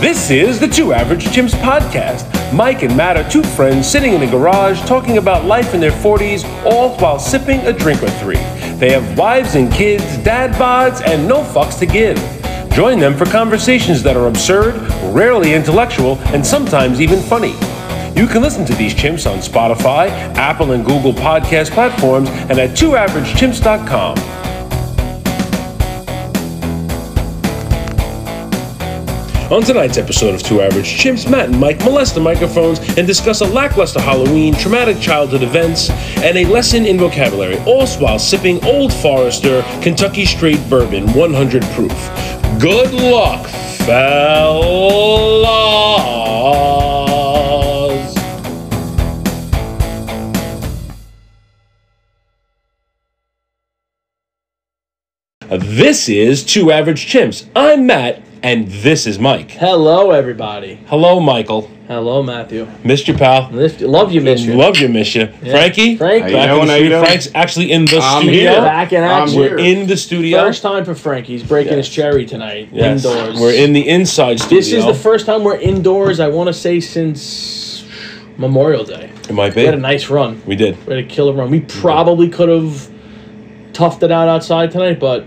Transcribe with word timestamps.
This 0.00 0.30
is 0.30 0.60
the 0.60 0.68
Two 0.68 0.92
Average 0.92 1.24
Chimps 1.24 1.54
podcast. 1.62 2.26
Mike 2.52 2.82
and 2.82 2.94
Matt 2.96 3.16
are 3.16 3.28
two 3.30 3.42
friends 3.42 3.88
sitting 3.90 4.12
in 4.12 4.22
a 4.22 4.30
garage 4.30 4.78
talking 4.86 5.16
about 5.16 5.46
life 5.46 5.72
in 5.72 5.80
their 5.80 5.90
40s, 5.90 6.44
all 6.66 6.96
while 6.98 7.18
sipping 7.18 7.60
a 7.60 7.72
drink 7.72 8.02
or 8.02 8.10
three. 8.10 8.36
They 8.76 8.92
have 8.92 9.18
wives 9.18 9.54
and 9.54 9.72
kids, 9.72 10.04
dad 10.18 10.52
bods, 10.56 11.00
and 11.04 11.26
no 11.26 11.42
fucks 11.42 11.78
to 11.78 11.86
give. 11.86 12.18
Join 12.72 12.98
them 12.98 13.16
for 13.16 13.24
conversations 13.24 14.02
that 14.02 14.18
are 14.18 14.28
absurd, 14.28 14.74
rarely 15.14 15.54
intellectual, 15.54 16.18
and 16.26 16.44
sometimes 16.44 17.00
even 17.00 17.20
funny. 17.20 17.52
You 18.14 18.26
can 18.26 18.42
listen 18.42 18.66
to 18.66 18.74
these 18.74 18.94
chimps 18.94 19.28
on 19.30 19.38
Spotify, 19.38 20.08
Apple 20.36 20.72
and 20.72 20.84
Google 20.84 21.14
podcast 21.14 21.70
platforms, 21.70 22.28
and 22.28 22.58
at 22.58 22.70
twoaveragechimps.com. 22.70 24.45
On 29.50 29.62
tonight's 29.62 29.96
episode 29.96 30.34
of 30.34 30.42
Two 30.42 30.60
Average 30.60 30.86
Chimps, 30.86 31.30
Matt 31.30 31.50
and 31.50 31.60
Mike 31.60 31.78
molest 31.84 32.16
the 32.16 32.20
microphones 32.20 32.80
and 32.98 33.06
discuss 33.06 33.42
a 33.42 33.44
lackluster 33.44 34.00
Halloween, 34.00 34.52
traumatic 34.54 34.98
childhood 34.98 35.44
events, 35.44 35.88
and 36.18 36.36
a 36.36 36.44
lesson 36.46 36.84
in 36.84 36.98
vocabulary, 36.98 37.56
all 37.58 37.86
while 37.98 38.18
sipping 38.18 38.64
Old 38.64 38.92
Forester 38.92 39.62
Kentucky 39.82 40.24
Straight 40.26 40.58
Bourbon 40.68 41.06
100 41.12 41.62
proof. 41.62 41.92
Good 42.60 42.92
luck, 42.92 43.46
fellas! 43.86 45.06
This 55.48 56.08
is 56.08 56.44
Two 56.44 56.72
Average 56.72 57.06
Chimps. 57.06 57.46
I'm 57.54 57.86
Matt, 57.86 58.20
and 58.46 58.68
this 58.68 59.08
is 59.08 59.18
Mike. 59.18 59.50
Hello, 59.50 60.12
everybody. 60.12 60.78
Hello, 60.86 61.18
Michael. 61.18 61.68
Hello, 61.88 62.22
Matthew. 62.22 62.68
Missed 62.84 63.08
you, 63.08 63.14
pal. 63.14 63.50
Lift- 63.50 63.80
Love 63.80 64.12
you, 64.12 64.20
miss 64.20 64.42
you. 64.42 64.54
Love 64.54 64.76
you, 64.76 64.88
miss 64.88 65.16
you. 65.16 65.26
Frankie? 65.26 65.96
Frank. 65.96 66.26
Back 66.30 66.48
How 66.48 66.54
you 66.54 66.62
in 66.62 66.68
the 66.68 66.74
you 66.74 66.78
studio. 66.84 67.00
Frank's 67.04 67.28
actually 67.34 67.72
in 67.72 67.86
the 67.86 67.98
I'm 68.00 68.22
studio. 68.22 68.52
here. 68.52 68.60
Back 68.60 68.92
in 68.92 69.02
I'm 69.02 69.22
action. 69.24 69.40
We're 69.40 69.58
in 69.58 69.88
the 69.88 69.96
studio. 69.96 70.38
First 70.38 70.62
time 70.62 70.84
for 70.84 70.94
Frank. 70.94 71.26
He's 71.26 71.42
breaking 71.42 71.76
his 71.76 71.88
cherry 71.88 72.24
tonight. 72.24 72.68
Yes. 72.70 73.04
Indoors. 73.04 73.40
We're 73.40 73.52
in 73.52 73.72
the 73.72 73.88
inside 73.88 74.38
studio. 74.38 74.58
This 74.58 74.72
is 74.72 74.84
the 74.84 74.94
first 74.94 75.26
time 75.26 75.42
we're 75.42 75.58
indoors, 75.58 76.20
I 76.20 76.28
want 76.28 76.46
to 76.46 76.54
say, 76.54 76.78
since 76.78 77.84
Memorial 78.36 78.84
Day. 78.84 79.10
It 79.28 79.32
might 79.32 79.56
be. 79.56 79.62
We 79.62 79.66
had 79.66 79.74
a 79.74 79.78
nice 79.78 80.08
run. 80.08 80.40
We 80.46 80.54
did. 80.54 80.76
We 80.86 80.94
had 80.94 81.04
a 81.04 81.08
killer 81.08 81.32
run. 81.32 81.50
We 81.50 81.62
probably 81.62 82.28
could 82.28 82.48
have 82.48 82.88
toughed 83.72 84.04
it 84.04 84.12
out 84.12 84.28
outside 84.28 84.70
tonight, 84.70 85.00
but 85.00 85.24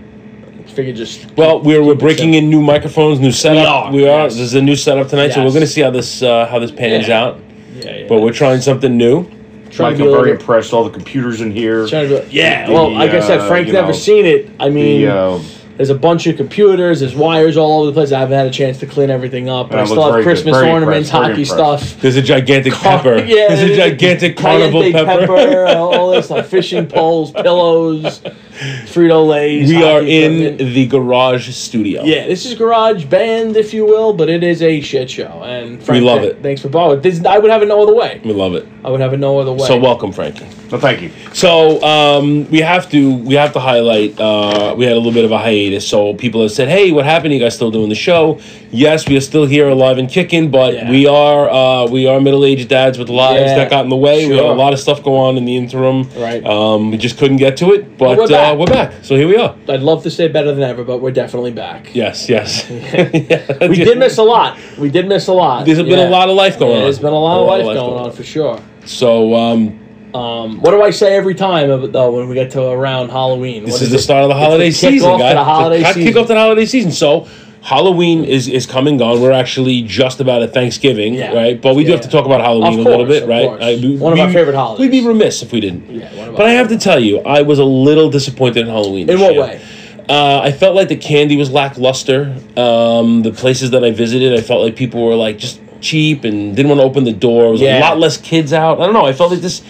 figured 0.70 0.96
just. 0.96 1.30
Well, 1.36 1.60
we're, 1.60 1.82
we're 1.82 1.94
breaking 1.94 2.34
in 2.34 2.48
new 2.50 2.60
microphones, 2.62 3.20
new 3.20 3.32
setup. 3.32 3.66
are, 3.66 3.92
We 3.92 4.08
are. 4.08 4.24
yes. 4.24 4.32
This 4.34 4.42
is 4.42 4.54
a 4.54 4.62
new 4.62 4.76
setup 4.76 5.08
tonight, 5.08 5.30
so 5.32 5.42
we're 5.44 5.50
going 5.50 5.60
to 5.60 5.66
see 5.66 5.80
how 5.82 5.90
this 5.90 6.22
uh, 6.22 6.46
how 6.46 6.58
this 6.58 6.70
pans 6.70 7.08
Yeah. 7.08 7.20
out. 7.22 7.40
Yeah, 7.74 7.96
yeah. 7.96 8.06
But 8.08 8.20
we're 8.22 8.32
trying 8.32 8.60
something 8.60 8.96
new. 8.96 9.24
trying 9.70 9.92
Mike, 9.92 9.98
to 9.98 10.04
I'm 10.04 10.10
very 10.12 10.30
impressed. 10.32 10.72
All 10.72 10.84
the 10.84 10.90
computers 10.90 11.40
in 11.40 11.50
here. 11.52 11.86
trying 11.86 12.08
to 12.08 12.22
be- 12.22 12.30
yeah, 12.36 12.66
The, 12.66 12.72
well, 12.72 12.90
like 12.92 13.10
I 13.12 13.20
said, 13.20 13.40
uh, 13.40 13.48
Frank's 13.48 13.72
never 13.72 13.88
know, 13.88 13.92
seen 13.92 14.26
it. 14.26 14.50
I 14.58 14.68
mean, 14.70 15.02
The, 15.02 15.14
uh, 15.14 15.38
There's 15.80 15.88
a 15.88 15.94
bunch 15.94 16.26
of 16.26 16.36
computers. 16.36 17.00
There's 17.00 17.14
wires 17.14 17.56
all 17.56 17.80
over 17.80 17.86
the 17.86 17.94
place. 17.94 18.12
I 18.12 18.18
haven't 18.18 18.36
had 18.36 18.46
a 18.46 18.50
chance 18.50 18.76
to 18.80 18.86
clean 18.86 19.08
everything 19.08 19.48
up. 19.48 19.70
But 19.70 19.78
I 19.78 19.86
still 19.86 20.02
have 20.02 20.12
very 20.12 20.24
good. 20.24 20.28
Christmas 20.28 20.56
ornaments, 20.56 21.08
hockey 21.08 21.46
stuff. 21.46 21.98
There's 22.02 22.16
a 22.16 22.22
gigantic 22.22 22.74
pepper. 22.74 23.16
Yeah, 23.30 23.54
There's 23.54 23.70
a 23.70 23.76
gigantic 23.76 24.36
carnival 24.36 24.82
Cayenne 24.82 25.06
pepper. 25.06 25.64
all 25.78 26.10
this 26.10 26.26
stuff, 26.26 26.48
fishing 26.48 26.86
poles, 26.86 27.32
pillows, 27.32 28.20
Frito 28.20 29.26
Lay's. 29.26 29.70
we 29.70 29.82
are 29.82 30.02
in 30.02 30.42
equipment. 30.42 30.74
the 30.74 30.86
garage 30.86 31.48
studio. 31.48 32.02
Yeah, 32.02 32.26
this 32.26 32.44
is 32.44 32.58
Garage 32.58 33.06
Band, 33.06 33.56
if 33.56 33.72
you 33.72 33.86
will, 33.86 34.12
but 34.12 34.28
it 34.28 34.42
is 34.42 34.60
a 34.60 34.82
shit 34.82 35.08
show. 35.08 35.42
And 35.44 35.82
Frank, 35.82 36.04
love 36.04 36.20
th- 36.20 36.32
it. 36.34 36.42
Thanks 36.42 36.60
for 36.60 36.68
borrowing. 36.68 37.00
This, 37.00 37.24
I 37.24 37.38
would 37.38 37.50
have 37.50 37.62
it 37.62 37.68
no 37.68 37.82
other 37.82 37.94
way. 37.94 38.20
We 38.22 38.34
love 38.34 38.52
it. 38.52 38.68
I 38.84 38.90
would 38.90 39.00
have 39.00 39.14
it 39.14 39.18
no 39.18 39.38
other 39.38 39.52
way. 39.52 39.66
So 39.66 39.78
welcome, 39.78 40.12
Frankie. 40.12 40.46
No, 40.70 40.78
thank 40.78 41.02
you. 41.02 41.10
So 41.32 41.82
um, 41.82 42.48
we 42.50 42.60
have 42.60 42.90
to 42.90 43.16
we 43.16 43.34
have 43.34 43.52
to 43.54 43.60
highlight. 43.60 44.18
Uh, 44.20 44.74
we 44.76 44.84
had 44.84 44.92
a 44.92 44.96
little 44.96 45.12
bit 45.12 45.24
of 45.24 45.32
a 45.32 45.38
hiatus, 45.38 45.88
so 45.88 46.14
people 46.14 46.42
have 46.42 46.52
said, 46.52 46.68
"Hey, 46.68 46.92
what 46.92 47.04
happened? 47.04 47.34
You 47.34 47.40
guys 47.40 47.54
still 47.54 47.70
doing 47.70 47.88
the 47.88 47.94
show?" 47.94 48.40
Yes, 48.70 49.08
we 49.08 49.16
are 49.16 49.20
still 49.20 49.46
here, 49.46 49.68
alive 49.68 49.98
and 49.98 50.08
kicking, 50.08 50.50
but 50.50 50.74
Yeah. 50.74 50.90
we 50.90 51.06
are 51.06 51.50
uh, 51.50 51.86
we 51.86 52.06
are 52.06 52.20
middle 52.20 52.44
aged 52.44 52.68
dads 52.68 52.98
with 52.98 53.08
lives 53.08 53.50
Yeah, 53.50 53.56
that 53.56 53.70
got 53.70 53.82
in 53.84 53.90
the 53.90 53.96
way. 53.96 54.28
We 54.28 54.36
have 54.36 54.46
a 54.46 54.52
lot 54.52 54.72
of 54.72 54.78
stuff 54.78 55.02
going 55.02 55.20
on 55.20 55.36
in 55.36 55.44
the 55.44 55.56
interim. 55.56 56.08
Right. 56.16 56.44
Um, 56.44 56.92
we 56.92 56.96
just 56.98 57.18
couldn't 57.18 57.38
get 57.38 57.56
to 57.58 57.72
it, 57.72 57.98
but, 57.98 58.16
we're 58.16 58.24
uh, 58.24 58.28
back. 58.28 58.58
we're 58.58 58.66
back. 58.66 58.92
So 59.02 59.16
here 59.16 59.26
we 59.26 59.36
are. 59.36 59.56
I'd 59.68 59.80
love 59.82 60.04
to 60.04 60.10
say 60.10 60.28
better 60.28 60.52
than 60.54 60.62
ever, 60.62 60.84
but 60.84 60.98
we're 60.98 61.10
definitely 61.10 61.50
back. 61.52 61.94
Yes, 61.94 62.28
yes. 62.28 62.68
We 63.60 63.76
did 63.76 63.98
miss 63.98 64.18
a 64.18 64.22
lot. 64.22 64.58
We 64.78 64.88
did 64.90 65.08
miss 65.08 65.26
a 65.26 65.32
lot. 65.32 65.66
There's 65.66 65.78
been 65.78 65.88
Yeah. 65.98 66.08
a 66.08 66.10
lot 66.10 66.28
of 66.28 66.36
life 66.36 66.58
going 66.58 66.72
Yeah, 66.72 66.78
on. 66.78 66.82
There's 66.84 66.98
been 66.98 67.12
a 67.12 67.18
lot 67.18 67.40
of 67.40 67.48
life 67.48 67.64
going 67.76 68.06
on 68.06 68.12
for 68.12 68.22
sure. 68.22 68.60
So 68.86 69.34
um, 69.34 69.78
Um, 70.14 70.60
what 70.60 70.70
do 70.72 70.82
I 70.82 70.90
say 70.90 71.14
every 71.16 71.34
time 71.34 71.68
though 71.92 72.12
when 72.12 72.28
we 72.28 72.34
get 72.34 72.50
to 72.52 72.62
around 72.62 73.10
Halloween? 73.10 73.64
This 73.64 73.72
What 73.74 73.82
is 73.82 73.88
it? 73.88 73.92
the 73.96 73.98
start 74.02 74.22
of 74.24 74.28
the 74.28 74.34
holiday 74.34 74.68
the 74.70 74.74
season, 74.74 75.12
to 75.12 75.18
guys. 75.18 75.34
the 75.34 75.44
holiday 75.44 75.80
It's 75.80 75.88
season. 75.94 76.02
Kick 76.04 76.16
off 76.16 76.28
the 76.28 76.34
holiday 76.34 76.66
season. 76.66 76.90
So 76.92 77.28
Halloween 77.62 78.24
is 78.24 78.48
is 78.48 78.66
coming 78.66 78.96
gone. 78.96 79.20
We're 79.20 79.32
actually 79.32 79.82
just 79.82 80.18
about 80.20 80.42
at 80.42 80.52
Thanksgiving, 80.54 81.14
Yeah. 81.14 81.32
right? 81.34 81.60
But 81.60 81.76
we 81.76 81.84
do 81.84 81.92
have 81.92 82.00
to 82.00 82.08
talk 82.08 82.24
about 82.24 82.40
Halloween 82.40 82.80
Of 82.80 82.86
a 82.86 82.88
little 82.90 83.04
bit, 83.06 83.28
right? 83.28 83.46
course. 83.48 83.80
we- 83.82 83.96
One 83.96 84.12
of 84.12 84.18
we- 84.18 84.24
our 84.24 84.32
favorite 84.32 84.56
holidays. 84.56 84.80
We'd 84.80 84.90
be 84.90 85.06
remiss 85.06 85.42
if 85.42 85.52
we 85.52 85.60
didn't. 85.60 85.84
Yeah, 85.94 86.08
But 86.36 86.46
I 86.46 86.52
have 86.52 86.68
to 86.68 86.78
tell 86.78 86.98
you, 86.98 87.20
I 87.20 87.42
was 87.42 87.58
a 87.58 87.64
little 87.64 88.08
disappointed 88.10 88.62
in 88.62 88.66
Halloween. 88.68 89.08
In 89.10 89.20
what 89.20 89.34
year. 89.34 89.42
way? 89.42 89.60
Uh, 90.08 90.40
I 90.42 90.50
felt 90.50 90.74
like 90.74 90.88
the 90.88 90.96
candy 90.96 91.36
was 91.36 91.52
lackluster. 91.52 92.34
Um, 92.56 93.22
the 93.22 93.30
places 93.30 93.70
that 93.70 93.84
I 93.84 93.90
visited, 93.92 94.34
I 94.36 94.40
felt 94.40 94.62
like 94.64 94.74
people 94.74 95.04
were 95.04 95.14
like 95.14 95.38
just 95.38 95.60
cheap 95.82 96.24
and 96.24 96.56
didn't 96.56 96.68
want 96.68 96.80
to 96.80 96.84
open 96.84 97.04
the 97.04 97.12
door. 97.12 97.42
There 97.42 97.50
was 97.52 97.60
Yeah. 97.60 97.78
a 97.78 97.80
lot 97.80 97.98
less 98.00 98.16
kids 98.16 98.52
out. 98.52 98.80
I 98.80 98.84
don't 98.86 98.92
know. 98.94 99.04
I 99.06 99.12
felt 99.12 99.30
like 99.30 99.40
this. 99.40 99.62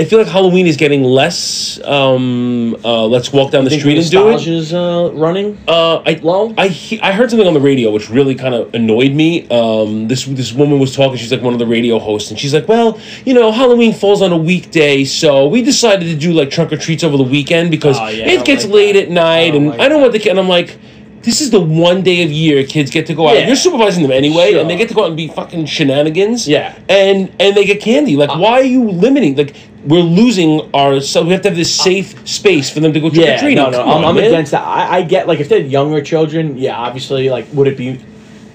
I 0.00 0.04
feel 0.04 0.18
like 0.18 0.28
Halloween 0.28 0.66
is 0.66 0.78
getting 0.78 1.02
less. 1.04 1.78
Um, 1.84 2.74
uh, 2.82 3.04
let's 3.06 3.32
walk 3.34 3.52
down 3.52 3.64
the 3.64 3.70
street 3.70 3.98
and 3.98 4.10
do 4.10 4.28
it. 4.28 4.32
nostalgia's 4.32 4.72
uh, 4.72 5.10
running 5.12 5.58
Uh, 5.68 5.96
I 6.06 6.12
low. 6.22 6.54
I 6.56 6.68
he- 6.68 7.00
I 7.02 7.12
heard 7.12 7.28
something 7.30 7.46
on 7.46 7.52
the 7.52 7.60
radio 7.60 7.90
which 7.90 8.08
really 8.08 8.34
kind 8.34 8.54
of 8.54 8.72
annoyed 8.74 9.12
me. 9.12 9.46
Um, 9.50 10.08
this 10.08 10.24
this 10.24 10.52
woman 10.54 10.78
was 10.78 10.96
talking. 10.96 11.18
She's 11.18 11.30
like 11.30 11.42
one 11.42 11.52
of 11.52 11.58
the 11.58 11.66
radio 11.66 11.98
hosts, 11.98 12.30
and 12.30 12.38
she's 12.40 12.54
like, 12.54 12.66
"Well, 12.66 12.98
you 13.26 13.34
know, 13.34 13.52
Halloween 13.52 13.92
falls 13.92 14.22
on 14.22 14.32
a 14.32 14.38
weekday, 14.38 15.04
so 15.04 15.46
we 15.48 15.60
decided 15.62 16.06
to 16.06 16.16
do 16.16 16.32
like 16.32 16.50
trunk 16.50 16.72
or 16.72 16.78
treats 16.78 17.04
over 17.04 17.18
the 17.18 17.22
weekend 17.36 17.70
because 17.70 17.98
Oh, 18.00 18.08
yeah, 18.08 18.26
it 18.30 18.46
gets 18.46 18.64
like 18.64 18.72
late 18.72 18.92
that. 18.94 19.02
at 19.04 19.10
night, 19.10 19.52
I 19.52 19.56
and 19.56 19.68
like 19.68 19.80
I 19.80 19.88
don't 19.90 20.00
want 20.00 20.12
the 20.14 20.18
kid." 20.18 20.30
And 20.30 20.40
I'm 20.40 20.48
like. 20.48 20.78
This 21.22 21.42
is 21.42 21.50
the 21.50 21.60
one 21.60 22.00
day 22.00 22.22
of 22.22 22.30
year 22.32 22.64
kids 22.64 22.90
get 22.90 23.04
to 23.08 23.14
go 23.14 23.28
out. 23.28 23.34
Yeah. 23.34 23.46
You're 23.48 23.54
supervising 23.54 24.02
them 24.04 24.10
anyway, 24.10 24.52
Sure. 24.52 24.60
and 24.62 24.70
they 24.70 24.76
get 24.78 24.88
to 24.88 24.94
go 24.94 25.02
out 25.02 25.08
and 25.08 25.16
be 25.18 25.28
fucking 25.28 25.66
shenanigans. 25.66 26.48
Yeah. 26.48 26.74
and 26.88 27.30
and 27.38 27.54
they 27.54 27.66
get 27.66 27.82
candy. 27.82 28.16
Like, 28.16 28.30
why 28.38 28.52
are 28.52 28.64
you 28.64 28.88
limiting? 28.90 29.36
Like, 29.36 29.54
we're 29.84 30.02
losing 30.02 30.70
our. 30.74 31.00
So 31.00 31.22
we 31.22 31.30
have 31.30 31.42
to 31.42 31.48
have 31.48 31.56
this 31.56 31.78
uh, 31.80 31.84
safe 31.84 32.28
space 32.28 32.70
for 32.70 32.80
them 32.80 32.92
to 32.92 33.00
go 33.00 33.08
trick 33.08 33.22
or 33.22 33.30
yeah, 33.30 33.40
treating. 33.40 33.56
no, 33.56 33.70
no, 33.70 33.82
I'm, 33.82 34.04
I'm 34.04 34.16
against 34.16 34.52
that. 34.52 34.62
I, 34.62 34.98
I 34.98 35.02
get 35.02 35.26
like 35.26 35.40
if 35.40 35.48
they're 35.48 35.60
younger 35.60 36.02
children, 36.02 36.56
yeah, 36.56 36.76
obviously, 36.76 37.30
like 37.30 37.46
would 37.52 37.66
it 37.66 37.76
be 37.76 38.00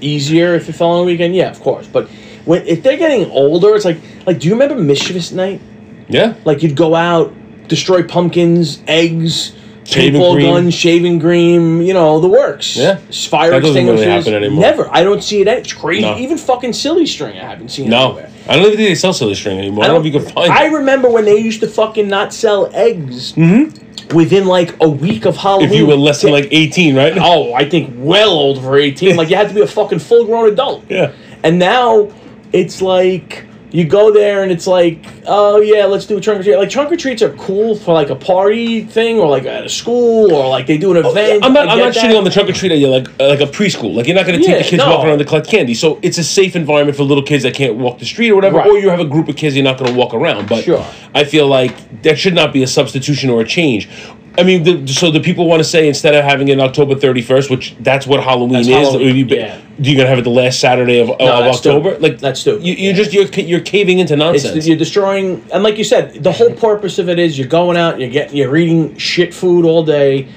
easier 0.02 0.54
if 0.56 0.70
it 0.70 0.74
fell 0.74 0.92
on 0.92 1.04
a 1.04 1.06
weekend? 1.06 1.36
Yeah, 1.36 1.50
of 1.50 1.60
course. 1.60 1.88
But 1.88 2.10
when 2.46 2.66
if 2.68 2.84
they're 2.84 2.98
getting 2.98 3.30
older, 3.32 3.76
it's 3.76 3.86
like 3.86 3.98
like 4.26 4.40
do 4.40 4.48
you 4.48 4.54
remember 4.54 4.76
Mischievous 4.76 5.32
Night? 5.32 5.62
Yeah, 6.08 6.36
Like 6.46 6.62
you'd 6.62 6.76
go 6.76 6.94
out, 6.94 7.34
destroy 7.68 8.04
pumpkins, 8.04 8.82
eggs. 8.88 9.56
Shaving 9.86 10.20
paintball 10.20 10.34
cream. 10.34 10.46
guns, 10.54 10.74
shaving 10.74 11.20
cream, 11.20 11.82
you 11.82 11.94
know 11.94 12.20
the 12.20 12.28
works. 12.28 12.76
Yeah. 12.76 12.96
fire 12.96 13.52
That 13.52 13.62
doesn't 13.62 13.76
really 13.76 13.92
extinguishers. 13.98 14.26
happen 14.26 14.34
anymore. 14.34 14.62
Never. 14.62 14.90
I 14.92 15.04
don't 15.04 15.24
see 15.24 15.42
it. 15.42 15.48
It's 15.48 15.74
crazy. 15.74 16.02
No. 16.02 16.18
Even 16.18 16.40
fucking 16.40 16.74
silly 16.74 17.06
string, 17.06 17.38
I 17.38 17.44
haven't 17.44 17.70
seen 17.70 17.90
no, 17.90 18.08
anywhere. 18.18 18.32
I 18.48 18.56
don't 18.56 18.66
even 18.66 18.78
think 18.78 18.90
they 18.90 18.96
sell 18.96 19.14
silly 19.14 19.36
string 19.36 19.58
anymore. 19.58 19.84
I 19.84 19.88
don't, 19.88 19.96
know 19.96 20.08
if 20.08 20.14
you 20.14 20.20
can 20.20 20.30
find. 20.30 20.52
I 20.52 20.66
it. 20.66 20.74
remember 20.74 21.10
when 21.10 21.26
they 21.26 21.38
used 21.38 21.62
to 21.62 21.68
fucking 21.68 22.08
not 22.08 22.34
sell 22.34 22.70
eggs 22.74 23.34
mm-hmm. 23.34 24.16
within 24.16 24.46
like 24.46 24.76
a 24.82 24.90
week 24.90 25.26
of 25.26 25.36
Halloween. 25.36 25.70
if 25.70 25.76
you 25.76 25.88
were 25.88 25.96
less 25.96 26.22
than 26.22 26.32
like 26.32 26.48
18, 26.52 26.96
right? 26.96 27.18
oh, 27.18 27.54
I 27.54 27.68
think 27.68 27.94
well 27.98 28.30
old 28.30 28.62
for 28.62 28.78
eighteen. 28.78 29.16
Like 29.16 29.30
you 29.30 29.36
had 29.36 29.50
to 29.50 29.56
be 29.56 29.62
a 29.62 29.68
fucking 29.68 30.00
full 30.00 30.26
grown 30.26 30.52
adult. 30.52 30.90
Yeah. 30.90 31.14
And 31.44 31.58
now 31.58 32.12
it's 32.54 32.82
like 32.82 33.45
you 33.76 33.84
go 33.86 34.12
there 34.12 34.44
and 34.44 34.52
it's 34.52 34.68
like, 34.68 35.04
oh 35.28 35.60
yeah, 35.60 35.86
let's 35.86 36.06
do 36.06 36.18
a 36.18 36.22
trunk 36.22 36.40
or 36.40 36.44
treat. 36.44 36.56
Like 36.56 36.70
trunk 36.70 36.92
or 36.92 36.96
treats 36.98 37.22
are 37.22 37.34
cool 37.36 37.76
for 37.76 37.94
like 37.94 38.10
a 38.10 38.16
party 38.16 38.84
thing 38.84 39.20
or 39.20 39.28
like 39.28 39.44
at 39.46 39.66
a 39.66 39.70
school 39.70 40.32
or 40.32 40.48
like 40.50 40.66
they 40.68 40.78
do 40.78 40.92
an 40.92 41.06
event. 41.06 41.44
I'm 41.44 41.54
not. 41.54 41.68
I 41.68 41.74
I'm 41.74 41.80
not 41.80 41.94
that. 41.94 42.04
shitting 42.04 42.18
on 42.18 42.24
the 42.24 42.30
trunk 42.30 42.50
or 42.50 42.54
treat 42.54 42.72
idea 42.72 42.88
like 42.88 43.08
uh, 43.20 43.28
like 43.28 43.42
a 43.42 43.46
preschool. 43.46 43.94
Like 43.96 44.08
you're 44.08 44.16
not 44.16 44.26
going 44.26 44.40
to 44.40 44.46
take 44.46 44.56
Yeah, 44.56 44.64
the 44.64 44.70
kids 44.70 44.84
no. 44.84 44.90
walking 44.92 45.10
around 45.10 45.20
to 45.20 45.26
collect 45.26 45.48
candy. 45.48 45.74
So 45.74 46.00
it's 46.02 46.18
a 46.18 46.24
safe 46.24 46.56
environment 46.56 46.96
for 46.98 47.04
little 47.04 47.24
kids 47.24 47.44
that 47.44 47.54
can't 47.54 47.76
walk 47.76 48.00
the 48.00 48.06
street 48.06 48.30
or 48.30 48.36
whatever. 48.36 48.58
Right. 48.58 48.68
Or 48.68 48.78
you 48.78 48.90
have 48.90 49.00
a 49.00 49.06
group 49.06 49.28
of 49.28 49.36
kids 49.36 49.56
you're 49.56 49.64
not 49.64 49.78
going 49.78 49.92
to 49.92 49.98
walk 49.98 50.14
around. 50.14 50.48
But 50.48 50.64
Sure. 50.64 50.86
I 51.14 51.24
feel 51.24 51.48
like 51.48 52.02
that 52.04 52.18
should 52.18 52.34
not 52.34 52.54
be 52.54 52.64
a 52.64 52.68
substitution 52.68 53.30
or 53.30 53.42
a 53.42 53.46
change. 53.46 53.90
I 54.38 54.44
mean, 54.44 54.64
the, 54.64 54.88
so 54.88 55.12
the 55.12 55.20
people 55.20 55.48
want 55.48 55.60
to 55.60 55.64
say 55.64 55.88
instead 55.88 56.16
of 56.16 56.24
having 56.24 56.48
it 56.50 56.60
October 56.60 56.96
31st, 56.96 57.50
which 57.50 57.76
that's 57.80 58.06
what 58.08 58.24
Halloween 58.24 58.54
That's 58.54 58.68
is. 58.68 58.74
Halloween, 58.76 59.16
you, 59.16 59.26
yeah. 59.26 59.62
You're 59.78 59.98
gonna 59.98 60.10
have 60.10 60.20
it 60.20 60.24
the 60.24 60.30
last 60.30 60.60
Saturday 60.60 61.00
of, 61.00 61.10
of 61.10 61.18
that's 61.20 61.58
October. 61.58 61.90
stupid. 61.92 62.02
Like 62.02 62.20
That's 62.20 62.40
stupid, 62.40 62.66
You, 62.66 62.74
you're 62.76 62.92
yeah. 62.92 62.98
just 63.04 63.14
you're 63.14 63.26
you're 63.46 63.60
caving 63.60 64.00
into 64.00 64.16
nonsense. 64.16 64.56
It's, 64.56 64.68
you're 64.68 64.78
destroying, 64.78 65.46
and 65.54 65.64
like 65.64 65.78
you 65.78 65.84
said, 65.84 66.24
the 66.24 66.32
whole 66.32 66.54
purpose 66.54 66.98
of 66.98 67.10
it 67.10 67.20
is 67.20 67.38
you're 67.38 67.48
going 67.48 67.76
out, 67.78 68.00
you're 68.00 68.10
getting, 68.10 68.38
you're 68.38 68.56
eating 68.56 68.98
shit 68.98 69.34
food 69.34 69.66
all 69.66 69.84
day. 69.84 70.30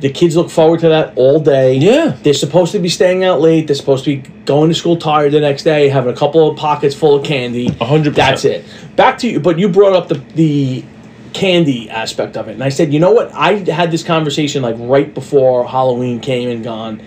The 0.00 0.10
kids 0.10 0.36
look 0.36 0.50
forward 0.50 0.80
to 0.80 0.88
that 0.90 1.16
all 1.16 1.40
day. 1.40 1.76
Yeah. 1.76 2.16
They're 2.22 2.34
supposed 2.34 2.72
to 2.72 2.78
be 2.78 2.88
staying 2.88 3.24
out 3.24 3.40
late. 3.40 3.68
They're 3.68 3.76
supposed 3.76 4.04
to 4.04 4.16
be 4.16 4.28
going 4.44 4.68
to 4.68 4.74
school 4.74 4.96
tired 4.96 5.32
the 5.32 5.40
next 5.40 5.62
day, 5.62 5.88
having 5.88 6.12
a 6.12 6.16
couple 6.16 6.50
of 6.50 6.58
pockets 6.58 6.94
full 6.94 7.14
of 7.14 7.24
candy. 7.24 7.68
A 7.80 7.84
hundred. 7.84 8.14
That's 8.14 8.44
it. 8.44 8.64
Back 8.96 9.18
to 9.18 9.28
you, 9.28 9.40
but 9.40 9.58
you 9.58 9.68
brought 9.68 9.94
up 9.94 10.08
the 10.08 10.16
the 10.34 10.84
candy 11.34 11.90
aspect 11.90 12.36
of 12.36 12.48
it, 12.48 12.52
and 12.52 12.64
I 12.64 12.70
said, 12.70 12.92
you 12.92 13.00
know 13.00 13.12
what? 13.12 13.32
I 13.34 13.56
had 13.70 13.90
this 13.90 14.02
conversation 14.02 14.62
like 14.62 14.76
right 14.78 15.12
before 15.12 15.66
Halloween 15.68 16.20
came 16.20 16.48
and 16.48 16.64
gone. 16.64 17.02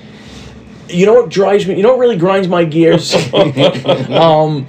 You 0.89 1.05
know 1.05 1.15
what 1.15 1.29
drives 1.29 1.67
me? 1.67 1.75
You 1.75 1.83
know 1.83 1.89
what 1.89 1.99
really 1.99 2.17
grinds 2.17 2.47
my 2.47 2.63
gears? 2.63 3.13
um, 3.33 4.67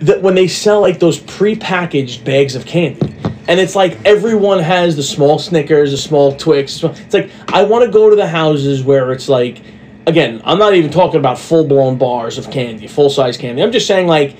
that 0.00 0.22
when 0.22 0.34
they 0.34 0.48
sell 0.48 0.80
like 0.80 0.98
those 0.98 1.18
pre-packaged 1.18 2.24
bags 2.24 2.54
of 2.54 2.64
candy 2.64 3.14
and 3.48 3.58
it's 3.58 3.76
like 3.76 3.98
everyone 4.04 4.58
has 4.58 4.96
the 4.96 5.02
small 5.02 5.38
snickers 5.38 5.90
the 5.90 5.96
small 5.96 6.34
twix 6.36 6.82
it's 6.82 7.14
like 7.14 7.30
i 7.48 7.62
want 7.62 7.84
to 7.84 7.90
go 7.90 8.08
to 8.08 8.16
the 8.16 8.26
houses 8.26 8.82
where 8.82 9.12
it's 9.12 9.28
like 9.28 9.60
again 10.06 10.40
i'm 10.44 10.58
not 10.58 10.74
even 10.74 10.90
talking 10.90 11.20
about 11.20 11.38
full-blown 11.38 11.98
bars 11.98 12.38
of 12.38 12.50
candy 12.50 12.86
full-size 12.86 13.36
candy 13.36 13.62
i'm 13.62 13.72
just 13.72 13.86
saying 13.86 14.06
like 14.06 14.36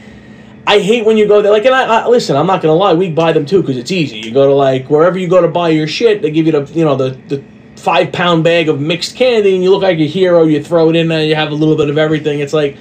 i 0.71 0.79
hate 0.79 1.05
when 1.05 1.17
you 1.17 1.27
go 1.27 1.43
there 1.43 1.53
like 1.53 1.65
and 1.65 1.75
i, 1.75 1.83
I 1.85 2.07
listen 2.07 2.37
i'm 2.37 2.47
not 2.47 2.63
gonna 2.63 2.75
lie 2.75 2.95
we 2.95 3.11
buy 3.11 3.33
them 3.33 3.45
too 3.47 3.61
because 3.61 3.77
it's 3.77 3.91
easy 3.91 4.19
you 4.19 4.33
go 4.33 4.47
to 4.47 4.55
like 4.55 4.89
wherever 4.89 5.19
you 5.19 5.29
go 5.29 5.41
to 5.41 5.49
buy 5.49 5.69
your 5.71 5.87
shit 5.87 6.23
they 6.23 6.31
give 6.31 6.47
you 6.47 6.53
the 6.53 6.65
you 6.73 6.85
know 6.85 6.97
the 6.97 7.11
the 7.29 7.43
five 7.77 8.13
pound 8.13 8.45
bag 8.45 8.69
of 8.69 8.81
mixed 8.81 9.17
candy 9.17 9.55
and 9.55 9.63
you 9.65 9.71
look 9.71 9.83
like 9.83 9.99
a 9.99 10.07
hero 10.07 10.45
you 10.45 10.63
throw 10.63 10.91
it 10.91 10.97
in 10.97 11.09
there 11.09 11.25
you 11.25 11.35
have 11.35 11.51
a 11.51 11.55
little 11.55 11.77
bit 11.77 11.89
of 11.89 11.97
everything 11.99 12.41
it's 12.41 12.53
like 12.53 12.77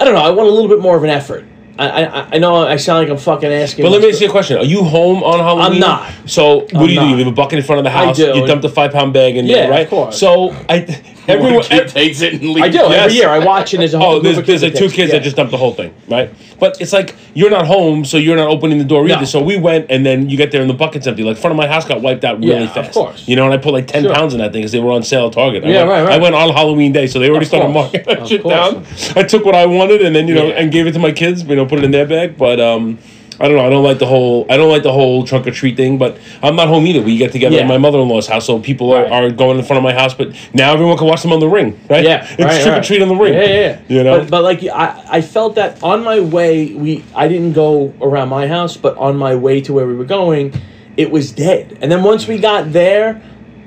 I 0.00 0.04
don't 0.04 0.14
know. 0.14 0.22
I 0.22 0.30
want 0.30 0.48
a 0.48 0.52
little 0.52 0.68
bit 0.68 0.80
more 0.80 0.96
of 0.96 1.04
an 1.04 1.10
effort. 1.10 1.44
I 1.78 2.04
I, 2.04 2.28
I 2.32 2.38
know 2.38 2.66
I 2.66 2.74
sound 2.76 3.02
like 3.04 3.08
I'm 3.08 3.22
fucking 3.22 3.52
asking. 3.52 3.84
But 3.84 3.92
let 3.92 4.02
me 4.02 4.08
ask 4.08 4.20
you 4.20 4.26
a 4.26 4.30
question: 4.30 4.58
Are 4.58 4.64
you 4.64 4.82
home 4.82 5.22
on 5.22 5.38
Halloween? 5.38 5.74
I'm 5.74 5.78
not. 5.78 6.12
So 6.26 6.60
what 6.60 6.74
I'm 6.76 6.86
do 6.86 6.92
you 6.92 7.00
do? 7.00 7.06
You 7.06 7.16
leave 7.16 7.26
a 7.28 7.32
bucket 7.32 7.60
in 7.60 7.64
front 7.64 7.78
of 7.78 7.84
the 7.84 7.90
house. 7.90 8.18
I 8.18 8.32
do. 8.32 8.40
You 8.40 8.46
dump 8.46 8.62
the 8.62 8.68
five 8.68 8.90
pound 8.90 9.12
bag 9.12 9.36
in 9.36 9.46
Yeah, 9.46 9.54
there, 9.54 9.64
of 9.66 9.70
right? 9.70 9.88
course. 9.88 10.18
So 10.18 10.50
I, 10.68 11.11
everyone, 11.28 11.54
One 11.54 11.62
kid 11.64 11.88
takes 11.88 12.20
it 12.20 12.34
and 12.34 12.42
leaves. 12.50 12.66
I 12.66 12.68
do 12.68 12.78
Yes. 12.78 13.04
every 13.04 13.14
year. 13.16 13.28
I 13.28 13.38
watch 13.38 13.72
and 13.74 13.80
there's 13.80 13.94
a 13.94 13.98
whole 13.98 14.14
Oh, 14.16 14.20
there's, 14.20 14.36
there's 14.36 14.46
kids 14.46 14.62
like 14.62 14.74
two 14.74 14.88
kids 14.88 15.12
yeah. 15.12 15.18
that 15.18 15.24
just 15.24 15.36
dumped 15.36 15.50
the 15.52 15.56
whole 15.58 15.72
thing, 15.72 15.92
right? 16.08 16.30
But 16.58 16.80
it's 16.80 16.92
like 16.92 17.14
you're 17.34 17.50
not 17.50 17.66
home, 17.66 18.04
so 18.04 18.16
you're 18.18 18.36
not 18.36 18.48
opening 18.48 18.78
the 18.78 18.84
door 18.84 19.06
No. 19.06 19.14
either. 19.16 19.26
So 19.26 19.42
we 19.42 19.56
went, 19.56 19.86
and 19.90 20.04
then 20.06 20.28
you 20.30 20.36
get 20.36 20.52
there 20.52 20.60
and 20.60 20.70
the 20.70 20.74
bucket's 20.74 21.06
empty. 21.06 21.22
Like 21.24 21.36
front 21.36 21.52
of 21.52 21.56
my 21.56 21.66
house 21.66 21.84
got 21.84 22.02
wiped 22.02 22.24
out 22.24 22.38
really 22.38 22.52
Yeah, 22.52 22.64
of 22.64 22.72
fast. 22.72 22.92
course. 22.92 23.26
You 23.28 23.36
know, 23.36 23.44
and 23.44 23.52
I 23.54 23.56
put 23.58 23.72
like 23.72 23.86
ten 23.86 24.04
Sure. 24.04 24.14
pounds 24.14 24.32
in 24.34 24.40
that 24.40 24.52
thing 24.52 24.60
because 24.62 24.72
they 24.72 24.80
were 24.80 24.92
on 24.92 25.02
sale 25.02 25.26
at 25.26 25.32
Target. 25.32 25.64
I 25.64 25.68
Yeah, 25.68 25.78
went, 25.78 25.90
right, 25.90 26.02
right. 26.04 26.12
I 26.14 26.18
went 26.22 26.34
on 26.34 26.50
Halloween 26.50 26.92
day, 26.92 27.06
so 27.06 27.18
they 27.18 27.28
already 27.28 27.44
Of 27.44 27.48
started 27.48 27.72
course. 27.72 27.92
marking 27.92 28.02
that 28.06 28.18
Of 28.20 28.28
shit 28.28 28.42
course. 28.42 28.54
down. 28.54 28.84
I 29.16 29.22
took 29.24 29.44
what 29.44 29.54
I 29.54 29.66
wanted 29.66 30.02
and 30.02 30.14
then 30.14 30.28
you 30.28 30.34
know 30.34 30.46
Yeah. 30.48 30.54
and 30.54 30.70
gave 30.70 30.86
it 30.86 30.92
to 30.92 30.98
my 30.98 31.12
kids. 31.12 31.42
You 31.44 31.56
know, 31.56 31.66
put 31.66 31.78
it 31.78 31.84
in 31.84 31.90
their 31.90 32.06
bag. 32.06 32.36
But 32.36 32.60
um, 32.60 32.98
I 33.42 33.48
don't 33.48 33.56
know. 33.56 33.66
I 33.66 33.70
don't 33.70 33.82
like 33.82 33.98
the 33.98 34.06
whole. 34.06 34.46
I 34.48 34.56
don't 34.56 34.70
like 34.70 34.84
the 34.84 34.92
whole 34.92 35.24
trunk 35.24 35.46
or 35.48 35.50
treat 35.50 35.76
thing. 35.76 35.98
But 35.98 36.16
I'm 36.42 36.54
not 36.54 36.68
home 36.68 36.86
either. 36.86 37.02
We 37.02 37.16
get 37.16 37.32
together 37.32 37.56
Yeah. 37.56 37.62
at 37.62 37.66
my 37.68 37.76
mother 37.76 37.98
in 37.98 38.08
law's 38.08 38.28
house, 38.28 38.46
so 38.46 38.60
people 38.60 38.92
are, 38.92 39.02
Right. 39.02 39.12
are 39.24 39.30
going 39.30 39.58
in 39.58 39.64
front 39.64 39.78
of 39.78 39.82
my 39.82 39.92
house. 39.92 40.14
But 40.14 40.30
now 40.54 40.72
everyone 40.72 40.96
can 40.96 41.08
watch 41.08 41.22
them 41.22 41.32
on 41.32 41.40
the 41.40 41.48
ring, 41.48 41.78
right? 41.90 42.04
Yeah, 42.04 42.24
it's 42.30 42.38
right, 42.40 42.62
trick 42.62 42.78
or 42.78 42.82
treat 42.82 43.02
on 43.02 43.08
the 43.08 43.16
ring. 43.16 43.34
Yeah, 43.34 43.40
yeah, 43.44 43.54
yeah. 43.60 43.78
You 43.88 44.04
know, 44.04 44.20
but, 44.20 44.30
but 44.30 44.42
like 44.44 44.64
I, 44.64 45.02
I 45.10 45.20
felt 45.20 45.56
that 45.56 45.82
on 45.82 46.04
my 46.04 46.20
way. 46.20 46.72
We 46.72 47.02
I 47.14 47.26
didn't 47.26 47.52
go 47.52 47.92
around 48.00 48.28
my 48.28 48.46
house, 48.46 48.76
but 48.76 48.96
on 48.96 49.16
my 49.16 49.34
way 49.34 49.60
to 49.62 49.72
where 49.72 49.86
we 49.86 49.94
were 49.94 50.04
going, 50.04 50.54
it 50.96 51.10
was 51.10 51.32
dead. 51.32 51.78
And 51.82 51.90
then 51.90 52.02
once 52.04 52.26
we 52.28 52.38
got 52.38 52.72
there. 52.72 53.20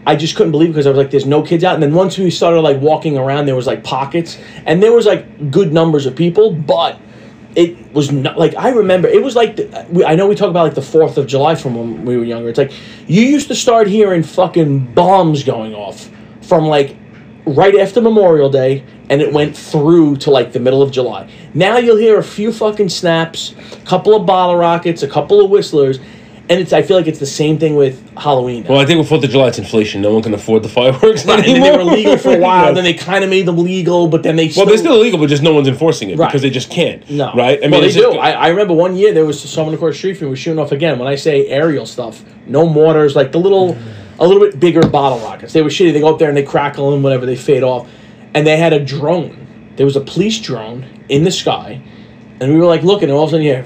I 0.07 0.15
just 0.15 0.35
couldn't 0.35 0.51
believe 0.51 0.69
because 0.69 0.85
I 0.85 0.89
was 0.91 0.99
like, 0.99 1.09
"There's 1.09 1.25
no 1.25 1.41
kids 1.41 1.63
out." 1.63 1.73
And 1.73 1.81
then 1.81 1.91
once 1.95 2.15
we 2.15 2.29
started 2.29 2.61
like 2.61 2.79
walking 2.79 3.17
around, 3.17 3.47
there 3.47 3.55
was 3.55 3.65
like 3.65 3.83
pockets, 3.83 4.37
and 4.63 4.83
there 4.83 4.93
was 4.93 5.07
like 5.07 5.49
good 5.49 5.73
numbers 5.73 6.05
of 6.05 6.15
people, 6.15 6.51
but 6.51 6.99
it 7.55 7.75
was 7.95 8.11
not 8.11 8.37
like 8.37 8.55
I 8.55 8.69
remember. 8.69 9.07
It 9.07 9.23
was 9.23 9.35
like 9.35 9.55
the, 9.55 10.05
I 10.05 10.15
know 10.15 10.27
we 10.27 10.35
talk 10.35 10.49
about 10.49 10.63
like 10.63 10.75
the 10.75 10.81
Fourth 10.81 11.17
of 11.17 11.25
July 11.25 11.55
from 11.55 11.75
when 11.75 12.05
we 12.05 12.17
were 12.17 12.25
younger. 12.25 12.49
It's 12.49 12.57
like 12.59 12.73
you 13.07 13.23
used 13.23 13.47
to 13.47 13.55
start 13.55 13.87
hearing 13.87 14.21
fucking 14.21 14.93
bombs 14.93 15.43
going 15.43 15.73
off 15.73 16.09
from 16.41 16.65
like 16.65 16.97
right 17.45 17.75
after 17.75 18.01
Memorial 18.01 18.49
Day, 18.49 18.83
and 19.09 19.21
it 19.21 19.31
went 19.31 19.55
through 19.55 20.17
to 20.17 20.31
like 20.31 20.51
the 20.51 20.59
middle 20.59 20.81
of 20.81 20.91
July. 20.91 21.29
Now 21.53 21.77
you'll 21.77 21.97
hear 21.97 22.19
a 22.19 22.23
few 22.23 22.51
fucking 22.51 22.89
snaps, 22.89 23.55
a 23.71 23.85
couple 23.85 24.13
of 24.13 24.25
bottle 24.25 24.57
rockets, 24.57 25.01
a 25.01 25.07
couple 25.07 25.43
of 25.43 25.49
whistlers, 25.49 25.99
and 26.49 26.59
it's. 26.59 26.73
I 26.73 26.81
feel 26.81 26.95
like 26.97 27.07
it's 27.07 27.19
the 27.19 27.25
same 27.25 27.57
thing 27.57 27.75
with 27.75 28.07
Halloween. 28.17 28.63
now. 28.63 28.71
well, 28.71 28.79
I 28.79 28.85
think 28.85 28.99
with 28.99 29.09
Fourth 29.09 29.23
of 29.23 29.29
July, 29.29 29.47
it's 29.47 29.57
inflation. 29.57 30.01
No 30.01 30.13
one 30.13 30.21
can 30.23 30.33
afford 30.33 30.61
the 30.63 30.69
fireworks 30.69 31.25
Right, 31.25 31.39
and 31.39 31.47
anymore. 31.47 31.71
they 31.71 31.77
were 31.77 31.83
legal 31.83 32.17
for 32.17 32.35
a 32.35 32.39
while. 32.39 32.65
Yes. 32.67 32.75
Then 32.75 32.83
they 32.83 32.93
kind 32.93 33.23
of 33.23 33.29
made 33.29 33.45
them 33.47 33.57
legal, 33.57 34.07
but 34.07 34.23
then 34.23 34.35
they 34.35 34.51
well, 34.55 34.65
they're 34.65 34.77
still 34.77 34.95
illegal, 34.95 35.19
but 35.19 35.27
just 35.27 35.41
no 35.43 35.53
one's 35.53 35.67
enforcing 35.67 36.09
it 36.11 36.17
Right. 36.19 36.27
because 36.27 36.41
they 36.41 36.49
just 36.49 36.69
can't. 36.69 37.09
No. 37.09 37.33
right? 37.33 37.63
I 37.63 37.67
well, 37.69 37.81
they 37.81 37.87
it's 37.87 37.95
just- 37.95 38.11
do. 38.11 38.17
I, 38.19 38.31
I 38.31 38.47
remember 38.49 38.73
one 38.73 38.95
year 38.95 39.13
there 39.13 39.25
was 39.25 39.41
someone 39.41 39.73
across 39.75 39.93
the 39.93 39.97
street 39.97 40.15
from 40.15 40.27
me 40.27 40.29
was 40.31 40.39
shooting 40.39 40.59
off 40.59 40.71
again. 40.71 40.99
When 40.99 41.07
I 41.07 41.15
say 41.15 41.47
aerial 41.47 41.85
stuff, 41.85 42.23
no 42.45 42.67
mortars, 42.67 43.15
like 43.15 43.31
the 43.31 43.39
little, 43.39 43.77
a 44.19 44.27
little 44.27 44.41
bit 44.41 44.59
bigger 44.59 44.81
bottle 44.87 45.19
rockets. 45.19 45.53
They 45.53 45.61
were 45.61 45.69
shitty. 45.69 45.93
They 45.93 45.99
go 45.99 46.13
up 46.13 46.19
there 46.19 46.29
and 46.29 46.37
they 46.37 46.43
crackle 46.43 46.93
and 46.93 47.03
whatever, 47.03 47.25
they 47.25 47.35
fade 47.35 47.63
off. 47.63 47.89
And 48.33 48.45
they 48.45 48.57
had 48.57 48.71
a 48.73 48.79
drone. 48.83 49.73
There 49.77 49.85
was 49.85 49.95
a 49.95 50.01
police 50.01 50.39
drone 50.39 50.85
in 51.09 51.23
the 51.23 51.31
sky. 51.31 51.81
And 52.39 52.51
we 52.51 52.59
were 52.59 52.65
like 52.65 52.83
looking, 52.83 53.09
and 53.09 53.17
all 53.17 53.23
of 53.23 53.29
a 53.29 53.31
sudden 53.31 53.45
hear, 53.45 53.63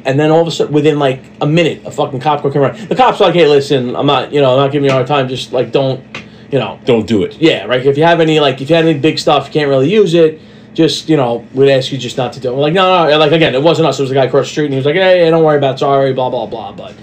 and 0.04 0.18
then 0.18 0.32
all 0.32 0.40
of 0.40 0.48
a 0.48 0.50
sudden, 0.50 0.72
within 0.72 0.98
like 0.98 1.20
a 1.40 1.46
minute, 1.46 1.84
a 1.86 1.92
fucking 1.92 2.18
cop 2.18 2.42
car 2.42 2.50
came 2.50 2.62
around. 2.62 2.76
The 2.88 2.96
cop's 2.96 3.20
like, 3.20 3.34
"Hey, 3.34 3.46
listen, 3.46 3.94
I'm 3.94 4.06
not, 4.06 4.32
you 4.32 4.40
know, 4.40 4.52
I'm 4.52 4.58
not 4.58 4.72
giving 4.72 4.86
you 4.86 4.90
a 4.90 4.94
hard 4.94 5.06
time. 5.06 5.28
Just 5.28 5.52
like, 5.52 5.70
don't, 5.70 6.02
you 6.50 6.58
know, 6.58 6.80
don't 6.84 7.06
do 7.06 7.22
it. 7.22 7.36
yeah, 7.40 7.64
right. 7.66 7.84
If 7.86 7.96
you 7.96 8.02
have 8.02 8.20
any 8.20 8.40
like 8.40 8.60
if 8.60 8.68
you 8.68 8.74
have 8.74 8.84
any 8.84 8.98
big 8.98 9.18
stuff, 9.18 9.46
you 9.46 9.52
can't 9.52 9.68
really 9.68 9.90
use 9.90 10.14
it. 10.14 10.40
Just 10.74 11.08
you 11.08 11.16
know, 11.16 11.46
we'd 11.54 11.70
ask 11.70 11.92
you 11.92 11.98
just 11.98 12.16
not 12.16 12.32
to 12.32 12.40
do 12.40 12.50
it. 12.50 12.54
We're 12.56 12.62
like, 12.62 12.72
no, 12.72 13.08
no, 13.08 13.18
like 13.18 13.30
again, 13.32 13.54
it 13.54 13.62
wasn't 13.62 13.86
us. 13.86 13.98
It 13.98 14.02
was 14.02 14.10
the 14.10 14.16
guy 14.16 14.24
across 14.24 14.46
the 14.46 14.50
street, 14.50 14.64
and 14.64 14.74
he 14.74 14.78
was 14.78 14.86
like, 14.86 14.96
hey, 14.96 15.30
don't 15.30 15.44
worry 15.44 15.58
about 15.58 15.76
it. 15.76 15.78
Sorry, 15.78 16.12
blah 16.12 16.30
blah 16.30 16.46
blah. 16.46 16.72
But 16.72 16.94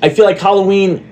I 0.00 0.08
feel 0.08 0.24
like 0.24 0.38
Halloween. 0.38 1.08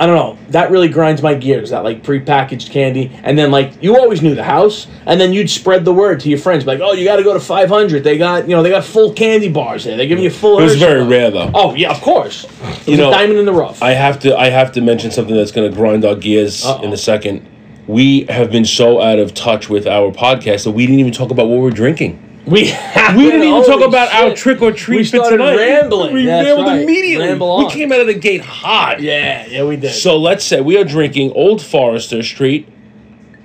I 0.00 0.06
don't 0.06 0.16
know. 0.16 0.38
That 0.48 0.70
really 0.70 0.88
grinds 0.88 1.22
my 1.22 1.34
gears. 1.34 1.70
That 1.70 1.84
like 1.84 2.02
prepackaged 2.02 2.70
candy, 2.70 3.12
and 3.22 3.38
then 3.38 3.50
like 3.50 3.82
you 3.82 3.98
always 3.98 4.22
knew 4.22 4.34
the 4.34 4.42
house, 4.42 4.86
and 5.04 5.20
then 5.20 5.34
you'd 5.34 5.50
spread 5.50 5.84
the 5.84 5.92
word 5.92 6.20
to 6.20 6.30
your 6.30 6.38
friends, 6.38 6.64
like, 6.64 6.80
oh, 6.80 6.94
you 6.94 7.04
got 7.04 7.16
to 7.16 7.22
go 7.22 7.34
to 7.34 7.38
500. 7.40 8.02
They 8.02 8.16
got 8.16 8.48
you 8.48 8.56
know 8.56 8.62
they 8.62 8.70
got 8.70 8.82
full 8.82 9.12
candy 9.12 9.50
bars 9.50 9.84
there. 9.84 9.98
They're 9.98 10.06
giving 10.06 10.24
you 10.24 10.30
full. 10.30 10.58
It 10.58 10.62
was 10.62 10.76
very 10.76 11.00
bars. 11.00 11.10
rare, 11.10 11.30
though. 11.30 11.50
Oh 11.54 11.74
yeah, 11.74 11.90
of 11.90 12.00
course. 12.00 12.44
It 12.44 12.50
was 12.50 12.88
You 12.88 12.96
know, 12.96 13.08
a 13.10 13.12
diamond 13.12 13.40
in 13.40 13.44
the 13.44 13.52
rough. 13.52 13.82
I 13.82 13.90
have 13.90 14.18
to 14.20 14.34
I 14.34 14.48
have 14.48 14.72
to 14.72 14.80
mention 14.80 15.10
something 15.10 15.36
that's 15.36 15.52
going 15.52 15.70
to 15.70 15.76
grind 15.76 16.06
our 16.06 16.14
gears 16.16 16.64
Uh-oh. 16.64 16.82
in 16.82 16.92
a 16.94 16.96
second. 16.96 17.46
We 17.86 18.24
have 18.30 18.50
been 18.50 18.64
so 18.64 19.02
out 19.02 19.18
of 19.18 19.34
touch 19.34 19.68
with 19.68 19.86
our 19.86 20.12
podcast 20.12 20.64
that 20.64 20.70
we 20.70 20.86
didn't 20.86 21.00
even 21.00 21.12
talk 21.12 21.30
about 21.30 21.48
what 21.48 21.58
we're 21.60 21.70
drinking. 21.70 22.18
We 22.46 22.62
We 23.16 23.24
didn't 23.24 23.42
even 23.42 23.64
talk 23.64 23.82
about 23.86 24.12
our 24.12 24.34
trick 24.34 24.62
or 24.62 24.72
treat 24.72 24.98
We 24.98 25.04
started 25.04 25.38
tonight. 25.38 25.56
rambling. 25.56 26.14
We 26.14 26.24
That's 26.26 26.46
rambled 26.46 26.66
right. 26.68 26.82
immediately. 26.82 27.26
Ramble 27.28 27.58
we 27.58 27.70
came 27.70 27.92
out 27.92 28.00
of 28.00 28.06
the 28.06 28.14
gate 28.14 28.40
hot. 28.44 29.00
Yeah, 29.00 29.46
yeah, 29.46 29.64
we 29.64 29.76
did. 29.76 29.92
So 29.92 30.16
let's 30.16 30.44
say 30.44 30.60
we 30.60 30.76
are 30.78 30.84
drinking 30.84 31.32
Old 31.32 31.60
Forester 31.62 32.22
straight 32.22 32.68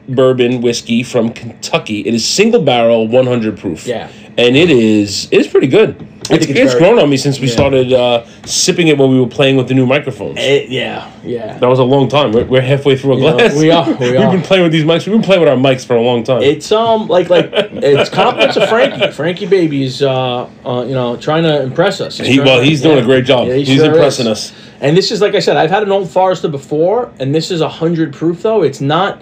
bourbon 0.07 0.61
whiskey 0.61 1.01
from 1.03 1.31
Kentucky. 1.33 2.01
It 2.01 2.13
is 2.13 2.23
single 2.27 2.61
barrel, 2.61 3.07
100 3.07 3.57
proof. 3.57 3.87
Yeah. 3.87 4.09
and 4.37 4.55
it 4.55 4.69
is 4.69 5.27
it's 5.31 5.47
pretty 5.47 5.67
good. 5.67 6.07
It's, 6.29 6.45
it's 6.45 6.59
it's 6.59 6.73
very- 6.73 6.79
grown 6.79 6.99
on 6.99 7.09
me 7.09 7.17
since 7.17 7.39
we 7.39 7.47
Yeah. 7.47 7.53
started 7.53 7.93
uh, 7.93 8.25
sipping 8.45 8.87
it 8.87 8.97
when 8.97 9.09
we 9.11 9.19
were 9.19 9.27
playing 9.27 9.55
with 9.57 9.67
the 9.67 9.73
new 9.73 9.85
microphones. 9.85 10.37
Eh, 10.39 10.65
yeah, 10.69 11.11
yeah. 11.23 11.57
That 11.57 11.67
was 11.67 11.79
a 11.79 11.83
long 11.83 12.07
time. 12.07 12.31
We're, 12.31 12.45
we're 12.45 12.61
halfway 12.61 12.95
through 12.97 13.13
a 13.13 13.17
glass. 13.17 13.55
we 13.55 13.71
are, 13.71 13.85
we 13.99 14.11
We've 14.11 14.19
are. 14.19 14.31
been 14.31 14.41
playing 14.41 14.63
with 14.63 14.71
these 14.71 14.83
mics. 14.83 15.05
We've 15.05 15.15
been 15.15 15.21
playing 15.23 15.41
with 15.41 15.49
our 15.49 15.57
mics 15.57 15.85
for 15.85 15.95
a 15.95 16.01
long 16.01 16.23
time. 16.23 16.41
It's 16.41 16.71
um 16.71 17.07
like 17.07 17.29
like 17.29 17.49
it's 17.53 18.09
compliments 18.09 18.57
of 18.57 18.67
Frankie. 18.69 19.11
Frankie 19.11 19.45
baby's 19.47 20.01
uh, 20.01 20.49
uh 20.65 20.83
you 20.87 20.93
know 20.93 21.17
trying 21.17 21.43
to 21.43 21.61
impress 21.61 22.01
us. 22.01 22.17
he, 22.17 22.35
trying 22.35 22.45
well, 22.47 22.59
to- 22.59 22.65
he's 22.65 22.81
doing 22.81 22.97
yeah. 22.97 23.03
a 23.03 23.05
great 23.05 23.25
job. 23.25 23.47
Yeah, 23.47 23.55
he 23.55 23.63
he's 23.65 23.77
sure 23.77 23.85
impressing 23.87 24.27
is. 24.27 24.51
us. 24.51 24.53
And 24.81 24.95
this 24.95 25.11
is 25.11 25.21
like 25.21 25.35
I 25.35 25.39
said, 25.39 25.55
I've 25.57 25.69
had 25.71 25.83
an 25.83 25.91
old 25.91 26.09
Forester 26.09 26.49
before, 26.49 27.11
and 27.19 27.33
this 27.33 27.49
is 27.51 27.61
a 27.61 27.69
hundred 27.69 28.13
proof 28.13 28.41
though. 28.41 28.61
It's 28.61 28.81
not, 28.81 29.21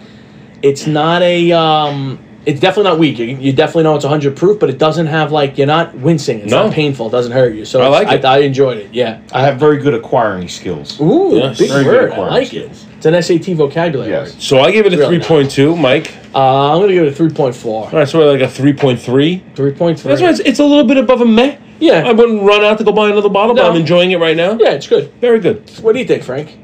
it's 0.61 0.87
not 0.87 1.21
a 1.21 1.51
um. 1.51 2.19
It's 2.45 2.59
definitely 2.59 2.89
not 2.91 2.99
weak. 2.99 3.19
You, 3.19 3.25
you 3.27 3.53
definitely 3.53 3.83
know 3.83 3.95
it's 3.95 4.03
100 4.03 4.35
proof, 4.35 4.59
but 4.59 4.69
it 4.69 4.77
doesn't 4.77 5.07
have 5.07 5.31
like 5.31 5.57
you're 5.57 5.67
not 5.67 5.95
wincing. 5.95 6.39
It's 6.41 6.51
No. 6.51 6.65
not 6.65 6.73
painful. 6.73 7.07
It 7.07 7.11
doesn't 7.11 7.31
hurt 7.31 7.55
you. 7.55 7.63
So 7.63 7.81
I 7.81 7.87
like 7.87 8.11
it. 8.11 8.25
I, 8.25 8.35
I 8.35 8.37
enjoyed 8.39 8.77
it. 8.79 8.93
Yeah. 8.93 9.21
I 9.31 9.41
have 9.43 9.57
very 9.59 9.77
good 9.77 9.93
acquiring 9.93 10.49
skills. 10.49 10.99
Ooh, 10.99 11.37
Yes. 11.37 11.57
big 11.57 11.69
Very 11.69 11.83
good 11.85 11.91
word. 11.93 12.09
I 12.09 12.13
acquiring 12.13 12.33
like 12.33 12.53
it. 12.53 12.71
It's 12.97 13.05
an 13.05 13.21
SAT 13.21 13.55
vocabulary. 13.55 14.09
Yes. 14.11 14.33
word. 14.33 14.41
So 14.41 14.59
I 14.59 14.71
gave 14.71 14.85
it 14.85 14.93
a 14.93 14.97
Really 14.97 15.19
three 15.19 15.25
point 15.27 15.51
two, 15.51 15.75
Mike. 15.75 16.11
Uh, 16.35 16.73
I'm 16.73 16.81
gonna 16.81 16.93
give 16.93 17.05
it 17.05 17.19
a 17.19 17.23
3.4. 17.23 17.65
All 17.65 17.89
right, 17.91 18.07
so 18.09 18.17
we're 18.19 18.31
like 18.31 18.41
a 18.41 18.49
three 18.49 18.73
point 18.73 18.99
three. 18.99 19.43
3.3. 19.55 20.01
That's 20.03 20.21
why 20.21 20.29
it's, 20.29 20.39
it's 20.39 20.59
a 20.59 20.65
little 20.65 20.83
bit 20.85 20.97
above 20.97 21.21
a 21.21 21.25
meh. 21.25 21.57
Yeah. 21.79 22.03
I 22.07 22.11
wouldn't 22.11 22.41
run 22.43 22.63
out 22.63 22.77
to 22.79 22.83
go 22.83 22.91
buy 22.91 23.09
another 23.09 23.29
bottle, 23.29 23.55
but 23.55 23.65
I'm 23.65 23.75
enjoying 23.77 24.11
it 24.11 24.19
right 24.19 24.35
now. 24.35 24.57
Yeah, 24.59 24.71
it's 24.71 24.87
good. 24.87 25.11
Very 25.21 25.39
good. 25.39 25.69
What 25.81 25.93
do 25.93 25.99
you 25.99 26.05
think, 26.05 26.23
Frank? 26.23 26.57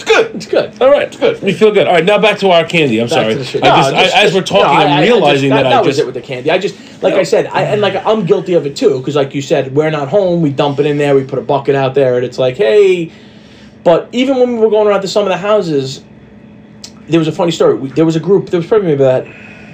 It's 0.00 0.04
good. 0.04 0.34
It's 0.36 0.46
good. 0.46 0.80
All 0.80 0.90
right, 0.90 1.08
It's 1.08 1.16
good. 1.16 1.42
We 1.42 1.52
feel 1.52 1.72
good. 1.72 1.88
All 1.88 1.94
right, 1.94 2.04
now 2.04 2.18
back 2.18 2.38
to 2.38 2.50
our 2.50 2.64
candy. 2.64 3.00
I'm 3.00 3.08
Back 3.08 3.14
sorry. 3.14 3.32
to 3.32 3.38
the 3.40 3.44
shit. 3.44 3.64
I 3.64 3.90
just, 3.90 4.14
I, 4.14 4.22
as 4.24 4.32
we're 4.34 4.42
talking, 4.42 4.62
no, 4.64 4.68
I- 4.70 4.84
I'm 4.84 4.90
I- 4.92 4.96
I 4.98 5.02
realizing 5.02 5.50
just, 5.50 5.62
that, 5.62 5.62
that, 5.64 5.72
I 5.72 5.78
was 5.80 5.86
just 5.88 5.98
it 6.00 6.06
with 6.06 6.14
the 6.14 6.20
candy. 6.22 6.50
I 6.52 6.58
just 6.58 6.76
like 7.02 7.14
No. 7.14 7.20
I 7.20 7.24
said, 7.24 7.46
I 7.46 7.62
and 7.62 7.80
like 7.80 7.94
I'm 8.06 8.24
guilty 8.24 8.54
of 8.54 8.64
it 8.64 8.76
too 8.76 8.98
because 8.98 9.16
like 9.16 9.34
you 9.34 9.42
said, 9.42 9.74
we're 9.74 9.90
not 9.90 10.08
home. 10.08 10.40
We 10.40 10.50
dump 10.50 10.78
it 10.78 10.86
in 10.86 10.98
there. 10.98 11.14
We 11.16 11.24
put 11.24 11.38
a 11.40 11.42
bucket 11.42 11.74
out 11.74 11.94
there, 11.94 12.16
and 12.16 12.24
it's 12.24 12.38
like, 12.38 12.56
hey. 12.56 13.10
But 13.84 14.08
even 14.12 14.36
when 14.38 14.52
we 14.54 14.58
were 14.58 14.70
going 14.70 14.86
around 14.86 15.02
to 15.02 15.08
some 15.08 15.22
of 15.24 15.28
the 15.30 15.36
houses, 15.36 16.04
there 17.08 17.18
was 17.18 17.28
a 17.28 17.32
funny 17.32 17.50
story. 17.52 17.74
We, 17.74 17.88
there 17.90 18.04
was 18.06 18.16
a 18.16 18.20
group. 18.20 18.50
There 18.50 18.60
was 18.60 18.66
probably 18.68 18.88
maybe 18.88 19.02
about 19.02 19.26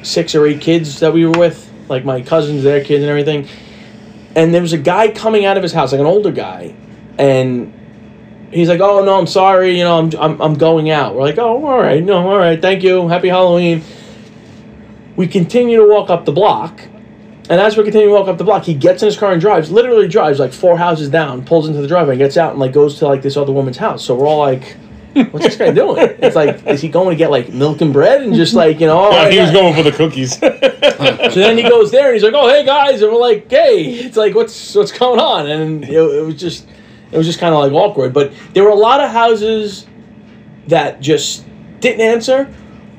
six 0.07 0.35
or 0.35 0.47
eight 0.47 0.61
kids 0.61 1.00
that 1.00 1.12
we 1.12 1.26
were 1.26 1.38
with, 1.38 1.71
like 1.88 2.04
my 2.04 2.23
cousins, 2.23 2.62
their 2.62 2.83
kids, 2.85 3.02
and 3.02 3.11
everything. 3.11 3.49
And 4.37 4.54
there 4.54 4.62
was 4.62 4.73
a 4.73 4.78
guy 4.78 5.09
coming 5.09 5.45
out 5.45 5.57
of 5.57 5.62
his 5.62 5.73
house, 5.73 5.93
like 5.93 6.00
an 6.00 6.07
older 6.07 6.33
guy, 6.33 6.75
and 7.19 7.73
he's 8.54 8.68
like, 8.68 8.80
"Oh 8.80 9.04
no, 9.04 9.18
I'm 9.18 9.26
sorry. 9.26 9.76
You 9.78 9.84
know, 9.84 9.99
I'm 9.99 10.11
I'm, 10.18 10.40
I'm 10.40 10.54
going 10.54 10.90
out." 10.90 11.14
We're 11.14 11.23
like, 11.23 11.38
"Oh, 11.38 11.64
all 11.66 11.78
right, 11.80 12.02
no, 12.02 12.28
all 12.28 12.38
right, 12.38 12.61
thank 12.61 12.82
you, 12.82 13.08
happy 13.08 13.28
Halloween." 13.28 13.82
We 15.16 15.26
continue 15.28 15.78
to 15.78 15.88
walk 15.88 16.11
up 16.11 16.25
the 16.25 16.32
block, 16.32 16.80
and 17.49 17.61
as 17.61 17.76
we 17.76 17.84
continue 17.84 18.08
to 18.08 18.12
walk 18.14 18.26
up 18.28 18.37
the 18.38 18.44
block, 18.44 18.64
he 18.64 18.75
gets 18.75 19.02
in 19.02 19.06
his 19.06 19.16
car 19.16 19.32
and 19.32 19.40
drives. 19.40 19.70
Literally 19.70 20.08
drives 20.08 20.38
like 20.40 20.52
four 20.52 20.76
houses 20.76 21.08
down, 21.08 21.44
pulls 21.44 21.68
into 21.68 21.80
the 21.80 21.87
driveway, 21.88 22.14
and 22.14 22.18
gets 22.18 22.37
out 22.37 22.50
and 22.52 22.58
like 22.61 22.73
goes 22.73 22.99
to 22.99 23.06
like 23.06 23.23
this 23.23 23.37
other 23.37 23.52
woman's 23.52 23.76
house. 23.76 24.04
So 24.04 24.14
we're 24.14 24.26
all 24.26 24.38
like. 24.40 24.76
What's 25.30 25.44
this 25.46 25.56
guy 25.56 25.70
doing? 25.70 25.96
It's 26.20 26.34
like, 26.34 26.66
is 26.66 26.80
he 26.80 26.88
going 26.88 27.11
to 27.11 27.14
get 27.16 27.30
like 27.30 27.49
milk 27.50 27.80
and 27.82 27.92
bread 27.92 28.23
and 28.23 28.34
just 28.34 28.52
like 28.52 28.80
you 28.80 28.88
know? 28.88 28.96
all 28.99 29.12
Oh, 29.12 29.16
right, 29.16 29.32
he 29.32 29.38
was 29.38 29.52
going 29.52 29.73
for 29.73 29.84
the 29.84 29.92
cookies. 29.92 30.38
So 30.40 31.40
then 31.40 31.56
he 31.56 31.62
goes 31.62 31.90
there 31.92 32.06
and 32.06 32.14
he's 32.14 32.23
like, 32.25 32.34
"Oh, 32.34 32.49
hey 32.49 32.64
guys," 32.64 33.00
and 33.02 33.12
we're 33.12 33.20
like, 33.20 33.49
"Hey," 33.50 33.92
it's 33.94 34.16
like, 34.16 34.34
"What's 34.34 34.75
what's 34.75 34.90
going 34.90 35.20
on?" 35.20 35.46
And 35.49 35.84
it, 35.84 35.90
it 35.92 36.25
was 36.25 36.34
just, 36.34 36.66
it 37.14 37.16
was 37.16 37.26
just 37.26 37.38
kind 37.38 37.54
of 37.54 37.61
like 37.61 37.73
awkward. 37.73 38.12
But 38.12 38.33
there 38.52 38.64
were 38.64 38.71
a 38.71 38.75
lot 38.75 39.00
of 39.00 39.11
houses 39.11 39.87
that 40.66 41.00
just 41.00 41.47
didn't 41.80 42.00
answer. 42.02 42.52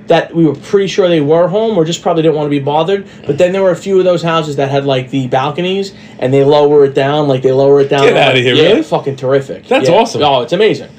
That 0.07 0.35
we 0.35 0.45
were 0.45 0.53
pretty 0.53 0.85
sure 0.85 1.09
they 1.09 1.19
were 1.19 1.47
home, 1.47 1.79
or 1.79 1.83
just 1.83 2.03
probably 2.03 2.21
didn't 2.21 2.35
want 2.35 2.45
to 2.45 2.51
be 2.51 2.59
bothered. 2.59 3.07
But 3.25 3.39
then 3.39 3.51
there 3.53 3.63
were 3.63 3.71
a 3.71 3.75
few 3.75 3.97
of 3.97 4.03
those 4.05 4.21
houses 4.21 4.55
that 4.57 4.69
had 4.69 4.85
like 4.85 5.09
the 5.09 5.27
balconies, 5.27 5.95
and 6.19 6.31
they 6.31 6.43
lower 6.43 6.85
it 6.85 6.93
down, 6.93 7.27
like 7.27 7.41
they 7.41 7.51
lower 7.51 7.81
it 7.81 7.89
down. 7.89 8.03
Get 8.03 8.15
outta 8.15 8.35
like, 8.35 8.43
here, 8.43 8.53
yeah, 8.53 8.67
really? 8.67 8.83
Fucking 8.83 9.15
terrific. 9.15 9.65
That's 9.67 9.89
Yeah. 9.89 9.95
awesome. 9.95 10.21
Oh, 10.21 10.43
it's 10.43 10.53
amazing. 10.53 10.91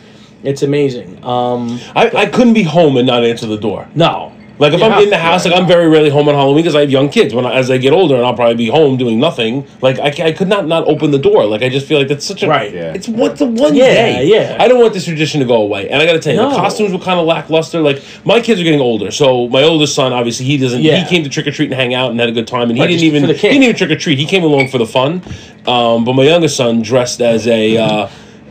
It's 0.42 0.62
amazing. 0.62 1.25
Um, 1.25 1.78
I, 1.94 2.11
I 2.16 2.26
couldn't 2.26 2.54
be 2.54 2.64
home 2.64 2.96
and 2.96 3.06
not 3.06 3.25
answer 3.25 3.46
the 3.46 3.56
door. 3.56 3.87
no, 3.94 4.32
Like 4.58 4.72
if 4.72 4.80
You 4.80 4.86
I'm 4.86 5.02
in 5.02 5.10
the 5.10 5.18
house, 5.18 5.44
right? 5.44 5.52
like 5.52 5.60
I'm 5.60 5.68
very 5.68 5.86
rarely 5.88 6.08
home 6.08 6.28
on 6.30 6.34
Halloween 6.34 6.62
because 6.62 6.75
I 6.75 6.80
have 6.80 6.90
young 6.90 7.10
kids. 7.10 7.34
When 7.34 7.44
I, 7.44 7.52
as 7.54 7.70
I 7.70 7.76
get 7.76 7.92
older, 7.92 8.14
and 8.16 8.25
I'll 8.25 8.34
probably 8.34 8.54
be 8.54 8.68
home 8.68 8.96
doing 8.96 9.20
nothing. 9.20 9.66
Like 9.82 9.98
I, 9.98 10.08
I 10.28 10.32
could 10.32 10.48
not 10.48 10.66
not 10.66 10.88
open 10.88 11.10
the 11.10 11.18
door. 11.18 11.44
Like 11.44 11.60
I 11.62 11.68
just 11.68 11.86
feel 11.86 11.98
like 11.98 12.08
that's 12.08 12.25
such 12.25 12.42
a 12.42 12.48
Right. 12.48 12.72
Yeah. 12.72 12.94
It's 12.94 13.06
what 13.06 13.36
the 13.36 13.44
one 13.44 13.75
Yeah, 13.75 13.84
day. 13.94 14.25
yeah. 14.26 14.56
I 14.58 14.66
don't 14.66 14.80
want 14.80 14.94
this 14.94 15.04
tradition 15.04 15.40
to 15.40 15.46
go 15.46 15.56
away. 15.60 15.90
And 15.90 16.00
I 16.00 16.06
got 16.06 16.14
to 16.14 16.20
tell 16.20 16.32
you, 16.34 16.40
No. 16.40 16.48
the 16.50 16.56
costumes 16.56 16.92
were 16.92 16.98
kind 16.98 17.20
of 17.20 17.26
lackluster. 17.26 17.80
Like 17.82 18.02
my 18.25 18.40
kids 18.40 18.58
are 18.60 18.64
getting 18.64 18.80
older, 18.80 19.10
so 19.10 19.46
my 19.48 19.62
oldest 19.62 19.94
son 19.94 20.12
obviously 20.14 20.46
he 20.46 20.56
doesn't. 20.56 20.80
Yeah. 20.80 21.02
He 21.02 21.08
came 21.08 21.22
to 21.25 21.28
trick 21.28 21.46
or 21.46 21.50
treat 21.52 21.66
and 21.70 21.75
hang 21.78 21.92
out 21.92 22.10
and 22.10 22.18
had 22.18 22.30
a 22.30 22.32
good 22.32 22.46
time, 22.48 22.70
and 22.70 22.78
he 22.78 22.86
didn't 22.86 23.02
even 23.02 23.25
he 23.25 23.34
didn't 23.34 23.62
even 23.62 23.76
trick 23.76 23.90
or 23.90 23.96
treat. 23.96 24.18
He 24.18 24.25
came 24.26 24.42
along 24.42 24.68
for 24.68 24.78
the 24.78 24.86
fun. 24.86 25.22
Um, 25.66 26.04
but 26.04 26.14
my 26.14 26.22
youngest 26.22 26.56
son 26.56 26.80
dressed 26.80 27.20
as 27.20 27.46
a 27.46 27.76
uh, 27.76 28.08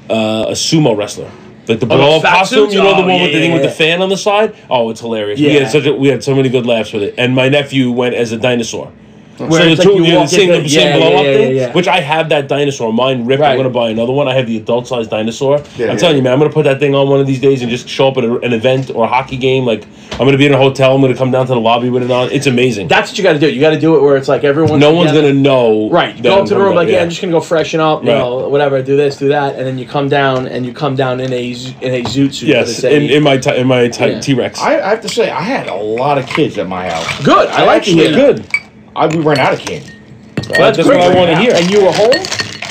uh, 0.09 0.45
a 0.50 0.51
sumo 0.51 0.95
wrestler. 0.95 1.31
Like 1.67 1.79
the 1.79 1.86
blow 1.86 2.17
up 2.17 2.22
fat 2.22 2.38
costume, 2.39 2.69
you 2.69 2.77
know 2.77 2.95
the 2.95 3.03
Oh, 3.03 3.07
one 3.07 3.22
with 3.22 3.31
the 3.31 3.38
yeah, 3.39 3.39
thing 3.45 3.53
with 3.53 3.63
the 3.63 3.72
fan 3.72 4.01
on 4.01 4.10
the 4.10 4.17
side. 4.17 4.55
Oh, 4.69 4.89
it's 4.89 5.01
hilarious. 5.01 5.39
We 5.39 5.53
had 5.55 5.72
such 5.72 5.86
a, 5.86 5.93
we 5.93 6.07
had 6.10 6.24
so 6.24 6.36
many 6.36 6.50
good 6.50 6.65
laughs 6.65 6.93
with 6.93 7.03
it. 7.03 7.15
And 7.17 7.34
my 7.34 7.50
nephew 7.50 7.91
went 7.91 8.15
as 8.15 8.31
a 8.31 8.38
dinosaur. 8.38 8.91
Where 9.38 9.50
so 9.51 9.65
the 9.65 9.72
it's 9.72 9.80
like 9.80 9.88
two, 9.88 9.94
you 9.96 10.04
yeah, 10.06 10.20
the 10.22 10.27
same, 10.27 10.50
into- 10.50 10.63
the 10.63 10.70
same 10.70 10.88
yeah, 10.88 10.98
blow 10.98 11.10
yeah, 11.10 11.18
up 11.18 11.25
yeah, 11.25 11.34
thing, 11.34 11.56
yeah. 11.58 11.74
which 11.74 11.88
I 11.89 12.00
have 12.00 12.30
that 12.30 12.48
dinosaur. 12.48 12.94
Mine 12.94 13.25
ripped. 13.25 13.42
Right. 13.42 13.51
I'm 13.51 13.58
gonna 13.58 13.70
buy 13.70 13.89
another 13.89 14.13
one. 14.13 14.27
I 14.30 14.34
have 14.34 14.48
the 14.48 14.58
adult 14.58 14.88
sized 14.88 15.10
dinosaur. 15.10 15.58
Yeah, 15.75 15.88
I'm 15.88 15.92
yeah. 15.92 15.96
telling 15.98 16.18
you, 16.18 16.24
man, 16.24 16.34
I'm 16.34 16.39
gonna 16.39 16.54
put 16.54 16.63
that 16.63 16.80
thing 16.80 16.96
on 16.96 17.10
one 17.10 17.20
of 17.20 17.27
these 17.27 17.42
days 17.42 17.62
and 17.62 17.70
just 17.70 17.89
show 17.89 18.08
up 18.08 18.18
at 18.18 18.24
a, 18.24 18.39
an 18.39 18.54
event 18.54 18.92
or 18.92 19.04
a 19.04 19.08
hockey 19.08 19.36
game. 19.38 19.65
Like 19.65 19.86
I'm 20.13 20.20
gonna 20.20 20.38
be 20.38 20.46
in 20.46 20.54
a 20.54 20.58
hotel. 20.58 20.96
I'm 20.96 21.01
gonna 21.01 21.15
come 21.18 21.32
down 21.32 21.48
to 21.48 21.54
the 21.54 21.60
lobby 21.60 21.89
with 21.89 22.04
it 22.04 22.12
on. 22.12 22.32
It's 22.32 22.48
amazing. 22.48 22.88
that's 22.88 23.12
what 23.12 23.18
you 23.18 23.24
got 23.24 23.34
to 23.34 23.39
do. 23.39 23.51
You 23.51 23.60
got 23.60 23.72
to 23.72 23.80
do 23.80 23.98
it 23.98 24.01
where 24.01 24.15
it's 24.15 24.30
like 24.30 24.46
everyone's 24.46 24.80
no 24.80 24.94
one's 24.94 25.12
gonna 25.12 25.34
know. 25.34 25.89
Right. 25.89 26.15
You 26.15 26.24
go 26.24 26.36
I'm 26.36 26.42
up 26.44 26.48
to 26.48 26.54
the 26.54 26.60
room 26.62 26.75
like, 26.75 26.88
yeah, 26.88 27.01
I'm 27.01 27.10
just 27.10 27.20
gonna 27.22 27.34
go 27.34 27.42
freshen 27.42 27.82
up, 27.82 28.01
you 28.04 28.10
know, 28.10 28.48
whatever, 28.48 28.82
do 28.82 28.96
this, 28.96 29.18
do 29.18 29.27
that, 29.30 29.56
and 29.56 29.68
then 29.68 29.77
you 29.77 29.86
come 29.86 30.08
down 30.08 30.48
and 30.48 30.65
you 30.65 30.72
come 30.74 30.96
down 30.96 31.20
in 31.20 31.34
a 31.34 31.54
z- 31.54 31.75
in 31.82 31.94
a 31.94 32.04
zoot 32.04 32.34
suit. 32.34 32.48
Yes, 32.48 32.84
in, 32.86 33.04
in 33.04 33.22
my 33.22 33.36
t- 33.38 33.56
in 33.58 33.68
my 33.68 33.89
t- 33.89 34.06
Yeah. 34.06 34.20
T-Rex. 34.22 34.62
I, 34.62 34.80
I 34.80 34.89
have 34.92 35.01
to 35.01 35.10
say, 35.10 35.30
I 35.30 35.42
had 35.42 35.68
a 35.68 35.75
lot 35.75 36.18
of 36.18 36.25
kids 36.27 36.58
at 36.58 36.68
my 36.70 36.89
house. 36.89 37.24
good. 37.25 37.50
I 37.50 37.65
like 37.65 37.84
to 37.84 37.89
Actually, 37.92 38.08
hear 38.08 38.34
good. 38.34 38.48
I, 38.95 39.07
we 39.07 39.17
ran 39.21 39.37
out 39.39 39.53
of 39.53 39.59
candy. 39.59 39.91
That's, 40.35 40.77
That's 40.77 40.87
what 40.87 40.97
I 40.99 41.07
great. 41.07 41.17
want 41.17 41.29
to 41.31 41.37
hear. 41.37 41.53
And 41.55 41.69
you 41.71 41.83
were 41.85 41.91
home. 41.91 42.11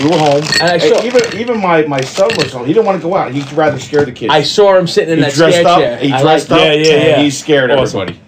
We 0.01 0.11
were 0.11 0.19
home. 0.19 0.43
And 0.61 0.63
I 0.63 0.75
And 0.77 1.05
even 1.05 1.41
even 1.41 1.61
my, 1.61 1.83
my 1.83 2.01
son 2.01 2.31
was 2.37 2.53
home. 2.53 2.67
He 2.67 2.73
didn't 2.73 2.87
want 2.87 3.01
to 3.01 3.07
go 3.07 3.15
out. 3.17 3.33
He'd 3.33 3.51
rather 3.53 3.79
scare 3.79 4.05
the 4.05 4.13
kids. 4.13 4.33
I 4.33 4.43
saw 4.43 4.77
him 4.77 4.87
sitting 4.87 5.13
in 5.13 5.19
he 5.19 5.25
that 5.25 5.35
dressed 5.35 5.57
scare 5.59 5.69
up. 5.69 5.79
chair. 5.79 5.99
He 5.99 6.09
dressed 6.09 6.51
like 6.51 6.61
up. 6.61 6.67
Yeah, 6.67 6.73
yeah, 6.73 7.07
yeah. 7.07 7.23
He 7.23 7.31
scared 7.31 7.71
Awesome. 7.71 8.01
everybody. 8.03 8.21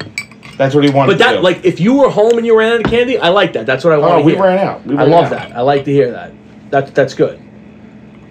That's 0.57 0.75
what 0.75 0.85
he 0.85 0.91
wanted 0.91 1.13
But 1.13 1.19
to 1.19 1.25
that, 1.25 1.33
do. 1.37 1.41
like, 1.43 1.65
if 1.67 1.81
you 1.81 1.95
were 1.95 2.09
home 2.09 2.39
and 2.39 2.47
you 2.47 2.59
ran 2.59 2.73
out 2.73 2.81
of 2.87 2.91
candy, 2.91 3.19
I 3.19 3.29
like 3.29 3.53
that. 3.53 3.67
That's 3.67 3.85
what 3.85 3.93
I 3.93 3.99
want 3.99 4.13
oh, 4.15 4.19
to 4.21 4.25
we 4.25 4.33
hear. 4.33 4.43
ran 4.43 4.59
out. 4.67 4.87
We 4.87 4.97
I 4.97 5.05
love 5.05 5.25
out. 5.27 5.31
that. 5.33 5.53
I 5.57 5.61
like 5.61 5.85
to 5.85 5.93
hear 5.93 6.11
that. 6.13 6.33
That 6.71 6.95
that's 6.95 7.15
good. 7.15 7.43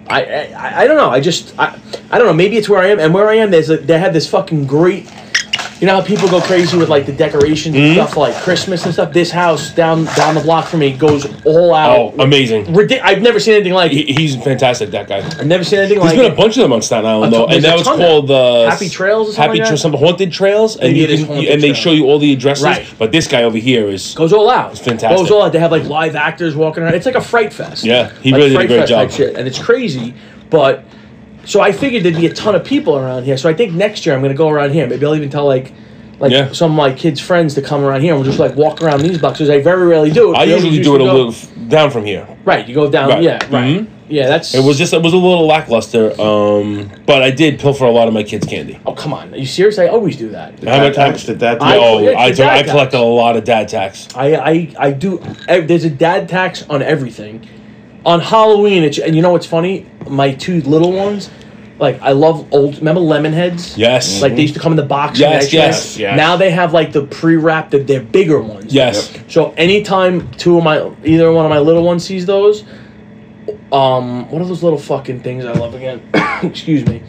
I, 0.08 0.22
I 0.52 0.82
I 0.82 0.86
don't 0.86 0.96
know. 0.96 1.10
I 1.10 1.20
just 1.20 1.58
I, 1.58 1.78
I 2.10 2.18
don't 2.18 2.26
know. 2.26 2.32
Maybe 2.32 2.56
it's 2.56 2.68
where 2.68 2.80
I 2.80 2.88
am, 2.88 2.98
and 3.00 3.12
where 3.14 3.28
I 3.28 3.34
am, 3.36 3.50
there's 3.50 3.70
a, 3.70 3.76
they 3.76 3.98
have 3.98 4.12
this 4.12 4.28
fucking 4.28 4.66
great. 4.66 5.10
You 5.80 5.86
know 5.86 5.96
how 6.00 6.02
people 6.06 6.26
go 6.30 6.40
crazy 6.40 6.74
with 6.78 6.88
like 6.88 7.04
the 7.04 7.12
decorations 7.12 7.76
and 7.76 7.92
stuff 7.94 8.14
for 8.14 8.20
like 8.20 8.34
Christmas 8.42 8.84
and 8.86 8.94
stuff. 8.94 9.12
This 9.12 9.30
house 9.30 9.74
down 9.74 10.04
down 10.16 10.34
the 10.34 10.40
block 10.40 10.68
from 10.68 10.80
me 10.80 10.96
goes 10.96 11.26
all 11.44 11.74
out. 11.74 11.98
Oh, 11.98 12.22
amazing. 12.22 12.64
Ridic- 12.66 13.02
I've 13.02 13.20
never 13.20 13.38
seen 13.38 13.54
anything 13.56 13.74
like 13.74 13.92
it. 13.92 14.08
He, 14.08 14.14
he's 14.14 14.36
fantastic. 14.42 14.90
That 14.92 15.06
guy. 15.06 15.18
I've 15.18 15.46
never 15.46 15.64
seen 15.64 15.80
anything 15.80 15.98
There's 15.98 16.12
like 16.12 16.16
been 16.16 16.30
a 16.30 16.34
it. 16.34 16.36
bunch 16.36 16.56
of 16.56 16.62
them 16.62 16.72
on 16.72 16.80
Staten 16.80 17.04
Island 17.04 17.30
though, 17.34 17.44
and 17.46 17.62
there's 17.62 17.64
a 17.64 17.68
now 17.68 17.74
it's 17.74 17.84
ton 17.84 17.98
called 17.98 18.30
uh, 18.30 18.70
Happy 18.70 18.88
Trails 18.88 19.28
or 19.28 19.32
something 19.32 19.42
Happy 19.48 19.58
like 19.58 19.68
Trails, 19.68 19.82
that? 19.82 19.90
some 19.90 19.92
haunted 19.92 20.32
trails, 20.32 20.76
and 20.78 20.96
you 20.96 21.04
it 21.04 21.10
is 21.10 21.20
can, 21.20 21.28
Haunted 21.34 21.50
and 21.52 21.62
they 21.62 21.68
Trail. 21.72 21.74
show 21.82 21.92
you 21.92 22.04
all 22.06 22.18
the 22.18 22.32
addresses. 22.32 22.64
Right. 22.64 22.94
But 22.98 23.12
this 23.12 23.26
guy 23.26 23.42
over 23.42 23.58
here 23.58 23.86
is 23.88 24.14
Goes 24.14 24.32
all 24.32 24.48
out. 24.48 24.70
It's 24.70 24.80
fantastic. 24.80 25.18
Goes 25.18 25.30
all 25.30 25.42
out. 25.42 25.52
They 25.52 25.58
have 25.58 25.72
like 25.72 25.84
live 25.84 26.16
actors 26.16 26.56
walking 26.56 26.84
around. 26.84 26.94
It's 26.94 27.04
like 27.06 27.16
a 27.16 27.20
fright 27.20 27.52
fest. 27.52 27.84
Yeah, 27.84 28.10
he 28.20 28.32
really 28.32 28.48
did 28.48 28.60
a 28.62 28.66
great 28.66 28.78
Fest 28.78 28.92
type 28.92 29.08
job. 29.10 29.16
Shit, 29.16 29.36
and 29.36 29.46
it's 29.46 29.58
crazy, 29.62 30.14
but 30.48 30.84
so 31.46 31.60
I 31.60 31.72
figured 31.72 32.02
there'd 32.02 32.16
be 32.16 32.26
a 32.26 32.34
ton 32.34 32.54
of 32.54 32.64
people 32.64 32.98
around 32.98 33.24
here. 33.24 33.36
So 33.38 33.48
I 33.48 33.54
think 33.54 33.72
next 33.72 34.04
year 34.04 34.14
I'm 34.14 34.20
gonna 34.22 34.34
go 34.34 34.50
around 34.50 34.72
here. 34.72 34.86
Maybe 34.86 35.04
I'll 35.06 35.16
even 35.16 35.30
tell 35.30 35.46
like. 35.46 35.72
Like 36.18 36.32
Yeah. 36.32 36.50
some 36.52 36.70
of 36.70 36.76
my 36.78 36.94
kids' 36.94 37.20
friends 37.20 37.52
to 37.56 37.60
come 37.60 37.84
around 37.84 38.00
here 38.00 38.14
and 38.14 38.18
we'll 38.22 38.30
just 38.32 38.38
like 38.38 38.56
walk 38.56 38.80
around 38.80 39.02
these 39.02 39.18
boxes. 39.18 39.50
I 39.50 39.60
very 39.60 39.86
rarely 39.86 40.10
do. 40.10 40.34
I 40.34 40.44
usually 40.44 40.82
do 40.82 40.94
it 40.94 41.02
a 41.02 41.04
go- 41.04 41.12
little 41.12 41.28
f- 41.32 41.46
down 41.68 41.90
from 41.90 42.06
here. 42.06 42.26
Right, 42.46 42.66
you 42.66 42.74
go 42.74 42.90
down. 42.90 43.10
Right. 43.10 43.22
Yeah, 43.22 43.32
right. 43.50 43.80
Mhm. 43.82 43.86
Yeah, 44.08 44.26
that's. 44.28 44.54
It 44.54 44.64
was 44.64 44.78
just 44.78 44.94
it 44.94 45.02
was 45.02 45.12
a 45.12 45.16
little 45.18 45.46
lackluster, 45.46 46.18
um, 46.18 46.90
but 47.04 47.22
I 47.22 47.30
did 47.32 47.58
pilfer 47.58 47.84
a 47.84 47.90
lot 47.90 48.08
of 48.08 48.14
my 48.14 48.22
kids' 48.22 48.46
candy. 48.46 48.78
Oh 48.86 48.92
come 48.94 49.12
on! 49.12 49.34
Are 49.34 49.36
you 49.36 49.44
serious? 49.44 49.78
I 49.78 49.88
always 49.88 50.16
do 50.16 50.30
that. 50.30 50.56
The 50.56 50.70
How 50.70 50.76
dad 50.78 50.82
much- 50.84 50.94
tax, 50.96 51.24
the 51.24 51.34
dad 51.34 51.58
I- 51.60 51.72
tax. 51.72 51.78
oh, 51.82 51.98
yeah, 51.98 52.18
I, 52.18 52.30
the 52.30 52.36
do- 52.36 52.42
I 52.44 52.46
dad 52.62 52.66
collected 52.70 52.96
tax. 52.96 53.02
a 53.02 53.04
lot 53.04 53.36
of 53.36 53.44
dad 53.44 53.68
tax. 53.68 54.08
I, 54.16 54.34
I, 54.36 54.68
I 54.78 54.90
do. 54.92 55.20
eh, 55.48 55.60
There's 55.66 55.84
a 55.84 55.90
dad 55.90 56.30
tax 56.30 56.64
on 56.70 56.80
everything. 56.80 57.46
On 58.06 58.20
Halloween, 58.20 58.84
it's, 58.84 58.98
and 58.98 59.14
you 59.16 59.20
know 59.20 59.32
what's 59.32 59.46
funny? 59.46 59.84
My 60.08 60.32
two 60.32 60.62
little 60.62 60.92
ones, 60.92 61.28
like 61.80 62.00
I 62.00 62.12
love 62.12 62.46
old. 62.54 62.78
Remember 62.78 63.00
lemon 63.00 63.32
heads? 63.32 63.76
Yes. 63.76 64.22
Like 64.22 64.36
they 64.36 64.42
used 64.42 64.54
to 64.54 64.60
come 64.60 64.72
in 64.72 64.76
the 64.76 64.84
box. 64.84 65.18
Yes, 65.18 65.52
yes, 65.52 65.98
yes. 65.98 66.16
Now 66.16 66.36
they 66.36 66.50
have 66.50 66.72
like 66.72 66.92
the 66.92 67.04
pre-wrapped. 67.04 67.72
They're, 67.72 67.82
they're 67.82 68.00
bigger 68.00 68.40
ones. 68.40 68.72
Yes. 68.72 69.12
Yep. 69.12 69.30
So 69.30 69.50
anytime 69.56 70.30
two 70.32 70.56
of 70.56 70.62
my, 70.64 70.90
either 71.04 71.32
one 71.32 71.44
of 71.44 71.50
my 71.50 71.58
little 71.58 71.82
ones 71.82 72.06
sees 72.06 72.24
those, 72.26 72.62
um, 73.72 74.30
what 74.30 74.40
are 74.40 74.46
those 74.46 74.62
little 74.62 74.78
fucking 74.78 75.22
things 75.22 75.44
I 75.44 75.52
love 75.52 75.74
again? 75.74 76.08
Excuse 76.42 76.86
me. 76.86 77.02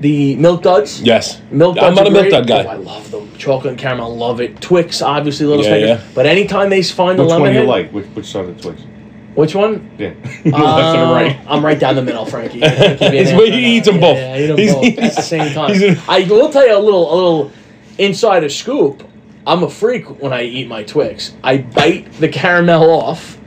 The 0.00 0.36
milk 0.36 0.62
duds. 0.62 1.00
Yes. 1.02 1.40
Milk 1.50 1.76
I'm 1.78 1.94
duds 1.94 1.96
not 1.96 2.06
a 2.06 2.10
milk 2.10 2.30
dud 2.30 2.46
guy. 2.46 2.64
Oh, 2.64 2.68
I 2.68 2.74
love 2.74 3.10
them. 3.10 3.34
Chocolate 3.36 3.72
and 3.72 3.78
caramel, 3.78 4.14
love 4.14 4.40
it. 4.40 4.60
Twix, 4.60 5.00
obviously, 5.02 5.46
little 5.46 5.64
Yeah, 5.64 5.70
Snickers. 5.70 6.04
yeah. 6.06 6.12
But 6.14 6.26
anytime 6.26 6.68
they 6.68 6.82
find 6.82 7.18
the 7.18 7.22
Which 7.22 7.30
lemon 7.30 7.42
one 7.48 7.54
you 7.54 7.62
like? 7.64 7.90
Which, 7.90 8.06
which 8.08 8.26
side 8.26 8.44
of 8.46 8.56
the 8.56 8.62
Twix? 8.62 8.82
Which 9.34 9.54
one? 9.54 9.90
Yeah. 9.98 10.08
Left 10.24 10.46
and 10.46 10.54
Uh, 10.54 11.12
right. 11.12 11.38
I'm 11.48 11.64
right 11.64 11.78
down 11.78 11.94
the 11.94 12.02
middle, 12.02 12.26
Frankie. 12.26 12.64
I 12.64 12.68
can't 12.76 12.98
give 13.00 13.00
you 13.00 13.06
an 13.06 13.12
He's- 13.14 13.28
answer 13.30 13.44
he 13.46 13.52
on 13.52 13.58
eats 13.58 13.86
that. 13.86 13.92
them 13.92 14.00
both. 14.00 14.16
Yeah, 14.18 14.34
I 14.34 14.40
eat 14.40 14.46
them 14.48 14.58
He's- 14.58 14.74
both 14.74 14.98
at 14.98 15.14
the 15.16 15.22
same 15.22 15.52
time. 15.54 15.72
he's 15.72 15.82
a- 15.82 16.02
I 16.08 16.22
will 16.24 16.50
tell 16.50 16.66
you 16.66 16.76
a 16.76 16.78
little, 16.78 17.12
a 17.12 17.14
little 17.14 17.52
insider 17.98 18.48
scoop. 18.48 19.02
I'm 19.46 19.62
a 19.62 19.70
freak 19.70 20.20
when 20.20 20.32
I 20.32 20.42
eat 20.42 20.68
my 20.68 20.82
Twix. 20.82 21.32
I 21.42 21.58
bite 21.58 22.12
the 22.14 22.28
caramel 22.28 22.90
off, 22.90 23.38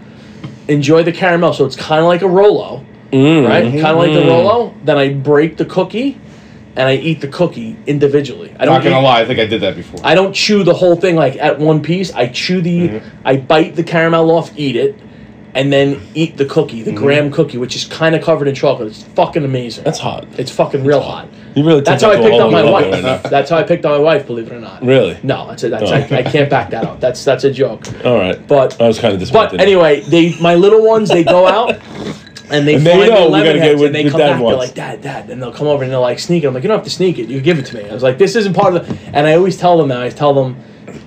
enjoy 0.68 1.04
the 1.04 1.12
caramel, 1.12 1.54
so 1.54 1.66
it's 1.66 1.76
kind 1.76 2.02
of 2.02 2.08
like 2.08 2.22
a 2.22 2.28
Rolo, 2.30 2.84
Mm. 3.12 3.48
right? 3.48 3.64
Kind 3.64 3.86
of 3.86 3.98
like 3.98 4.14
the 4.14 4.22
Mm. 4.22 4.28
Rolo. 4.28 4.74
Then 4.86 4.98
I 4.98 5.10
break 5.10 5.58
the 5.58 5.66
cookie, 5.66 6.18
and 6.76 6.88
I 6.88 6.96
eat 6.96 7.22
the 7.22 7.28
cookie 7.28 7.76
individually. 7.86 8.52
I 8.60 8.66
don't 8.66 8.74
Not 8.76 8.84
gonna 8.84 9.00
eat- 9.00 9.04
lie, 9.04 9.22
I 9.22 9.26
think 9.26 9.40
I 9.40 9.46
did 9.46 9.62
that 9.62 9.76
before. 9.76 10.00
I 10.04 10.16
don't 10.16 10.34
chew 10.34 10.64
the 10.64 10.74
whole 10.74 10.96
thing 10.96 11.16
like 11.16 11.36
at 11.40 11.60
one 11.60 11.82
piece. 11.82 12.12
I 12.14 12.28
chew 12.28 12.62
the, 12.62 12.88
Mm-hmm. 12.90 13.08
I 13.26 13.38
bite 13.38 13.76
the 13.76 13.84
caramel 13.84 14.32
off, 14.32 14.50
eat 14.58 14.76
it, 14.76 14.96
and 15.56 15.72
then 15.72 16.02
eat 16.16 16.38
the 16.38 16.46
cookie, 16.46 16.82
Mm-hmm. 16.82 16.96
the 16.96 16.98
graham 17.00 17.32
cookie, 17.32 17.58
which 17.58 17.76
is 17.76 17.86
kind 17.86 18.16
of 18.16 18.24
covered 18.24 18.48
in 18.48 18.56
chocolate. 18.56 18.90
It's 18.90 19.04
fucking 19.04 19.44
amazing. 19.46 19.84
That's 19.84 20.00
hot. 20.00 20.26
It's 20.38 20.52
fucking 20.52 20.84
real 20.84 21.02
hot. 21.02 21.28
You 21.56 21.64
really. 21.64 21.82
That's 21.82 22.02
took 22.02 22.14
how 22.16 22.20
I 22.20 22.22
that 22.22 22.22
to 22.22 22.28
a 22.28 22.30
picked 22.32 22.42
whole 22.42 22.56
up 22.56 22.66
my 22.66 22.72
wife. 22.72 22.92
right 22.94 23.04
now. 23.24 23.30
That's 23.30 23.50
how 23.50 23.58
I 23.58 23.64
picked 23.64 23.86
up 23.86 23.92
my 23.92 24.00
wife. 24.00 24.26
Believe 24.26 24.48
it 24.52 24.56
or 24.56 24.60
not. 24.60 24.82
Really? 24.84 25.18
No, 25.24 25.48
that's 25.48 25.64
a, 25.64 25.70
that's 25.70 25.84
Oh. 25.92 25.94
I, 25.94 26.20
I 26.20 26.24
can't 26.24 26.50
back 26.50 26.72
that 26.72 26.84
up. 26.86 27.00
That's 27.00 27.24
that's 27.24 27.44
a 27.44 27.52
joke. 27.52 27.86
All 28.04 28.18
right. 28.18 28.46
But 28.48 28.82
I 28.82 28.88
was 28.88 28.98
kind 29.00 29.14
of 29.14 29.20
disappointed. 29.20 29.52
but 29.52 29.62
anyway, 29.62 30.02
they 30.02 30.36
my 30.40 30.56
little 30.56 30.84
ones 30.88 31.10
they 31.10 31.24
go 31.24 31.48
out. 31.48 31.80
And 32.52 32.68
they 32.68 32.76
And 32.76 32.86
they 32.86 32.92
find 32.92 33.10
know 33.10 33.22
the 33.22 33.26
we 33.26 33.32
lemon 33.32 33.54
get 33.56 33.62
heads 33.64 33.80
what 33.80 33.86
and 33.88 33.96
they 33.96 34.04
the 34.04 34.10
come 34.12 34.20
dad 34.20 34.28
back. 34.28 34.36
They're 34.38 34.44
wants. 34.46 34.60
like, 34.68 34.76
Dad, 34.76 35.02
Dad. 35.02 35.30
And 35.32 35.42
they'll 35.42 35.54
come 35.54 35.66
over 35.66 35.82
and 35.84 35.92
they're 35.92 35.98
like, 35.98 36.20
sneak 36.20 36.44
it. 36.44 36.48
I'm 36.48 36.54
like, 36.54 36.62
you 36.62 36.68
don't 36.68 36.78
have 36.78 36.84
to 36.84 36.90
sneak 36.92 37.18
it. 37.18 37.28
You 37.30 37.42
give 37.42 37.58
it 37.58 37.66
to 37.68 37.76
me. 37.76 37.90
I 37.90 37.94
was 37.94 38.04
like, 38.04 38.18
this 38.20 38.36
isn't 38.36 38.54
part 38.54 38.76
of 38.76 38.86
the. 38.86 38.96
And 39.18 39.26
I 39.26 39.34
always 39.36 39.58
tell 39.58 39.76
them 39.78 39.88
that. 39.88 40.04
I 40.04 40.10
tell 40.10 40.34
them 40.36 40.58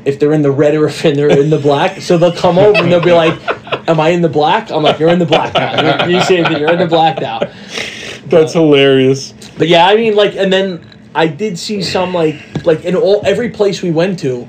if 0.04 0.18
they're 0.18 0.32
in 0.32 0.42
the 0.42 0.50
red 0.50 0.74
or 0.74 0.86
if 0.88 1.02
they're 1.02 1.28
in 1.28 1.50
the 1.50 1.58
black. 1.58 2.00
So 2.00 2.16
they'll 2.18 2.32
come 2.32 2.58
over 2.58 2.82
and 2.82 2.90
they'll 2.90 3.00
be 3.04 3.12
like, 3.12 3.38
Am 3.88 4.00
I 4.00 4.10
in 4.10 4.22
the 4.22 4.28
black? 4.28 4.70
I'm 4.70 4.82
like, 4.82 4.98
You're 4.98 5.10
in 5.10 5.18
the 5.18 5.26
black 5.26 5.54
now. 5.54 6.06
You, 6.06 6.16
you 6.16 6.22
see 6.22 6.36
it, 6.36 6.50
you're 6.58 6.72
in 6.72 6.78
the 6.78 6.86
black 6.86 7.20
now. 7.20 7.40
That's 8.26 8.52
hilarious. 8.52 9.32
But 9.56 9.68
yeah, 9.68 9.86
I 9.86 9.94
mean, 9.94 10.16
like, 10.16 10.34
and 10.34 10.52
then 10.52 10.84
I 11.14 11.28
did 11.28 11.58
see 11.58 11.82
some 11.82 12.12
like, 12.12 12.64
like 12.64 12.84
in 12.84 12.96
all 12.96 13.22
every 13.24 13.50
place 13.50 13.82
we 13.82 13.90
went 13.90 14.18
to, 14.20 14.48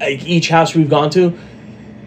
like 0.00 0.24
each 0.24 0.48
house 0.48 0.74
we've 0.74 0.90
gone 0.90 1.10
to, 1.10 1.38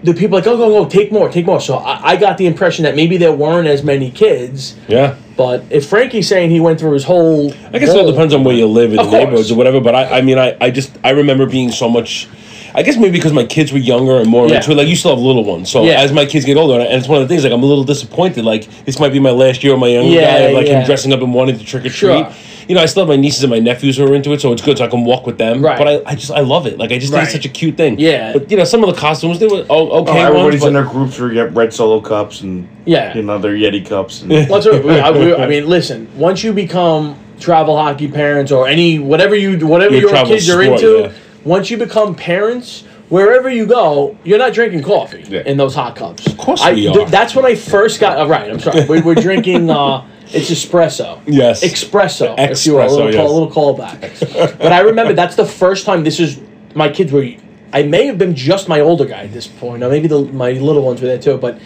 the 0.04 0.14
people 0.14 0.38
like, 0.38 0.46
oh, 0.48 0.58
go, 0.58 0.84
go, 0.84 0.90
take 0.90 1.12
more, 1.12 1.30
take 1.30 1.46
more. 1.46 1.60
So 1.60 1.78
I, 1.78 2.12
I 2.12 2.16
got 2.18 2.38
the 2.38 2.46
impression 2.46 2.84
that 2.84 2.96
maybe 2.96 3.18
there 3.18 3.32
weren't 3.32 3.68
as 3.68 3.84
many 3.84 4.12
kids, 4.12 4.76
Yeah. 4.88 5.16
But 5.38 5.66
if 5.70 5.88
Frankie's 5.88 6.28
saying 6.28 6.50
he 6.50 6.60
went 6.60 6.80
through 6.80 6.94
his 6.94 7.04
whole, 7.04 7.54
I 7.72 7.78
guess 7.78 7.90
it 7.90 7.98
all 7.98 8.10
depends 8.10 8.34
on 8.34 8.44
where 8.44 8.56
you 8.56 8.66
live 8.66 8.90
in 8.90 8.98
the 8.98 9.04
neighborhoods 9.04 9.52
or 9.52 9.56
whatever. 9.56 9.80
But 9.80 9.94
I, 9.94 10.18
I 10.18 10.22
mean, 10.22 10.40
I, 10.40 10.58
I 10.60 10.72
just 10.72 10.98
I 11.04 11.12
remember 11.12 11.46
being 11.46 11.72
so 11.72 11.88
much. 11.88 12.28
I 12.76 12.84
guess 12.84 12.98
maybe 12.98 13.12
because 13.12 13.34
my 13.34 13.46
kids 13.46 13.72
were 13.72 13.78
younger 13.80 14.18
and 14.18 14.30
more 14.30 14.48
Yeah. 14.48 14.58
into 14.58 14.72
it. 14.72 14.76
Like 14.76 14.88
you 14.88 14.96
still 14.96 15.12
have 15.16 15.24
little 15.24 15.44
ones, 15.44 15.70
so 15.70 15.84
Yeah. 15.84 16.02
as 16.02 16.12
my 16.12 16.26
kids 16.26 16.46
get 16.46 16.58
older, 16.58 16.80
and 16.80 16.94
it's 16.94 17.08
one 17.08 17.22
of 17.22 17.28
the 17.28 17.32
things. 17.34 17.44
Like 17.44 17.54
I'm 17.54 17.64
a 17.64 17.66
little 17.66 17.84
disappointed. 17.84 18.46
Like 18.46 18.68
this 18.86 19.00
might 19.00 19.12
be 19.12 19.20
my 19.20 19.32
last 19.32 19.64
year 19.64 19.74
with 19.74 19.82
my 19.82 19.88
younger 19.88 20.10
Yeah, 20.14 20.22
guy, 20.22 20.38
of, 20.46 20.54
like 20.56 20.68
yeah. 20.68 20.80
him 20.80 20.86
dressing 20.86 21.14
up 21.14 21.22
and 21.22 21.34
wanting 21.34 21.58
to 21.58 21.66
trick 21.66 21.86
or 21.86 21.90
treat. 21.90 21.94
Sure. 21.96 22.30
You 22.68 22.76
know, 22.76 22.82
I 22.82 22.86
still 22.86 23.04
have 23.04 23.08
my 23.08 23.16
nieces 23.16 23.44
and 23.44 23.50
my 23.50 23.60
nephews 23.60 23.96
who 23.96 24.06
are 24.06 24.14
into 24.14 24.34
it, 24.34 24.42
so 24.42 24.52
it's 24.52 24.62
good. 24.62 24.78
So 24.78 24.84
I 24.84 24.88
can 24.90 25.06
walk 25.06 25.26
with 25.26 25.38
them. 25.38 25.62
Right. 25.64 25.78
But 25.78 25.88
I, 25.88 26.02
I 26.12 26.16
just 26.16 26.32
I 26.32 26.42
love 26.42 26.68
it. 26.68 26.78
Like 26.78 26.92
I 26.92 26.98
just 26.98 27.14
think 27.14 27.24
it's 27.24 27.32
such 27.32 27.46
a 27.46 27.50
cute 27.50 27.78
thing. 27.78 27.98
Yeah. 27.98 28.34
But 28.34 28.52
you 28.52 28.58
know, 28.58 28.66
some 28.66 28.84
of 28.84 28.94
the 28.94 29.00
costumes 29.00 29.40
they 29.40 29.48
were 29.48 29.66
oh, 29.70 29.90
Oh, 29.90 30.02
okay. 30.02 30.20
everybody's 30.20 30.60
ones, 30.62 30.68
in 30.68 30.74
their 30.74 30.84
groups 30.84 31.18
where 31.18 31.30
you 31.30 31.36
get 31.36 31.54
red 31.56 31.74
solo 31.74 32.02
cups 32.02 32.42
and 32.42 32.68
Yeah. 32.86 33.16
you 33.16 33.24
know 33.24 33.38
their 33.38 33.54
Yeti 33.54 33.88
cups. 33.88 34.22
And, 34.22 34.32
Well, 34.50 34.60
that's 34.62 34.68
I, 34.68 35.36
I 35.44 35.48
mean, 35.48 35.68
listen. 35.68 36.10
Once 36.18 36.44
you 36.44 36.52
become 36.52 37.16
travel 37.40 37.78
hockey 37.78 38.08
parents 38.10 38.52
or 38.52 38.68
any 38.68 39.00
whatever 39.00 39.36
you 39.36 39.66
whatever 39.66 39.94
Your 39.94 40.02
your, 40.02 40.10
travel 40.10 40.34
kids 40.34 40.50
are 40.50 40.62
into, 40.62 41.04
yeah. 41.04 41.12
Once 41.48 41.70
you 41.72 41.78
become 41.78 42.14
parents, 42.14 42.84
wherever 43.10 43.50
you 43.50 43.66
go, 43.66 44.18
you're 44.24 44.38
not 44.38 44.54
drinking 44.54 44.84
coffee 44.84 45.24
Yeah. 45.28 45.44
in 45.46 45.58
those 45.58 45.74
hot 45.74 45.96
cups. 45.96 46.28
Of 46.28 46.38
course 46.38 46.62
I, 46.62 46.74
we 46.74 46.82
th- 46.82 46.98
are. 46.98 47.10
that's 47.10 47.34
when 47.36 47.46
I 47.46 47.56
first 47.56 48.00
got. 48.00 48.20
Uh, 48.20 48.28
right, 48.28 48.50
I'm 48.52 48.60
sorry. 48.60 48.86
we, 48.86 49.02
we're 49.02 49.16
drinking. 49.16 49.70
Uh, 49.70 50.06
it's 50.28 50.50
espresso. 50.52 51.22
Yes. 51.26 51.64
Espresso, 51.64 52.36
if 52.38 52.66
you 52.66 52.74
will. 52.74 52.82
A 52.82 52.86
Espresso, 52.88 52.98
little, 53.32 53.50
call, 53.52 53.78
yes. 54.02 54.22
a 54.22 54.26
little 54.26 54.50
callback. 54.52 54.58
but 54.60 54.74
I 54.74 54.82
remember 54.82 55.14
that's 55.14 55.36
the 55.38 55.46
first 55.46 55.86
time. 55.86 56.04
This 56.04 56.20
is 56.20 56.40
my 56.76 56.90
kids 56.90 57.12
were. 57.14 57.26
I 57.74 57.84
may 57.84 58.06
have 58.08 58.18
been 58.18 58.36
just 58.36 58.68
my 58.68 58.80
older 58.82 59.06
guy 59.06 59.24
at 59.24 59.32
this 59.34 59.48
point, 59.48 59.84
or 59.84 59.90
maybe 59.90 60.08
the, 60.08 60.20
my 60.22 60.52
little 60.52 60.84
ones 60.84 61.02
were 61.02 61.08
there 61.08 61.20
too. 61.20 61.38
But 61.38 61.60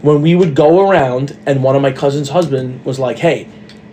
when 0.00 0.20
we 0.20 0.34
would 0.34 0.54
go 0.56 0.88
around, 0.90 1.38
and 1.46 1.62
one 1.62 1.76
of 1.76 1.82
my 1.82 1.92
cousin's 1.92 2.28
husband 2.28 2.84
was 2.84 2.98
like, 2.98 3.18
"Hey." 3.18 3.48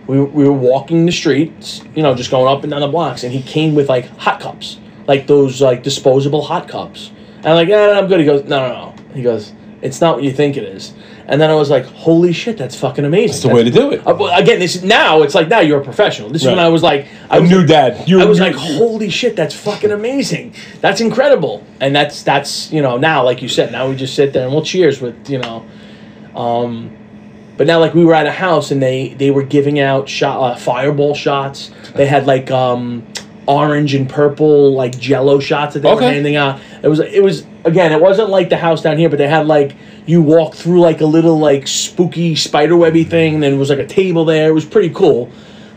We, 0.06 0.20
we 0.20 0.42
were 0.44 0.52
walking 0.52 1.06
the 1.06 1.12
streets, 1.12 1.84
you 1.94 2.02
know, 2.02 2.16
just 2.16 2.32
going 2.32 2.48
up 2.52 2.64
and 2.64 2.70
down 2.72 2.80
the 2.80 2.88
blocks, 2.88 3.22
and 3.22 3.32
he 3.32 3.42
came 3.42 3.76
with 3.76 3.88
like 3.88 4.06
hot 4.18 4.40
cups, 4.40 4.78
like 5.06 5.26
those 5.26 5.60
like 5.60 5.82
disposable 5.82 6.42
hot 6.42 6.68
cups. 6.68 7.10
And 7.38 7.48
I'm 7.48 7.54
like, 7.54 7.68
yeah, 7.68 7.98
I'm 7.98 8.06
good. 8.06 8.20
He 8.20 8.26
goes, 8.26 8.44
no, 8.44 8.68
no, 8.68 8.74
no. 8.74 9.14
He 9.14 9.22
goes, 9.22 9.52
it's 9.82 10.00
not 10.00 10.16
what 10.16 10.24
you 10.24 10.32
think 10.32 10.56
it 10.56 10.64
is. 10.64 10.92
And 11.26 11.40
then 11.40 11.48
I 11.48 11.54
was 11.54 11.70
like, 11.70 11.84
holy 11.84 12.32
shit, 12.32 12.58
that's 12.58 12.74
fucking 12.74 13.04
amazing. 13.04 13.28
That's 13.28 13.42
the 13.42 13.48
way 13.54 13.62
to 13.62 13.70
do 13.70 13.92
it. 13.92 14.04
Uh, 14.04 14.16
again, 14.34 14.58
this 14.58 14.82
now 14.82 15.22
it's 15.22 15.34
like 15.34 15.46
now 15.48 15.60
you're 15.60 15.80
a 15.80 15.84
professional. 15.84 16.28
This 16.28 16.42
is 16.42 16.48
when 16.48 16.58
I 16.58 16.68
was 16.68 16.82
like, 16.82 17.06
I 17.30 17.38
was 17.38 17.48
new 17.48 17.64
dad. 17.64 18.08
You're 18.08 18.20
I 18.20 18.24
was 18.24 18.40
like, 18.40 18.56
holy 18.56 19.10
shit, 19.10 19.36
that's 19.36 19.54
fucking 19.54 19.92
amazing. 19.92 20.54
That's 20.80 21.00
incredible. 21.00 21.64
And 21.78 21.94
that's 21.94 22.24
that's 22.24 22.72
you 22.72 22.82
know 22.82 22.96
now, 22.96 23.24
like 23.24 23.42
you 23.42 23.48
said, 23.48 23.70
now 23.70 23.88
we 23.88 23.94
just 23.94 24.16
sit 24.16 24.32
there 24.32 24.44
and 24.44 24.52
we'll 24.52 24.64
cheers 24.64 25.00
with 25.00 25.30
you 25.30 25.38
know, 25.38 25.64
um, 26.34 26.96
but 27.56 27.68
now 27.68 27.78
like 27.78 27.94
we 27.94 28.04
were 28.04 28.14
at 28.14 28.26
a 28.26 28.32
house 28.32 28.72
and 28.72 28.82
they 28.82 29.10
they 29.14 29.30
were 29.30 29.44
giving 29.44 29.78
out 29.78 30.08
shot 30.08 30.40
uh, 30.42 30.56
fireball 30.56 31.14
shots. 31.14 31.70
They 31.94 32.06
had 32.06 32.26
like 32.26 32.50
um, 32.50 33.06
orange 33.50 33.94
and 33.94 34.08
purple 34.08 34.72
like 34.74 34.98
Jello 34.98 35.40
shots 35.40 35.74
that 35.74 35.80
they 35.80 35.88
were 35.90 35.96
Okay. 35.96 36.14
handing 36.14 36.36
out. 36.36 36.60
It 36.82 36.88
was 36.88 37.00
it 37.00 37.22
was 37.22 37.44
again, 37.64 37.92
it 37.92 38.00
wasn't 38.00 38.30
like 38.30 38.48
the 38.48 38.56
house 38.56 38.80
down 38.82 38.96
here, 38.98 39.08
but 39.08 39.18
they 39.18 39.28
had 39.28 39.46
like 39.46 39.74
you 40.06 40.22
walk 40.22 40.54
through 40.54 40.80
like 40.80 41.00
a 41.00 41.06
little 41.06 41.38
like 41.38 41.66
spooky 41.66 42.34
spiderwebby 42.34 43.04
thing. 43.04 43.34
And 43.34 43.42
then 43.42 43.52
it 43.54 43.56
was 43.58 43.70
like 43.70 43.78
a 43.78 43.86
table 43.86 44.24
there. 44.24 44.48
It 44.48 44.52
was 44.54 44.64
pretty 44.64 44.90
cool. 44.90 45.30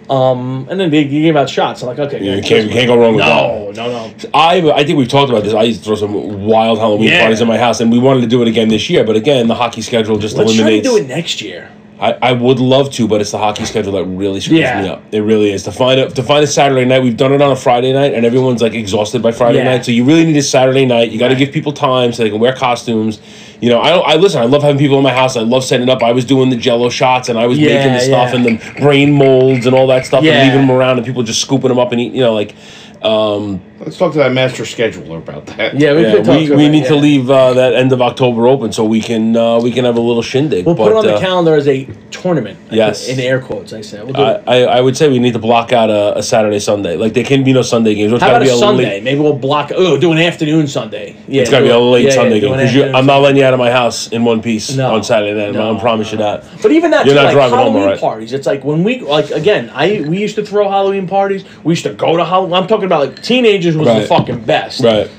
Um, 0.10 0.68
and 0.70 0.78
then 0.80 0.90
they 0.92 1.06
gave 1.06 1.36
out 1.38 1.50
shots. 1.50 1.82
I'm 1.82 1.88
like, 1.88 1.98
okay, 2.00 2.20
Yeah, 2.20 2.32
yeah, 2.32 2.36
you 2.38 2.44
can't, 2.44 2.68
you 2.68 2.74
can't 2.74 2.88
go 2.88 2.98
wrong 3.00 3.16
with 3.16 3.24
that. 3.26 3.48
no, 3.48 3.72
no, 3.72 3.90
no. 4.08 4.14
I 4.34 4.62
I 4.72 4.84
think 4.84 4.98
we've 4.98 5.08
talked 5.08 5.30
about 5.32 5.44
this. 5.44 5.54
I 5.54 5.64
used 5.64 5.80
to 5.80 5.86
throw 5.86 5.96
some 5.96 6.46
wild 6.46 6.78
Halloween 6.78 7.10
Yeah. 7.10 7.22
parties 7.22 7.40
in 7.42 7.48
my 7.48 7.58
house, 7.58 7.80
and 7.80 7.90
we 7.92 8.00
wanted 8.00 8.22
to 8.22 8.28
do 8.28 8.42
it 8.42 8.48
again 8.50 8.68
this 8.68 8.90
year. 8.90 9.04
But 9.06 9.16
again, 9.16 9.48
the 9.48 9.56
hockey 9.56 9.82
schedule 9.82 10.18
just 10.18 10.36
Let's 10.38 10.52
try 10.54 10.58
to 10.58 10.62
eliminates. 10.64 10.90
do 10.90 10.98
it 10.98 11.08
next 11.08 11.42
year. 11.42 11.70
I, 12.04 12.18
I 12.22 12.32
would 12.34 12.60
love 12.60 12.92
to, 12.96 13.08
but 13.08 13.22
it's 13.22 13.32
the 13.32 13.38
hockey 13.38 13.64
schedule 13.64 13.94
that 13.94 14.04
really 14.04 14.42
screws 14.42 14.60
Yeah. 14.60 14.82
me 14.82 14.90
up. 14.90 15.04
It 15.14 15.22
really 15.22 15.54
is. 15.54 15.64
To 15.64 15.72
find 15.72 16.00
a 16.02 16.10
to 16.10 16.22
find 16.22 16.44
a 16.44 16.48
Saturday 16.48 16.84
night, 16.84 17.02
we've 17.02 17.16
done 17.16 17.32
it 17.32 17.42
on 17.42 17.50
a 17.52 17.56
Friday 17.56 17.94
night, 17.94 18.14
and 18.14 18.26
everyone's 18.26 18.62
like 18.62 18.74
exhausted 18.74 19.22
by 19.22 19.32
Friday 19.32 19.60
Yeah. 19.60 19.64
night. 19.72 19.86
So 19.86 19.92
you 19.94 20.04
really 20.04 20.26
need 20.26 20.36
a 20.36 20.42
Saturday 20.44 20.86
night. 20.86 21.12
You 21.12 21.18
got 21.18 21.30
to 21.30 21.36
give 21.36 21.54
people 21.54 21.72
time 21.72 22.12
so 22.12 22.24
they 22.24 22.30
can 22.30 22.42
wear 22.42 22.54
costumes. 22.54 23.22
You 23.62 23.70
know, 23.70 23.80
I 23.80 23.90
don't. 23.92 24.06
I 24.06 24.16
listen. 24.18 24.42
I 24.42 24.46
love 24.46 24.64
having 24.64 24.78
people 24.78 24.98
in 24.98 25.04
my 25.04 25.14
house. 25.14 25.38
I 25.38 25.42
love 25.44 25.64
setting 25.64 25.88
up. 25.88 26.04
I 26.04 26.12
was 26.12 26.26
doing 26.26 26.50
the 26.50 26.58
Jello 26.58 26.90
shots, 26.90 27.30
and 27.30 27.40
I 27.40 27.48
was 27.48 27.58
Yeah, 27.58 27.70
making 27.78 27.94
the 27.94 28.00
stuff 28.02 28.34
and 28.34 28.44
the 28.46 28.74
brain 28.82 29.14
molds 29.14 29.66
and 29.66 29.74
all 29.74 29.88
that 29.88 30.06
stuff, 30.06 30.26
and 30.26 30.44
leaving 30.44 30.68
them 30.68 30.72
around, 30.72 30.98
and 30.98 31.06
people 31.08 31.24
just 31.24 31.40
scooping 31.40 31.70
them 31.70 31.80
up 31.80 31.94
and 31.94 32.02
eat. 32.02 32.14
You 32.14 32.22
know, 32.22 32.34
like. 32.34 32.54
Um, 33.02 33.62
Let's 33.86 33.98
talk 33.98 34.14
to 34.14 34.20
that 34.20 34.32
master 34.32 34.64
scheduler 34.64 35.18
about 35.18 35.46
that. 35.48 35.78
Yeah, 35.78 35.94
we 35.94 36.04
yeah, 36.04 36.16
could 36.16 36.26
talk 36.26 36.40
we, 36.40 36.48
to 36.48 36.56
we 36.56 36.66
it, 36.66 36.70
need 36.70 36.86
to 36.86 36.96
leave 36.96 37.30
uh, 37.30 37.54
that 37.54 37.74
end 37.74 37.92
of 37.92 38.02
October 38.02 38.48
open 38.48 38.72
so 38.72 38.86
we 38.86 39.02
can 39.02 39.36
uh, 39.36 39.60
we 39.60 39.72
can 39.72 39.84
have 39.84 39.98
a 39.98 40.02
little 40.02 40.22
shindig. 40.22 40.66
We'll 40.66 40.76
but, 40.76 40.84
put 40.84 40.92
it 40.94 40.96
on 40.96 41.06
the 41.06 41.16
uh, 41.16 41.20
calendar 41.20 41.56
as 41.56 41.68
a 41.68 41.86
tournament. 42.10 42.58
Yes. 42.72 43.10
in 43.10 43.20
air 43.20 43.42
quotes, 43.42 43.74
I 43.74 43.82
said. 43.82 44.06
We'll 44.06 44.16
I. 44.16 44.42
I, 44.48 44.58
I 44.62 44.82
would 44.82 44.96
say 44.96 45.10
we 45.10 45.20
need 45.20 45.34
to 45.34 45.40
block 45.40 45.74
out 45.74 45.90
a, 45.90 46.18
a 46.18 46.24
Saturday 46.24 46.60
Sunday. 46.60 46.96
Like 46.96 47.14
there 47.14 47.26
can 47.26 47.44
be 47.44 47.52
no 47.52 47.62
Sunday 47.62 47.94
games. 47.94 48.14
It's 48.14 48.22
How 48.22 48.32
gotta 48.32 48.46
about 48.46 48.56
a 48.56 48.60
Sunday? 48.60 48.86
Late, 48.86 49.04
Maybe 49.04 49.20
we'll 49.20 49.38
block. 49.38 49.72
Oh, 49.76 49.98
do 49.98 50.14
an 50.14 50.18
afternoon 50.20 50.68
Sunday. 50.68 51.18
Yeah, 51.28 51.42
it's 51.42 51.52
got 51.52 51.60
to 51.60 51.66
be 51.66 51.72
a 51.72 51.78
late 51.78 52.04
yeah, 52.04 52.10
yeah, 52.10 52.16
Sunday 52.16 52.40
do 52.40 52.48
game 52.48 52.58
because 52.58 52.96
I'm 52.96 53.06
not 53.06 53.20
letting 53.20 53.38
you 53.38 53.44
out 53.44 53.54
of 53.54 53.60
my 53.60 53.72
house 53.72 54.08
in 54.08 54.24
one 54.24 54.42
piece 54.42 54.76
No. 54.76 54.96
on 54.96 55.04
Saturday 55.04 55.34
night. 55.34 55.54
No, 55.54 55.76
I 55.76 55.80
promise 55.80 56.12
you 56.12 56.20
that. 56.20 56.46
But 56.62 56.72
even 56.72 56.92
that, 56.92 57.06
You're 57.06 57.16
too, 57.16 57.22
not 57.22 57.26
like 57.26 57.34
driving 57.34 57.58
home, 57.58 57.74
Halloween 57.74 58.00
parties. 58.00 58.34
It's 58.34 58.48
like 58.48 58.64
when 58.64 58.84
we 58.84 59.02
like 59.02 59.32
again. 59.32 59.70
I 59.74 60.06
we 60.08 60.20
used 60.20 60.36
to 60.36 60.46
throw 60.46 60.70
Halloween 60.70 61.08
parties. 61.08 61.44
We 61.64 61.74
used 61.74 61.84
to 61.84 61.94
go 61.94 62.16
to 62.16 62.24
Halloween. 62.24 62.54
I'm 62.54 62.68
talking 62.68 62.86
about 62.86 63.08
like 63.08 63.22
teenagers 63.22 63.73
was 63.76 63.88
the 64.02 64.08
fucking 64.08 64.44
best. 64.46 64.82
Right. 64.82 65.10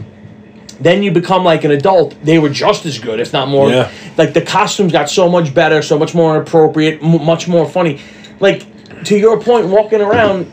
Then 0.81 1.03
you 1.03 1.13
become 1.13 1.45
like 1.45 1.65
an 1.65 1.71
adult. 1.71 2.17
They 2.25 2.39
were 2.39 2.49
just 2.49 2.85
as 2.85 2.99
good, 2.99 3.21
if 3.21 3.33
not 3.33 3.49
more. 3.49 3.71
Yeah. 3.71 3.91
Like 4.19 4.35
the 4.35 4.43
costumes 4.43 4.93
got 4.93 5.09
so 5.09 5.29
much 5.29 5.55
better, 5.55 5.83
so 5.83 5.99
much 5.99 6.15
more 6.15 6.37
appropriate, 6.41 7.03
m- 7.03 7.25
much 7.25 7.47
more 7.49 7.69
funny. 7.69 8.01
Like 8.41 8.67
to 9.05 9.17
your 9.17 9.41
point, 9.41 9.67
walking 9.69 10.01
around. 10.01 10.51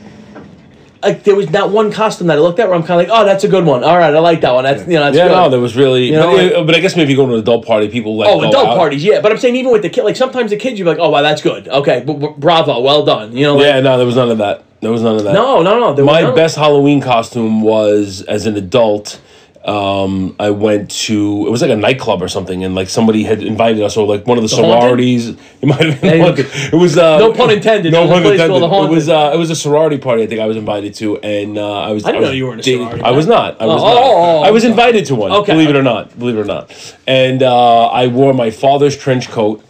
Like 1.03 1.23
there 1.23 1.35
was 1.35 1.47
that 1.47 1.69
one 1.71 1.91
costume 1.91 2.27
that 2.27 2.37
I 2.37 2.41
looked 2.41 2.59
at 2.59 2.67
where 2.67 2.75
I'm 2.75 2.83
kind 2.83 3.01
of 3.01 3.07
like, 3.09 3.19
oh, 3.19 3.25
that's 3.25 3.43
a 3.43 3.47
good 3.47 3.65
one. 3.65 3.83
All 3.83 3.97
right, 3.97 4.13
I 4.13 4.19
like 4.19 4.41
that 4.41 4.53
one. 4.53 4.63
That's 4.63 4.81
you 4.87 4.93
know, 4.93 5.05
that's 5.05 5.17
Yeah, 5.17 5.29
good. 5.29 5.33
no, 5.35 5.49
there 5.49 5.59
was 5.59 5.75
really. 5.75 6.05
You 6.05 6.11
know, 6.13 6.31
but, 6.35 6.53
like- 6.57 6.65
but 6.67 6.75
I 6.75 6.79
guess 6.79 6.95
maybe 6.95 7.05
if 7.05 7.09
you 7.09 7.15
go 7.15 7.25
to 7.25 7.33
an 7.33 7.39
adult 7.39 7.65
party, 7.65 7.89
people 7.89 8.15
like. 8.17 8.29
Oh, 8.29 8.41
adult 8.41 8.67
out. 8.67 8.77
parties, 8.77 9.03
yeah. 9.03 9.19
But 9.19 9.31
I'm 9.31 9.37
saying 9.39 9.55
even 9.55 9.71
with 9.71 9.81
the 9.81 9.89
kid, 9.89 10.03
like 10.03 10.15
sometimes 10.15 10.51
the 10.51 10.57
kids, 10.57 10.77
you're 10.77 10.87
like, 10.87 10.99
oh, 10.99 11.09
wow, 11.09 11.21
that's 11.23 11.41
good. 11.41 11.67
Okay, 11.67 12.03
b- 12.05 12.13
b- 12.13 12.33
bravo, 12.37 12.79
well 12.81 13.03
done. 13.03 13.35
You 13.35 13.45
know, 13.47 13.55
like, 13.55 13.65
Yeah, 13.65 13.79
no, 13.79 13.97
there 13.97 14.05
was 14.05 14.15
none 14.15 14.29
of 14.29 14.37
that. 14.37 14.63
There 14.81 14.91
was 14.91 15.01
none 15.03 15.15
of 15.15 15.23
that. 15.23 15.33
no, 15.33 15.61
no, 15.61 15.79
no. 15.79 15.93
there 15.93 16.05
was 16.05 16.23
My 16.23 16.31
best 16.35 16.55
Halloween 16.55 17.01
costume 17.01 17.61
was 17.61 18.21
as 18.23 18.45
an 18.45 18.55
adult. 18.57 19.19
Um, 19.63 20.35
I 20.39 20.49
went 20.49 20.89
to 21.05 21.45
it 21.45 21.51
was 21.51 21.61
like 21.61 21.69
a 21.69 21.75
nightclub 21.75 22.23
or 22.23 22.27
something, 22.27 22.63
and 22.63 22.73
like 22.73 22.89
somebody 22.89 23.23
had 23.23 23.43
invited 23.43 23.83
us, 23.83 23.95
or 23.95 24.07
like 24.07 24.25
one 24.25 24.39
of 24.39 24.43
the, 24.49 24.55
Haunted? 24.55 24.71
sororities. 24.71 25.27
It 25.29 25.65
might 25.67 25.81
have 25.85 26.01
been 26.01 26.17
Yeah, 26.17 26.23
Haunted. 26.25 26.47
It 26.73 26.75
was 26.75 26.97
uh, 26.97 27.19
No 27.19 27.31
pun 27.31 27.51
intended, 27.51 27.91
No 27.91 28.05
a 28.05 28.07
pun 28.07 28.17
intended. 28.25 28.59
The 28.61 28.65
It 28.65 28.89
was 28.89 29.07
uh, 29.07 29.31
it 29.33 29.37
was 29.37 29.51
a 29.51 29.55
sorority 29.55 29.99
party. 29.99 30.23
I 30.23 30.27
think 30.27 30.41
I 30.41 30.47
was 30.47 30.57
invited 30.57 30.95
to, 30.95 31.17
and 31.19 31.59
uh, 31.59 31.81
I 31.81 31.91
was. 31.91 32.05
I 32.05 32.11
didn't 32.11 32.21
was 32.21 32.29
know 32.29 32.33
you 32.33 32.45
were 32.47 32.53
in 32.53 32.59
a 32.59 32.63
dating- 32.63 32.79
sorority. 32.87 33.03
I 33.03 33.11
was 33.11 33.27
not. 33.27 33.61
I 33.61 33.65
was 33.67 33.81
Oh, 33.83 33.85
not. 33.85 33.97
oh, 33.97 34.15
oh, 34.39 34.41
I 34.41 34.49
was 34.49 34.63
sorry. 34.63 34.71
invited 34.71 35.05
to 35.05 35.15
one. 35.15 35.31
Okay. 35.31 35.51
Believe 35.53 35.69
it 35.69 35.75
or 35.75 35.83
not. 35.83 36.17
Believe 36.17 36.37
it 36.37 36.41
or 36.41 36.45
not. 36.45 36.95
And 37.05 37.43
uh, 37.43 37.85
I 37.87 38.07
wore 38.07 38.33
my 38.33 38.49
father's 38.49 38.97
trench 38.97 39.29
coat 39.29 39.63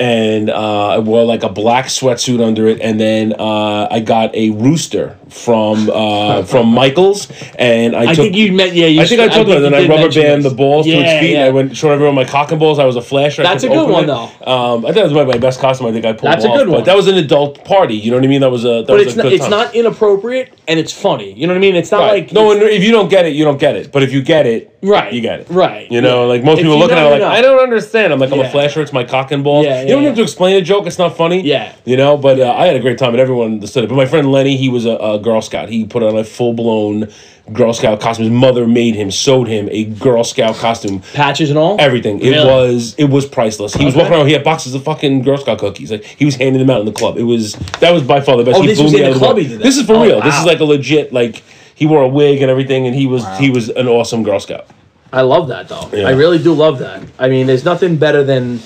and 0.00 0.50
uh, 0.50 0.88
I 0.88 0.98
wore 0.98 1.24
like 1.24 1.44
a 1.44 1.48
black 1.48 1.86
sweatsuit 1.86 2.44
under 2.44 2.66
it, 2.66 2.80
and 2.80 2.98
then 3.00 3.32
uh, 3.38 3.86
I 3.90 4.00
got 4.00 4.34
a 4.34 4.50
rooster 4.50 5.16
from 5.34 5.90
uh, 5.90 6.42
from 6.52 6.68
Michaels, 6.68 7.28
and 7.58 7.94
I, 7.96 8.02
I 8.02 8.06
took. 8.14 8.16
think 8.24 8.36
you 8.36 8.52
met 8.52 8.74
yeah. 8.74 8.86
You 8.86 9.02
I 9.02 9.06
think 9.06 9.20
I 9.20 9.24
you 9.36 9.44
her. 9.52 9.60
Then 9.60 9.74
I 9.74 9.86
rubber 9.88 10.10
band 10.12 10.44
this. 10.44 10.52
the 10.52 10.56
balls 10.56 10.86
to 10.86 10.92
Yeah, 10.92 10.98
its 11.00 11.20
feet. 11.20 11.32
yeah. 11.32 11.44
I 11.44 11.50
went 11.50 11.76
showed 11.76 11.92
everyone 11.92 12.14
my 12.14 12.24
cock 12.24 12.50
and 12.52 12.60
balls. 12.60 12.78
I 12.78 12.84
was 12.84 12.96
a 12.96 13.02
flasher. 13.02 13.42
That's 13.42 13.64
a 13.64 13.68
good 13.68 13.88
one, 13.90 14.04
it. 14.04 14.06
though. 14.06 14.30
Um, 14.46 14.84
I 14.86 14.92
think 14.92 14.96
that 14.96 15.04
was 15.04 15.12
my, 15.12 15.24
my 15.24 15.36
best 15.38 15.60
costume. 15.60 15.88
I 15.88 15.92
think 15.92 16.04
I 16.04 16.12
pulled 16.12 16.32
That's 16.32 16.44
a 16.44 16.48
off. 16.48 16.56
good 16.58 16.66
But 16.68 16.74
one. 16.76 16.84
that 16.84 16.96
was 16.96 17.08
an 17.08 17.16
adult 17.16 17.64
party. 17.64 17.96
You 17.96 18.10
know 18.12 18.16
what 18.18 18.24
I 18.24 18.28
mean? 18.28 18.40
That 18.40 18.50
was 18.50 18.64
a. 18.64 18.68
That 18.68 18.86
But 18.86 18.98
was 18.98 19.06
it's 19.08 19.14
a 19.14 19.16
not. 19.18 19.22
good 19.24 19.32
It's 19.32 19.48
not 19.48 19.74
inappropriate, 19.74 20.52
and 20.68 20.78
it's 20.78 20.92
funny. 20.92 21.32
You 21.32 21.46
know 21.46 21.52
what 21.52 21.58
I 21.58 21.60
mean? 21.60 21.74
It's 21.76 21.90
not 21.90 22.00
Right. 22.00 22.24
like 22.24 22.32
no, 22.32 22.52
and 22.52 22.62
if 22.62 22.82
you 22.84 22.92
don't 22.92 23.08
get 23.08 23.26
it, 23.26 23.34
you 23.34 23.44
don't 23.44 23.58
get 23.58 23.74
it. 23.76 23.90
But 23.92 24.02
if 24.02 24.12
you 24.12 24.22
get 24.22 24.46
it, 24.46 24.70
Right. 24.82 25.12
you 25.12 25.20
get 25.22 25.40
it. 25.40 25.46
Right. 25.50 25.90
You 25.90 26.00
know, 26.02 26.22
Yeah. 26.22 26.28
like 26.28 26.44
most 26.44 26.58
If 26.58 26.64
people 26.64 26.78
looking 26.78 26.98
at 26.98 27.06
it 27.06 27.10
like. 27.10 27.22
I 27.22 27.40
don't 27.40 27.58
understand. 27.62 28.12
I'm 28.12 28.18
like, 28.20 28.30
I'm 28.32 28.40
a 28.40 28.48
flasher. 28.50 28.82
It's 28.82 28.92
my 28.92 29.02
cock 29.04 29.32
and 29.32 29.42
balls. 29.42 29.64
Yeah, 29.66 29.82
you 29.82 29.88
don't 29.88 30.04
have 30.04 30.14
to 30.16 30.22
explain 30.22 30.56
a 30.56 30.60
joke. 30.62 30.86
It's 30.86 30.98
not 30.98 31.16
funny. 31.16 31.40
Yeah. 31.40 31.72
You 31.84 31.96
know, 31.96 32.16
but 32.18 32.38
uh, 32.38 32.52
I 32.52 32.66
had 32.66 32.76
a 32.76 32.80
great 32.80 32.98
time 32.98 33.10
and 33.10 33.20
everyone 33.20 33.46
understood 33.54 33.84
it. 33.84 33.88
But 33.88 33.96
my 33.96 34.04
friend 34.06 34.30
Lenny, 34.30 34.56
he 34.56 34.68
was 34.68 34.84
a, 34.84 34.90
a 34.96 35.18
Girl 35.24 35.42
Scout. 35.42 35.68
He 35.68 35.84
put 35.84 36.02
on 36.02 36.16
a 36.16 36.22
full 36.24 36.52
blown 36.52 37.08
Girl 37.52 37.72
Scout 37.74 38.00
costume. 38.00 38.24
His 38.26 38.32
mother 38.32 38.66
made 38.66 38.94
him, 38.94 39.10
sewed 39.10 39.48
him 39.48 39.68
a 39.72 39.84
Girl 39.84 40.22
Scout 40.24 40.54
costume. 40.56 41.00
patches 41.14 41.50
and 41.50 41.58
all. 41.58 41.76
Everything. 41.80 42.20
It 42.20 42.44
was 42.46 42.94
it 42.96 43.04
was 43.10 43.26
priceless. 43.26 43.74
He 43.74 43.84
was 43.84 43.94
walking 43.96 44.12
around. 44.12 44.26
He 44.28 44.32
had 44.34 44.44
boxes 44.44 44.74
of 44.74 44.84
fucking 44.84 45.22
Girl 45.22 45.36
Scout 45.38 45.58
cookies. 45.58 45.90
Like 45.90 46.04
he 46.04 46.24
was 46.24 46.36
handing 46.36 46.60
them 46.60 46.70
out 46.70 46.80
in 46.80 46.86
the 46.86 46.92
club. 46.92 47.18
It 47.18 47.24
was 47.24 47.54
that 47.80 47.90
was 47.92 48.02
by 48.02 48.20
far 48.20 48.36
the 48.36 48.44
best. 48.44 48.58
Oh, 48.58 48.62
He 48.62 48.68
this 48.68 48.80
was 48.80 48.94
in 48.94 49.02
the 49.12 49.18
club 49.18 49.30
water. 49.36 49.40
he 49.42 49.48
did 49.48 49.58
that? 49.58 49.64
This 49.64 49.76
is 49.78 49.86
for 49.86 49.94
Oh, 49.96 50.02
real. 50.04 50.20
This 50.20 50.38
is 50.38 50.44
like 50.44 50.60
a 50.60 50.64
legit 50.64 51.12
like 51.12 51.42
he 51.74 51.86
wore 51.86 52.02
a 52.02 52.08
wig 52.08 52.40
and 52.42 52.50
everything, 52.50 52.86
and 52.86 52.94
he 52.94 53.06
was 53.06 53.24
he 53.38 53.50
was 53.50 53.68
an 53.70 53.88
awesome 53.88 54.22
Girl 54.22 54.38
Scout. 54.38 54.66
I 55.12 55.20
love 55.22 55.48
that 55.48 55.68
though. 55.68 55.88
Yeah. 55.92 56.08
I 56.08 56.12
really 56.12 56.38
do 56.42 56.52
love 56.54 56.78
that. 56.80 57.02
I 57.18 57.28
mean, 57.28 57.46
there's 57.46 57.64
nothing 57.64 57.96
better 57.96 58.22
than. 58.24 58.60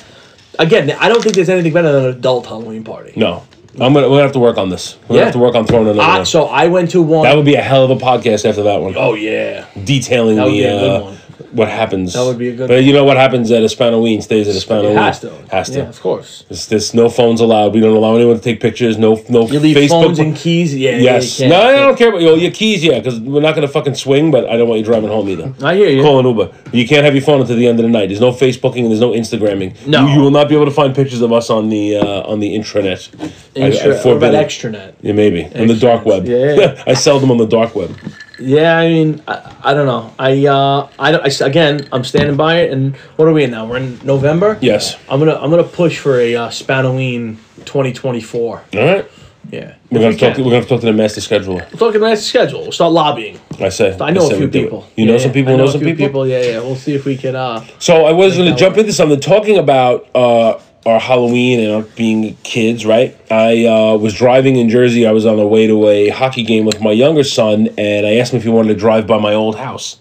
Again, 0.61 0.91
I 0.99 1.09
don't 1.09 1.23
think 1.23 1.35
there's 1.37 1.49
anything 1.51 1.73
better 1.73 1.93
than 1.93 2.05
an 2.07 2.11
adult 2.17 2.47
Halloween 2.47 2.83
party. 2.85 3.13
No, 3.17 3.45
I'm 3.75 3.93
gonna 3.95 4.09
gonna 4.09 4.23
have 4.23 4.33
to 4.33 4.39
work 4.39 4.59
on 4.59 4.71
this. 4.71 4.97
We're 5.03 5.09
gonna 5.09 5.19
Yeah. 5.19 5.25
have 5.27 5.33
to 5.35 5.39
work 5.39 5.55
on 5.55 5.67
throwing 5.67 5.87
another 5.89 6.01
I, 6.01 6.17
one. 6.19 6.27
so 6.27 6.45
I 6.47 6.67
went 6.69 6.91
to 6.93 7.03
one. 7.03 7.23
That 7.25 7.37
would 7.37 7.45
be 7.45 7.55
a 7.55 7.63
hell 7.63 7.85
of 7.85 7.91
a 7.91 7.97
podcast 7.97 8.49
after 8.49 8.63
that 8.65 8.81
one. 8.81 8.95
oh 8.97 9.15
yeah. 9.15 9.67
Detailing 9.85 10.37
That 10.37 10.45
would 10.45 10.53
the 10.55 10.59
be 10.59 10.65
a 10.65 10.79
good 10.79 11.01
uh, 11.01 11.05
one. 11.05 11.18
What 11.53 11.69
happens. 11.69 12.15
That 12.15 12.25
would 12.25 12.39
be 12.39 12.49
a 12.51 12.57
good 12.57 12.69
But 12.69 12.85
you 12.85 12.93
know 12.93 13.05
what 13.05 13.17
happens 13.17 13.51
at 13.51 13.63
Hispanoween 13.63 14.23
stays 14.23 14.49
at 14.49 14.55
Hispanoween. 14.55 14.93
It 14.93 14.97
has 14.97 15.21
to. 15.21 15.31
Has 15.51 15.71
to. 15.71 15.79
Yeah, 15.79 15.89
of 15.89 16.01
course. 16.01 16.45
It's, 16.51 16.67
there's 16.67 16.95
no 16.95 17.09
phones 17.09 17.41
allowed. 17.41 17.75
We 17.75 17.81
don't 17.81 17.97
allow 17.97 18.17
anyone 18.17 18.37
to 18.37 18.43
take 18.43 18.61
pictures. 18.61 18.99
No, 18.99 19.23
no 19.29 19.47
You 19.49 19.61
leave 19.61 19.77
Facebook. 19.77 19.89
phones 20.05 20.19
and 20.19 20.37
keys. 20.37 20.75
Yeah. 20.75 20.93
yeah, 20.93 20.97
yes. 20.99 21.41
you 21.41 21.49
no, 21.49 21.61
I 21.61 21.73
don't 21.77 21.97
care 21.97 22.09
about 22.09 22.23
your, 22.23 22.37
your 22.37 22.51
keys. 22.51 22.83
Yeah, 22.85 22.99
because 22.99 23.21
we're 23.21 23.41
not 23.43 23.55
gonna 23.55 23.69
fucking 23.69 23.95
swing. 23.95 24.31
But 24.31 24.49
I 24.49 24.57
don't 24.57 24.69
want 24.69 24.81
you 24.81 24.85
driving 24.85 25.09
home 25.11 25.29
either. 25.29 25.55
I 25.63 25.75
hear 25.77 25.89
you. 25.89 26.03
Call 26.03 26.19
an 26.21 26.27
Uber. 26.27 26.53
You 26.73 26.87
can't 26.87 27.05
have 27.05 27.15
your 27.15 27.23
phone 27.25 27.41
until 27.41 27.57
the 27.57 27.67
end 27.67 27.79
of 27.79 27.85
the 27.85 27.91
night. 27.91 28.07
There's 28.09 28.21
no 28.21 28.33
Facebooking 28.33 28.83
and 28.83 28.91
there's 28.91 29.01
no 29.01 29.13
Instagramming. 29.13 29.87
No. 29.87 30.07
You, 30.07 30.15
you 30.15 30.21
will 30.21 30.31
not 30.31 30.49
be 30.49 30.55
able 30.55 30.67
to 30.67 30.71
find 30.71 30.95
pictures 30.95 31.21
of 31.21 31.33
us 31.33 31.51
on 31.51 31.69
the 31.69 31.97
uh, 31.97 32.23
on 32.23 32.41
the 32.41 32.55
intranet. 32.57 33.09
I- 33.57 33.69
I 33.69 34.05
what 34.05 34.17
about 34.17 34.35
extranet? 34.35 34.95
Yeah, 35.01 35.13
maybe 35.13 35.45
on 35.45 35.67
the 35.67 35.77
dark 35.77 36.05
web. 36.05 36.27
Yeah, 36.27 36.55
yeah. 36.55 36.85
I 36.87 36.95
sell 36.95 37.19
them 37.21 37.31
on 37.31 37.37
the 37.37 37.47
dark 37.47 37.75
web. 37.75 37.97
Yeah, 38.39 38.77
I 38.79 38.89
mean, 38.89 39.23
I, 39.27 39.57
I 39.65 39.75
don't 39.75 39.87
know. 39.87 40.15
I 40.19 40.47
uh, 40.47 40.89
I, 40.99 41.11
don't- 41.13 41.25
I 41.43 41.47
again, 41.47 41.89
I'm 41.93 42.05
standing 42.05 42.37
by 42.37 42.61
it. 42.61 42.73
And 42.73 42.95
what 43.17 43.27
are 43.29 43.33
we 43.33 43.45
in 43.45 43.51
now? 43.51 43.67
We're 43.67 43.79
in 43.79 43.99
November. 44.05 44.59
Yes. 44.61 44.97
I'm 45.09 45.19
gonna 45.19 45.35
I'm 45.37 45.51
gonna 45.51 45.65
push 45.65 45.99
for 45.99 46.19
a 46.21 46.37
uh, 46.37 46.49
Spanoween 46.49 47.37
2024. 47.65 48.57
All 48.75 48.81
right. 48.85 49.11
Yeah. 49.51 49.75
We're 49.91 50.01
gonna 50.01 50.17
talk. 50.17 50.37
To, 50.37 50.43
we're 50.45 50.51
gonna 50.51 50.67
talk 50.67 50.81
to 50.81 50.87
the 50.87 50.93
master 50.93 51.21
scheduler. 51.21 51.61
We're 51.73 51.79
talking 51.79 51.97
about 52.03 52.19
schedule. 52.19 52.63
We'll 52.63 52.73
start 52.73 52.93
lobbying. 52.93 53.41
I 53.59 53.71
say. 53.71 53.97
I 53.99 54.11
know 54.11 54.29
say 54.29 54.35
a 54.35 54.37
few 54.39 54.47
we 54.47 54.53
people. 54.53 54.87
You 54.97 55.07
Yeah, 55.07 55.13
know 55.13 55.19
some 55.19 55.33
people. 55.33 55.53
I 55.55 55.57
know 55.57 55.65
a 55.65 55.73
some 55.73 55.81
few 55.81 55.97
people. 55.97 56.27
Yeah, 56.27 56.43
yeah. 56.43 56.59
We'll 56.61 56.77
see 56.77 56.95
if 56.95 57.05
we 57.07 57.17
can. 57.17 57.35
Uh, 57.35 57.65
So 57.79 58.05
I 58.05 58.13
was 58.13 58.37
to 58.37 58.55
jump 58.55 58.77
work. 58.77 58.81
into 58.81 58.93
something 58.93 59.19
talking 59.21 59.57
about 59.59 60.07
uh, 60.15 60.61
our 60.89 60.99
Halloween 60.99 61.61
and 61.61 61.73
our 61.73 61.83
being 61.83 62.37
kids, 62.43 62.87
right? 62.87 63.17
I 63.31 63.67
uh, 63.67 63.97
was 63.97 64.15
driving 64.15 64.57
in 64.57 64.71
Jersey. 64.71 65.07
I 65.07 65.13
was 65.13 65.27
on 65.27 65.37
the 65.37 65.47
way 65.47 65.67
to 65.67 65.87
a 65.87 66.09
hockey 66.09 66.43
game 66.43 66.65
with 66.65 66.81
my 66.81 66.93
younger 66.93 67.25
son, 67.25 67.69
and 67.77 68.07
I 68.07 68.17
asked 68.17 68.33
him 68.33 68.39
if 68.39 68.45
he 68.45 68.49
wanted 68.49 68.73
to 68.75 68.79
drive 68.79 69.07
by 69.07 69.19
my 69.19 69.35
old 69.35 69.57
house. 69.57 69.99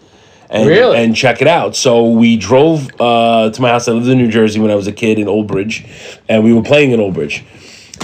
And, 0.50 0.68
Really? 0.68 0.98
and 0.98 1.14
check 1.14 1.42
it 1.42 1.48
out. 1.48 1.76
So 1.76 2.10
we 2.10 2.38
drove 2.38 2.90
uh, 3.02 3.50
to 3.50 3.62
my 3.62 3.70
house. 3.70 3.90
I 3.90 3.92
lived 3.92 4.08
in 4.08 4.18
New 4.18 4.32
Jersey 4.32 4.62
when 4.62 4.72
I 4.72 4.76
was 4.76 4.88
a 4.88 4.94
kid 4.94 5.20
in 5.20 5.28
Old 5.28 5.46
Bridge, 5.48 5.86
and 6.30 6.42
we 6.44 6.54
were 6.54 6.64
playing 6.64 6.92
in 6.92 7.02
Old 7.02 7.14
Bridge. 7.14 7.44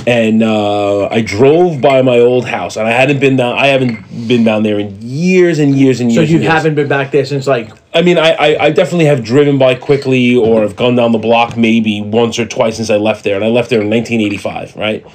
And 0.05 0.43
uh, 0.43 1.07
I 1.07 1.21
drove 1.21 1.79
by 1.79 2.01
my 2.01 2.19
old 2.19 2.45
house, 2.45 2.75
and 2.75 2.87
I 2.87 2.91
hadn't 2.91 3.19
been 3.19 3.37
down. 3.37 3.57
I 3.57 3.67
haven't 3.67 4.27
been 4.27 4.43
down 4.43 4.63
there 4.63 4.79
in 4.79 4.97
years 5.01 5.59
and 5.59 5.75
years 5.75 6.01
and 6.01 6.11
years. 6.11 6.27
so 6.27 6.31
you 6.31 6.39
years. 6.39 6.51
haven't 6.51 6.75
been 6.75 6.89
back 6.89 7.11
there 7.11 7.25
since 7.25 7.47
like 7.47 7.71
I 7.93 8.01
mean, 8.01 8.17
I, 8.17 8.31
I, 8.31 8.63
I 8.65 8.71
definitely 8.71 9.05
have 9.05 9.23
driven 9.23 9.57
by 9.57 9.75
quickly 9.75 10.35
or 10.35 10.61
have 10.61 10.75
gone 10.75 10.95
down 10.95 11.11
the 11.11 11.19
block 11.19 11.55
maybe 11.55 12.01
once 12.01 12.39
or 12.39 12.45
twice 12.45 12.77
since 12.77 12.89
I 12.89 12.97
left 12.97 13.23
there. 13.23 13.35
And 13.35 13.45
I 13.45 13.49
left 13.49 13.69
there 13.69 13.81
in 13.81 13.89
1985, 13.89 14.75
right? 14.75 15.05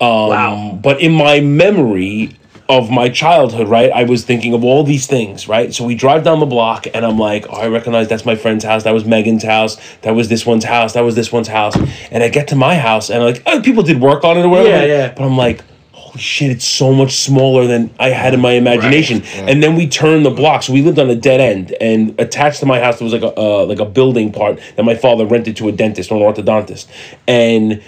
Um, 0.00 0.28
wow. 0.30 0.78
But 0.82 1.00
in 1.00 1.12
my 1.12 1.40
memory 1.40 2.34
of 2.68 2.90
my 2.90 3.10
childhood, 3.10 3.68
right, 3.68 3.90
I 3.92 4.04
was 4.04 4.24
thinking 4.24 4.54
of 4.54 4.64
all 4.64 4.84
these 4.84 5.06
things, 5.06 5.46
right? 5.46 5.74
So 5.74 5.84
we 5.84 5.94
drive 5.94 6.24
down 6.24 6.40
the 6.40 6.46
block 6.46 6.86
and 6.94 7.04
I'm 7.04 7.18
like, 7.18 7.46
oh, 7.50 7.56
I 7.56 7.68
recognize 7.68 8.08
that's 8.08 8.24
my 8.24 8.36
friend's 8.36 8.64
house. 8.64 8.84
That 8.84 8.94
was 8.94 9.04
Megan's 9.04 9.44
house. 9.44 9.76
That 10.00 10.12
was 10.12 10.28
this 10.28 10.46
one's 10.46 10.64
house. 10.64 10.94
That 10.94 11.02
was 11.02 11.14
this 11.14 11.30
one's 11.30 11.48
house. 11.48 11.76
And 12.10 12.22
I 12.22 12.28
get 12.28 12.48
to 12.48 12.56
my 12.56 12.76
house 12.76 13.10
and 13.10 13.22
like, 13.22 13.42
oh, 13.46 13.60
people 13.60 13.82
did 13.82 14.00
work 14.00 14.24
on 14.24 14.38
it 14.38 14.44
or 14.44 14.48
whatever. 14.48 14.68
Yeah, 14.68 14.84
yeah. 14.84 15.14
But 15.14 15.24
I'm 15.24 15.36
like, 15.36 15.62
holy 15.92 16.22
shit, 16.22 16.50
it's 16.52 16.66
so 16.66 16.94
much 16.94 17.16
smaller 17.16 17.66
than 17.66 17.92
I 17.98 18.10
had 18.10 18.32
in 18.32 18.40
my 18.40 18.52
imagination. 18.52 19.22
And 19.34 19.62
then 19.62 19.74
we 19.74 19.88
turned 19.88 20.24
the 20.24 20.30
block. 20.30 20.62
So 20.62 20.72
we 20.72 20.80
lived 20.80 20.98
on 20.98 21.10
a 21.10 21.16
dead 21.16 21.40
end, 21.40 21.72
and 21.80 22.18
attached 22.20 22.60
to 22.60 22.66
my 22.66 22.80
house 22.80 22.98
there 22.98 23.04
was 23.04 23.12
like 23.12 23.22
a 23.22 23.38
uh, 23.38 23.66
like 23.66 23.80
a 23.80 23.84
building 23.84 24.32
part 24.32 24.60
that 24.76 24.84
my 24.84 24.94
father 24.94 25.26
rented 25.26 25.56
to 25.56 25.68
a 25.68 25.72
dentist 25.72 26.10
or 26.10 26.16
an 26.16 26.34
orthodontist. 26.34 26.86
And 27.26 27.82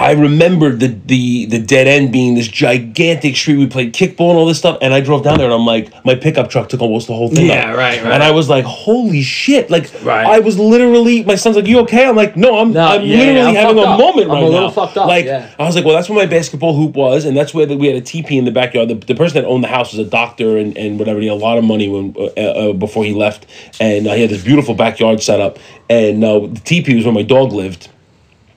I 0.00 0.12
remembered 0.12 0.80
the 0.80 0.88
the 1.06 1.44
the 1.46 1.58
dead 1.58 1.86
end 1.86 2.10
being 2.12 2.34
this 2.34 2.48
gigantic 2.48 3.36
street. 3.36 3.58
We 3.58 3.66
played 3.66 3.92
kickball 3.92 4.30
and 4.30 4.38
all 4.38 4.46
this 4.46 4.58
stuff, 4.58 4.78
and 4.80 4.94
I 4.94 5.00
drove 5.00 5.22
down 5.22 5.36
there, 5.38 5.46
and 5.46 5.54
I'm 5.54 5.66
like, 5.66 5.92
my 6.04 6.14
pickup 6.14 6.48
truck 6.50 6.68
took 6.70 6.80
almost 6.80 7.06
the 7.06 7.14
whole 7.14 7.28
thing. 7.28 7.46
Yeah, 7.46 7.70
up. 7.72 7.76
right, 7.76 8.02
right. 8.02 8.12
And 8.12 8.22
I 8.22 8.30
was 8.30 8.48
like, 8.48 8.64
holy 8.64 9.22
shit! 9.22 9.70
Like, 9.70 9.90
Right. 10.02 10.26
I 10.26 10.38
was 10.38 10.58
literally. 10.58 11.22
My 11.24 11.34
son's 11.34 11.56
like, 11.56 11.66
you 11.66 11.80
okay? 11.80 12.06
I'm 12.06 12.16
like, 12.16 12.36
no, 12.36 12.58
I'm 12.58 12.72
No, 12.72 12.80
I'm 12.80 13.02
yeah, 13.02 13.18
literally 13.18 13.34
yeah, 13.40 13.48
I'm 13.48 13.54
having 13.54 13.78
a 13.78 13.82
up. 13.82 13.98
moment 14.00 14.28
I'm 14.30 14.34
right 14.34 14.42
a 14.42 14.46
little 14.46 14.68
now. 14.68 14.70
fucked 14.70 14.96
up, 14.96 15.06
Like, 15.06 15.26
yeah. 15.26 15.54
I 15.58 15.64
was 15.64 15.74
like, 15.76 15.84
well, 15.84 15.94
that's 15.94 16.08
where 16.08 16.18
my 16.18 16.26
basketball 16.26 16.74
hoop 16.74 16.94
was, 16.94 17.24
and 17.26 17.36
that's 17.36 17.52
where 17.52 17.66
the, 17.66 17.76
we 17.76 17.86
had 17.86 17.96
a 17.96 18.00
teepee 18.00 18.38
in 18.38 18.46
the 18.46 18.50
backyard. 18.50 18.88
The, 18.88 18.94
the 18.94 19.14
person 19.14 19.42
that 19.42 19.46
owned 19.48 19.62
the 19.62 19.68
house 19.68 19.92
was 19.92 19.98
a 20.06 20.08
doctor 20.10 20.56
and, 20.56 20.76
and 20.78 20.98
whatever. 20.98 21.20
He 21.20 21.26
had 21.26 21.34
a 21.34 21.44
lot 21.44 21.58
of 21.58 21.64
money 21.64 21.88
when 21.88 22.14
uh, 22.18 22.40
uh, 22.40 22.72
before 22.72 23.04
he 23.04 23.12
left, 23.12 23.44
and 23.80 24.06
uh, 24.06 24.14
he 24.14 24.22
had 24.22 24.30
this 24.30 24.42
beautiful 24.42 24.74
backyard 24.74 25.22
set 25.22 25.40
up. 25.40 25.58
And 25.90 26.24
uh, 26.24 26.40
the 26.46 26.60
teepee 26.64 26.94
was 26.96 27.04
where 27.04 27.12
my 27.14 27.22
dog 27.22 27.52
lived. 27.52 27.88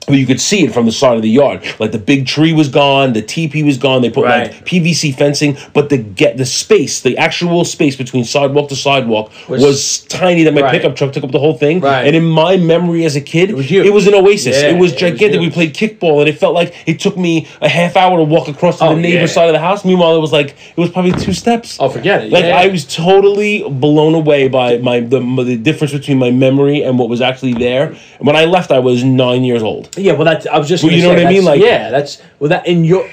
But 0.05 0.15
you 0.15 0.25
could 0.25 0.41
see 0.41 0.63
it 0.65 0.73
from 0.73 0.85
the 0.85 0.91
side 0.91 1.15
of 1.15 1.21
the 1.21 1.29
yard. 1.29 1.63
Like 1.79 1.91
the 1.91 1.97
big 1.97 2.27
tree 2.27 2.53
was 2.53 2.67
gone, 2.69 3.13
the 3.13 3.21
teepee 3.21 3.63
was 3.63 3.77
gone. 3.77 4.01
They 4.01 4.09
put 4.09 4.25
Right. 4.25 4.51
like 4.51 4.65
PVC 4.65 5.11
fencing, 5.15 5.57
but 5.73 5.89
the 5.89 5.97
get 5.97 6.37
the 6.37 6.45
space, 6.45 6.99
the 7.01 7.17
actual 7.17 7.63
space 7.65 7.95
between 7.95 8.23
sidewalk 8.25 8.69
to 8.69 8.75
sidewalk 8.75 9.31
was, 9.47 9.61
Was- 9.63 9.99
tiny. 10.09 10.43
That 10.43 10.53
my 10.53 10.61
Right. 10.61 10.71
pickup 10.71 10.95
truck 10.95 11.13
took 11.13 11.23
up 11.23 11.31
the 11.31 11.39
whole 11.39 11.53
thing. 11.53 11.79
Right. 11.79 12.05
And 12.07 12.15
in 12.15 12.25
my 12.25 12.57
memory 12.57 13.05
as 13.05 13.15
a 13.15 13.21
kid, 13.21 13.49
it 13.49 13.55
was. 13.55 13.71
It 13.71 13.93
was 13.93 14.07
an 14.07 14.13
oasis. 14.13 14.61
Yeah, 14.61 14.69
it 14.69 14.77
was 14.77 14.91
it 14.91 15.01
was 15.01 15.11
gigantic. 15.11 15.39
we 15.39 15.49
played 15.49 15.73
kickball, 15.73 16.19
and 16.19 16.27
it 16.27 16.37
felt 16.37 16.53
like 16.53 16.73
it 16.85 16.99
took 16.99 17.17
me 17.17 17.47
a 17.61 17.69
half 17.69 17.95
hour 17.95 18.17
to 18.17 18.23
walk 18.23 18.47
across 18.47 18.79
to 18.79 18.85
Oh, 18.85 18.95
the 18.95 19.01
neighbor's 19.01 19.29
yeah. 19.29 19.35
side 19.35 19.47
of 19.49 19.53
the 19.53 19.59
house. 19.59 19.83
Meanwhile, 19.85 20.15
it 20.15 20.19
was 20.19 20.31
like 20.33 20.49
it 20.75 20.79
was 20.81 20.89
probably 20.89 21.13
two 21.13 21.33
steps. 21.33 21.77
oh 21.79 21.89
forget 21.89 22.23
it. 22.25 22.31
Like 22.31 22.45
yeah. 22.45 22.57
I 22.57 22.67
was 22.67 22.83
totally 22.85 23.63
blown 23.69 24.13
away 24.15 24.47
by 24.49 24.77
my 24.77 24.99
the, 24.99 25.19
the 25.43 25.55
difference 25.55 25.93
between 25.93 26.17
my 26.17 26.31
memory 26.31 26.81
and 26.83 26.99
what 26.99 27.09
was 27.09 27.21
actually 27.21 27.53
there. 27.53 27.95
When 28.19 28.35
I 28.35 28.45
left, 28.45 28.71
I 28.71 28.79
was 28.79 29.03
nine 29.03 29.43
years 29.43 29.63
old. 29.63 29.89
Yeah, 29.97 30.13
well, 30.13 30.25
that's 30.25 30.45
I 30.47 30.57
was 30.57 30.67
just. 30.67 30.83
Well, 30.83 30.93
you 30.93 31.01
know 31.01 31.09
what 31.09 31.19
I 31.25 31.29
mean? 31.29 31.43
Like- 31.45 31.61
yeah, 31.61 31.89
that's 31.89 32.21
well 32.39 32.49
that 32.49 32.67
in 32.67 32.83
your 32.83 33.09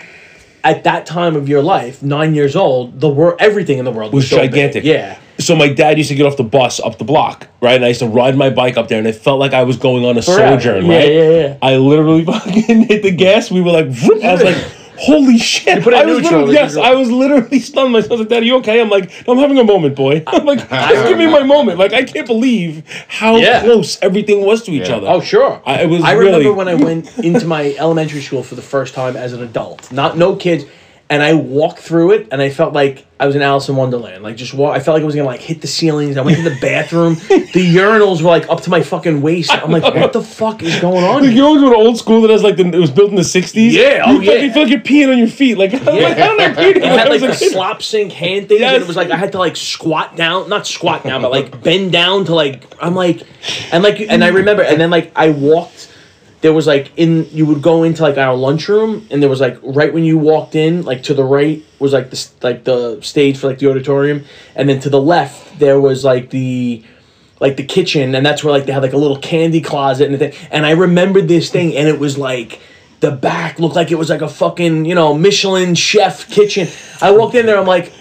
at 0.62 0.84
that 0.84 1.06
time 1.06 1.36
of 1.36 1.48
your 1.48 1.62
life, 1.62 2.02
nine 2.02 2.34
years 2.34 2.54
old, 2.54 3.00
the 3.00 3.08
world, 3.08 3.36
everything 3.40 3.78
in 3.78 3.84
the 3.86 3.90
world 3.90 4.12
was, 4.12 4.24
was 4.24 4.30
so 4.30 4.36
big. 4.40 4.50
gigantic. 4.50 4.84
Yeah, 4.84 5.18
So 5.38 5.56
my 5.56 5.72
dad 5.72 5.96
used 5.96 6.10
to 6.10 6.14
get 6.14 6.26
off 6.26 6.36
the 6.36 6.42
bus 6.44 6.80
up 6.80 6.98
the 6.98 7.04
block, 7.04 7.48
right? 7.62 7.76
And 7.76 7.84
I 7.84 7.88
used 7.88 8.00
to 8.00 8.06
ride 8.06 8.36
my 8.36 8.50
bike 8.50 8.76
up 8.76 8.88
there, 8.88 8.98
and 8.98 9.06
it 9.06 9.14
felt 9.16 9.40
like 9.40 9.54
I 9.54 9.62
was 9.62 9.78
going 9.78 10.04
on 10.04 10.18
a 10.18 10.22
Forever. 10.22 10.60
sojourn, 10.60 10.84
Yeah, 10.84 10.96
right? 10.98 11.08
Yeah, 11.12 11.22
yeah, 11.30 11.40
yeah. 11.46 11.56
I 11.62 11.76
literally 11.76 12.24
fucking 12.26 12.82
hit 12.88 13.02
the 13.02 13.10
gas. 13.10 13.50
We 13.50 13.62
were 13.62 13.72
like, 13.72 13.86
vroom. 13.86 14.20
I 14.24 14.32
was 14.34 14.42
like, 14.42 14.58
holy 15.00 15.38
shit! 15.38 15.82
put 15.82 15.92
it 15.94 15.96
I 15.96 16.02
in 16.02 16.08
was 16.08 16.18
neutral, 16.18 16.40
literally, 16.40 16.54
yes, 16.54 16.74
neutral. 16.74 16.92
I 16.92 16.94
was 16.94 17.10
literally 17.10 17.58
stunned. 17.60 17.92
My 17.92 18.00
son's 18.00 18.20
like, 18.20 18.28
"Dad, 18.28 18.42
are 18.42 18.46
you 18.46 18.56
okay?" 18.56 18.80
I'm 18.80 18.90
like, 18.90 19.10
"No, 19.26 19.32
"I'm 19.32 19.38
having 19.38 19.58
a 19.58 19.64
moment, 19.64 19.96
boy." 19.96 20.22
I'm 20.28 20.44
like, 20.44 20.58
"Just 20.68 21.08
give 21.08 21.18
me 21.18 21.26
my 21.26 21.42
moment." 21.42 21.78
Like, 21.78 21.92
I 21.92 22.04
can't 22.04 22.26
believe 22.26 22.82
how 23.08 23.36
Yeah. 23.36 23.60
close 23.62 23.98
everything 24.02 24.44
was 24.44 24.62
to 24.64 24.72
each 24.72 24.88
Yeah. 24.88 24.96
other. 24.96 25.08
Oh 25.08 25.20
sure. 25.20 25.60
I- 25.64 25.82
it 25.82 25.88
was 25.88 26.02
I 26.04 26.12
really- 26.12 26.44
remember 26.46 26.52
when 26.52 26.68
I 26.68 26.74
went 26.88 27.18
into 27.18 27.46
my 27.46 27.74
elementary 27.78 28.20
school 28.20 28.42
for 28.42 28.54
the 28.54 28.62
first 28.62 28.94
time 28.94 29.16
as 29.16 29.32
an 29.32 29.42
adult, 29.42 29.90
not 29.90 30.16
no 30.18 30.36
kids, 30.36 30.64
and 31.10 31.22
I 31.24 31.34
walked 31.34 31.80
through 31.80 32.12
it, 32.12 32.28
and 32.30 32.40
I 32.40 32.50
felt 32.50 32.72
like 32.72 33.04
I 33.18 33.26
was 33.26 33.34
in 33.36 33.42
Alice 33.42 33.68
in 33.68 33.74
Wonderland. 33.74 34.22
Like 34.22 34.36
just 34.36 34.54
walk, 34.54 34.76
I 34.76 34.80
felt 34.80 34.94
like 34.94 35.02
I 35.02 35.06
was 35.06 35.16
gonna 35.16 35.26
like 35.26 35.40
hit 35.40 35.60
the 35.60 35.66
ceilings. 35.66 36.16
I 36.16 36.22
went 36.22 36.36
to 36.38 36.48
the 36.48 36.56
bathroom. 36.60 37.16
the 37.16 37.74
urinals 37.76 38.22
were 38.22 38.28
like 38.28 38.48
up 38.48 38.60
to 38.62 38.70
my 38.70 38.80
fucking 38.82 39.20
waist. 39.20 39.52
I'm 39.52 39.72
like, 39.72 39.82
what 39.82 40.12
the 40.12 40.22
fuck 40.22 40.62
is 40.62 40.78
going 40.80 41.02
on? 41.04 41.24
Here? 41.24 41.32
you 41.32 41.44
always 41.44 41.62
go 41.62 41.70
to 41.70 41.76
old 41.76 41.98
school 41.98 42.22
that 42.22 42.30
has 42.30 42.44
like 42.44 42.56
the, 42.56 42.64
it 42.64 42.78
was 42.78 42.92
built 42.92 43.10
in 43.10 43.16
the 43.16 43.22
'60s. 43.22 43.72
Yeah, 43.72 44.04
oh, 44.06 44.20
you 44.20 44.30
yeah. 44.32 44.52
feel 44.52 44.62
like 44.62 44.70
you're 44.70 44.80
peeing 44.80 45.10
on 45.10 45.18
your 45.18 45.26
feet. 45.28 45.58
Like, 45.58 45.74
I'm 45.74 45.84
like 45.84 46.16
how 46.16 46.36
did 46.38 46.40
I 46.40 46.54
pee? 46.54 46.78
It 46.78 46.84
had 46.84 47.08
like 47.08 47.22
a 47.22 47.26
the 47.26 47.34
slop 47.34 47.82
sink 47.82 48.12
hand 48.12 48.48
things, 48.48 48.60
and 48.62 48.70
Yes. 48.72 48.82
it 48.82 48.86
was 48.86 48.96
like 48.96 49.10
I 49.10 49.16
had 49.16 49.32
to 49.32 49.38
like 49.38 49.56
squat 49.56 50.14
down, 50.16 50.48
not 50.48 50.64
squat 50.66 51.02
down, 51.02 51.22
but 51.22 51.32
like 51.32 51.60
bend 51.60 51.90
down 51.90 52.24
to 52.26 52.34
like 52.36 52.62
I'm 52.80 52.94
like, 52.94 53.22
and 53.72 53.82
like, 53.82 53.98
and 54.00 54.22
I 54.22 54.28
remember, 54.28 54.62
and 54.62 54.80
then 54.80 54.90
like 54.90 55.10
I 55.16 55.30
walked. 55.30 55.88
There 56.40 56.52
was 56.54 56.66
like 56.66 56.90
in 56.96 57.28
you 57.30 57.44
would 57.46 57.62
go 57.62 57.82
into 57.82 58.02
like 58.02 58.16
our 58.16 58.34
lunchroom, 58.34 59.06
and 59.10 59.22
there 59.22 59.28
was 59.28 59.40
like 59.40 59.58
right 59.62 59.92
when 59.92 60.04
you 60.04 60.16
walked 60.16 60.54
in, 60.54 60.82
like 60.82 61.02
to 61.04 61.14
the 61.14 61.24
right 61.24 61.64
was 61.78 61.92
like 61.92 62.10
the 62.10 62.30
like 62.42 62.64
the 62.64 63.00
stage 63.02 63.38
for 63.38 63.48
like 63.48 63.58
the 63.58 63.68
auditorium, 63.68 64.24
and 64.56 64.68
then 64.68 64.80
to 64.80 64.90
the 64.90 65.00
left 65.00 65.58
there 65.58 65.80
was 65.80 66.04
like 66.04 66.30
the 66.30 66.82
like 67.40 67.56
the 67.56 67.64
kitchen, 67.64 68.14
and 68.14 68.24
that's 68.24 68.44
where 68.44 68.52
like 68.52 68.66
they 68.66 68.72
had 68.72 68.82
like 68.82 68.92
a 68.92 68.98
little 68.98 69.18
candy 69.18 69.60
closet 69.60 70.04
and 70.04 70.14
the 70.14 70.30
thing. 70.30 70.48
And 70.50 70.64
I 70.66 70.72
remembered 70.72 71.28
this 71.28 71.50
thing, 71.50 71.76
and 71.76 71.88
it 71.88 71.98
was 71.98 72.18
like 72.18 72.60
the 73.00 73.10
back 73.10 73.58
looked 73.58 73.76
like 73.76 73.90
it 73.90 73.96
was 73.96 74.10
like 74.10 74.22
a 74.22 74.28
fucking 74.28 74.84
you 74.84 74.94
know 74.94 75.14
Michelin 75.14 75.74
chef 75.74 76.30
kitchen. 76.30 76.68
I 77.00 77.10
walked 77.12 77.34
in 77.34 77.46
there, 77.46 77.58
I'm 77.58 77.66
like, 77.66 77.92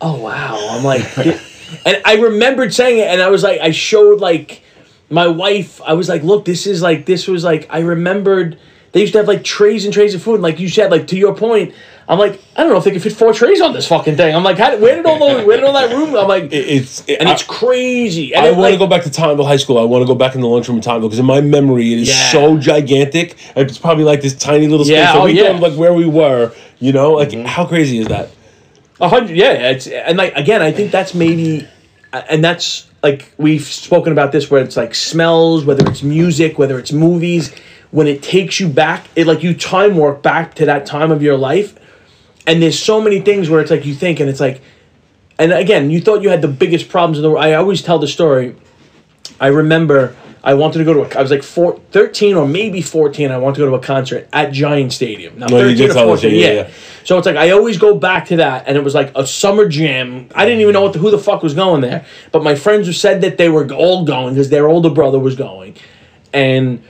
oh 0.00 0.20
wow, 0.20 0.58
I'm 0.70 0.84
like, 0.84 1.16
and 1.86 2.02
I 2.04 2.16
remembered 2.16 2.74
saying 2.74 2.98
it, 2.98 3.06
and 3.06 3.22
I 3.22 3.28
was 3.28 3.42
like, 3.42 3.60
I 3.60 3.70
showed 3.70 4.20
like 4.20 4.62
my 5.10 5.28
wife. 5.28 5.80
I 5.82 5.94
was 5.94 6.08
like, 6.08 6.22
look, 6.22 6.44
this 6.44 6.66
is 6.66 6.82
like 6.82 7.06
this 7.06 7.26
was 7.26 7.44
like 7.44 7.66
I 7.70 7.80
remembered. 7.80 8.58
They 8.92 9.02
used 9.02 9.12
to 9.12 9.18
have 9.18 9.28
like 9.28 9.44
trays 9.44 9.84
and 9.84 9.92
trays 9.92 10.14
of 10.14 10.22
food, 10.22 10.34
and 10.34 10.42
like 10.42 10.58
you 10.58 10.68
said, 10.68 10.90
like 10.90 11.06
to 11.08 11.16
your 11.16 11.34
point. 11.34 11.74
I'm 12.10 12.18
like, 12.18 12.42
I 12.56 12.62
don't 12.62 12.72
know 12.72 12.78
if 12.78 12.84
they 12.84 12.90
could 12.90 13.02
fit 13.02 13.12
four 13.12 13.34
trays 13.34 13.60
on 13.60 13.74
this 13.74 13.86
fucking 13.86 14.16
thing. 14.16 14.34
I'm 14.34 14.42
like, 14.42 14.56
how 14.56 14.70
did, 14.70 14.80
where 14.80 14.96
did 14.96 15.04
all 15.04 15.18
those, 15.18 15.44
where 15.44 15.58
did 15.58 15.66
all 15.66 15.74
that 15.74 15.94
room? 15.94 16.16
I'm 16.16 16.26
like, 16.26 16.50
it's 16.50 17.06
it, 17.06 17.20
and 17.20 17.28
I- 17.28 17.34
it's 17.34 17.42
crazy. 17.42 18.34
And 18.34 18.46
I 18.46 18.50
want 18.52 18.62
like, 18.62 18.72
to 18.72 18.78
go 18.78 18.86
back 18.86 19.02
to 19.02 19.10
Tottenville 19.10 19.46
High 19.46 19.58
School. 19.58 19.76
I 19.76 19.84
want 19.84 20.00
to 20.00 20.06
go 20.06 20.14
back 20.14 20.34
in 20.34 20.40
the 20.40 20.46
lunchroom 20.46 20.78
in 20.78 20.82
Tottenville 20.82 21.02
because 21.02 21.18
in 21.18 21.26
my 21.26 21.42
memory 21.42 21.92
it 21.92 21.98
is 21.98 22.08
Yeah. 22.08 22.32
so 22.32 22.56
gigantic. 22.56 23.36
It's 23.54 23.76
probably 23.76 24.04
like 24.04 24.22
this 24.22 24.34
tiny 24.34 24.68
little 24.68 24.86
space. 24.86 24.96
Yeah, 24.96 25.12
So 25.12 25.20
oh, 25.20 25.24
we 25.26 25.32
yeah. 25.32 25.52
thought 25.52 25.60
like 25.60 25.74
where 25.74 25.92
we 25.92 26.06
were. 26.06 26.54
You 26.78 26.92
know, 26.92 27.12
like 27.12 27.28
mm-hmm. 27.28 27.44
how 27.44 27.66
crazy 27.66 27.98
is 27.98 28.06
that? 28.06 28.30
A 29.02 29.08
hundred, 29.08 29.36
yeah. 29.36 29.52
It's 29.70 29.86
and 29.86 30.16
like 30.16 30.34
again, 30.34 30.62
I 30.62 30.72
think 30.72 30.90
that's 30.90 31.14
maybe, 31.14 31.68
and 32.12 32.42
that's 32.42 32.87
like 33.02 33.32
we've 33.38 33.64
spoken 33.64 34.12
about 34.12 34.32
this 34.32 34.50
where 34.50 34.62
it's 34.62 34.76
like 34.76 34.94
smells, 34.94 35.64
whether 35.64 35.88
it's 35.88 36.02
music, 36.02 36.58
whether 36.58 36.78
it's 36.78 36.92
movies, 36.92 37.54
when 37.90 38.06
it 38.06 38.22
takes 38.22 38.60
you 38.60 38.68
back, 38.68 39.06
it 39.16 39.26
like 39.26 39.42
you 39.42 39.54
time 39.54 39.96
warp 39.96 40.22
back 40.22 40.54
to 40.54 40.66
that 40.66 40.84
time 40.84 41.10
of 41.10 41.22
your 41.22 41.36
life, 41.36 41.78
and 42.46 42.62
there's 42.62 42.78
so 42.78 43.00
many 43.00 43.20
things 43.20 43.48
where 43.48 43.60
it's 43.60 43.70
like 43.70 43.84
you 43.84 43.94
think, 43.94 44.20
and 44.20 44.28
it's 44.28 44.40
like, 44.40 44.60
and 45.38 45.52
again, 45.52 45.90
you 45.90 46.00
thought 46.00 46.22
you 46.22 46.28
had 46.28 46.42
the 46.42 46.48
biggest 46.48 46.88
problems 46.88 47.18
in 47.18 47.22
the 47.22 47.30
world. 47.30 47.44
I 47.44 47.54
always 47.54 47.82
tell 47.82 47.98
the 47.98 48.08
story. 48.08 48.56
I 49.40 49.48
remember 49.48 50.16
I 50.42 50.54
wanted 50.54 50.78
to 50.78 50.84
go 50.84 50.94
to 50.94 51.00
a, 51.02 51.18
I 51.18 51.22
was 51.22 51.30
like 51.30 51.42
four, 51.42 51.80
13 51.90 52.36
or 52.36 52.46
maybe 52.46 52.80
14. 52.80 53.30
I 53.30 53.38
wanted 53.38 53.56
to 53.56 53.60
go 53.62 53.70
to 53.70 53.74
a 53.76 53.80
concert 53.80 54.28
at 54.32 54.52
Giant 54.52 54.92
Stadium. 54.92 55.38
Now, 55.38 55.46
No, 55.46 55.58
you 55.58 55.76
13 55.76 55.76
did 55.76 55.90
or 55.90 56.06
14, 56.06 56.34
yeah, 56.34 56.52
yeah. 56.52 56.70
So 57.04 57.18
it's 57.18 57.26
like 57.26 57.36
I 57.36 57.50
always 57.50 57.78
go 57.78 57.94
back 57.94 58.26
to 58.26 58.36
that, 58.36 58.64
and 58.66 58.76
it 58.76 58.84
was 58.84 58.94
like 58.94 59.12
a 59.16 59.26
summer 59.26 59.68
jam. 59.68 60.28
I 60.34 60.44
didn't 60.44 60.60
even 60.60 60.74
know 60.74 60.82
what 60.82 60.92
the, 60.92 60.98
who 60.98 61.10
the 61.10 61.18
fuck 61.18 61.42
was 61.42 61.54
going 61.54 61.80
there, 61.80 62.04
but 62.32 62.42
my 62.42 62.54
friends 62.54 62.86
who 62.86 62.92
said 62.92 63.20
that 63.22 63.38
they 63.38 63.48
were 63.48 63.70
all 63.72 64.04
going 64.04 64.34
because 64.34 64.50
their 64.50 64.68
older 64.68 64.90
brother 64.90 65.18
was 65.18 65.34
going, 65.34 65.76
and 66.32 66.82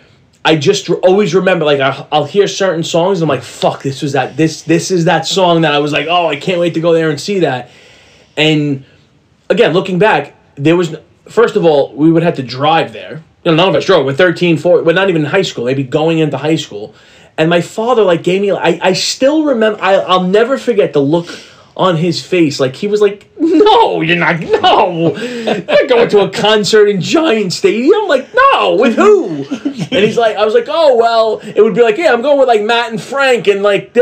I 0.45 0.57
just 0.57 0.89
re- 0.89 0.97
always 0.97 1.35
remember 1.35 1.65
like 1.65 1.81
I, 1.81 2.07
I'll 2.11 2.25
hear 2.25 2.49
certain 2.49 2.83
songs. 2.83 3.21
And 3.21 3.31
I'm 3.31 3.37
like, 3.37 3.45
fuck, 3.45 3.83
this 3.83 4.03
was 4.03 4.13
that 4.13 4.37
this 4.37 4.63
this 4.63 4.91
is 4.91 5.05
that 5.05 5.27
song 5.27 5.61
that 5.63 5.75
I 5.75 5.79
was 5.79 5.93
like, 5.93 6.07
oh, 6.09 6.27
I 6.27 6.37
can't 6.37 6.59
wait 6.59 6.75
to 6.75 6.81
go 6.81 6.93
there 6.93 7.11
and 7.11 7.21
see 7.21 7.41
that. 7.41 7.71
And 8.37 8.85
again, 9.51 9.73
looking 9.73 9.99
back, 9.99 10.35
there 10.57 10.77
was 10.77 10.97
first 11.29 11.57
of 11.57 11.65
all 11.65 11.95
we 11.95 12.11
would 12.11 12.23
have 12.23 12.37
to 12.37 12.43
drive 12.43 12.93
there. 12.93 13.23
You 13.45 13.53
know, 13.53 13.57
none 13.57 13.69
of 13.69 13.75
us 13.77 13.85
drove. 13.85 14.05
We're 14.05 14.15
13, 14.15 14.59
14, 14.59 14.85
we're 14.85 14.93
not 14.93 15.09
even 15.09 15.25
in 15.25 15.31
high 15.31 15.43
school. 15.43 15.65
Maybe 15.65 15.85
going 15.85 16.19
into 16.19 16.37
high 16.37 16.57
school, 16.57 16.95
and 17.37 17.49
my 17.49 17.61
father 17.61 18.03
like 18.03 18.23
gave 18.23 18.43
me. 18.43 18.51
I 18.51 18.79
I 18.83 18.93
still 18.95 19.45
remember. 19.45 19.81
I 19.81 19.95
I'll 19.95 20.25
never 20.25 20.59
forget 20.59 20.93
the 20.93 21.01
look 21.01 21.29
on 21.77 21.97
his 21.97 22.21
face. 22.25 22.59
Like 22.59 22.75
he 22.75 22.89
was 22.89 23.01
like, 23.01 23.31
"No, 23.39 24.01
you're 24.01 24.17
not. 24.17 24.41
No, 24.41 25.17
you're 25.17 25.87
going 25.87 26.09
to 26.11 26.21
a 26.21 26.31
concert 26.31 26.89
in 26.89 27.01
Giant 27.01 27.53
Stadium. 27.53 28.09
Like, 28.09 28.29
no, 28.35 28.75
with 28.75 28.97
who?" 28.97 29.45
And 29.45 30.05
he's 30.05 30.19
like, 30.19 30.37
"I 30.37 30.45
was 30.45 30.53
like, 30.55 30.67
oh 30.69 30.97
well, 30.97 31.41
it 31.43 31.63
would 31.63 31.75
be 31.75 31.83
like, 31.83 31.97
yeah, 31.97 32.13
I'm 32.13 32.21
going 32.23 32.39
with 32.39 32.49
like 32.49 32.63
Matt 32.63 32.91
and 32.91 33.01
Frank 33.01 33.47
and 33.47 33.63
like 33.63 33.93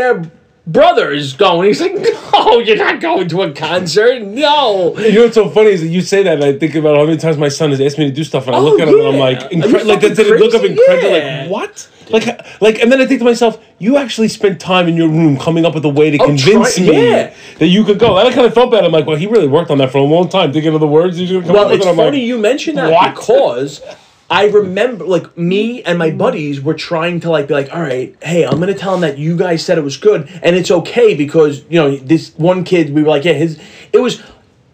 their." 0.66 1.12
is 1.12 1.32
going. 1.32 1.68
He's 1.68 1.80
like, 1.80 1.94
no, 2.32 2.58
you're 2.58 2.76
not 2.76 3.00
going 3.00 3.28
to 3.28 3.42
a 3.42 3.52
concert. 3.52 4.22
No, 4.22 4.96
You 4.98 5.12
know 5.12 5.22
what's 5.22 5.34
so 5.34 5.48
funny 5.50 5.70
is 5.70 5.80
that 5.82 5.88
you 5.88 6.00
say 6.02 6.22
that, 6.24 6.34
and 6.34 6.44
I 6.44 6.58
think 6.58 6.74
about 6.74 6.96
how 6.96 7.04
many 7.04 7.16
times 7.16 7.36
my 7.38 7.48
son 7.48 7.70
has 7.70 7.80
asked 7.80 7.98
me 7.98 8.06
to 8.06 8.10
do 8.12 8.24
stuff, 8.24 8.46
and 8.46 8.56
I 8.56 8.58
Oh, 8.58 8.62
look 8.64 8.80
at 8.80 8.88
him 8.88 8.98
and 8.98 9.08
I'm 9.08 9.16
like, 9.18 9.38
incre- 9.50 9.84
like 9.84 10.00
that 10.00 10.16
look 10.18 10.54
of 10.54 10.60
crazy? 10.60 10.72
incredulous, 10.78 11.12
Yeah. 11.24 11.40
like 11.42 11.50
what? 11.50 11.88
Like, 12.08 12.60
like, 12.60 12.78
and 12.80 12.92
then 12.92 13.00
I 13.00 13.06
think 13.06 13.18
to 13.18 13.24
myself, 13.24 13.58
you 13.80 13.96
actually 13.96 14.28
spent 14.28 14.60
time 14.60 14.86
in 14.86 14.96
your 14.96 15.08
room 15.08 15.36
coming 15.36 15.66
up 15.66 15.74
with 15.74 15.84
a 15.84 15.88
way 15.88 16.10
to 16.12 16.18
oh, 16.22 16.26
convince 16.26 16.76
try- 16.76 16.84
me 16.86 17.08
yeah. 17.10 17.34
that 17.58 17.66
you 17.66 17.82
could 17.84 17.98
go. 17.98 18.16
And 18.16 18.28
I 18.28 18.32
kind 18.32 18.46
of 18.46 18.54
felt 18.54 18.70
bad. 18.70 18.84
I'm 18.84 18.92
like, 18.92 19.06
well, 19.06 19.16
he 19.16 19.26
really 19.26 19.48
worked 19.48 19.70
on 19.72 19.78
that 19.78 19.90
for 19.90 19.98
a 19.98 20.02
long 20.04 20.28
time, 20.28 20.52
thinking 20.52 20.72
of 20.72 20.78
the 20.80 20.86
words 20.86 21.16
he's 21.16 21.32
gonna 21.32 21.44
come 21.44 21.54
Well, 21.54 21.64
up 21.64 21.70
with. 21.72 21.78
it's 21.80 21.86
and 21.86 21.98
I'm 21.98 22.06
funny 22.06 22.18
like, 22.18 22.26
you 22.28 22.38
mentioned 22.38 22.78
that 22.78 22.92
what? 22.92 23.14
because 23.16 23.80
I 24.28 24.46
remember, 24.46 25.04
like, 25.04 25.38
me 25.38 25.82
and 25.84 25.98
my 25.98 26.10
buddies 26.10 26.60
were 26.60 26.74
trying 26.74 27.20
to 27.20 27.30
like 27.30 27.46
be 27.46 27.54
like, 27.54 27.72
all 27.72 27.80
right, 27.80 28.16
hey, 28.22 28.44
I'm 28.44 28.58
gonna 28.58 28.74
tell 28.74 28.94
him 28.94 29.02
that 29.02 29.18
you 29.18 29.36
guys 29.36 29.64
said 29.64 29.78
it 29.78 29.84
was 29.84 29.96
good, 29.96 30.28
and 30.42 30.56
it's 30.56 30.70
okay 30.70 31.14
because 31.14 31.62
you 31.68 31.78
know 31.78 31.96
this 31.96 32.32
one 32.36 32.64
kid, 32.64 32.92
we 32.92 33.02
were 33.02 33.08
like, 33.08 33.24
yeah, 33.24 33.34
his, 33.34 33.60
it 33.92 33.98
was 33.98 34.22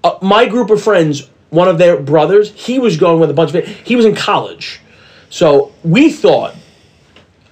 uh, 0.05 0.19
my 0.23 0.47
group 0.47 0.71
of 0.71 0.83
friends. 0.83 1.29
One 1.51 1.69
of 1.69 1.77
their 1.77 2.01
brothers, 2.01 2.51
he 2.53 2.79
was 2.79 2.97
going 2.97 3.21
with 3.21 3.29
a 3.29 3.35
bunch 3.35 3.51
of 3.51 3.57
it. 3.57 3.69
He 3.69 3.95
was 3.95 4.07
in 4.07 4.15
college, 4.15 4.81
so 5.29 5.75
we 5.85 6.11
thought 6.11 6.55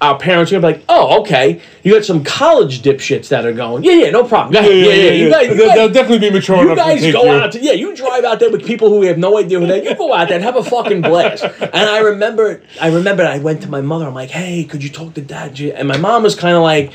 our 0.00 0.18
parents 0.18 0.50
were 0.50 0.58
gonna 0.60 0.72
be 0.74 0.78
like, 0.78 0.84
oh, 0.88 1.20
okay, 1.20 1.60
you 1.82 1.92
got 1.92 2.04
some 2.06 2.24
college 2.24 2.80
dipshits 2.82 3.28
that 3.28 3.44
are 3.44 3.52
going. 3.52 3.84
Yeah, 3.84 3.92
yeah, 3.92 4.10
no 4.10 4.24
problem. 4.24 4.52
Go 4.54 4.60
ahead. 4.60 4.72
Yeah, 4.74 4.92
yeah, 4.94 5.10
You 5.12 5.30
guys, 5.30 5.48
you 5.48 5.54
They'll, 5.56 5.66
guys- 5.66 5.76
they'll 5.76 5.88
definitely 5.92 6.28
be 6.28 6.34
mature 6.34 6.56
you 6.56 6.62
enough 6.72 6.76
to 6.78 6.82
guys 6.82 7.00
take 7.02 7.12
go 7.12 7.24
you. 7.24 7.30
out 7.30 7.52
to 7.52 7.60
yeah, 7.60 7.72
you 7.72 7.94
drive 7.94 8.24
out 8.24 8.40
there 8.40 8.50
with 8.50 8.64
people 8.66 8.88
who 8.88 9.02
have 9.02 9.18
no 9.18 9.36
idea 9.38 9.60
who 9.60 9.66
they 9.66 9.80
are, 9.80 9.90
you 9.90 9.94
go 9.96 10.14
out 10.14 10.28
there 10.28 10.36
and 10.36 10.44
have 10.44 10.56
a 10.56 10.64
fucking 10.64 11.02
blast. 11.02 11.44
And 11.44 11.74
I 11.74 11.98
remember 11.98 12.62
I 12.80 12.88
remember 12.90 13.24
I 13.26 13.38
went 13.38 13.60
to 13.62 13.68
my 13.68 13.80
mother, 13.82 14.06
I'm 14.06 14.14
like, 14.14 14.30
hey, 14.30 14.64
could 14.64 14.82
you 14.82 14.88
talk 14.90 15.14
to 15.14 15.20
dad? 15.20 15.60
And 15.60 15.86
my 15.86 15.98
mom 15.98 16.22
was 16.22 16.34
kinda 16.34 16.60
like 16.60 16.92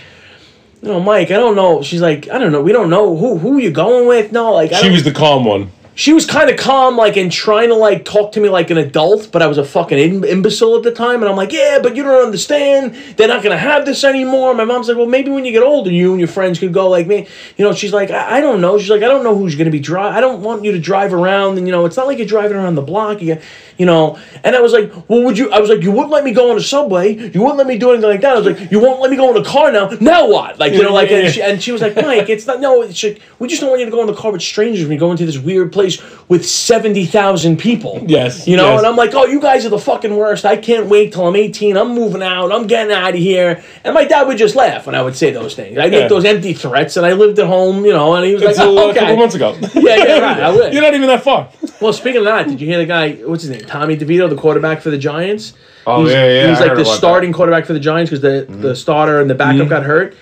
you 0.81 0.89
know, 0.91 0.99
Mike, 0.99 1.31
I 1.31 1.37
don't 1.37 1.55
know. 1.55 1.81
She's 1.81 2.01
like, 2.01 2.29
I 2.29 2.37
don't 2.37 2.51
know. 2.51 2.61
We 2.61 2.71
don't 2.71 2.89
know 2.91 3.15
who 3.15 3.37
who 3.37 3.57
you 3.57 3.71
going 3.71 4.07
with. 4.07 4.31
No, 4.31 4.51
like 4.53 4.71
I 4.71 4.81
She 4.81 4.89
was 4.91 5.03
the 5.03 5.11
calm 5.11 5.43
one. 5.45 5.71
She 5.95 6.12
was 6.12 6.25
kind 6.25 6.49
of 6.49 6.58
calm, 6.58 6.97
like, 6.97 7.15
and 7.15 7.31
trying 7.31 7.69
to 7.69 7.75
like 7.75 8.03
talk 8.03 8.34
to 8.34 8.41
me 8.41 8.49
like 8.49 8.69
an 8.69 8.77
adult, 8.77 9.29
but 9.31 9.41
I 9.41 9.47
was 9.47 9.58
a 9.58 9.63
fucking 9.63 9.97
im- 9.97 10.23
imbecile 10.25 10.75
at 10.75 10.84
the 10.84 10.91
time, 10.91 11.21
and 11.21 11.29
I'm 11.29 11.38
like, 11.38 11.53
yeah, 11.53 11.79
but 11.81 11.95
you 11.95 12.03
don't 12.03 12.25
understand. 12.25 12.93
They're 13.15 13.29
not 13.29 13.41
gonna 13.41 13.58
have 13.58 13.86
this 13.86 14.03
anymore. 14.03 14.53
My 14.53 14.65
mom's 14.65 14.89
like, 14.89 14.97
well, 14.97 15.05
maybe 15.05 15.31
when 15.31 15.45
you 15.45 15.53
get 15.53 15.63
older, 15.63 15.89
you 15.89 16.12
and 16.12 16.19
your 16.19 16.27
friends 16.27 16.60
could 16.60 16.73
go 16.73 16.89
like 16.89 17.08
me. 17.08 17.27
You 17.55 17.63
know, 17.63 17.73
she's 17.73 17.93
like, 17.93 18.12
I, 18.12 18.38
I 18.38 18.41
don't 18.41 18.60
know. 18.60 18.77
She's 18.77 18.89
like, 18.89 19.03
I 19.03 19.08
don't 19.08 19.23
know 19.23 19.36
who's 19.36 19.55
gonna 19.55 19.71
be 19.71 19.79
drive. 19.79 20.13
I 20.13 20.19
don't 20.19 20.41
want 20.41 20.65
you 20.65 20.73
to 20.73 20.79
drive 20.79 21.13
around, 21.13 21.58
and 21.58 21.65
you 21.65 21.71
know, 21.71 21.86
it's 21.86 21.95
not 21.95 22.08
like 22.08 22.17
you're 22.17 22.27
driving 22.27 22.58
around 22.58 22.75
the 22.75 22.81
block. 22.81 23.21
You, 23.21 23.39
you 23.77 23.86
know, 23.86 24.19
and 24.43 24.53
I 24.53 24.60
was 24.60 24.73
like, 24.73 24.91
well, 25.10 25.23
would 25.23 25.38
you? 25.38 25.49
I 25.51 25.60
was 25.60 25.69
like, 25.69 25.81
you 25.81 25.91
wouldn't 25.91 26.12
let 26.12 26.25
me 26.25 26.34
go 26.34 26.51
on 26.51 26.58
a 26.58 26.62
subway. 26.62 27.13
You 27.13 27.39
wouldn't 27.39 27.58
let 27.58 27.67
me 27.67 27.77
do 27.77 27.91
anything 27.91 28.10
like 28.10 28.21
that. 28.21 28.36
I 28.36 28.39
was 28.39 28.45
like, 28.45 28.69
you 28.69 28.81
won't 28.81 28.99
let 28.99 29.12
me 29.12 29.17
go 29.17 29.34
in 29.34 29.41
a 29.41 29.45
car 29.45 29.71
now. 29.71 29.88
Now 30.01 30.29
what? 30.29 30.60
Like, 30.60 30.73
you 30.73 30.84
know, 30.84 30.93
like, 30.93 31.10
and 31.12 31.34
she, 31.34 31.41
and 31.41 31.63
she 31.63 31.71
was 31.71 31.81
like, 31.81 31.95
Mike, 31.95 32.27
it's 32.27 32.45
not. 32.45 32.60
No, 32.60 32.81
it's 32.81 33.01
like, 33.01 33.21
we 33.39 33.47
just 33.47 33.62
don't 33.62 33.69
want 33.69 33.79
you 33.79 33.86
to 33.86 33.91
go 33.91 34.01
in 34.01 34.08
the 34.08 34.13
car 34.13 34.31
with 34.34 34.41
strangers 34.41 34.84
when 34.84 34.91
you 34.91 34.99
go 34.99 35.12
into 35.12 35.25
this 35.25 35.38
weird 35.38 35.71
place 35.71 35.85
with 36.28 36.45
seventy 36.45 37.06
thousand 37.06 37.58
people. 37.58 38.04
Yes, 38.08 38.48
you 38.48 38.58
know, 38.58 38.71
yes. 38.71 38.80
and 38.80 38.88
I'm 38.88 38.95
like, 38.95 39.13
oh, 39.13 39.26
you 39.26 39.39
guys 39.39 39.65
are 39.65 39.69
the 39.69 39.80
fucking 39.80 40.15
worst. 40.15 40.45
I 40.45 40.58
can't 40.58 40.88
wait 40.88 41.13
till 41.13 41.28
I'm 41.28 41.36
18. 41.36 41.78
I'm 41.78 41.93
moving 41.95 42.24
out. 42.24 42.52
I'm 42.52 42.67
getting 42.67 42.93
out 42.93 43.10
of 43.13 43.19
here. 43.19 43.63
And 43.84 43.93
my 43.93 44.06
dad 44.06 44.24
would 44.28 44.38
just 44.38 44.56
laugh 44.56 44.86
when 44.86 44.95
I 44.95 45.02
would 45.02 45.15
say 45.15 45.32
those 45.32 45.56
things. 45.56 45.78
I'd 45.78 45.91
Yeah. 45.93 46.00
make 46.02 46.10
those 46.10 46.26
empty 46.26 46.54
threats, 46.54 46.98
and 46.98 47.06
I 47.06 47.13
lived 47.13 47.38
at 47.39 47.48
home, 47.48 47.86
you 47.86 47.93
know, 47.93 48.15
and 48.15 48.26
he 48.26 48.34
was 48.34 48.43
like, 48.43 48.56
Until 48.58 48.80
oh, 48.80 48.88
uh, 48.88 48.91
a 48.91 48.95
couple 48.95 49.17
months 49.17 49.36
ago. 49.36 49.58
Yeah, 49.76 49.95
yeah, 49.98 50.19
right. 50.19 50.41
I 50.43 50.52
would. 50.52 50.74
You're 50.74 50.82
not 50.82 50.93
even 50.93 51.08
that 51.08 51.24
far. 51.24 51.50
Well, 51.80 51.93
speaking 51.93 52.19
of 52.19 52.26
that, 52.26 52.48
did 52.48 52.60
you 52.60 52.67
hear 52.67 52.78
the 52.78 52.86
guy? 52.86 53.13
What's 53.13 53.43
his 53.43 53.52
name? 53.52 53.62
Tommy 53.62 53.95
DeVito, 53.98 54.30
the 54.30 54.36
quarterback 54.36 54.82
for 54.82 54.89
the 54.89 54.98
Giants. 54.98 55.54
Oh, 55.88 56.04
he's, 56.04 56.13
yeah, 56.13 56.26
yeah, 56.28 56.50
He's 56.50 56.60
like 56.60 56.69
the 56.69 56.74
about 56.82 56.86
that. 56.86 56.98
starting 56.98 57.32
quarterback 57.34 57.65
for 57.67 57.74
the 57.74 57.80
Giants 57.80 58.10
because 58.10 58.21
the 58.21 58.52
the 58.52 58.76
starter 58.76 59.21
and 59.21 59.30
the 59.30 59.36
backup 59.36 59.69
got 59.69 59.84
hurt. 59.84 60.15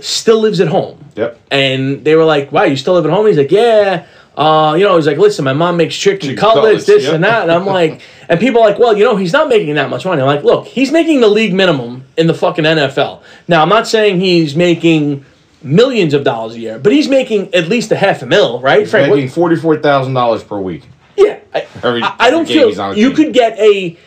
Still 0.00 0.40
lives 0.40 0.60
at 0.60 0.68
home. 0.68 1.04
Yep. 1.16 1.40
And 1.50 2.04
they 2.04 2.14
were 2.14 2.24
like, 2.24 2.52
"Wow, 2.52 2.62
you 2.62 2.76
still 2.76 2.94
live 2.94 3.04
at 3.04 3.10
home?" 3.10 3.26
He's 3.26 3.36
like, 3.36 3.50
"Yeah." 3.50 4.06
Uh, 4.38 4.74
you 4.74 4.84
know, 4.84 4.94
he's 4.96 5.06
like, 5.08 5.18
"Listen, 5.18 5.44
my 5.44 5.52
mom 5.52 5.76
makes 5.76 5.96
chicken, 5.96 6.20
Chicken 6.28 6.36
cutlets, 6.36 6.84
cutlets, 6.84 6.86
this 6.86 7.04
yep. 7.04 7.14
and 7.14 7.24
that." 7.24 7.42
And 7.42 7.50
I'm 7.50 7.66
like, 7.66 8.00
and 8.28 8.38
people 8.38 8.62
are 8.62 8.68
like, 8.70 8.78
"Well, 8.78 8.96
you 8.96 9.02
know, 9.04 9.16
he's 9.16 9.32
not 9.32 9.48
making 9.48 9.74
that 9.74 9.90
much 9.90 10.04
money." 10.04 10.20
I'm 10.22 10.26
like, 10.28 10.44
"Look, 10.44 10.66
he's 10.66 10.92
making 10.92 11.20
the 11.20 11.26
league 11.28 11.52
minimum 11.52 12.04
in 12.16 12.28
the 12.28 12.34
fucking 12.34 12.64
NFL." 12.64 13.22
Now, 13.48 13.62
I'm 13.62 13.68
not 13.68 13.88
saying 13.88 14.20
he's 14.20 14.54
making 14.54 15.24
millions 15.60 16.14
of 16.14 16.22
dollars 16.22 16.54
a 16.54 16.60
year, 16.60 16.78
but 16.78 16.92
he's 16.92 17.08
making 17.08 17.52
at 17.52 17.66
least 17.68 17.90
a 17.90 17.96
half 17.96 18.22
a 18.22 18.26
mil, 18.26 18.60
right? 18.60 18.88
Frank, 18.88 19.12
Making 19.12 19.28
forty 19.28 19.56
four 19.56 19.76
thousand 19.78 20.14
dollars 20.14 20.44
per 20.44 20.60
week. 20.60 20.84
yeah, 21.16 21.40
I, 21.52 21.66
Every- 21.82 22.02
I, 22.02 22.14
I 22.20 22.30
don't 22.30 22.42
every 22.42 22.54
game 22.54 22.68
he's 22.68 22.78
on 22.78 22.94
feel 22.94 23.02
you 23.02 23.08
team. 23.14 23.24
could 23.24 23.34
get 23.34 23.58
a. 23.58 23.98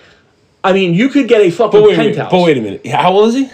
I 0.64 0.72
mean, 0.74 0.94
you 0.94 1.10
could 1.10 1.28
get 1.28 1.42
a 1.42 1.50
fucking 1.50 1.78
But 1.78 1.90
wait, 1.90 1.98
minute, 1.98 2.16
penthouse. 2.16 2.32
but 2.32 2.42
wait 2.44 2.58
a 2.58 2.62
minute. 2.62 2.86
How 2.88 3.12
old 3.12 3.30
is 3.30 3.36
he? 3.36 3.50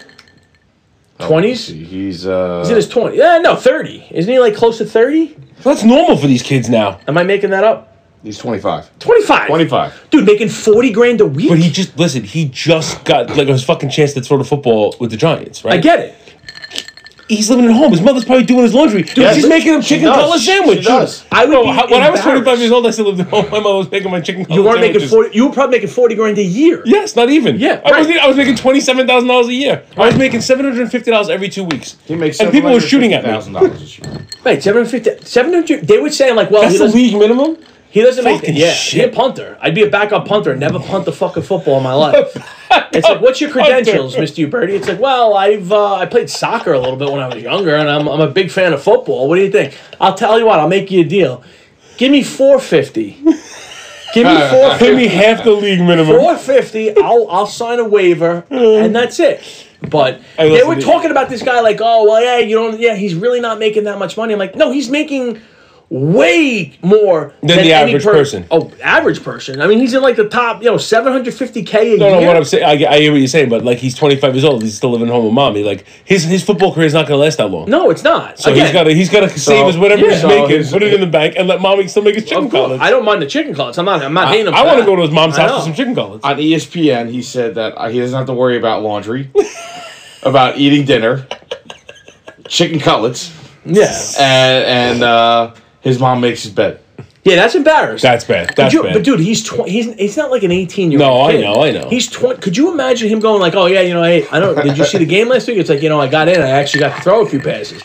Twenties? 1.19 1.65
See, 1.65 1.83
He's 1.83 2.27
uh. 2.27 2.59
He's 2.59 2.69
in 2.69 2.75
his 2.75 2.87
twenty. 2.87 3.17
Yeah, 3.17 3.39
no, 3.39 3.55
thirty. 3.55 4.05
Isn't 4.11 4.31
he 4.31 4.39
like 4.39 4.55
close 4.55 4.77
to 4.77 4.85
thirty? 4.85 5.35
That's 5.63 5.83
normal 5.83 6.17
for 6.17 6.27
these 6.27 6.43
kids 6.43 6.69
now. 6.69 6.99
Am 7.07 7.17
I 7.17 7.23
making 7.23 7.49
that 7.51 7.63
up? 7.63 7.95
he's 8.23 8.37
twenty 8.37 8.59
five. 8.59 8.89
Twenty 8.99 9.23
five. 9.25 9.47
Twenty 9.47 9.67
five. 9.67 10.07
Dude, 10.11 10.25
making 10.25 10.49
forty 10.49 10.91
grand 10.91 11.21
a 11.21 11.25
week. 11.25 11.49
But 11.49 11.59
he 11.59 11.69
just 11.71 11.97
listen. 11.97 12.23
He 12.23 12.47
just 12.49 13.03
got 13.05 13.29
like 13.35 13.47
his 13.47 13.63
fucking 13.63 13.89
chance 13.89 14.13
to 14.13 14.21
throw 14.21 14.37
the 14.37 14.43
football 14.43 14.95
with 14.99 15.11
the 15.11 15.17
Giants, 15.17 15.63
right? 15.63 15.75
I 15.75 15.77
get 15.77 15.99
it. 15.99 16.15
He's 17.29 17.49
living 17.49 17.65
at 17.65 17.71
home. 17.71 17.91
His 17.91 17.99
mother's 18.01 18.23
probably 18.23 18.45
doing 18.45 18.63
his 18.63 18.73
laundry. 18.73 19.01
Dude, 19.03 19.17
Yeah, 19.17 19.33
she's 19.33 19.47
making 19.47 19.73
him 19.73 19.81
chicken 19.81 20.05
does. 20.07 20.15
cutlet 20.15 20.39
sandwich. 20.39 20.77
She 20.79 20.83
does. 20.85 21.25
I 21.29 21.43
would 21.45 21.51
Bro, 21.51 21.63
be 21.63 21.69
how- 21.71 21.87
when 21.89 22.01
I 22.01 22.09
was 22.09 22.21
25 22.21 22.59
years 22.59 22.71
old, 22.71 22.87
I 22.87 22.91
still 22.91 23.05
lived 23.05 23.19
at 23.19 23.27
home. 23.27 23.45
My 23.51 23.59
mother 23.59 23.75
was 23.79 23.91
making 23.91 24.09
my 24.11 24.21
chicken 24.21 24.43
cutlet 24.45 24.57
You 24.57 24.63
weren't 24.63 24.79
making 24.79 25.07
forty. 25.09 25.35
You 25.35 25.47
were 25.47 25.53
probably 25.53 25.77
making 25.77 25.89
forty 25.89 26.15
grand 26.15 26.37
a 26.37 26.43
year. 26.43 26.81
Yes, 26.85 27.15
not 27.17 27.29
even. 27.29 27.59
Yeah, 27.59 27.81
I 27.83 27.99
was. 27.99 28.07
I 28.07 28.27
was 28.27 28.37
making 28.37 28.55
twenty 28.55 28.79
seven 28.79 29.05
thousand 29.07 29.27
dollars 29.27 29.47
a 29.47 29.53
year. 29.53 29.83
I 29.97 30.05
was 30.07 30.17
making 30.17 30.39
seven 30.41 30.65
hundred 30.65 30.81
and 30.83 30.91
fifty 30.91 31.11
dollars 31.11 31.29
every 31.29 31.49
two 31.49 31.65
weeks. 31.65 31.97
He 32.05 32.15
makes 32.15 32.39
and 32.39 32.49
people 32.51 32.71
were 32.71 32.79
shooting 32.79 33.13
at 33.13 33.23
me. 33.23 33.29
thousand 33.29 33.53
dollars 33.53 33.79
this 33.79 33.99
year. 33.99 34.07
Right, 34.45 34.63
seven 34.63 34.85
hundred 34.85 35.03
fifty. 35.03 35.25
Seven 35.25 35.51
hundred. 35.53 35.85
They 35.87 35.99
would 35.99 36.13
say, 36.13 36.31
like, 36.31 36.49
well, 36.49 36.61
That's 36.61 36.73
he 36.73 36.77
the 36.79 36.87
league 36.87 37.17
minimum. 37.17 37.57
He 37.89 38.01
doesn't 38.01 38.23
make. 38.23 38.39
Fucking 38.41 38.55
Yeah, 38.55 38.73
shit. 38.73 39.01
he 39.05 39.07
a 39.09 39.13
punter. 39.13 39.57
I'd 39.61 39.73
be 39.75 39.83
a 39.83 39.89
backup 39.89 40.27
punter. 40.27 40.55
Never 40.55 40.79
punt 40.79 41.05
the 41.05 41.11
fucking 41.11 41.43
football 41.43 41.77
in 41.77 41.83
my 41.83 41.93
life. 41.93 42.35
It's 42.91 43.07
like, 43.07 43.21
what's 43.21 43.39
your 43.39 43.49
credentials, 43.57 44.15
Mr. 44.15 44.49
Uberti? 44.49 44.69
It's 44.71 44.87
like, 44.87 44.99
well, 44.99 45.35
I've 45.35 45.71
uh, 45.71 45.95
I 45.95 46.05
played 46.05 46.29
soccer 46.29 46.73
a 46.73 46.79
little 46.79 46.95
bit 46.97 47.09
when 47.11 47.21
I 47.21 47.27
was 47.33 47.41
younger, 47.41 47.75
and 47.75 47.89
I'm, 47.89 48.07
I'm 48.09 48.19
a 48.21 48.27
big 48.29 48.49
fan 48.51 48.73
of 48.73 48.81
football. 48.83 49.29
What 49.29 49.35
do 49.37 49.43
you 49.43 49.51
think? 49.51 49.77
I'll 50.01 50.15
tell 50.15 50.37
you 50.39 50.45
what. 50.45 50.59
I'll 50.59 50.67
make 50.67 50.89
you 50.91 51.01
a 51.01 51.03
deal. 51.03 51.43
Give 51.97 52.11
me 52.11 52.23
four 52.23 52.59
fifty. 52.59 53.11
Give 54.13 54.25
me 54.27 54.37
four 54.49 54.75
Pay 54.77 54.95
me 54.95 55.07
half 55.07 55.43
the 55.43 55.51
league 55.51 55.79
minimum. 55.79 56.17
Four 56.19 56.37
fifty. 56.37 56.95
I'll 56.97 57.27
I'll 57.29 57.47
sign 57.47 57.79
a 57.79 57.87
waiver, 57.87 58.43
and 58.49 58.93
that's 58.95 59.19
it. 59.19 59.41
But 59.89 60.19
Hey, 60.37 60.49
they 60.57 60.63
were 60.63 60.79
talking 60.81 61.11
about 61.11 61.29
this 61.29 61.43
guy 61.43 61.61
like, 61.61 61.79
oh 61.81 62.03
well, 62.05 62.21
yeah, 62.21 62.39
you 62.39 62.55
don't, 62.55 62.79
yeah, 62.79 62.95
he's 62.95 63.13
really 63.15 63.39
not 63.39 63.59
making 63.59 63.83
that 63.85 63.97
much 63.99 64.17
money. 64.17 64.33
I'm 64.33 64.39
like, 64.39 64.55
no, 64.55 64.71
he's 64.71 64.89
making 64.89 65.39
way 65.89 66.77
more 66.81 67.33
Than 67.39 67.47
the 67.47 67.59
any 67.59 67.71
average 67.71 68.03
person. 68.03 68.45
Oh, 68.51 68.69
average 68.83 69.23
person. 69.23 69.61
I 69.61 69.67
mean, 69.67 69.79
he's 69.79 69.93
in 69.93 70.01
like 70.01 70.17
the 70.17 70.27
top, 70.27 70.61
you 70.61 70.69
know, 70.69 70.75
750k 70.75 71.95
a 71.95 71.97
No, 71.97 72.07
year. 72.09 72.21
no, 72.21 72.27
what 72.27 72.35
I'm 72.35 72.43
saying, 72.43 72.63
I, 72.65 72.91
I 72.91 72.99
hear 72.99 73.11
what 73.13 73.19
you're 73.19 73.27
saying, 73.29 73.47
but 73.49 73.63
like 73.63 73.77
he's 73.77 73.95
25 73.95 74.35
years 74.35 74.43
old, 74.43 74.63
he's 74.63 74.75
still 74.75 74.89
living 74.91 75.07
home 75.07 75.23
with 75.23 75.33
mommy. 75.33 75.63
Like 75.63 75.85
his 76.03 76.23
his 76.25 76.43
football 76.43 76.73
career 76.73 76.87
is 76.87 76.93
not 76.93 77.07
going 77.07 77.17
to 77.17 77.23
last 77.23 77.37
that 77.37 77.49
long. 77.49 77.69
no, 77.69 77.89
it's 77.89 78.03
not. 78.03 78.37
So 78.37 78.51
Again, 78.51 78.65
he's 78.65 78.73
got 78.73 78.83
to 78.83 78.93
he's 78.93 79.09
got 79.09 79.21
to 79.21 79.39
save 79.39 79.65
his 79.67 79.77
whatever 79.77 80.01
yeah. 80.03 80.11
he's 80.11 80.21
So 80.21 80.27
making, 80.27 80.49
his- 80.57 80.71
put 80.73 80.83
it 80.83 80.93
in 80.93 80.99
the 80.99 81.07
bank, 81.07 81.35
and 81.37 81.47
let 81.47 81.61
mommy 81.61 81.87
still 81.87 82.03
make 82.03 82.15
his 82.15 82.25
chicken 82.25 82.45
of 82.45 82.51
course, 82.51 82.63
cutlets. 82.63 82.83
I 82.83 82.89
don't 82.89 83.05
mind 83.05 83.21
the 83.21 83.27
chicken 83.27 83.53
cutlets. 83.55 83.77
I'm 83.77 83.85
not. 83.85 84.01
I'm 84.03 84.13
not 84.13 84.27
hating 84.27 84.47
him. 84.47 84.55
I 84.55 84.63
want 84.65 84.79
to 84.79 84.85
go 84.85 84.95
to 84.97 85.03
his 85.03 85.11
mom's 85.11 85.37
I 85.37 85.43
house 85.43 85.51
know. 85.51 85.57
for 85.59 85.63
some 85.63 85.73
chicken 85.73 85.95
cutlets. 85.95 86.25
On 86.25 86.35
ESPN, 86.35 87.09
he 87.09 87.21
said 87.21 87.55
that 87.55 87.75
uh, 87.77 87.87
he 87.87 87.99
doesn't 87.99 88.17
have 88.17 88.27
to 88.27 88.33
worry 88.33 88.57
about 88.57 88.83
laundry, 88.83 89.31
about 90.23 90.57
eating 90.57 90.83
dinner, 90.85 91.25
chicken 92.49 92.79
cutlets, 92.79 93.31
Yeah. 93.65 93.97
and 94.19 94.65
and 94.65 95.03
uh, 95.03 95.53
His 95.87 95.99
mom 95.99 96.21
makes 96.21 96.43
his 96.43 96.51
bed. 96.51 96.79
Yeah, 97.23 97.35
that's 97.35 97.55
embarrassing. 97.55 98.07
That's 98.09 98.23
bad. 98.23 98.47
Could 98.47 98.55
That's 98.55 98.73
you- 98.73 98.83
bad. 98.83 98.93
But 98.93 99.03
dude, 99.03 99.19
he's 99.19 99.43
tw- 99.43 99.67
he's 99.67 99.93
he's 99.95 100.15
not 100.15 100.31
like 100.31 100.43
an 100.43 100.51
eighteen 100.51 100.91
year 100.91 101.01
old. 101.01 101.29
No, 101.33 101.37
I 101.37 101.41
know, 101.41 101.61
I 101.63 101.71
know. 101.71 101.89
He's 101.89 102.09
twenty. 102.09 102.39
Could 102.39 102.55
you 102.55 102.71
imagine 102.71 103.09
him 103.09 103.19
going 103.19 103.41
like, 103.41 103.53
"Oh 103.55 103.65
yeah, 103.65 103.81
you 103.81 103.93
know, 103.93 104.03
hey, 104.03 104.25
I 104.29 104.39
don't. 104.39 104.55
Did 104.63 104.77
you 104.77 104.85
see 104.85 104.97
the 104.97 105.05
game 105.05 105.27
last 105.27 105.47
week? 105.47 105.57
It's 105.57 105.69
like 105.69 105.81
you 105.81 105.89
know, 105.89 105.99
I 105.99 106.07
got 106.07 106.29
in. 106.29 106.41
I 106.41 106.49
actually 106.51 106.79
got 106.79 106.95
to 106.95 107.01
throw 107.01 107.25
a 107.25 107.29
few 107.29 107.41
passes." 107.41 107.83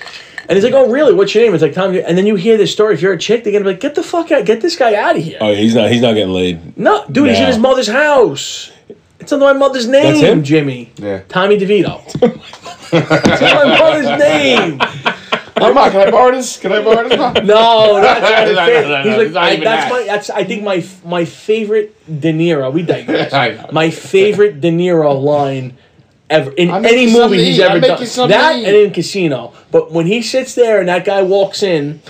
And 0.48 0.56
he's 0.56 0.64
like, 0.64 0.74
"Oh 0.74 0.88
really? 0.88 1.12
What's 1.12 1.34
your 1.34 1.42
name?" 1.44 1.54
It's 1.54 1.62
like 1.62 1.72
Tom. 1.72 1.92
And 1.94 2.16
then 2.16 2.24
you 2.26 2.36
hear 2.36 2.56
this 2.56 2.72
story. 2.72 2.94
If 2.94 3.02
you're 3.02 3.14
a 3.14 3.18
chick, 3.18 3.42
they're 3.42 3.52
gonna 3.52 3.64
be 3.64 3.70
like, 3.70 3.80
"Get 3.80 3.96
the 3.96 4.02
fuck 4.04 4.30
out! 4.30 4.44
Get 4.44 4.60
this 4.60 4.76
guy 4.76 4.94
out 4.94 5.16
of 5.16 5.22
here!" 5.24 5.38
oh, 5.40 5.50
yeah, 5.50 5.56
he's 5.56 5.74
not. 5.74 5.90
He's 5.90 6.02
not 6.02 6.12
getting 6.14 6.32
laid. 6.32 6.78
No, 6.78 7.04
dude, 7.10 7.30
he's 7.30 7.40
in 7.40 7.46
his 7.46 7.58
mother's 7.58 7.88
house. 7.88 8.70
It's 9.18 9.32
under 9.32 9.44
my 9.46 9.52
mother's 9.52 9.86
name, 9.86 10.14
That's 10.14 10.20
him? 10.20 10.42
Jimmy. 10.42 10.92
Yeah. 10.96 11.22
Tommy 11.28 11.56
DeVito. 11.56 12.02
it's 12.92 13.42
under 13.42 13.66
my 13.66 13.78
mother's 13.78 14.20
name. 14.20 14.80
Come 15.68 15.78
on, 15.78 15.90
can 15.92 16.00
I 16.08 16.10
borrow 16.10 16.32
this? 16.32 16.56
Can 16.58 16.72
I 16.72 16.82
borrow 16.82 17.08
this? 17.08 17.18
No, 17.44 18.00
that's 18.00 18.46
No, 18.52 18.54
no, 18.54 18.66
favorite. 18.66 18.88
no, 18.88 19.02
no, 19.04 19.10
He's 19.10 19.18
like, 19.18 19.32
not 19.32 19.42
I, 19.44 19.52
even 19.52 19.64
that's 19.64 19.84
that. 19.84 19.90
my. 19.92 20.02
That's 20.04 20.30
I 20.30 20.44
think 20.44 20.62
my 20.62 20.84
my 21.04 21.24
favorite 21.24 22.20
De 22.20 22.32
Niro. 22.32 22.72
We 22.72 22.82
digress. 22.82 23.32
My 23.72 23.90
favorite 23.90 24.60
De 24.60 24.70
Niro 24.70 25.20
line 25.22 25.76
ever 26.30 26.50
in 26.52 26.70
I'm 26.70 26.84
any 26.84 27.12
movie 27.12 27.44
he's 27.44 27.58
eat. 27.58 27.62
ever 27.62 27.80
done. 27.80 28.28
That 28.30 28.56
eat. 28.56 28.64
and 28.66 28.76
in 28.76 28.92
Casino. 28.92 29.52
But 29.70 29.92
when 29.92 30.06
he 30.06 30.22
sits 30.22 30.54
there 30.54 30.80
and 30.80 30.88
that 30.88 31.04
guy 31.04 31.22
walks 31.22 31.62
in 31.62 32.00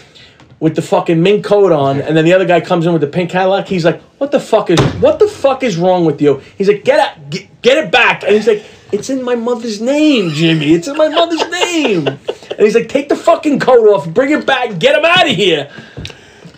with 0.60 0.76
the 0.76 0.82
fucking 0.82 1.20
mink 1.20 1.44
coat 1.44 1.72
on, 1.72 2.00
and 2.00 2.16
then 2.16 2.24
the 2.24 2.32
other 2.32 2.44
guy 2.44 2.60
comes 2.60 2.86
in 2.86 2.92
with 2.92 3.02
the 3.02 3.08
pink 3.08 3.30
Cadillac, 3.30 3.66
he's 3.66 3.84
like, 3.84 4.00
"What 4.18 4.30
the 4.30 4.38
fuck 4.38 4.70
is 4.70 4.78
what 5.00 5.18
the 5.18 5.26
fuck 5.26 5.64
is 5.64 5.76
wrong 5.76 6.04
with 6.04 6.22
you?" 6.22 6.40
He's 6.56 6.68
like, 6.68 6.84
"Get 6.84 7.16
it, 7.18 7.30
get, 7.30 7.62
get 7.62 7.84
it 7.84 7.90
back!" 7.90 8.22
And 8.22 8.32
he's 8.34 8.46
like, 8.46 8.64
"It's 8.92 9.10
in 9.10 9.22
my 9.22 9.34
mother's 9.34 9.80
name, 9.80 10.30
Jimmy. 10.30 10.74
It's 10.74 10.86
in 10.88 10.96
my 10.96 11.08
mother's 11.08 11.46
name." 11.50 12.06
And 12.08 12.60
he's 12.60 12.74
like, 12.74 12.88
"Take 12.88 13.08
the 13.08 13.16
fucking 13.16 13.58
coat 13.60 13.86
off, 13.88 14.08
bring 14.08 14.30
it 14.30 14.46
back, 14.46 14.78
get 14.78 14.94
him 14.96 15.04
out 15.04 15.28
of 15.28 15.34
here." 15.34 15.70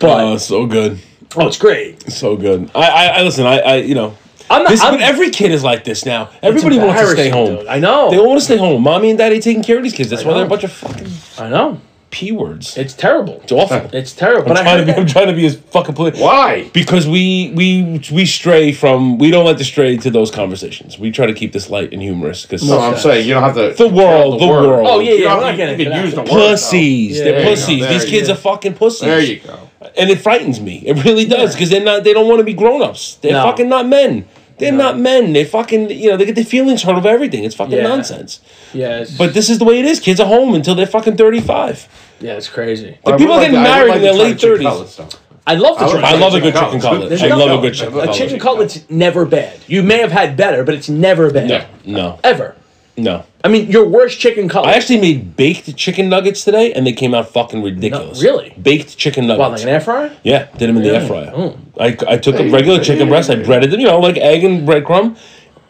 But 0.00 0.24
Oh, 0.24 0.36
so 0.36 0.66
good, 0.66 0.98
oh, 1.36 1.46
it's 1.46 1.56
great. 1.58 2.02
so 2.12 2.36
good. 2.36 2.70
I, 2.74 2.88
I, 2.88 3.06
I 3.06 3.22
listen. 3.22 3.46
I, 3.46 3.58
I, 3.60 3.74
you 3.76 3.94
know, 3.94 4.16
I'm 4.50 4.62
not. 4.64 4.70
this, 4.70 4.82
I'm, 4.82 4.94
but 4.94 5.00
every 5.02 5.30
kid 5.30 5.52
is 5.52 5.62
like 5.64 5.84
this 5.84 6.04
now. 6.04 6.30
Everybody 6.42 6.78
wants 6.78 7.00
to 7.00 7.06
stay 7.12 7.28
embarrassing, 7.28 7.32
home. 7.32 7.56
dude. 7.60 7.66
I 7.68 7.78
know. 7.78 8.10
They 8.10 8.18
all 8.18 8.28
want 8.28 8.40
to 8.40 8.44
stay 8.44 8.56
home. 8.56 8.82
Mommy 8.82 9.08
and 9.10 9.18
daddy 9.18 9.40
taking 9.40 9.62
care 9.62 9.76
of 9.78 9.82
these 9.82 9.94
kids. 9.94 10.10
That's 10.10 10.24
why 10.24 10.34
they're 10.34 10.44
a 10.44 10.48
bunch 10.48 10.64
of 10.64 10.72
fucking 10.72 11.08
I 11.38 11.48
know. 11.48 11.80
P 12.14 12.30
words. 12.32 12.78
It's 12.78 12.94
terrible. 12.94 13.40
It's 13.42 13.50
awful. 13.52 13.90
It's 13.92 14.12
terrible. 14.12 14.48
I'm 14.50 14.54
But 14.54 14.62
trying 14.62 14.78
heard 14.78 14.86
to 14.86 14.92
be. 14.92 14.98
I'm 14.98 15.04
that- 15.06 15.12
trying 15.12 15.26
to 15.26 15.32
be 15.34 15.46
as 15.46 15.56
fucking 15.56 15.94
polite. 15.96 16.16
Why? 16.16 16.70
Because 16.72 17.06
we 17.08 17.52
we 17.54 18.00
we 18.12 18.24
stray 18.24 18.72
from. 18.72 19.18
We 19.18 19.30
don't 19.30 19.44
like 19.44 19.58
to 19.58 19.64
stray 19.64 19.96
to 19.98 20.10
those 20.10 20.30
conversations. 20.30 20.98
We 20.98 21.10
try 21.10 21.26
to 21.26 21.32
keep 21.34 21.52
this 21.52 21.68
light 21.68 21.92
and 21.92 22.00
humorous. 22.00 22.42
Because 22.42 22.62
No, 22.68 22.78
I'm 22.78 22.96
saying 22.96 23.26
you 23.26 23.34
don't 23.34 23.42
have 23.42 23.54
to. 23.56 23.74
The 23.76 23.88
world, 23.88 24.40
the 24.40 24.46
word. 24.46 24.66
world. 24.68 24.86
Oh, 24.88 25.00
yeah, 25.00 25.12
You 25.12 25.18
yeah, 25.24 25.28
don't 25.30 25.38
we're 25.38 25.44
have 25.46 25.58
not 25.58 25.76
getting 25.78 25.92
you 25.92 26.00
use 26.02 26.14
the 26.14 26.22
that. 26.22 26.30
word, 26.32 26.50
pussies. 26.50 27.18
Yeah, 27.18 27.24
they're 27.24 27.32
there 27.32 27.40
you 27.40 27.44
go, 27.46 27.50
pussies. 27.50 27.80
there 27.80 27.92
These 27.92 28.04
kids 28.04 28.28
go. 28.28 28.34
are 28.34 28.36
fucking 28.36 28.74
pussies. 28.74 29.00
There 29.08 29.20
you 29.20 29.40
go. 29.40 29.58
and 29.98 30.08
it 30.10 30.18
frightens 30.20 30.60
me. 30.60 30.76
It 30.86 31.04
really 31.04 31.24
does 31.26 31.54
because 31.54 31.68
they're 31.70 31.84
not. 31.84 32.04
They 32.04 32.12
don't 32.14 32.28
want 32.28 32.38
to 32.38 32.44
be 32.44 32.54
grown 32.54 32.80
ups. 32.82 33.16
They're 33.20 33.32
No. 33.32 33.42
fucking 33.44 33.68
not 33.68 33.86
men. 33.88 34.24
They're 34.56 34.70
not 34.86 34.96
men. 35.00 35.32
They 35.32 35.44
fucking 35.44 35.90
you 35.90 36.10
know 36.10 36.16
they 36.16 36.24
get 36.26 36.36
their 36.36 36.44
feelings 36.44 36.84
hurt 36.84 36.94
over 36.96 37.08
everything. 37.08 37.42
It's 37.42 37.56
fucking 37.56 37.76
Yeah. 37.76 37.82
nonsense. 37.88 38.38
Yeah, 38.72 39.00
it's, 39.00 39.10
But 39.10 39.34
this 39.34 39.50
is 39.50 39.58
the 39.58 39.64
way 39.64 39.80
it 39.80 39.84
is. 39.84 39.98
Kids 39.98 40.20
are 40.20 40.28
home 40.28 40.54
until 40.54 40.76
they're 40.76 40.86
fucking 40.86 41.16
thirty 41.16 41.40
five. 41.40 41.88
Yeah, 42.20 42.34
it's 42.34 42.48
crazy. 42.48 42.98
The 43.04 43.16
people 43.16 43.34
are 43.34 43.40
getting 43.40 43.62
married 43.62 43.96
in 43.96 44.02
their 44.02 44.14
late 44.14 44.40
thirties. 44.40 45.00
I 45.46 45.56
love 45.56 45.78
the 45.78 45.84
I 45.84 45.88
chicken. 45.88 46.00
would- 46.02 46.04
I 46.04 46.16
love 46.18 46.34
a 46.34 46.40
good 46.40 46.54
Chicken 46.54 46.66
chicken 46.68 46.80
cutlet. 46.80 46.92
cutlet. 46.92 47.08
There's 47.10 47.22
I 47.22 47.28
no- 47.28 47.38
love 47.38 47.58
a 47.58 47.62
good 47.62 47.74
chicken 47.74 47.94
A 47.94 48.10
A 48.10 48.12
chicken 48.14 48.38
cutlet's 48.40 48.84
never 48.88 49.26
bad. 49.26 49.58
You 49.66 49.82
may 49.82 49.98
have 49.98 50.10
had 50.12 50.36
better, 50.38 50.64
but 50.64 50.74
it's 50.74 50.88
never 50.88 51.30
bad. 51.30 51.50
Yeah. 51.50 51.66
No, 51.84 52.18
Ever. 52.24 52.54
no. 52.96 53.24
I 53.44 53.48
mean, 53.48 53.70
your 53.70 53.84
worst 53.86 54.18
chicken 54.20 54.48
cutlet. 54.48 54.72
I 54.72 54.76
actually 54.78 55.02
made 55.02 55.36
baked 55.36 55.76
chicken 55.76 56.08
nuggets 56.08 56.44
today, 56.44 56.72
and 56.72 56.86
they 56.86 56.94
came 56.94 57.12
out 57.14 57.28
fucking 57.28 57.62
ridiculous. 57.62 58.22
really? 58.22 58.54
Baked 58.62 58.96
chicken 58.96 59.26
nuggets. 59.26 59.40
What, 59.40 59.50
like 59.52 59.62
an 59.64 59.68
air 59.68 59.80
fryer? 59.82 60.16
Yeah, 60.22 60.46
did 60.56 60.70
them 60.70 60.78
in 60.78 60.82
the 60.82 60.94
air 60.94 61.06
fryer. 61.06 61.30
Oh. 61.36 61.58
I, 61.78 61.94
I 62.08 62.16
took 62.16 62.36
a 62.36 62.48
regular 62.48 62.78
hey, 62.78 62.84
chicken 62.84 63.04
hey, 63.08 63.10
breast, 63.10 63.28
I 63.28 63.34
breaded 63.42 63.70
them, 63.70 63.80
you 63.80 63.86
know, 63.86 63.98
like 64.00 64.16
egg 64.16 64.44
and 64.44 64.66
breadcrumb, 64.66 65.18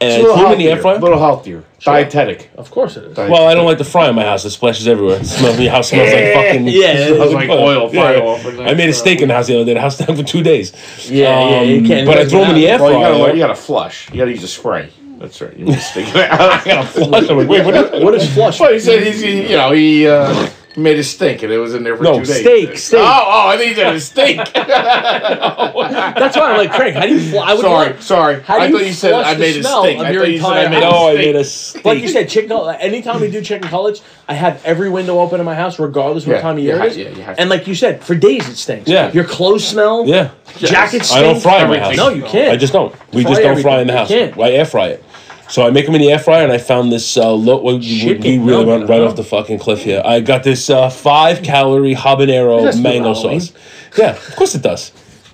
and 0.05 0.13
I 0.13 0.17
It's 0.17 0.19
a 0.19 0.23
little 0.23 0.37
threw 0.37 0.45
them 0.45 0.53
in 0.53 0.59
the 0.59 0.65
air 0.69 0.71
healthier. 0.77 0.83
fryer. 0.83 0.97
A 0.97 1.01
little 1.01 1.19
healthier. 1.19 1.65
Dietetic. 1.85 2.51
Of 2.57 2.71
course 2.71 2.97
it 2.97 3.05
is. 3.05 3.17
Diet- 3.17 3.31
Well, 3.31 3.47
I 3.47 3.55
don't 3.55 3.67
like 3.67 3.79
the 3.79 3.85
fry 3.85 4.09
in 4.09 4.15
my 4.15 4.25
house. 4.25 4.45
It 4.45 4.51
splashes 4.51 4.89
everywhere. 4.89 5.17
It 5.21 5.27
smells. 5.27 5.57
The 5.57 5.67
house 5.67 5.91
smells 5.91 6.13
like 6.13 6.33
fucking. 6.35 6.69
Yeah, 6.69 6.93
it 6.95 7.15
Smells 7.17 7.35
like 7.35 7.49
oil 7.51 7.89
fry 7.89 8.17
off 8.17 8.45
and 8.47 8.61
I 8.63 8.75
made 8.75 8.89
a 8.89 8.93
steak 8.95 9.21
in 9.21 9.29
the 9.29 9.35
house 9.35 9.47
the 9.49 9.57
other 9.57 9.65
day. 9.65 9.75
The 9.75 9.81
house 9.81 9.99
down 9.99 10.17
for 10.17 10.23
two 10.23 10.43
days. 10.43 10.73
Yeah, 11.11 11.51
yeah, 11.51 11.63
you 11.63 11.79
Um, 11.81 11.87
can't. 11.87 12.07
But 12.07 12.19
I 12.19 12.25
throw 12.27 12.41
them 12.41 12.51
in 12.51 12.57
the 12.57 12.69
air 12.69 12.79
Well, 12.79 12.93
you 12.93 12.99
gotta, 13.01 13.19
fryer. 13.19 13.33
you 13.35 13.39
gotta 13.41 13.55
flush. 13.55 14.09
You 14.13 14.19
gotta 14.19 14.31
use 14.31 14.43
a 14.45 14.49
spray. 14.49 14.89
That's 15.19 15.41
right. 15.41 15.57
You 15.57 15.67
just 15.67 15.91
stick 15.91 16.07
it 16.09 16.17
out. 16.17 16.41
I 16.41 16.65
gotta 16.65 16.87
flush. 16.89 17.29
I'm 17.31 17.37
like, 17.39 17.49
wait, 17.49 17.65
what? 17.65 17.75
Is, 17.75 18.03
What 18.05 18.15
is 18.15 18.35
flush? 18.35 18.61
Well, 18.61 18.73
he 18.73 18.79
said 18.81 19.03
he's, 19.03 19.21
he, 19.21 19.43
you 19.51 19.57
know, 19.57 19.71
he 19.73 20.07
uh, 20.09 20.49
made 20.77 20.99
a 20.99 21.05
stink 21.05 21.43
and 21.43 21.53
it 21.53 21.59
was 21.59 21.75
in 21.75 21.83
there 21.85 21.97
for 21.97 22.03
No, 22.03 22.19
two 22.19 22.25
days. 22.25 22.41
steak, 22.41 22.79
steak. 22.79 23.01
Oh, 23.01 23.23
oh, 23.27 23.49
I 23.49 23.57
think 23.57 23.71
he 23.71 23.75
said 23.77 23.95
a 23.95 24.01
steak. 24.01 24.37
That's 24.55 26.37
why 26.37 26.51
I'm 26.51 26.57
like, 26.59 26.73
Craig, 26.73 26.95
how 26.95 27.03
do 27.07 27.15
you 27.15 27.31
fl- 27.31 27.41
I 27.41 27.55
would 27.55 27.63
sorry, 27.63 27.91
love- 27.93 28.03
sorry. 28.03 28.41
How 28.43 28.57
do 28.59 28.63
I 28.63 28.67
you 28.67 28.73
thought 28.79 28.87
you 28.87 28.93
said 28.93 29.13
I 29.15 29.37
made 29.37 29.57
a 29.57 29.61
smell 29.63 29.83
steak. 29.85 29.99
I 30.01 30.11
your 30.11 30.23
thought 30.23 30.31
you 30.31 30.39
said 30.39 30.47
I 30.51 30.65
entire 30.65 30.71
made 30.71 30.83
a 30.83 30.87
house? 30.87 30.93
no, 30.95 31.09
I 31.09 31.15
made 31.15 31.37
a 31.37 31.45
steak. 31.45 31.85
Like 31.85 31.99
you 32.03 32.09
said, 32.09 32.29
chicken 32.29 32.49
cutlet. 32.51 32.77
Anytime 32.81 33.21
we 33.21 33.31
do 33.31 33.41
chicken 33.43 33.69
college, 33.69 34.01
I 34.29 34.35
have 34.35 34.65
every 34.65 34.89
window 34.91 35.19
open 35.21 35.41
in 35.41 35.47
my 35.47 35.55
house, 35.55 35.79
regardless 35.79 36.27
what 36.27 36.35
Yeah, 36.37 36.41
time 36.43 36.57
of 36.59 36.65
year 36.65 36.79
ha- 36.79 36.85
it 36.85 36.91
is. 36.93 36.97
yeah, 36.97 37.09
you 37.11 37.23
have 37.23 37.39
and 37.39 37.49
like 37.51 37.67
you 37.67 37.75
said, 37.75 38.03
for 38.03 38.15
days 38.15 38.49
it 38.49 38.57
stinks. 38.57 38.89
Yeah. 38.89 39.13
Your 39.13 39.25
clothes 39.25 39.67
smell. 39.67 40.07
Yeah. 40.07 40.31
Jackets 40.57 41.13
I 41.13 41.21
don't 41.21 41.37
stink. 41.41 41.43
fry 41.43 41.63
in 41.63 41.69
my 41.69 41.79
house. 41.79 41.97
No, 41.97 42.09
you 42.11 42.23
can't. 42.25 42.51
I 42.53 42.57
just 42.57 42.73
don't. 42.73 42.93
We 43.13 43.23
Fry 43.23 43.31
just 43.33 43.43
don't 43.43 43.61
fry 43.63 43.81
in 43.81 43.87
the 43.87 43.93
You 43.93 43.99
house. 43.99 44.09
can't. 44.09 44.39
I 44.39 44.51
air 44.53 44.65
fry 44.65 44.87
it. 44.89 45.05
So 45.49 45.67
I 45.67 45.71
make 45.71 45.87
them 45.87 45.95
in 45.95 46.01
the 46.01 46.11
air 46.11 46.19
fryer, 46.19 46.43
and 46.43 46.53
I 46.53 46.59
found 46.59 46.91
this. 46.91 47.17
Uh, 47.17 47.31
lo- 47.33 47.61
well, 47.61 47.79
we, 47.79 48.15
we 48.23 48.39
really 48.39 48.65
went 48.65 48.89
right 48.89 49.03
off 49.03 49.15
the 49.17 49.25
fucking 49.25 49.59
cliff 49.59 49.83
here. 49.83 50.01
I 50.05 50.21
got 50.21 50.43
this 50.43 50.71
uh, 50.71 50.89
five 50.89 51.43
calorie 51.43 51.95
habanero 51.95 52.81
mango 52.83 53.15
sauce. 53.15 53.53
Yeah, 53.97 54.11
of 54.13 54.37
course 54.37 54.55
it 54.55 54.63
does. 54.63 54.93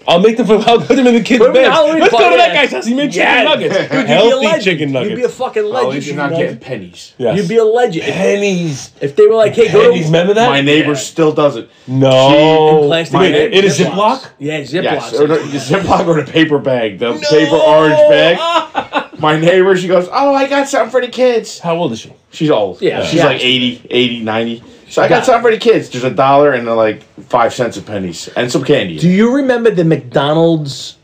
I'll 0.08 0.18
make 0.18 0.36
them 0.38 0.46
for. 0.46 0.54
I'll 0.68 0.78
put 0.80 0.96
them 0.96 1.06
in 1.06 1.14
the 1.14 1.22
kids' 1.22 1.38
Put 1.38 1.50
'em 1.50 1.56
in 1.56 1.62
beds. 1.62 1.74
Halloween 1.74 2.00
Let's 2.00 2.12
go 2.12 2.30
to 2.30 2.36
that 2.36 2.48
yeah. 2.48 2.54
guy's 2.54 2.72
house. 2.72 2.86
He 2.86 2.94
made 2.94 3.12
chicken 3.12 3.28
Yeah. 3.28 3.42
nuggets. 3.44 3.74
Dude, 3.76 3.82
you'd 3.84 3.90
be 3.90 4.00
a 4.00 4.06
Healthy 4.06 4.60
chicken 4.64 4.92
nuggets. 4.92 5.10
You'd 5.10 5.16
be 5.16 5.22
a 5.24 5.28
fucking 5.28 5.62
at 5.62 5.68
legend. 5.70 5.94
least 5.94 6.06
you're 6.08 6.16
not 6.16 6.30
you 6.32 6.36
getting 6.38 6.58
pennies. 6.58 7.14
Yes. 7.18 7.36
You'd 7.38 7.48
be 7.48 7.56
a 7.58 7.64
legend. 7.64 8.08
If, 8.08 8.14
pennies. 8.14 8.90
if 9.00 9.14
they 9.14 9.26
were 9.26 9.34
like, 9.36 9.54
hey, 9.54 9.70
go 9.70 9.82
Pennies. 9.82 10.00
to 10.00 10.06
Remember 10.06 10.34
that? 10.34 10.48
My 10.48 10.60
neighbor 10.62 10.96
still 10.96 11.32
does 11.32 11.56
it. 11.56 11.70
No. 11.86 12.80
in 12.80 12.86
plastic 12.88 13.12
My- 13.14 13.30
bag, 13.30 13.52
in 13.52 13.64
a 13.64 13.68
Ziplocs. 13.68 13.84
Ziploc? 13.92 14.30
Yeah, 14.38 14.60
Ziplocs. 14.62 14.72
Yes, 14.82 15.14
or 15.14 15.26
the, 15.28 15.34
the 15.36 15.58
Ziploc 15.58 16.06
or 16.08 16.22
the 16.24 16.32
paper 16.32 16.58
bag, 16.58 16.98
the 16.98 17.12
paper 17.30 17.56
orange 17.56 17.94
bag. 18.10 19.06
My 19.20 19.38
neighbor, 19.38 19.76
she 19.76 19.88
goes, 19.88 20.08
"Oh, 20.10 20.34
I 20.34 20.48
got 20.48 20.68
something 20.68 20.90
for 20.90 21.00
the 21.00 21.08
kids." 21.08 21.58
How 21.58 21.76
old 21.76 21.92
is 21.92 22.00
she? 22.00 22.12
She's 22.32 22.50
old. 22.50 22.80
Yeah, 22.80 23.04
she's 23.04 23.14
yeah. 23.20 23.26
like 23.26 23.40
80, 23.44 23.86
80, 23.90 24.20
90. 24.20 24.62
So 24.88 25.02
I 25.02 25.08
got 25.08 25.16
got 25.18 25.26
something 25.26 25.42
for 25.42 25.50
the 25.52 25.58
kids. 25.60 25.88
There's 25.90 26.04
a 26.04 26.10
dollar 26.10 26.52
and 26.52 26.66
like 26.66 27.02
five 27.28 27.54
cents 27.54 27.76
of 27.76 27.86
pennies 27.86 28.28
and 28.36 28.50
some 28.50 28.64
candy. 28.64 28.98
Do 28.98 29.08
you 29.08 29.34
remember 29.36 29.70
the 29.70 29.84
McDonald's 29.84 30.96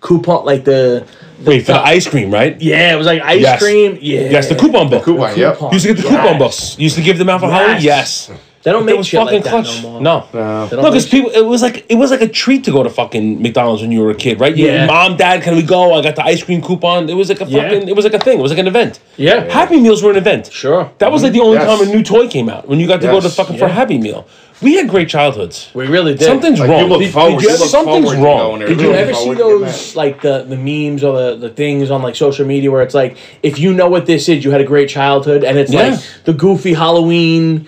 coupon, 0.00 0.44
like 0.44 0.64
the? 0.64 1.06
Wait 1.44 1.60
for 1.66 1.72
the 1.72 1.80
ice 1.80 2.08
cream, 2.08 2.30
right? 2.32 2.58
Yeah, 2.62 2.94
it 2.94 2.96
was 2.96 3.06
like 3.06 3.20
ice 3.22 3.42
Yes. 3.42 3.60
cream. 3.60 3.98
Yeah, 4.00 4.20
Yes, 4.30 4.48
the 4.48 4.54
coupon 4.54 4.88
book. 4.88 5.04
Coupon, 5.04 5.36
yep. 5.36 5.54
Coupon. 5.54 5.72
Used 5.74 5.86
to 5.86 5.92
get 5.94 6.02
the 6.02 6.08
Yes. 6.08 6.22
coupon 6.22 6.38
books. 6.38 6.76
You 6.78 6.84
used 6.84 6.96
to 6.96 7.02
give 7.02 7.18
them 7.18 7.28
out 7.28 7.40
for 7.40 7.50
Halloween. 7.50 7.82
Yes. 7.82 8.30
They 8.66 8.72
don't 8.72 8.84
make 8.84 8.96
was 8.98 9.06
shit 9.06 9.20
fucking 9.20 9.42
like 9.42 9.44
that 9.44 9.82
no 9.84 9.90
more. 9.90 10.00
No. 10.00 10.26
No. 10.34 10.66
They 10.66 10.74
don't 10.74 10.82
No, 10.84 10.90
because 10.90 11.04
make 11.04 11.22
people, 11.22 11.30
it 11.30 11.46
was 11.46 11.62
like 11.62 11.86
it 11.88 11.94
was 11.94 12.10
like 12.10 12.20
a 12.20 12.26
treat 12.26 12.64
to 12.64 12.72
go 12.72 12.82
to 12.82 12.90
fucking 12.90 13.40
McDonald's 13.40 13.80
when 13.80 13.92
you 13.92 14.00
were 14.00 14.10
a 14.10 14.14
kid, 14.16 14.40
right? 14.40 14.56
You- 14.56 14.66
Yeah. 14.66 14.86
Mom, 14.86 15.16
Dad, 15.16 15.42
can 15.44 15.54
we 15.54 15.62
go? 15.62 15.94
I 15.94 16.02
got 16.02 16.16
the 16.16 16.24
ice 16.24 16.42
cream 16.42 16.60
coupon. 16.60 17.08
It 17.08 17.14
was 17.14 17.28
like 17.28 17.40
a 17.40 17.44
Yeah. 17.44 17.62
fucking. 17.62 17.88
It 17.88 17.94
was 17.94 18.04
like 18.04 18.14
a 18.14 18.18
thing. 18.18 18.40
It 18.40 18.42
was 18.42 18.50
like 18.50 18.58
an 18.58 18.66
event. 18.66 18.98
Yeah. 19.16 19.48
Happy 19.52 19.78
Meals 19.78 20.02
were 20.02 20.10
an 20.10 20.16
event. 20.16 20.50
Sure. 20.52 20.90
That 20.98 21.12
was 21.12 21.22
like 21.22 21.32
the 21.32 21.38
only 21.42 21.58
Yes. 21.58 21.78
time 21.78 21.88
a 21.88 21.92
new 21.94 22.02
toy 22.02 22.26
came 22.26 22.48
out 22.48 22.66
when 22.68 22.80
you 22.80 22.88
got 22.88 23.00
to 23.02 23.06
go 23.06 23.20
to 23.20 23.26
Yes. 23.26 23.36
fucking 23.36 23.56
for 23.56 23.66
a 23.66 23.68
Yeah. 23.68 23.74
Happy 23.74 23.98
Meal. 23.98 24.26
We 24.62 24.74
had 24.74 24.88
great 24.88 25.08
childhoods. 25.08 25.68
We 25.72 25.86
really 25.86 26.14
did. 26.14 26.24
Something's 26.26 26.58
Like, 26.58 26.70
wrong. 26.70 26.80
you 26.80 26.86
look 26.88 27.00
Did- 27.02 27.12
forward. 27.12 27.30
did 27.38 27.42
you 27.42 27.50
you- 27.50 27.58
look 27.58 27.68
something's 27.68 28.04
forward 28.06 28.16
to 28.16 28.22
wrong. 28.24 28.38
going 28.38 28.58
there. 28.60 28.68
Did 28.68 28.80
you 28.80 28.86
Really 28.88 28.98
ever 28.98 29.12
see 29.14 29.18
forward 29.20 29.38
to 29.38 29.44
getting 29.44 29.60
those 29.60 29.94
like 29.94 30.22
the 30.22 30.44
the 30.48 30.56
memes 30.56 31.04
or 31.04 31.12
the, 31.16 31.36
the 31.36 31.50
things 31.50 31.92
on 31.92 32.02
like 32.02 32.16
social 32.16 32.44
media 32.46 32.72
where 32.72 32.82
it's 32.82 32.94
like 32.94 33.16
if 33.44 33.60
you 33.60 33.72
know 33.72 33.86
what 33.88 34.06
this 34.06 34.28
is, 34.28 34.44
you 34.44 34.50
had 34.50 34.60
a 34.60 34.64
great 34.64 34.88
childhood, 34.88 35.44
and 35.44 35.56
it's 35.56 35.72
Yeah. 35.72 35.90
like 35.90 36.00
the 36.24 36.32
goofy 36.32 36.72
Halloween, 36.72 37.66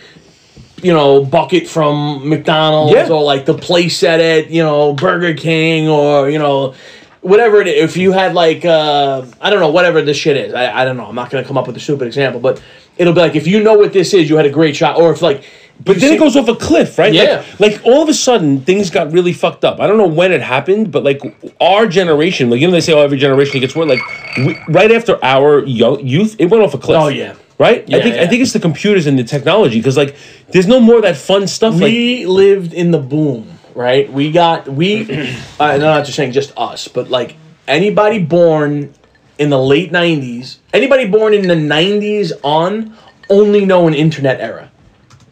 you 0.82 0.92
know, 0.92 1.24
bucket 1.24 1.66
from 1.68 2.28
McDonald's 2.28 2.92
Yeah. 2.94 3.08
or 3.08 3.22
like 3.22 3.46
the 3.46 3.54
place 3.54 4.02
at 4.02 4.20
it, 4.20 4.48
you 4.50 4.62
know, 4.62 4.92
Burger 4.94 5.34
King 5.34 5.88
or 5.88 6.28
you 6.30 6.38
know. 6.38 6.74
Whatever 7.20 7.60
it 7.60 7.66
is, 7.66 7.82
if 7.82 7.96
you 7.96 8.12
had 8.12 8.32
like, 8.32 8.64
uh, 8.64 9.26
I 9.40 9.50
don't 9.50 9.58
know, 9.58 9.70
whatever 9.70 10.00
this 10.00 10.16
shit 10.16 10.36
is, 10.36 10.54
I, 10.54 10.82
I 10.82 10.84
don't 10.84 10.96
know. 10.96 11.04
I'm 11.06 11.16
not 11.16 11.30
gonna 11.30 11.44
come 11.44 11.58
up 11.58 11.66
with 11.66 11.76
a 11.76 11.80
stupid 11.80 12.06
example, 12.06 12.40
but 12.40 12.62
it'll 12.96 13.12
be 13.12 13.20
like 13.20 13.34
if 13.34 13.44
you 13.44 13.60
know 13.60 13.74
what 13.74 13.92
this 13.92 14.14
is, 14.14 14.30
you 14.30 14.36
had 14.36 14.46
a 14.46 14.50
great 14.50 14.76
shot, 14.76 14.96
or 14.96 15.10
if 15.10 15.20
like, 15.20 15.42
But 15.84 15.96
you 15.96 16.00
then 16.02 16.10
see- 16.10 16.14
it 16.14 16.18
goes 16.20 16.36
off 16.36 16.46
a 16.46 16.54
cliff, 16.54 16.96
right? 16.96 17.12
Yeah. 17.12 17.44
Like, 17.58 17.72
like 17.72 17.80
all 17.84 18.02
of 18.04 18.08
a 18.08 18.14
sudden 18.14 18.60
things 18.60 18.88
got 18.88 19.10
really 19.12 19.32
fucked 19.32 19.64
up. 19.64 19.80
I 19.80 19.88
don't 19.88 19.98
know 19.98 20.06
when 20.06 20.30
it 20.30 20.40
happened, 20.40 20.92
but 20.92 21.02
like 21.02 21.20
our 21.60 21.88
generation, 21.88 22.50
like 22.50 22.60
you 22.60 22.68
know 22.68 22.72
they 22.72 22.80
say, 22.80 22.92
oh 22.92 23.00
every 23.00 23.18
generation 23.18 23.60
gets 23.60 23.74
worse. 23.74 23.88
Like 23.88 24.00
we, 24.38 24.56
right 24.68 24.92
after 24.92 25.18
our 25.24 25.64
young, 25.66 26.06
youth, 26.06 26.36
it 26.38 26.46
went 26.46 26.62
off 26.62 26.72
a 26.74 26.78
cliff. 26.78 26.98
Oh, 27.02 27.08
yeah. 27.08 27.34
Right. 27.58 27.80
I 27.92 27.96
Yeah, 27.96 28.02
think 28.02 28.16
I 28.16 28.26
think 28.28 28.42
it's 28.42 28.52
the 28.52 28.60
computers 28.60 29.06
and 29.06 29.18
the 29.18 29.24
technology 29.24 29.78
because 29.78 29.96
like 29.96 30.14
there's 30.52 30.68
no 30.68 30.78
more 30.80 30.96
of 30.96 31.02
that 31.02 31.16
fun 31.16 31.46
stuff. 31.48 31.74
like 31.74 31.82
we 31.82 32.24
lived 32.26 32.72
in 32.72 32.92
the 32.92 32.98
boom, 33.00 33.58
right? 33.74 34.10
We 34.12 34.30
got 34.30 34.68
we. 34.68 35.02
uh, 35.60 35.64
I'm 35.64 35.80
not 35.80 36.04
just 36.06 36.16
saying 36.16 36.32
just 36.32 36.52
us, 36.56 36.86
but 36.86 37.10
like 37.10 37.34
anybody 37.66 38.20
born 38.20 38.94
in 39.38 39.50
the 39.50 39.58
late 39.58 39.90
'90s, 39.90 40.58
anybody 40.72 41.06
born 41.08 41.34
in 41.34 41.48
the 41.48 41.54
'90s 41.54 42.32
on, 42.44 42.94
only 43.28 43.64
know 43.64 43.88
an 43.88 43.94
internet 43.94 44.40
era. 44.40 44.70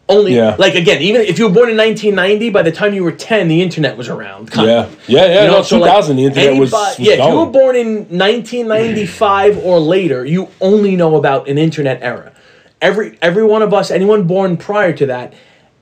Only 0.09 0.35
Yeah. 0.35 0.55
like 0.57 0.75
again, 0.75 1.01
even 1.01 1.21
if 1.21 1.37
you 1.37 1.47
were 1.47 1.53
born 1.53 1.69
in 1.69 1.75
1990, 1.75 2.49
by 2.49 2.61
the 2.61 2.71
time 2.71 2.93
you 2.93 3.03
were 3.03 3.11
10, 3.11 3.49
the 3.49 3.61
internet 3.61 3.97
was 3.97 4.07
around. 4.07 4.49
kind 4.51 4.67
Yeah. 4.69 4.79
of. 4.83 4.95
Yeah, 5.07 5.25
yeah. 5.25 5.41
You 5.41 5.47
know, 5.47 5.57
no, 5.57 5.61
so, 5.63 5.77
like, 5.79 5.89
2000, 5.91 6.15
the 6.15 6.25
internet 6.25 6.55
was, 6.55 6.71
anybody- 6.71 6.71
was 6.71 6.99
yeah. 6.99 7.13
If 7.25 7.29
you 7.33 7.39
were 7.39 7.45
born 7.47 7.75
in 7.75 8.05
1995 8.09 9.57
or 9.65 9.79
later, 9.79 10.25
you 10.25 10.47
only 10.61 10.95
know 10.95 11.15
about 11.17 11.47
an 11.49 11.57
internet 11.57 11.99
era. 12.01 12.31
Every 12.81 13.17
every 13.21 13.43
one 13.43 13.61
of 13.61 13.73
us, 13.73 13.89
anyone 13.91 14.23
born 14.23 14.55
prior 14.55 14.93
to 14.93 15.05
that, 15.07 15.33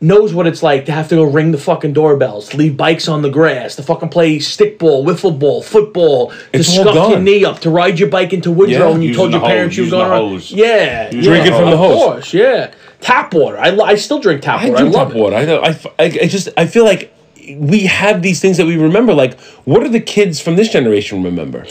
knows 0.01 0.33
what 0.33 0.47
it's 0.47 0.63
like 0.63 0.85
to 0.85 0.91
have 0.91 1.07
to 1.09 1.15
go 1.15 1.23
ring 1.23 1.51
the 1.51 1.57
fucking 1.57 1.93
doorbells, 1.93 2.53
leave 2.53 2.75
bikes 2.77 3.07
on 3.07 3.21
the 3.21 3.29
grass, 3.29 3.75
to 3.75 3.83
fucking 3.83 4.09
play 4.09 4.37
stickball, 4.37 5.05
wiffle 5.05 5.37
ball, 5.37 5.61
football, 5.61 6.29
to 6.29 6.35
It's 6.53 6.77
all 6.77 6.83
scuff 6.85 7.09
your 7.11 7.19
knee 7.19 7.43
up, 7.45 7.59
to 7.61 7.69
ride 7.69 7.99
your 7.99 8.09
bike 8.09 8.31
into 8.33 8.49
Woodrow 8.51 8.77
Yeah, 8.87 8.89
when 8.89 9.01
you 9.01 9.13
told 9.13 9.31
your 9.31 9.41
the 9.41 9.45
parents 9.47 9.75
you 9.77 9.85
were 9.85 9.89
going 9.91 10.07
the 10.09 10.15
around. 10.15 10.51
Yeah, 10.51 11.05
Using 11.05 11.19
yeah, 11.19 11.21
Drinking 11.29 11.53
from 11.53 11.65
the 11.69 11.73
of 11.73 11.79
hose. 11.79 11.95
course, 12.03 12.33
yeah. 12.33 12.67
Tap 13.05 13.33
water. 13.35 13.57
I, 13.59 13.69
I 13.77 13.95
still 13.95 14.19
drink 14.19 14.41
tap 14.41 14.61
I 14.61 14.69
water. 14.69 14.77
I, 14.77 14.79
drink 14.81 14.95
love 14.95 15.07
tap 15.09 15.15
it. 15.15 15.19
water. 15.19 15.35
I, 15.35 15.45
know, 15.45 15.57
I, 15.59 15.67
f- 15.69 15.85
I- 15.99 16.03
I 16.23 16.27
just 16.27 16.49
I 16.57 16.65
feel 16.65 16.85
like 16.85 17.13
we 17.55 17.81
have 17.81 18.23
these 18.23 18.39
things 18.41 18.57
that 18.57 18.65
we 18.65 18.77
remember. 18.77 19.13
Like, 19.13 19.39
what 19.65 19.81
do 19.83 19.89
the 19.89 19.99
kids 19.99 20.39
from 20.41 20.55
this 20.55 20.69
generation 20.69 21.21
remember? 21.23 21.67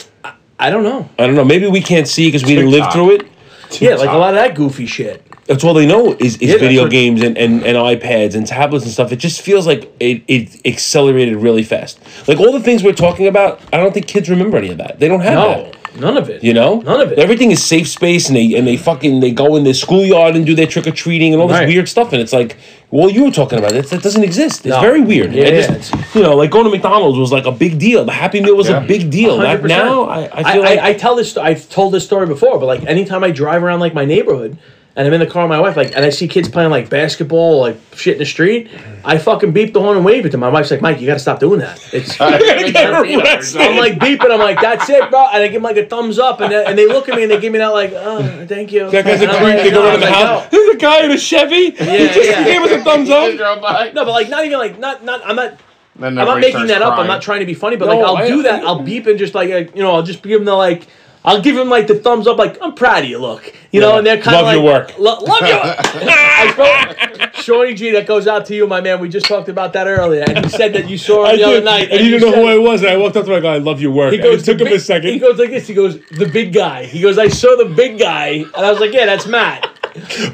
I 0.60 0.70
don't 0.70 0.84
know. 0.84 1.08
I 1.18 1.26
don't 1.26 1.34
know. 1.34 1.44
Maybe 1.44 1.66
we 1.66 1.80
can't 1.80 2.06
see 2.06 2.28
because 2.28 2.44
we 2.44 2.54
didn't 2.54 2.70
live 2.70 2.84
TikTok. 2.84 2.92
through 2.92 3.10
it. 3.16 3.82
Yeah, 3.82 3.96
like 3.96 4.10
a 4.10 4.16
lot 4.16 4.28
of 4.30 4.36
that 4.36 4.54
goofy 4.54 4.86
shit. 4.86 5.26
That's 5.46 5.62
all 5.62 5.74
they 5.74 5.86
know 5.86 6.12
is, 6.18 6.36
is 6.38 6.52
Yeah, 6.52 6.58
video 6.58 6.88
games 6.88 7.22
and, 7.22 7.36
and, 7.36 7.62
and 7.64 7.76
iPads 7.76 8.34
and 8.34 8.46
tablets 8.46 8.84
and 8.84 8.92
stuff. 8.92 9.12
It 9.12 9.16
just 9.16 9.42
feels 9.42 9.66
like 9.66 9.92
it, 10.00 10.22
it 10.26 10.66
accelerated 10.66 11.36
really 11.36 11.62
fast. 11.62 11.98
Like 12.26 12.38
all 12.40 12.52
the 12.52 12.60
things 12.60 12.82
we're 12.82 12.92
talking 12.94 13.26
about, 13.26 13.60
I 13.72 13.76
don't 13.76 13.92
think 13.92 14.06
kids 14.06 14.30
remember 14.30 14.56
any 14.56 14.70
of 14.70 14.78
that. 14.78 14.98
They 15.00 15.06
don't 15.08 15.20
have 15.20 15.34
No, 15.34 15.70
that. 15.70 16.00
none 16.00 16.16
of 16.16 16.30
it. 16.30 16.42
You 16.42 16.54
know, 16.54 16.80
none 16.80 17.00
of 17.02 17.12
it. 17.12 17.18
Everything 17.18 17.50
is 17.50 17.62
safe 17.62 17.88
space, 17.88 18.28
and 18.28 18.36
they 18.36 18.54
and 18.54 18.66
they 18.66 18.78
fucking 18.78 19.20
they 19.20 19.32
go 19.32 19.56
in 19.56 19.64
the 19.64 19.74
schoolyard 19.74 20.34
and 20.34 20.46
do 20.46 20.54
their 20.54 20.66
trick 20.66 20.86
or 20.86 20.92
treating 20.92 21.34
and 21.34 21.42
all 21.42 21.48
this 21.48 21.58
Right. 21.58 21.68
weird 21.68 21.90
stuff. 21.90 22.14
And 22.14 22.22
it's 22.22 22.32
like, 22.32 22.56
well, 22.90 23.10
you 23.10 23.24
were 23.24 23.30
talking 23.30 23.58
about 23.58 23.72
it. 23.72 23.86
That 23.90 24.02
doesn't 24.02 24.24
exist. 24.24 24.60
It's 24.64 24.74
No. 24.74 24.80
very 24.80 25.02
weird. 25.02 25.34
Yeah, 25.34 25.48
yeah, 25.48 25.66
just, 25.76 26.14
you 26.14 26.22
know, 26.22 26.34
like 26.36 26.50
going 26.50 26.64
to 26.64 26.70
McDonald's 26.70 27.18
was 27.18 27.32
like 27.32 27.44
a 27.44 27.52
big 27.52 27.78
deal. 27.78 28.06
The 28.06 28.12
Happy 28.12 28.40
Meal 28.40 28.56
was 28.56 28.70
Yeah. 28.70 28.82
a 28.82 28.86
big 28.86 29.10
deal. 29.10 29.36
100%. 29.38 29.64
now, 29.68 30.04
I, 30.04 30.20
I 30.32 30.52
feel 30.54 30.62
I, 30.62 30.66
like 30.66 30.78
I, 30.78 30.88
I 30.88 30.94
tell 30.94 31.16
this. 31.16 31.36
I've 31.36 31.68
told 31.68 31.92
this 31.92 32.04
story 32.06 32.26
before, 32.26 32.58
but 32.58 32.64
like 32.64 32.82
anytime 32.86 33.22
I 33.22 33.30
drive 33.30 33.62
around 33.62 33.80
like 33.80 33.92
my 33.92 34.06
neighborhood 34.06 34.56
and 34.96 35.06
I'm 35.08 35.12
in 35.12 35.18
the 35.20 35.26
car 35.26 35.42
with 35.44 35.50
my 35.50 35.60
wife, 35.60 35.76
like, 35.76 35.96
and 35.96 36.04
I 36.04 36.10
see 36.10 36.28
kids 36.28 36.48
playing 36.48 36.70
like 36.70 36.88
basketball, 36.88 37.60
like 37.60 37.76
shit 37.96 38.12
in 38.14 38.18
the 38.20 38.24
street, 38.26 38.70
I 39.04 39.18
fucking 39.18 39.52
beep 39.52 39.72
the 39.72 39.80
horn 39.80 39.96
and 39.96 40.04
wave 40.06 40.24
it 40.24 40.30
to 40.30 40.38
my 40.38 40.48
wife's 40.48 40.70
like, 40.70 40.80
Mike, 40.80 41.00
you 41.00 41.06
got 41.06 41.14
to 41.14 41.18
stop 41.20 41.40
doing 41.40 41.58
that. 41.60 41.80
It's. 41.92 42.20
I'm 42.20 43.76
like 43.76 43.98
beeping. 43.98 44.24
And 44.24 44.32
I'm 44.32 44.38
like, 44.38 44.60
that's 44.60 44.88
it, 44.88 45.10
bro. 45.10 45.26
And 45.32 45.42
I 45.42 45.46
give 45.48 45.54
them 45.54 45.62
like 45.62 45.76
a 45.76 45.86
thumbs 45.86 46.18
up, 46.18 46.40
and 46.40 46.52
they, 46.52 46.64
and 46.64 46.78
they 46.78 46.86
look 46.86 47.08
at 47.08 47.16
me 47.16 47.22
and 47.24 47.30
they 47.30 47.40
give 47.40 47.52
me 47.52 47.58
that 47.58 47.68
like, 47.68 47.92
oh, 47.94 48.46
thank 48.46 48.72
you. 48.72 48.90
that 48.90 49.04
guy's 49.04 49.20
a 49.20 49.24
And 49.24 49.32
I'm 49.32 49.42
creep. 49.42 49.54
like, 49.56 49.64
They 49.64 49.70
go 49.70 49.82
no, 49.82 49.88
around 49.88 50.00
the 50.00 50.06
I'm 50.06 50.12
like, 50.12 50.26
house. 50.26 50.52
no. 50.52 50.58
There's 50.58 50.74
a 50.74 50.78
guy 50.78 51.04
in 51.04 51.10
a 51.10 51.18
Chevy. 51.18 51.64
he 51.70 51.72
just 51.74 52.16
yeah. 52.28 52.44
gave 52.44 52.62
us 52.62 52.70
a 52.70 52.84
thumbs 52.84 53.10
up. 53.10 53.34
No, 53.94 54.04
but 54.04 54.08
like 54.08 54.28
not 54.28 54.44
even 54.44 54.58
like 54.58 54.78
not 54.78 55.04
not. 55.04 55.22
I'm 55.24 55.36
not. 55.36 55.58
I'm 56.00 56.14
not 56.14 56.38
making 56.40 56.52
starts 56.52 56.68
that 56.70 56.82
up. 56.82 56.98
I'm 56.98 57.06
not 57.06 57.22
trying 57.22 57.40
to 57.40 57.46
be 57.46 57.54
funny, 57.54 57.76
but 57.76 57.86
No, 57.86 57.98
like 57.98 58.06
I'll 58.06 58.16
I- 58.16 58.26
do 58.28 58.42
that. 58.42 58.62
I- 58.64 58.66
I'll 58.66 58.82
beep 58.82 59.06
and 59.06 59.18
just 59.18 59.34
like 59.34 59.50
uh, 59.50 59.70
you 59.74 59.82
know, 59.82 59.92
I'll 59.92 60.02
just 60.02 60.22
give 60.22 60.40
them 60.40 60.44
the 60.46 60.54
like. 60.54 60.86
I'll 61.26 61.40
give 61.40 61.56
him 61.56 61.70
like 61.70 61.86
the 61.86 61.94
thumbs 61.94 62.26
up, 62.26 62.36
like 62.36 62.58
I'm 62.60 62.74
proud 62.74 63.04
of 63.04 63.08
you. 63.08 63.18
Look, 63.18 63.54
you 63.72 63.80
know, 63.80 63.96
and 63.96 64.06
they're 64.06 64.20
kind 64.20 64.36
of 64.36 64.42
Love 64.42 64.44
like 64.44 64.54
your 64.56 64.64
work. 64.64 64.98
Lo- 64.98 65.20
love 65.20 65.40
your 65.40 66.52
spoke, 66.52 67.34
Shorty 67.42 67.74
G, 67.74 67.90
that 67.92 68.06
goes 68.06 68.26
out 68.26 68.44
to 68.46 68.54
you, 68.54 68.66
my 68.66 68.80
man. 68.80 69.00
We 69.00 69.08
just 69.08 69.26
talked 69.26 69.48
about 69.48 69.72
that 69.72 69.86
earlier, 69.86 70.24
and 70.26 70.44
he 70.44 70.50
said 70.50 70.74
that 70.74 70.88
you 70.88 70.98
saw 70.98 71.24
him 71.30 71.36
the 71.38 71.44
other 71.44 71.62
night, 71.62 71.90
and 71.90 72.00
you 72.04 72.10
didn't 72.18 72.30
know 72.30 72.36
who 72.36 72.48
I 72.48 72.58
was, 72.58 72.82
and 72.82 72.90
I 72.90 72.96
walked 72.96 73.16
up 73.16 73.24
to 73.24 73.30
my 73.30 73.40
guy. 73.40 73.54
I 73.54 73.58
love 73.58 73.80
your 73.80 73.92
work. 73.92 74.12
He 74.12 74.18
And 74.18 74.26
it 74.26 74.30
goes, 74.30 74.42
took 74.44 74.58
"The 74.58 74.66
him 74.66 74.72
a 74.74 74.78
second. 74.78 75.10
He 75.10 75.18
goes 75.18 75.38
like 75.38 75.50
this. 75.50 75.66
He 75.66 75.74
goes, 75.74 75.98
the 76.10 76.28
big 76.28 76.52
guy. 76.52 76.84
He 76.84 77.00
goes, 77.00 77.16
I 77.18 77.28
saw 77.28 77.56
the 77.56 77.66
big 77.74 77.98
guy, 77.98 78.28
and 78.28 78.54
I 78.56 78.70
was 78.70 78.80
like, 78.80 78.92
yeah, 78.92 79.06
that's 79.06 79.26
Matt. 79.26 79.70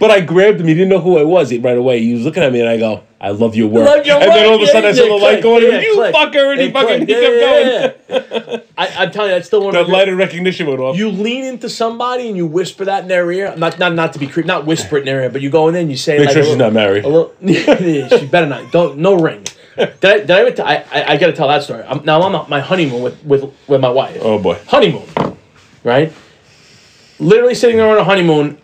But 0.00 0.10
I 0.10 0.20
grabbed 0.20 0.60
him. 0.60 0.66
He 0.66 0.74
didn't 0.74 0.88
know 0.88 1.00
who 1.00 1.18
I 1.18 1.22
was 1.22 1.54
right 1.58 1.76
away. 1.76 2.00
He 2.00 2.14
was 2.14 2.24
looking 2.24 2.42
at 2.42 2.52
me, 2.52 2.60
and 2.60 2.68
I 2.68 2.78
go, 2.78 3.04
"I 3.20 3.30
love 3.30 3.54
your 3.54 3.68
work." 3.68 3.86
Love 3.86 4.06
your 4.06 4.16
and 4.20 4.30
then 4.32 4.46
all 4.48 4.54
of 4.54 4.60
a 4.62 4.64
Yeah, 4.64 4.72
sudden, 4.72 4.90
I 4.90 4.92
saw 4.92 5.02
yeah, 5.02 5.08
the 5.08 5.14
light 5.14 5.30
click. 5.32 5.42
going. 5.42 5.62
Yeah, 5.64 5.80
you 5.80 5.94
click. 5.94 6.14
fucker! 6.14 6.52
And 6.52 6.60
he 6.60 6.70
fucking 6.70 7.00
he 7.00 7.06
kept 7.06 7.22
Yeah, 7.22 7.40
going. 7.40 7.66
yeah, 7.68 8.16
yeah. 8.50 8.56
I, 8.78 8.88
I'm 9.04 9.10
telling 9.10 9.30
you, 9.30 9.36
that's 9.36 9.46
still 9.46 9.62
one 9.64 9.74
The 9.74 9.80
of 9.80 9.86
the 9.88 9.92
light 9.92 10.08
of 10.08 10.16
recognition 10.18 10.66
went 10.66 10.80
off. 10.80 10.96
You 10.96 11.10
lean 11.10 11.44
into 11.44 11.68
somebody 11.68 12.28
and 12.28 12.36
you 12.36 12.46
whisper 12.46 12.84
that 12.86 13.02
in 13.02 13.08
their 13.08 13.30
ear. 13.30 13.54
Not 13.56 13.78
not 13.78 13.94
not 13.94 14.12
to 14.14 14.18
be 14.18 14.26
creepy, 14.26 14.46
not 14.46 14.66
whisper 14.66 14.96
it 14.96 15.00
in 15.00 15.06
their 15.06 15.22
ear, 15.22 15.30
but 15.30 15.40
you 15.42 15.50
go 15.50 15.68
in 15.68 15.74
there 15.74 15.82
and 15.82 15.90
you 15.90 15.96
say 15.96 16.18
Make 16.18 16.26
like 16.26 16.34
sure 16.34 16.42
she's 16.44 16.50
little- 16.56 16.66
not 16.66 16.72
married. 16.72 17.04
A 17.04 17.08
little, 17.08 17.32
she 18.18 18.26
better 18.26 18.46
not. 18.46 18.72
Don't 18.72 18.98
no 18.98 19.14
ring. 19.14 19.44
Did 19.76 20.04
I, 20.04 20.18
did 20.18 20.30
I, 20.30 20.40
ever 20.40 20.50
t- 20.50 20.62
I, 20.62 20.74
I, 20.92 21.12
I 21.12 21.16
gotta 21.16 21.32
tell 21.32 21.48
that 21.48 21.62
story. 21.62 21.82
I'm, 21.84 22.04
now 22.04 22.20
I'm 22.20 22.34
on 22.34 22.50
my 22.50 22.60
honeymoon 22.60 23.02
with, 23.02 23.24
with, 23.24 23.44
with 23.68 23.80
my 23.80 23.88
wife. 23.88 24.18
Oh 24.20 24.38
boy. 24.38 24.58
Honeymoon, 24.66 25.06
right? 25.84 26.12
Literally 27.18 27.54
sitting 27.54 27.76
there 27.78 27.88
on 27.88 27.96
a 27.96 28.04
honeymoon, 28.04 28.58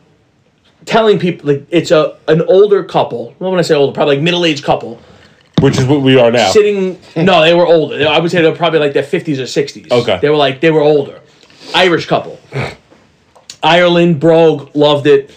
telling 0.84 1.18
people 1.18 1.52
like 1.52 1.66
it's 1.70 1.90
a 1.90 2.16
an 2.28 2.42
older 2.42 2.84
couple. 2.84 3.34
Well, 3.38 3.50
when 3.50 3.58
I 3.58 3.62
say 3.62 3.74
older, 3.74 3.92
probably 3.94 4.16
like 4.16 4.24
middle 4.24 4.44
aged 4.44 4.64
couple 4.64 5.00
Which 5.60 5.78
is 5.78 5.84
what 5.84 6.02
we 6.02 6.18
are 6.18 6.30
now. 6.30 6.50
sitting. 6.50 7.00
No, 7.16 7.42
they 7.42 7.54
were 7.54 7.66
older. 7.66 7.98
They- 7.98 8.06
I 8.06 8.18
would 8.18 8.30
say 8.30 8.42
they 8.42 8.50
were 8.50 8.56
probably 8.56 8.78
like 8.78 8.92
their 8.92 9.02
fifties 9.02 9.40
or 9.40 9.46
sixties. 9.46 9.90
Okay. 9.90 10.18
They 10.20 10.30
were 10.30 10.36
like 10.36 10.60
they 10.60 10.70
were 10.70 10.82
older. 10.82 11.20
Irish 11.74 12.06
couple. 12.06 12.38
Ireland, 13.62 14.20
Brogue, 14.20 14.70
loved 14.76 15.06
it. 15.06 15.30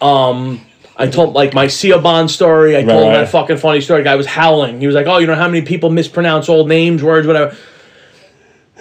Um, 0.00 0.60
I 0.96 1.06
told 1.06 1.34
like 1.34 1.54
my 1.54 1.68
Sia 1.68 1.98
Bond 1.98 2.30
story. 2.30 2.76
I 2.76 2.82
told 2.82 3.08
right. 3.08 3.20
that 3.20 3.28
fucking 3.28 3.58
funny 3.58 3.80
story. 3.80 4.00
The 4.00 4.04
guy 4.04 4.16
was 4.16 4.26
howling. 4.26 4.80
He 4.80 4.86
was 4.86 4.96
like, 4.96 5.06
"Oh, 5.06 5.18
you 5.18 5.26
know 5.26 5.34
how 5.34 5.46
many 5.46 5.62
people 5.64 5.90
mispronounce 5.90 6.48
old 6.48 6.68
names, 6.68 7.02
words, 7.02 7.26
whatever." 7.26 7.56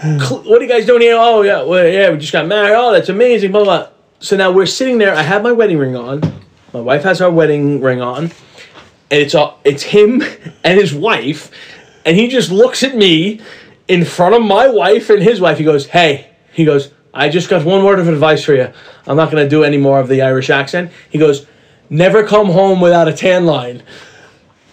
What 0.02 0.62
are 0.62 0.64
you 0.64 0.68
guys 0.70 0.86
doing 0.86 1.02
here? 1.02 1.18
Oh 1.18 1.42
yeah, 1.42 1.64
well, 1.64 1.86
yeah, 1.86 2.10
we 2.10 2.18
just 2.18 2.32
got 2.32 2.48
married. 2.48 2.74
Oh, 2.74 2.94
that's 2.94 3.10
amazing. 3.10 3.52
Blah 3.52 3.64
blah. 3.66 3.88
So 4.22 4.36
now 4.36 4.52
we're 4.52 4.66
sitting 4.66 4.98
there. 4.98 5.16
I 5.16 5.22
have 5.22 5.44
my 5.44 5.54
wedding 5.54 5.78
ring 5.78 5.96
on. 5.96 6.22
My 6.74 6.82
wife 6.82 7.04
has 7.04 7.20
her 7.20 7.32
wedding 7.32 7.80
ring 7.80 8.02
on, 8.02 8.26
and 8.26 8.32
it's 9.10 9.34
all 9.34 9.62
it's 9.64 9.84
him 9.84 10.22
and 10.64 10.78
his 10.78 10.94
wife, 10.94 11.52
and 12.06 12.18
he 12.18 12.28
just 12.28 12.52
looks 12.52 12.84
at 12.84 12.98
me 12.98 13.40
in 13.88 14.04
front 14.04 14.36
of 14.36 14.42
my 14.42 14.68
wife 14.68 15.10
and 15.10 15.24
his 15.24 15.40
wife. 15.40 15.58
He 15.58 15.64
goes, 15.64 15.88
"Hey," 15.88 16.32
he 16.52 16.66
goes, 16.66 16.92
"I 17.14 17.30
just 17.30 17.50
got 17.50 17.64
one 17.64 17.86
word 17.86 17.98
of 17.98 18.10
advice 18.10 18.44
for 18.44 18.54
you. 18.54 18.68
I'm 19.08 19.16
not 19.16 19.32
gonna 19.32 19.48
do 19.48 19.64
any 19.64 19.78
more 19.78 20.02
of 20.02 20.10
the 20.10 20.22
Irish 20.22 20.50
accent." 20.50 20.92
He 21.10 21.18
goes, 21.18 21.46
"Never 21.90 22.24
come 22.24 22.48
home 22.50 22.82
without 22.82 23.08
a 23.08 23.14
tan 23.14 23.46
line." 23.46 23.84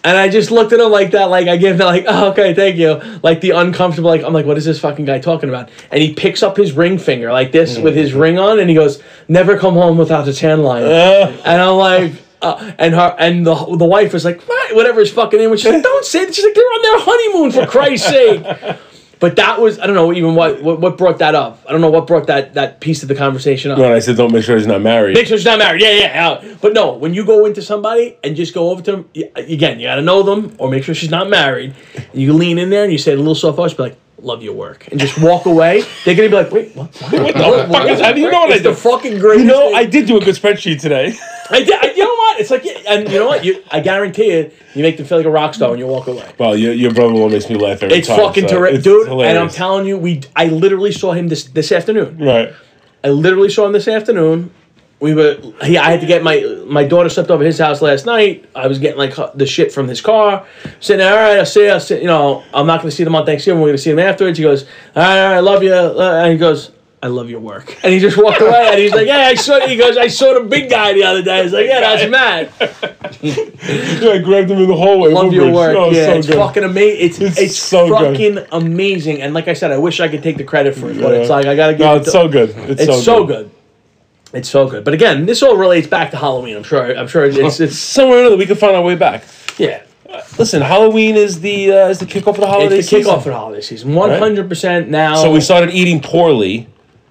And 0.03 0.15
I 0.15 0.29
just 0.29 0.51
looked 0.51 0.71
at 0.73 0.79
him 0.79 0.91
like 0.91 1.11
that, 1.11 1.25
like 1.25 1.47
I 1.47 1.57
gave 1.57 1.75
him 1.75 1.85
like, 1.85 2.05
oh, 2.07 2.31
okay, 2.31 2.53
thank 2.53 2.77
you. 2.77 3.01
Like 3.23 3.41
the 3.41 3.51
uncomfortable, 3.51 4.09
like 4.09 4.23
I'm 4.23 4.33
like, 4.33 4.45
what 4.45 4.57
is 4.57 4.63
this 4.63 4.79
fucking 4.79 5.05
guy 5.05 5.19
talking 5.19 5.49
about? 5.49 5.69
And 5.91 6.01
he 6.01 6.13
picks 6.13 6.43
up 6.43 6.55
his 6.55 6.73
ring 6.73 6.97
finger 6.97 7.31
like 7.31 7.51
this 7.51 7.77
with 7.77 7.95
his 7.95 8.13
ring 8.13 8.39
on, 8.39 8.59
and 8.59 8.69
he 8.69 8.75
goes, 8.75 9.01
never 9.27 9.57
come 9.57 9.73
home 9.73 9.97
without 9.97 10.27
a 10.27 10.33
tan 10.33 10.63
line. 10.63 10.83
and 11.45 11.61
I'm 11.61 11.75
like, 11.75 12.13
uh, 12.41 12.73
and 12.77 12.93
her 12.93 13.15
and 13.17 13.45
the 13.45 13.55
the 13.77 13.85
wife 13.85 14.13
was 14.13 14.23
like, 14.23 14.41
"What?" 14.41 14.75
whatever 14.75 14.99
his 14.99 15.11
fucking 15.11 15.39
name 15.39 15.49
was. 15.49 15.61
She's 15.61 15.71
like, 15.71 15.83
don't 15.83 16.05
say 16.05 16.21
it. 16.21 16.35
She's 16.35 16.45
like, 16.45 16.53
they're 16.53 16.63
on 16.63 16.81
their 16.83 16.99
honeymoon 16.99 17.51
for 17.51 17.65
Christ's 17.65 18.07
sake. 18.07 18.77
But 19.19 19.35
that 19.37 19.59
was 19.59 19.79
I 19.79 19.87
don't 19.87 19.95
know 19.95 20.13
even 20.13 20.35
what, 20.35 20.61
what 20.61 20.79
what 20.79 20.97
brought 20.97 21.19
that 21.19 21.33
up. 21.33 21.63
I 21.67 21.71
don't 21.71 21.81
know 21.81 21.89
what 21.89 22.05
brought 22.07 22.27
that 22.27 22.53
that 22.53 22.79
piece 22.81 23.01
of 23.01 23.09
the 23.09 23.15
conversation 23.15 23.71
up. 23.71 23.79
When 23.79 23.91
I 23.91 23.99
said, 23.99 24.15
"Don't 24.17 24.31
make 24.31 24.43
sure 24.43 24.57
he's 24.57 24.67
not 24.67 24.81
married." 24.81 25.15
Make 25.15 25.27
sure 25.27 25.37
she's 25.37 25.45
not 25.45 25.57
married. 25.59 25.81
Yeah, 25.81 25.91
yeah, 25.91 26.39
yeah. 26.43 26.55
But 26.61 26.73
no, 26.73 26.93
when 26.93 27.13
you 27.15 27.25
go 27.25 27.45
into 27.45 27.61
somebody 27.61 28.17
and 28.23 28.35
just 28.35 28.53
go 28.53 28.69
over 28.69 28.81
to 28.83 28.91
them, 28.91 29.09
y- 29.15 29.29
again, 29.35 29.79
you 29.79 29.87
got 29.87 29.95
to 29.95 30.01
know 30.03 30.21
them 30.23 30.55
or 30.59 30.69
make 30.69 30.83
sure 30.83 30.93
she's 30.93 31.09
not 31.09 31.29
married. 31.29 31.73
You 32.13 32.33
lean 32.33 32.57
in 32.59 32.69
there 32.69 32.83
and 32.83 32.91
you 32.91 32.97
say 32.99 33.13
a 33.13 33.17
little 33.17 33.33
soft 33.35 33.57
voice, 33.57 33.73
be 33.73 33.83
like, 33.83 33.97
love 34.19 34.41
your 34.43 34.53
work. 34.53 34.87
And 34.87 34.99
just 34.99 35.19
walk 35.19 35.45
away. 35.45 35.83
They're 36.05 36.15
to 36.15 36.29
be 36.29 36.35
like, 36.35 36.51
wait, 36.51 36.75
what? 36.75 36.95
What 36.95 37.33
the 37.33 37.67
fuck 37.71 37.89
is 37.89 37.99
that? 37.99 38.17
You 38.17 38.31
know 38.31 38.41
what 38.41 38.51
I 38.51 38.55
It's 38.55 38.63
the 38.63 38.75
fucking 38.75 39.19
greatest 39.19 39.45
You 39.45 39.51
know, 39.51 39.67
thing. 39.67 39.75
I 39.75 39.85
did 39.85 40.07
do 40.07 40.17
a 40.17 40.19
good 40.19 40.35
spreadsheet 40.35 40.81
today. 40.81 41.15
I 41.49 41.63
did. 41.63 41.73
I, 41.73 41.91
you 41.91 42.03
know 42.03 42.15
what? 42.15 42.39
It's 42.39 42.51
like, 42.51 42.65
yeah, 42.65 42.79
and 42.89 43.09
you 43.09 43.19
know 43.19 43.27
what? 43.27 43.45
You, 43.45 43.63
I 43.71 43.79
guarantee 43.79 44.31
it, 44.31 44.55
you 44.73 44.83
make 44.83 44.97
them 44.97 45.05
feel 45.05 45.17
like 45.19 45.27
a 45.27 45.31
rock 45.31 45.53
star 45.53 45.69
when 45.69 45.79
you 45.79 45.87
walk 45.87 46.07
away. 46.07 46.33
well, 46.37 46.57
your, 46.57 46.73
your 46.73 46.93
brother-in-law 46.93 47.29
makes 47.29 47.49
me 47.49 47.55
laugh 47.55 47.83
every 47.83 47.89
time. 47.89 47.99
It's 47.99 48.07
time. 48.07 48.17
fucking 48.19 48.47
so 48.47 48.55
terrific, 48.55 48.83
dude. 48.83 49.07
And 49.07 49.37
I'm 49.37 49.49
telling 49.49 49.87
you, 49.87 49.97
we 49.97 50.23
I 50.35 50.47
literally 50.47 50.91
saw 50.91 51.13
him 51.13 51.29
this 51.29 51.45
this 51.45 51.71
afternoon. 51.71 52.17
Right. 52.17 52.53
I 53.03 53.09
literally 53.09 53.49
saw 53.49 53.65
him 53.65 53.71
this 53.71 53.87
afternoon. 53.87 54.51
We 54.99 55.13
were. 55.13 55.37
He, 55.63 55.77
I 55.77 55.91
had 55.91 56.01
to 56.01 56.07
get 56.07 56.23
my 56.23 56.41
my 56.65 56.83
daughter 56.83 57.07
slept 57.09 57.29
over 57.29 57.43
his 57.43 57.59
house 57.59 57.81
last 57.83 58.05
night. 58.07 58.45
I 58.55 58.65
was 58.65 58.79
getting 58.79 58.97
like 58.97 59.13
the 59.35 59.45
shit 59.45 59.71
from 59.71 59.87
his 59.87 60.01
car. 60.01 60.45
Sitting 60.79 60.99
there, 61.05 61.13
all 61.13 61.19
right, 61.29 61.37
I'll 61.37 61.45
see 61.45 61.65
you. 61.65 61.69
I'll 61.71 61.79
see, 61.79 61.99
you 61.99 62.07
know, 62.07 62.43
I'm 62.53 62.65
not 62.65 62.81
going 62.81 62.89
to 62.89 62.95
see 62.95 63.03
them 63.03 63.15
on 63.15 63.23
Thanksgiving. 63.25 63.61
We're 63.61 63.67
going 63.67 63.77
to 63.77 63.81
see 63.83 63.91
them 63.91 63.99
afterwards. 63.99 64.39
He 64.39 64.43
goes, 64.43 64.63
all 64.63 65.03
right, 65.03 65.19
all 65.21 65.27
right, 65.29 65.35
I 65.35 65.39
love 65.39 65.61
you. 65.61 65.71
Uh, 65.73 66.21
And 66.23 66.31
he 66.31 66.37
goes, 66.39 66.71
I 67.03 67.07
love 67.09 67.29
your 67.29 67.39
work. 67.41 67.77
And 67.83 67.93
he 67.93 67.99
just 67.99 68.17
walked 68.17 68.41
away. 68.41 68.69
And 68.71 68.79
he's 68.79 68.91
like, 68.91 69.05
yeah, 69.05 69.17
I 69.27 69.35
saw. 69.35 69.59
He 69.67 69.75
goes, 69.77 69.97
I 69.97 70.07
saw 70.07 70.33
the 70.33 70.39
big 70.41 70.67
guy 70.67 70.93
the 70.93 71.03
other 71.03 71.21
day. 71.21 71.43
He's 71.43 71.53
like, 71.53 71.67
yeah, 71.67 71.79
that's 71.81 72.09
Matt. 72.09 72.51
Yeah, 73.21 74.11
I 74.11 74.17
grabbed 74.19 74.51
him 74.51 74.59
in 74.59 74.67
the 74.67 74.75
hallway. 74.75 75.11
Love 75.11 75.33
your 75.33 75.51
work. 75.51 75.75
Oh, 75.75 75.89
yeah, 75.91 76.05
so 76.07 76.13
it's 76.17 76.27
good. 76.27 76.35
fucking 76.35 76.63
amazing. 76.63 77.05
It's 77.05 77.19
It's 77.19 77.37
it's, 77.39 77.57
so 77.59 77.87
good. 77.87 78.11
fucking 78.17 78.45
amazing. 78.51 79.21
And 79.21 79.33
like 79.33 79.47
I 79.47 79.53
said, 79.53 79.71
I 79.71 79.77
wish 79.77 79.99
I 79.99 80.07
could 80.07 80.21
take 80.23 80.37
the 80.37 80.43
credit 80.43 80.75
for 80.75 80.89
it, 80.89 80.99
but 80.99 81.13
it's 81.13 81.29
like 81.29 81.45
I 81.45 81.55
got 81.55 81.67
to 81.67 81.73
give 81.73 81.79
No, 81.81 81.95
it 81.95 81.99
it's 82.01 82.11
so 82.11 82.27
good. 82.27 82.49
It's, 82.69 82.81
It's 82.83 83.03
so, 83.03 83.25
good. 83.25 83.49
It's 84.33 84.49
so 84.49 84.67
good. 84.69 84.83
But 84.83 84.93
again, 84.93 85.25
this 85.25 85.41
all 85.41 85.55
relates 85.55 85.87
back 85.87 86.11
to 86.11 86.17
Halloween. 86.17 86.55
I'm 86.57 86.63
sure. 86.63 86.95
I'm 86.97 87.07
sure 87.07 87.25
it's 87.25 87.59
it's 87.59 87.77
Somewhere 87.77 88.17
or 88.17 88.21
another, 88.21 88.37
we 88.37 88.45
can 88.45 88.55
find 88.57 88.75
our 88.75 88.83
way 88.83 88.95
back. 88.95 89.23
yeah. 89.57 89.83
Listen, 90.39 90.61
Halloween 90.61 91.15
is 91.15 91.41
the 91.41 91.71
uh, 91.71 91.87
is 91.89 91.99
the 91.99 92.05
kickoff 92.05 92.29
of 92.35 92.37
the 92.37 92.47
holiday 92.47 92.79
It's 92.79 92.89
the 92.89 92.97
season. 92.97 93.13
kickoff 93.13 93.23
for 93.23 93.29
the 93.29 93.35
holiday 93.35 93.61
season. 93.61 93.93
One 93.93 94.09
hundred 94.11 94.47
percent 94.49 94.89
now. 94.89 95.15
So 95.17 95.31
we 95.31 95.41
started 95.41 95.71
eating 95.71 95.99
poorly 96.01 96.67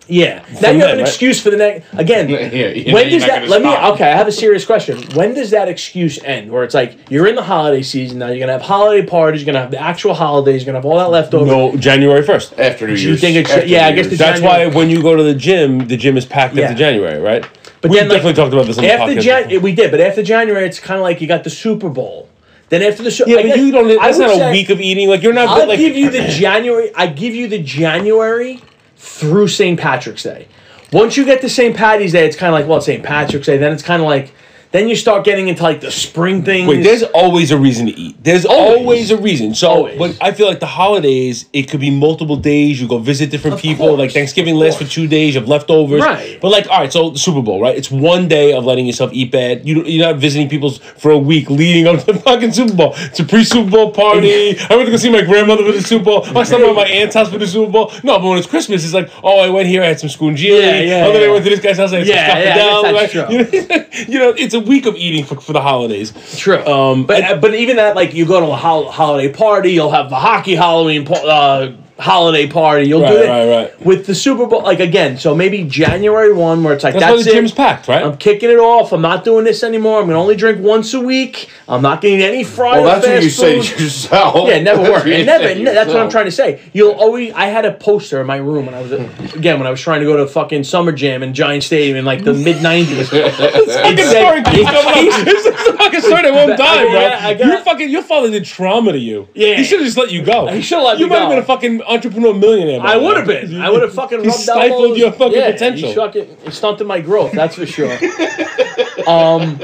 Yeah. 0.08 0.36
Now 0.36 0.44
From 0.44 0.76
you 0.76 0.82
have 0.82 0.90
an 0.90 0.98
right? 0.98 1.00
excuse 1.08 1.42
for 1.42 1.50
the 1.50 1.56
next. 1.56 1.86
Again, 1.94 2.28
Yeah, 2.30 2.38
yeah, 2.68 2.94
when 2.94 3.08
does 3.10 3.22
that? 3.26 3.40
gonna 3.40 3.46
Let 3.50 3.62
me. 3.62 3.68
Okay, 3.94 4.04
I 4.10 4.16
have 4.16 4.28
a 4.28 4.32
serious 4.32 4.64
question. 4.64 5.02
When 5.14 5.34
does 5.34 5.50
that 5.50 5.68
excuse 5.68 6.22
end? 6.22 6.50
Where 6.52 6.62
it's 6.62 6.74
like 6.74 7.10
you're 7.10 7.26
in 7.26 7.34
the 7.34 7.42
holiday 7.42 7.82
season 7.82 8.18
now. 8.20 8.28
You're 8.28 8.38
gonna 8.40 8.52
have 8.52 8.62
holiday 8.62 9.04
parties. 9.06 9.40
You're 9.42 9.46
gonna 9.52 9.62
have 9.62 9.70
the 9.72 9.80
actual 9.80 10.14
holidays. 10.14 10.62
You're 10.62 10.66
gonna 10.72 10.78
have 10.78 10.86
all 10.86 10.98
that 10.98 11.10
left 11.10 11.34
over. 11.34 11.46
No, 11.46 11.76
January 11.76 12.22
first. 12.22 12.58
After 12.58 12.86
New 12.86 12.92
Year's. 12.92 13.04
you 13.04 13.16
think 13.16 13.36
it's- 13.36 13.52
after 13.56 13.66
yeah, 13.66 13.86
I 13.86 13.92
guess 13.92 14.06
the 14.08 14.16
That's 14.16 14.40
January- 14.40 14.68
why 14.68 14.74
when 14.74 14.90
you 14.90 15.02
go 15.02 15.16
to 15.16 15.22
the 15.22 15.34
gym, 15.34 15.86
the 15.88 15.96
gym 15.96 16.16
is 16.16 16.24
packed 16.24 16.54
Yeah. 16.54 16.64
after 16.66 16.76
January, 16.78 17.18
right? 17.20 17.44
But 17.80 17.90
we 17.90 17.98
then, 17.98 18.08
like, 18.08 18.18
definitely 18.18 18.34
talked 18.42 18.52
about 18.54 18.66
this 18.66 18.78
on 18.78 18.84
the 18.84 18.92
after 18.92 19.14
podcast. 19.14 19.48
Jan- 19.50 19.62
we 19.62 19.72
did, 19.74 19.90
but 19.90 20.00
after 20.00 20.22
January, 20.22 20.66
it's 20.66 20.80
kind 20.80 20.98
of 20.98 21.02
like 21.02 21.20
you 21.20 21.26
got 21.26 21.44
the 21.44 21.50
Super 21.50 21.88
Bowl. 21.88 22.28
Then 22.68 22.82
after 22.82 23.02
the 23.04 23.10
show, 23.12 23.24
yeah, 23.26 23.42
but 23.42 23.56
you 23.58 23.70
don't. 23.70 23.86
That's 23.88 24.18
not 24.18 24.30
a 24.30 24.34
say, 24.36 24.50
week 24.52 24.70
of 24.70 24.80
eating. 24.80 25.08
Like 25.08 25.22
you're 25.22 25.32
not. 25.32 25.48
I'll 25.48 25.68
like, 25.68 25.78
give 25.78 25.96
you 25.96 26.10
the 26.10 26.26
January. 26.28 26.90
I 26.96 27.06
give 27.06 27.34
you 27.34 27.46
the 27.48 27.58
January 27.62 28.60
through 28.96 29.48
St. 29.48 29.78
Patrick's 29.78 30.22
Day. 30.22 30.48
Once 30.92 31.16
you 31.16 31.24
get 31.24 31.40
to 31.40 31.48
St. 31.48 31.76
Patty's 31.76 32.12
Day, 32.12 32.26
it's 32.26 32.36
kind 32.36 32.54
of 32.54 32.60
like 32.60 32.68
well, 32.68 32.80
St. 32.80 33.02
Patrick's 33.02 33.46
Day. 33.46 33.56
Then 33.56 33.72
it's 33.72 33.82
kind 33.82 34.00
of 34.00 34.06
like 34.06 34.32
then 34.76 34.88
you 34.88 34.96
start 34.96 35.24
getting 35.24 35.48
into 35.48 35.62
like 35.62 35.80
the 35.80 35.90
spring 35.90 36.44
things. 36.44 36.68
Wait, 36.68 36.82
there's 36.82 37.02
always 37.02 37.50
a 37.50 37.58
reason 37.58 37.86
to 37.86 37.92
eat. 37.92 38.22
There's 38.22 38.44
Always. 38.44 38.76
always, 38.78 39.10
a 39.10 39.16
reason. 39.16 39.54
So, 39.54 39.68
Always. 39.70 39.98
but 39.98 40.18
I 40.20 40.32
feel 40.32 40.46
like 40.46 40.60
the 40.60 40.66
holidays, 40.66 41.46
it 41.52 41.70
could 41.70 41.80
be 41.80 41.90
multiple 41.90 42.36
days. 42.36 42.80
You 42.80 42.88
go 42.88 42.98
visit 42.98 43.30
different 43.30 43.54
Of 43.54 43.62
people. 43.62 43.86
course, 43.88 43.98
like 43.98 44.12
Thanksgiving 44.12 44.56
lasts 44.56 44.80
for 44.82 44.86
two 44.88 45.06
days. 45.06 45.34
You 45.34 45.40
have 45.40 45.48
leftovers. 45.48 46.02
Right. 46.02 46.40
But 46.40 46.50
like, 46.50 46.68
all 46.68 46.80
right, 46.80 46.92
so 46.92 47.10
the 47.10 47.18
Super 47.18 47.42
Bowl, 47.42 47.60
right? 47.60 47.76
It's 47.76 47.90
one 47.90 48.28
day 48.28 48.52
of 48.52 48.64
letting 48.64 48.86
yourself 48.86 49.12
eat 49.12 49.30
bad. 49.30 49.66
You 49.66 49.84
you're 49.84 50.06
not 50.06 50.20
visiting 50.20 50.48
people 50.48 50.70
for 50.70 51.10
a 51.10 51.18
week 51.18 51.48
leading 51.50 51.86
up 51.86 52.04
to 52.04 52.12
the 52.12 52.18
fucking 52.18 52.52
Super 52.52 52.74
Bowl. 52.74 52.92
It's 52.96 53.20
a 53.20 53.24
pre-Super 53.24 53.70
Bowl 53.70 53.92
party. 53.92 54.58
I 54.58 54.74
went 54.76 54.86
to 54.86 54.90
go 54.90 54.96
see 54.96 55.10
my 55.10 55.22
grandmother 55.22 55.64
for 55.64 55.72
the 55.72 55.82
Super 55.82 56.04
Bowl. 56.04 56.24
I 56.36 56.42
slept 56.42 56.64
at 56.64 56.74
my 56.74 56.84
aunt's 56.86 57.14
house 57.14 57.30
for 57.30 57.38
the 57.38 57.46
Super 57.46 57.70
Bowl. 57.70 57.92
No, 58.02 58.18
but 58.18 58.28
when 58.28 58.38
it's 58.38 58.46
Christmas, 58.46 58.84
it's 58.84 58.94
like, 58.94 59.10
oh, 59.22 59.38
I 59.40 59.48
went 59.50 59.68
here, 59.68 59.82
I 59.82 59.86
had 59.86 60.00
some 60.00 60.10
scungilli. 60.10 60.60
Yeah, 60.60 60.80
yeah, 60.80 61.08
then 61.12 61.22
I 61.28 61.32
went 61.32 61.44
to 61.44 61.50
this 61.50 61.60
guy's 61.60 61.78
house, 61.78 61.92
I 61.92 61.98
had 61.98 62.06
Yeah, 62.06 62.28
some 62.28 62.38
yeah, 62.38 62.42
I 62.42 62.44
guess 62.44 62.56
scuffle 62.56 62.82
down. 62.82 62.94
Like, 62.94 63.14
you, 63.14 63.68
know, 63.68 63.86
you 64.08 64.18
know, 64.18 64.30
it's 64.36 64.54
a 64.54 64.60
week 64.66 64.86
of 64.86 64.96
eating 64.96 65.24
for, 65.24 65.40
for 65.40 65.52
the 65.52 65.60
holidays. 65.60 66.12
True. 66.38 66.64
Um, 66.66 67.04
but 67.06 67.40
but 67.40 67.54
even 67.54 67.76
that, 67.76 67.96
like 67.96 68.14
you 68.14 68.26
go 68.26 68.40
to 68.40 68.46
a 68.46 68.56
hol- 68.56 68.90
holiday 68.90 69.32
party, 69.32 69.72
you'll 69.72 69.90
have 69.90 70.10
the 70.10 70.16
hockey 70.16 70.54
Halloween 70.54 71.04
po- 71.04 71.26
uh, 71.26 71.72
holiday 71.98 72.46
party. 72.46 72.86
You'll 72.86 73.06
do 73.06 73.16
it 73.16 73.28
right, 73.28 73.48
right. 73.48 73.80
with 73.84 74.06
the 74.06 74.14
Super 74.14 74.46
Bowl. 74.46 74.62
Like 74.62 74.80
again, 74.80 75.16
so 75.18 75.34
maybe 75.34 75.64
January 75.64 76.32
one, 76.32 76.62
where 76.62 76.74
it's 76.74 76.84
like 76.84 76.94
That's, 76.94 77.04
that's, 77.04 77.16
why 77.18 77.22
the 77.24 77.30
it. 77.30 77.32
gym's 77.34 77.52
packed, 77.52 77.88
right? 77.88 78.04
I'm 78.04 78.16
kicking 78.16 78.50
it 78.50 78.58
off. 78.58 78.92
I'm 78.92 79.00
not 79.02 79.24
doing 79.24 79.44
this 79.44 79.62
anymore. 79.62 80.00
I'm 80.00 80.06
gonna 80.06 80.20
only 80.20 80.36
drink 80.36 80.60
once 80.62 80.92
a 80.94 81.00
week. 81.00 81.50
I'm 81.68 81.82
not 81.82 82.00
getting 82.00 82.20
any 82.20 82.44
fried. 82.44 82.82
Well, 82.82 82.96
or 82.96 83.00
that's 83.00 83.06
what 83.06 83.12
fast 83.14 83.24
you 83.24 83.30
say 83.30 83.60
food. 83.60 83.76
to 83.78 83.84
yourself. 83.84 84.48
Yeah, 84.48 84.60
never 84.62 84.82
That's 84.86 84.92
worked. 84.92 85.06
It 85.06 85.24
never. 85.26 85.54
ne- 85.54 85.64
that's 85.64 85.88
what 85.88 86.00
I'm 86.00 86.10
trying 86.10 86.26
to 86.26 86.30
say. 86.32 86.60
You'll 86.72 86.92
always. 86.92 87.32
I 87.32 87.46
had 87.46 87.64
a 87.64 87.72
poster 87.72 88.20
in 88.20 88.26
my 88.26 88.36
room 88.36 88.66
when 88.66 88.74
I 88.74 88.82
was 88.82 88.92
again 89.34 89.58
when 89.58 89.66
I 89.66 89.70
was 89.70 89.80
trying 89.80 90.00
to 90.00 90.06
go 90.06 90.16
to 90.18 90.26
fucking 90.26 90.64
Summer 90.64 90.92
Jam 90.92 91.22
in 91.22 91.34
Giant 91.34 91.64
Stadium 91.64 91.96
in 91.96 92.04
like 92.04 92.24
the 92.24 92.34
mid 92.34 92.56
'90s. 92.56 93.06
fucking 93.08 93.96
said- 93.96 94.10
story 94.10 94.42
keeps 94.42 94.70
coming 94.70 95.12
up. 95.12 95.26
It's 95.26 95.68
a 95.68 95.76
fucking 95.76 96.00
story 96.00 96.22
that 96.22 96.32
won't 96.34 96.58
die, 96.58 96.84
bro. 96.84 96.92
yeah, 96.92 97.18
I 97.22 97.34
got- 97.34 97.46
You're 97.46 97.58
fucking. 97.60 97.88
Your 97.90 98.02
father 98.02 98.30
did 98.30 98.44
trauma 98.44 98.92
to 98.92 98.98
you. 98.98 99.28
Yeah. 99.34 99.56
he 99.56 99.64
should 99.64 99.78
have 99.80 99.86
just 99.86 99.96
let 99.98 100.10
you 100.12 100.22
go. 100.22 100.46
He 100.48 100.60
should've 100.60 100.84
let 100.84 100.98
you 100.98 101.06
me 101.06 101.10
might 101.10 101.20
have 101.20 101.30
been 101.30 101.38
a 101.38 101.42
fucking 101.44 101.82
entrepreneur 101.86 102.34
millionaire. 102.34 102.80
I 102.80 102.96
would 102.96 103.16
have 103.16 103.26
been. 103.26 103.60
I 103.60 103.70
would 103.70 103.82
have 103.82 103.94
fucking 103.94 104.20
He 104.20 104.26
rubbed 104.28 104.40
stifled 104.40 104.82
elbows. 104.82 104.98
your 104.98 105.12
fucking 105.12 105.38
yeah, 105.38 105.52
potential. 105.52 105.88
He, 105.88 105.94
fucking, 105.94 106.36
he 106.44 106.50
stunted 106.50 106.86
my 106.86 107.00
growth. 107.00 107.32
That's 107.32 107.54
for 107.56 107.66
sure. 107.66 107.92
um, 109.08 109.60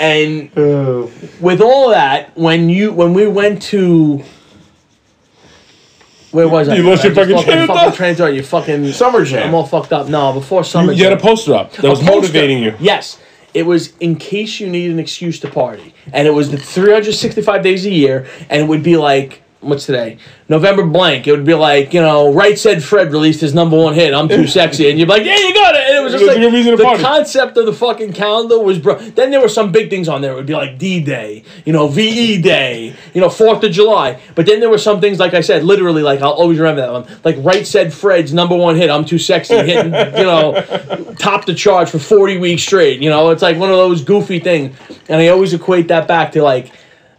and 0.00 0.50
with 1.40 1.60
all 1.60 1.90
that, 1.90 2.36
when 2.36 2.68
you 2.68 2.92
when 2.92 3.14
we 3.14 3.26
went 3.28 3.62
to. 3.62 4.22
Where 6.32 6.48
was 6.48 6.68
I? 6.68 6.74
You 6.74 6.82
lost 6.82 7.04
I 7.04 7.08
your 7.08 7.14
just 7.14 7.16
fucking 7.16 7.34
lost 7.36 7.46
train 7.46 7.56
my 7.58 7.62
of 7.62 7.68
fucking 7.68 7.90
thought. 7.90 8.16
train. 8.16 8.34
You 8.34 8.42
fucking 8.42 8.92
Summer 9.04 9.24
Jam. 9.24 9.48
I'm 9.48 9.54
all 9.54 9.66
fucked 9.66 9.92
up. 9.92 10.08
No, 10.08 10.32
before 10.32 10.64
summer. 10.64 10.92
You 10.92 11.04
had 11.04 11.12
a 11.12 11.16
jam. 11.16 11.22
poster 11.22 11.54
up 11.54 11.72
that 11.74 11.84
was 11.88 12.00
poster. 12.00 12.12
motivating 12.12 12.60
you. 12.62 12.74
Yes. 12.80 13.20
It 13.54 13.66
was 13.66 13.96
in 13.98 14.16
case 14.16 14.58
you 14.58 14.68
need 14.68 14.90
an 14.90 14.98
excuse 14.98 15.38
to 15.40 15.48
party. 15.48 15.94
And 16.12 16.26
it 16.26 16.32
was 16.32 16.50
the 16.50 16.56
365 16.58 17.62
days 17.62 17.86
a 17.86 17.90
year. 17.90 18.26
And 18.50 18.60
it 18.60 18.64
would 18.66 18.82
be 18.82 18.96
like, 18.96 19.43
what's 19.64 19.86
today? 19.86 20.18
November 20.48 20.84
blank. 20.84 21.26
It 21.26 21.32
would 21.32 21.44
be 21.44 21.54
like, 21.54 21.94
you 21.94 22.00
know, 22.00 22.32
Right 22.32 22.58
Said 22.58 22.82
Fred 22.82 23.10
released 23.12 23.40
his 23.40 23.54
number 23.54 23.76
one 23.76 23.94
hit, 23.94 24.12
I'm 24.12 24.28
Too 24.28 24.46
Sexy. 24.46 24.90
And 24.90 24.98
you'd 24.98 25.06
be 25.06 25.12
like, 25.12 25.24
yeah, 25.24 25.36
you 25.36 25.54
got 25.54 25.74
it. 25.74 25.88
And 25.88 25.96
it 25.96 26.02
was 26.02 26.12
just 26.12 26.24
was 26.24 26.36
like, 26.36 26.44
a 26.44 26.50
reason 26.50 26.72
to 26.72 26.76
the 26.76 26.84
party. 26.84 27.02
concept 27.02 27.56
of 27.56 27.66
the 27.66 27.72
fucking 27.72 28.12
calendar 28.12 28.58
was, 28.58 28.78
bro. 28.78 28.96
Then 28.96 29.30
there 29.30 29.40
were 29.40 29.48
some 29.48 29.72
big 29.72 29.90
things 29.90 30.08
on 30.08 30.20
there. 30.20 30.32
It 30.32 30.36
would 30.36 30.46
be 30.46 30.54
like 30.54 30.78
D 30.78 31.02
Day, 31.02 31.44
you 31.64 31.72
know, 31.72 31.88
VE 31.88 32.42
Day, 32.42 32.94
you 33.14 33.20
know, 33.20 33.28
4th 33.28 33.62
of 33.62 33.72
July. 33.72 34.20
But 34.34 34.46
then 34.46 34.60
there 34.60 34.70
were 34.70 34.78
some 34.78 35.00
things, 35.00 35.18
like 35.18 35.34
I 35.34 35.40
said, 35.40 35.64
literally, 35.64 36.02
like, 36.02 36.20
I'll 36.20 36.32
always 36.32 36.58
remember 36.58 36.82
that 36.82 36.92
one. 36.92 37.20
Like, 37.24 37.36
Right 37.38 37.66
Said 37.66 37.92
Fred's 37.92 38.34
number 38.34 38.56
one 38.56 38.76
hit, 38.76 38.90
I'm 38.90 39.04
Too 39.04 39.18
Sexy, 39.18 39.54
hitting, 39.54 39.92
you 39.92 40.24
know, 40.24 41.14
top 41.18 41.46
the 41.46 41.54
charge 41.54 41.90
for 41.90 41.98
40 41.98 42.38
weeks 42.38 42.62
straight. 42.62 43.00
You 43.00 43.10
know, 43.10 43.30
it's 43.30 43.42
like 43.42 43.58
one 43.58 43.70
of 43.70 43.76
those 43.76 44.04
goofy 44.04 44.40
things. 44.40 44.76
And 45.08 45.20
I 45.20 45.28
always 45.28 45.54
equate 45.54 45.88
that 45.88 46.06
back 46.06 46.32
to 46.32 46.42
like, 46.42 46.72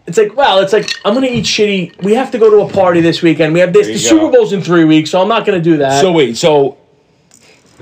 it's 0.07 0.17
like, 0.17 0.35
well, 0.35 0.59
it's 0.59 0.73
like, 0.73 0.89
I'm 1.03 1.13
going 1.13 1.25
to 1.25 1.31
eat 1.33 1.45
shitty. 1.45 2.03
We 2.03 2.13
have 2.13 2.29
to 2.31 2.37
go 2.37 2.49
to 2.49 2.69
a 2.69 2.73
party 2.73 3.01
this 3.01 3.21
weekend. 3.21 3.53
We 3.53 3.59
have 3.59 3.73
this. 3.73 3.87
The 3.87 3.93
you 3.93 3.97
Super 3.99 4.25
go. 4.27 4.31
Bowl's 4.33 4.53
in 4.53 4.61
three 4.61 4.85
weeks, 4.85 5.09
so 5.09 5.21
I'm 5.21 5.27
not 5.27 5.45
going 5.45 5.57
to 5.57 5.63
do 5.63 5.77
that. 5.77 6.01
So 6.01 6.11
wait, 6.11 6.37
so 6.37 6.77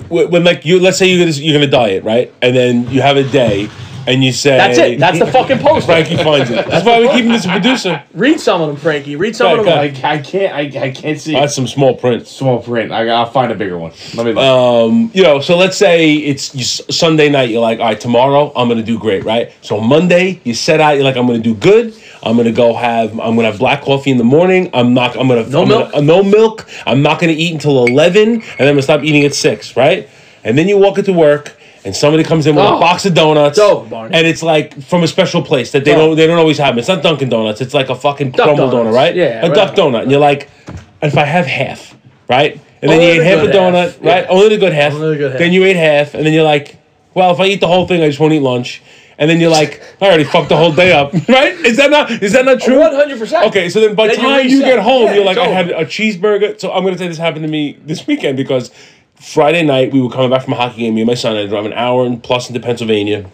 wh- 0.07 0.30
when 0.32 0.43
like 0.43 0.65
you, 0.65 0.80
let's 0.80 0.97
say 0.97 1.07
you're 1.07 1.19
gonna, 1.26 1.36
you're 1.38 1.53
gonna 1.59 1.69
diet, 1.69 2.03
right? 2.03 2.34
And 2.41 2.55
then 2.55 2.89
you 2.89 3.01
have 3.01 3.17
a 3.17 3.24
day, 3.30 3.69
and 4.07 4.24
you 4.24 4.32
say 4.34 4.57
That's 4.57 4.78
it. 4.78 4.99
That's 4.99 5.19
the 5.19 5.28
fucking 5.28 5.59
post. 5.59 5.86
Frankie 5.86 6.17
finds 6.17 6.49
it. 6.49 6.65
That's 6.67 6.86
why 6.86 6.99
we 6.99 7.07
keep 7.09 7.26
him 7.26 7.32
as 7.32 7.45
a 7.45 7.49
producer. 7.49 8.03
Read 8.13 8.39
some 8.39 8.61
of 8.61 8.67
them, 8.67 8.78
Frankie. 8.78 9.15
Read 9.15 9.36
some 9.36 9.55
Go 9.55 9.61
of 9.61 9.67
ahead, 9.67 9.95
them. 9.95 10.01
go 10.01 10.07
I, 10.07 10.11
I 10.13 10.17
can't. 10.19 10.53
I, 10.53 10.86
I 10.88 10.91
can't 10.91 11.19
see. 11.19 11.34
That's 11.34 11.55
some 11.55 11.67
small 11.67 11.95
print. 11.95 12.28
Small 12.28 12.61
print. 12.61 12.91
I, 12.91 13.07
I'll 13.09 13.30
find 13.32 13.51
a 13.51 13.55
bigger 13.55 13.78
one. 13.78 13.91
Let 14.15 14.26
me. 14.26 14.34
Um, 14.34 15.11
you 15.13 15.24
know, 15.24 15.39
so 15.39 15.57
let's 15.57 15.78
say 15.78 16.15
it's 16.15 16.53
you, 16.55 16.63
Sunday 16.63 17.30
night. 17.30 17.49
You're 17.49 17.61
like, 17.61 17.80
all 17.80 17.86
right, 17.86 17.99
tomorrow 17.99 18.51
I'm 18.55 18.67
gonna 18.67 18.84
do 18.84 18.97
great, 18.99 19.24
right? 19.26 19.51
So 19.61 19.80
Monday 19.80 20.41
you 20.43 20.53
set 20.53 20.80
out. 20.82 20.91
You're 20.95 21.03
like, 21.03 21.17
I'm 21.17 21.28
gonna 21.28 21.39
do 21.39 21.55
good. 21.55 21.93
I'm 22.24 22.38
gonna 22.38 22.51
go 22.51 22.74
have. 22.74 23.11
I'm 23.19 23.36
gonna 23.36 23.49
have 23.51 23.59
black 23.59 23.82
coffee 23.82 24.11
in 24.11 24.17
the 24.17 24.24
morning. 24.24 24.69
I'm 24.74 24.93
not. 24.93 25.15
I'm 25.17 25.28
gonna 25.28 25.47
No 25.49 25.63
I'm 25.63 25.67
milk? 25.67 25.91
Gonna, 25.91 25.97
uh, 25.97 26.01
no 26.01 26.24
milk. 26.24 26.67
I'm 26.86 27.01
not 27.01 27.19
gonna 27.19 27.34
eat 27.34 27.53
until 27.53 27.86
eleven, 27.86 28.34
and 28.34 28.41
then 28.41 28.67
I'm 28.67 28.74
gonna 28.76 28.82
stop 28.82 29.03
eating 29.03 29.24
at 29.26 29.34
six, 29.34 29.76
right? 29.76 30.09
And 30.43 30.57
then 30.57 30.67
you 30.67 30.78
walk 30.78 30.97
into 30.97 31.13
work. 31.13 31.57
And 31.86 31.93
somebody 31.93 32.24
comes 32.24 32.47
in 32.47 32.55
with 32.55 32.63
Oh. 32.63 32.78
a 32.78 32.80
box 32.80 33.05
of 33.05 33.13
donuts, 33.13 33.59
Barney. 33.59 34.15
and 34.15 34.26
it's 34.26 34.41
like 34.41 34.82
from 34.84 35.03
a 35.03 35.07
special 35.07 35.41
place 35.41 35.74
that 35.74 35.84
they 35.84 35.91
Duck. 35.91 35.97
don't 35.99 36.15
they 36.15 36.26
don't 36.28 36.38
always 36.39 36.57
have. 36.57 36.78
It's 36.78 36.88
not 36.88 37.03
Dunkin' 37.03 37.28
Donuts. 37.28 37.59
It's 37.59 37.74
like 37.74 37.89
a 37.89 37.95
fucking 37.95 38.32
Duck 38.32 38.45
crumble 38.45 38.69
Donuts. 38.69 38.95
donut, 38.95 38.97
right? 38.97 39.13
Yeah, 39.13 39.45
a 39.45 39.49
right. 39.49 39.53
duck 39.53 39.76
donut. 39.76 40.03
And 40.03 40.09
you're 40.11 40.21
like, 40.21 40.49
if 41.01 41.17
I 41.17 41.26
have 41.26 41.45
half, 41.45 41.93
right? 42.30 42.53
And 42.82 42.89
then 42.89 43.01
Only 43.01 43.05
you 43.07 43.11
ate 43.15 43.17
the 43.17 43.24
half 43.26 43.43
a 43.43 43.47
donut, 43.51 43.74
half. 43.74 43.97
right? 44.01 44.24
Yeah. 44.24 44.30
Only 44.30 44.47
the 44.47 44.57
good 44.59 44.71
half. 44.71 44.93
Only 44.93 45.09
the 45.09 45.15
good 45.17 45.32
half. 45.34 45.39
Then 45.39 45.51
you 45.51 45.65
ate 45.65 45.76
half, 45.76 46.13
and 46.13 46.26
then 46.26 46.32
you're 46.32 46.45
like, 46.45 46.78
well, 47.15 47.32
if 47.34 47.41
I 47.41 47.47
eat 47.47 47.59
the 47.59 47.67
whole 47.67 47.86
thing, 47.86 48.01
I 48.01 48.07
just 48.07 48.17
won't 48.21 48.32
eat 48.32 48.39
lunch. 48.41 48.82
And 49.18 49.30
then 49.30 49.39
you're 49.39 49.51
like, 49.51 49.82
I 50.01 50.07
already 50.07 50.24
fucked 50.24 50.49
the 50.49 50.57
whole 50.57 50.74
day 50.74 50.91
up, 50.91 51.14
right? 51.30 51.53
Is 51.53 51.78
that 51.78 51.91
not 51.91 52.09
is 52.11 52.34
that 52.34 52.45
not 52.45 52.59
true? 52.59 52.76
100%. 52.78 53.47
Okay, 53.47 53.70
so 53.70 53.80
then 53.80 53.95
by 53.95 54.07
the 54.07 54.14
you 54.14 54.20
time 54.20 54.47
you 54.47 54.59
get 54.61 54.80
home, 54.80 55.05
Yeah, 55.07 55.16
you're 55.16 55.26
like, 55.26 55.38
I 55.38 55.47
had 55.47 55.70
a 55.70 55.86
cheeseburger. 55.86 56.59
So 56.59 56.72
I'm 56.72 56.84
gonna 56.84 56.97
say 56.97 57.07
this 57.07 57.18
happened 57.18 57.45
to 57.45 57.51
me 57.51 57.78
this 57.86 58.07
weekend 58.07 58.38
because 58.38 58.72
Friday 59.16 59.64
night 59.64 59.93
we 59.93 60.01
were 60.01 60.09
coming 60.09 60.30
back 60.30 60.43
from 60.43 60.53
a 60.53 60.55
hockey 60.57 60.80
game. 60.80 60.95
Me 60.95 61.01
and 61.01 61.07
my 61.07 61.14
son 61.14 61.36
to 61.36 61.47
drive 61.47 61.66
an 61.66 61.74
hour 61.74 62.05
and 62.05 62.22
plus 62.22 62.49
into 62.49 62.59
Pennsylvania. 62.59 63.30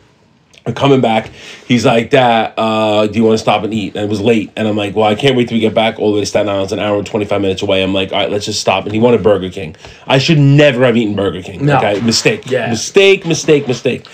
We're 0.65 0.73
coming 0.73 1.01
back. 1.01 1.31
He's 1.67 1.85
like, 1.85 2.09
Dad, 2.11 2.53
uh, 2.57 3.07
do 3.07 3.17
you 3.17 3.23
want 3.23 3.35
to 3.35 3.41
stop 3.41 3.63
and 3.63 3.73
eat? 3.73 3.95
And 3.95 4.03
it 4.05 4.09
was 4.09 4.21
late. 4.21 4.51
And 4.55 4.67
I'm 4.67 4.75
like, 4.75 4.93
well, 4.95 5.05
I 5.05 5.15
can't 5.15 5.35
wait 5.35 5.47
till 5.47 5.55
we 5.55 5.61
get 5.61 5.73
back 5.73 5.97
all 5.97 6.09
the 6.11 6.15
way 6.15 6.19
to 6.19 6.25
Staten 6.25 6.49
Island. 6.49 6.65
It's 6.65 6.73
an 6.73 6.79
hour 6.79 6.97
and 6.97 7.07
25 7.07 7.41
minutes 7.41 7.61
away. 7.63 7.81
I'm 7.81 7.93
like, 7.93 8.11
all 8.11 8.19
right, 8.19 8.29
let's 8.29 8.45
just 8.45 8.59
stop. 8.59 8.83
And 8.83 8.93
he 8.93 8.99
wanted 8.99 9.23
Burger 9.23 9.49
King. 9.49 9.75
I 10.05 10.19
should 10.19 10.37
never 10.37 10.85
have 10.85 10.95
eaten 10.97 11.15
Burger 11.15 11.41
King. 11.41 11.65
No. 11.65 11.77
Okay, 11.77 12.01
mistake. 12.01 12.51
Yeah. 12.51 12.69
Mistake, 12.69 13.25
mistake, 13.25 13.67
mistake. 13.67 14.05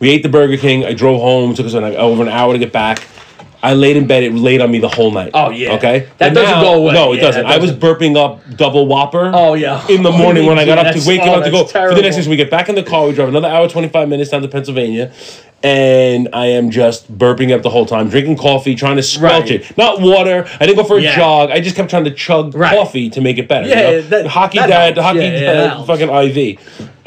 We 0.00 0.10
ate 0.10 0.22
the 0.22 0.28
Burger 0.28 0.56
King. 0.56 0.84
I 0.84 0.92
drove 0.92 1.20
home. 1.20 1.54
Took 1.54 1.66
us 1.66 1.74
an, 1.74 1.84
over 1.84 2.22
an 2.22 2.28
hour 2.28 2.52
to 2.52 2.58
get 2.58 2.72
back. 2.72 3.06
I 3.60 3.74
laid 3.74 3.96
in 3.96 4.06
bed. 4.06 4.22
It 4.22 4.32
laid 4.34 4.60
on 4.60 4.70
me 4.70 4.78
the 4.78 4.88
whole 4.88 5.10
night. 5.10 5.32
Oh, 5.34 5.50
yeah. 5.50 5.72
Okay. 5.72 6.08
That 6.18 6.32
doesn't 6.32 6.60
go 6.60 6.74
away. 6.74 6.92
No, 6.94 7.12
it 7.12 7.16
Yeah, 7.16 7.22
doesn't. 7.22 7.46
I 7.46 7.58
was 7.58 7.72
burping 7.72 8.16
up 8.16 8.40
double 8.56 8.86
Whopper. 8.86 9.32
Oh, 9.34 9.54
yeah. 9.54 9.84
In 9.88 10.04
the 10.04 10.10
oh, 10.12 10.16
morning 10.16 10.46
when 10.46 10.58
I 10.60 10.64
got 10.64 10.78
up 10.78 10.94
to 10.94 11.02
waking 11.06 11.28
oh, 11.28 11.34
up 11.40 11.44
to 11.44 11.50
go 11.50 11.58
that's 11.64 11.72
for 11.72 11.78
the 11.94 12.02
next 12.02 12.14
terrible. 12.14 12.22
So 12.22 12.30
we 12.30 12.36
get 12.36 12.50
back 12.50 12.68
in 12.68 12.76
the 12.76 12.84
car. 12.84 13.08
We 13.08 13.14
drive 13.14 13.28
another 13.28 13.48
hour 13.48 13.68
twenty 13.68 13.88
five 13.88 14.08
minutes 14.08 14.30
down 14.30 14.42
to 14.42 14.48
Pennsylvania, 14.48 15.12
and 15.64 16.28
I 16.32 16.46
am 16.46 16.70
just 16.70 17.12
burping 17.18 17.52
up 17.52 17.62
the 17.62 17.70
whole 17.70 17.84
time, 17.84 18.08
drinking 18.08 18.36
coffee, 18.36 18.76
trying 18.76 18.96
to 18.96 19.02
squelch 19.02 19.50
Right. 19.50 19.62
it. 19.62 19.76
Not 19.76 20.00
water. 20.00 20.46
I 20.60 20.66
didn't 20.66 20.76
go 20.76 20.84
for 20.84 20.98
a 20.98 21.02
Yeah. 21.02 21.16
jog. 21.16 21.50
I 21.50 21.58
just 21.58 21.74
kept 21.74 21.90
trying 21.90 22.04
to 22.04 22.12
chug 22.12 22.54
Right. 22.54 22.76
coffee 22.76 23.10
to 23.10 23.20
make 23.20 23.38
it 23.38 23.48
better. 23.48 23.66
Yeah, 23.66 23.90
you 23.90 23.96
know? 23.96 24.02
that- 24.02 24.26
hockey 24.26 24.58
that 24.58 24.68
dad, 24.68 24.96
helps. 24.96 25.00
hockey 25.00 25.18
Yeah, 25.18 25.32
yeah, 25.40 25.52
dad, 25.74 25.84
fucking 25.84 26.10
IV. 26.10 26.58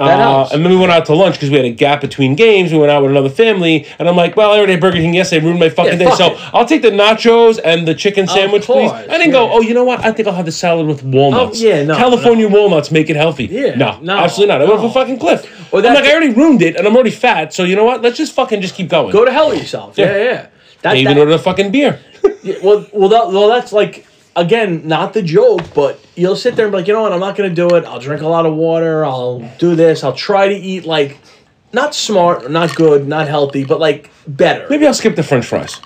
Uh, 0.02 0.50
and 0.52 0.64
then 0.66 0.72
we 0.72 0.78
went 0.78 0.92
out 0.92 1.06
to 1.06 1.16
lunch 1.16 1.36
because 1.36 1.50
we 1.50 1.56
had 1.58 1.66
a 1.66 1.70
gap 1.72 2.02
between 2.02 2.36
games. 2.36 2.72
We 2.72 2.80
went 2.80 2.92
out 2.92 3.02
with 3.02 3.12
another 3.12 3.30
family, 3.30 3.86
and 4.00 4.10
I'm 4.10 4.16
like, 4.16 4.36
"Well, 4.36 4.52
I 4.52 4.58
already 4.58 4.74
had 4.74 4.82
Burger 4.82 4.98
King 4.98 5.14
yesterday. 5.14 5.46
Ruined 5.46 5.60
my 5.60 5.70
fucking 5.70 5.94
Yeah, 5.94 5.98
day. 6.00 6.06
fuck 6.06 6.18
So 6.18 6.32
it. 6.34 6.40
I'll 6.54 6.66
take 6.66 6.82
the 6.82 6.92
nachos 6.92 7.60
and 7.64 7.88
the 7.88 7.94
chicken 7.96 8.28
sandwich, 8.28 8.64
please." 8.64 8.90
course, 8.90 9.08
I 9.10 9.18
didn't 9.18 9.32
go. 9.32 9.52
Oh, 9.52 9.62
you 9.62 9.74
know 9.74 9.84
what? 9.84 10.00
I 10.04 10.12
think 10.12 10.28
I'll 10.28 10.34
have 10.34 10.46
the 10.46 10.52
salad 10.52 10.88
with 10.88 11.04
walnuts. 11.04 11.62
Oh, 11.62 11.66
yeah, 11.68 11.84
no, 11.84 11.96
California 11.96 12.48
walnuts 12.48 12.92
make 12.92 13.10
it 13.10 13.16
healthy. 13.16 13.46
Yeah, 13.46 13.76
no, 13.76 14.00
no, 14.02 14.18
absolutely 14.18 14.54
not. 14.54 14.62
I 14.62 14.66
went 14.66 14.82
no. 14.82 14.88
for 14.90 14.94
fucking 14.94 15.20
cliff. 15.20 15.46
I'm 15.74 15.82
like, 15.84 16.04
I 16.06 16.12
already 16.12 16.34
ruined 16.34 16.62
it, 16.62 16.76
and 16.76 16.86
I'm 16.88 16.96
already 16.96 17.12
fat. 17.12 17.54
So 17.54 17.64
you 17.64 17.76
know 17.76 17.86
what? 17.86 18.02
Let's 18.02 18.18
just 18.18 18.34
fucking 18.34 18.62
just 18.62 18.76
keep 18.76 18.90
going. 18.90 19.12
Go 19.12 19.24
to 19.26 19.32
hell 19.32 19.50
with 19.50 19.60
yourself. 19.60 19.98
Yeah, 19.98 20.18
Yeah. 20.18 20.24
yeah. 20.24 20.48
That, 20.82 20.94
I 20.94 20.98
even 20.98 21.14
that- 21.14 21.20
ordered 21.20 21.34
a 21.34 21.40
fucking 21.40 21.72
beer. 21.72 22.00
Yeah, 22.44 22.56
well, 22.64 22.88
well, 22.92 23.10
that, 23.10 23.28
well, 23.28 23.48
that's 23.50 23.72
like 23.72 24.04
again, 24.36 24.88
not 24.88 25.14
the 25.14 25.22
joke, 25.22 25.62
but 25.74 26.00
you'll 26.16 26.36
sit 26.36 26.56
there 26.56 26.66
and 26.66 26.72
be 26.72 26.78
like, 26.80 26.88
you 26.88 26.94
know 26.94 27.02
what, 27.02 27.14
I'm 27.14 27.20
not 27.20 27.36
gonna 27.36 27.50
do 27.50 27.76
it. 27.76 27.86
I'll 27.86 28.00
drink 28.00 28.22
a 28.22 28.28
lot 28.28 28.46
of 28.46 28.56
water. 28.56 29.06
I'll 29.06 29.40
do 29.60 29.76
this. 29.76 30.04
I'll 30.04 30.14
try 30.16 30.48
to 30.48 30.56
eat 30.56 30.86
like, 30.86 31.20
not 31.74 31.96
smart, 31.96 32.50
not 32.52 32.76
good, 32.76 33.08
not 33.08 33.28
healthy, 33.28 33.64
but 33.64 33.80
like 33.80 34.10
better. 34.28 34.68
Maybe 34.70 34.86
I'll 34.88 34.94
skip 34.94 35.16
the 35.16 35.24
French 35.24 35.46
fries. 35.46 35.80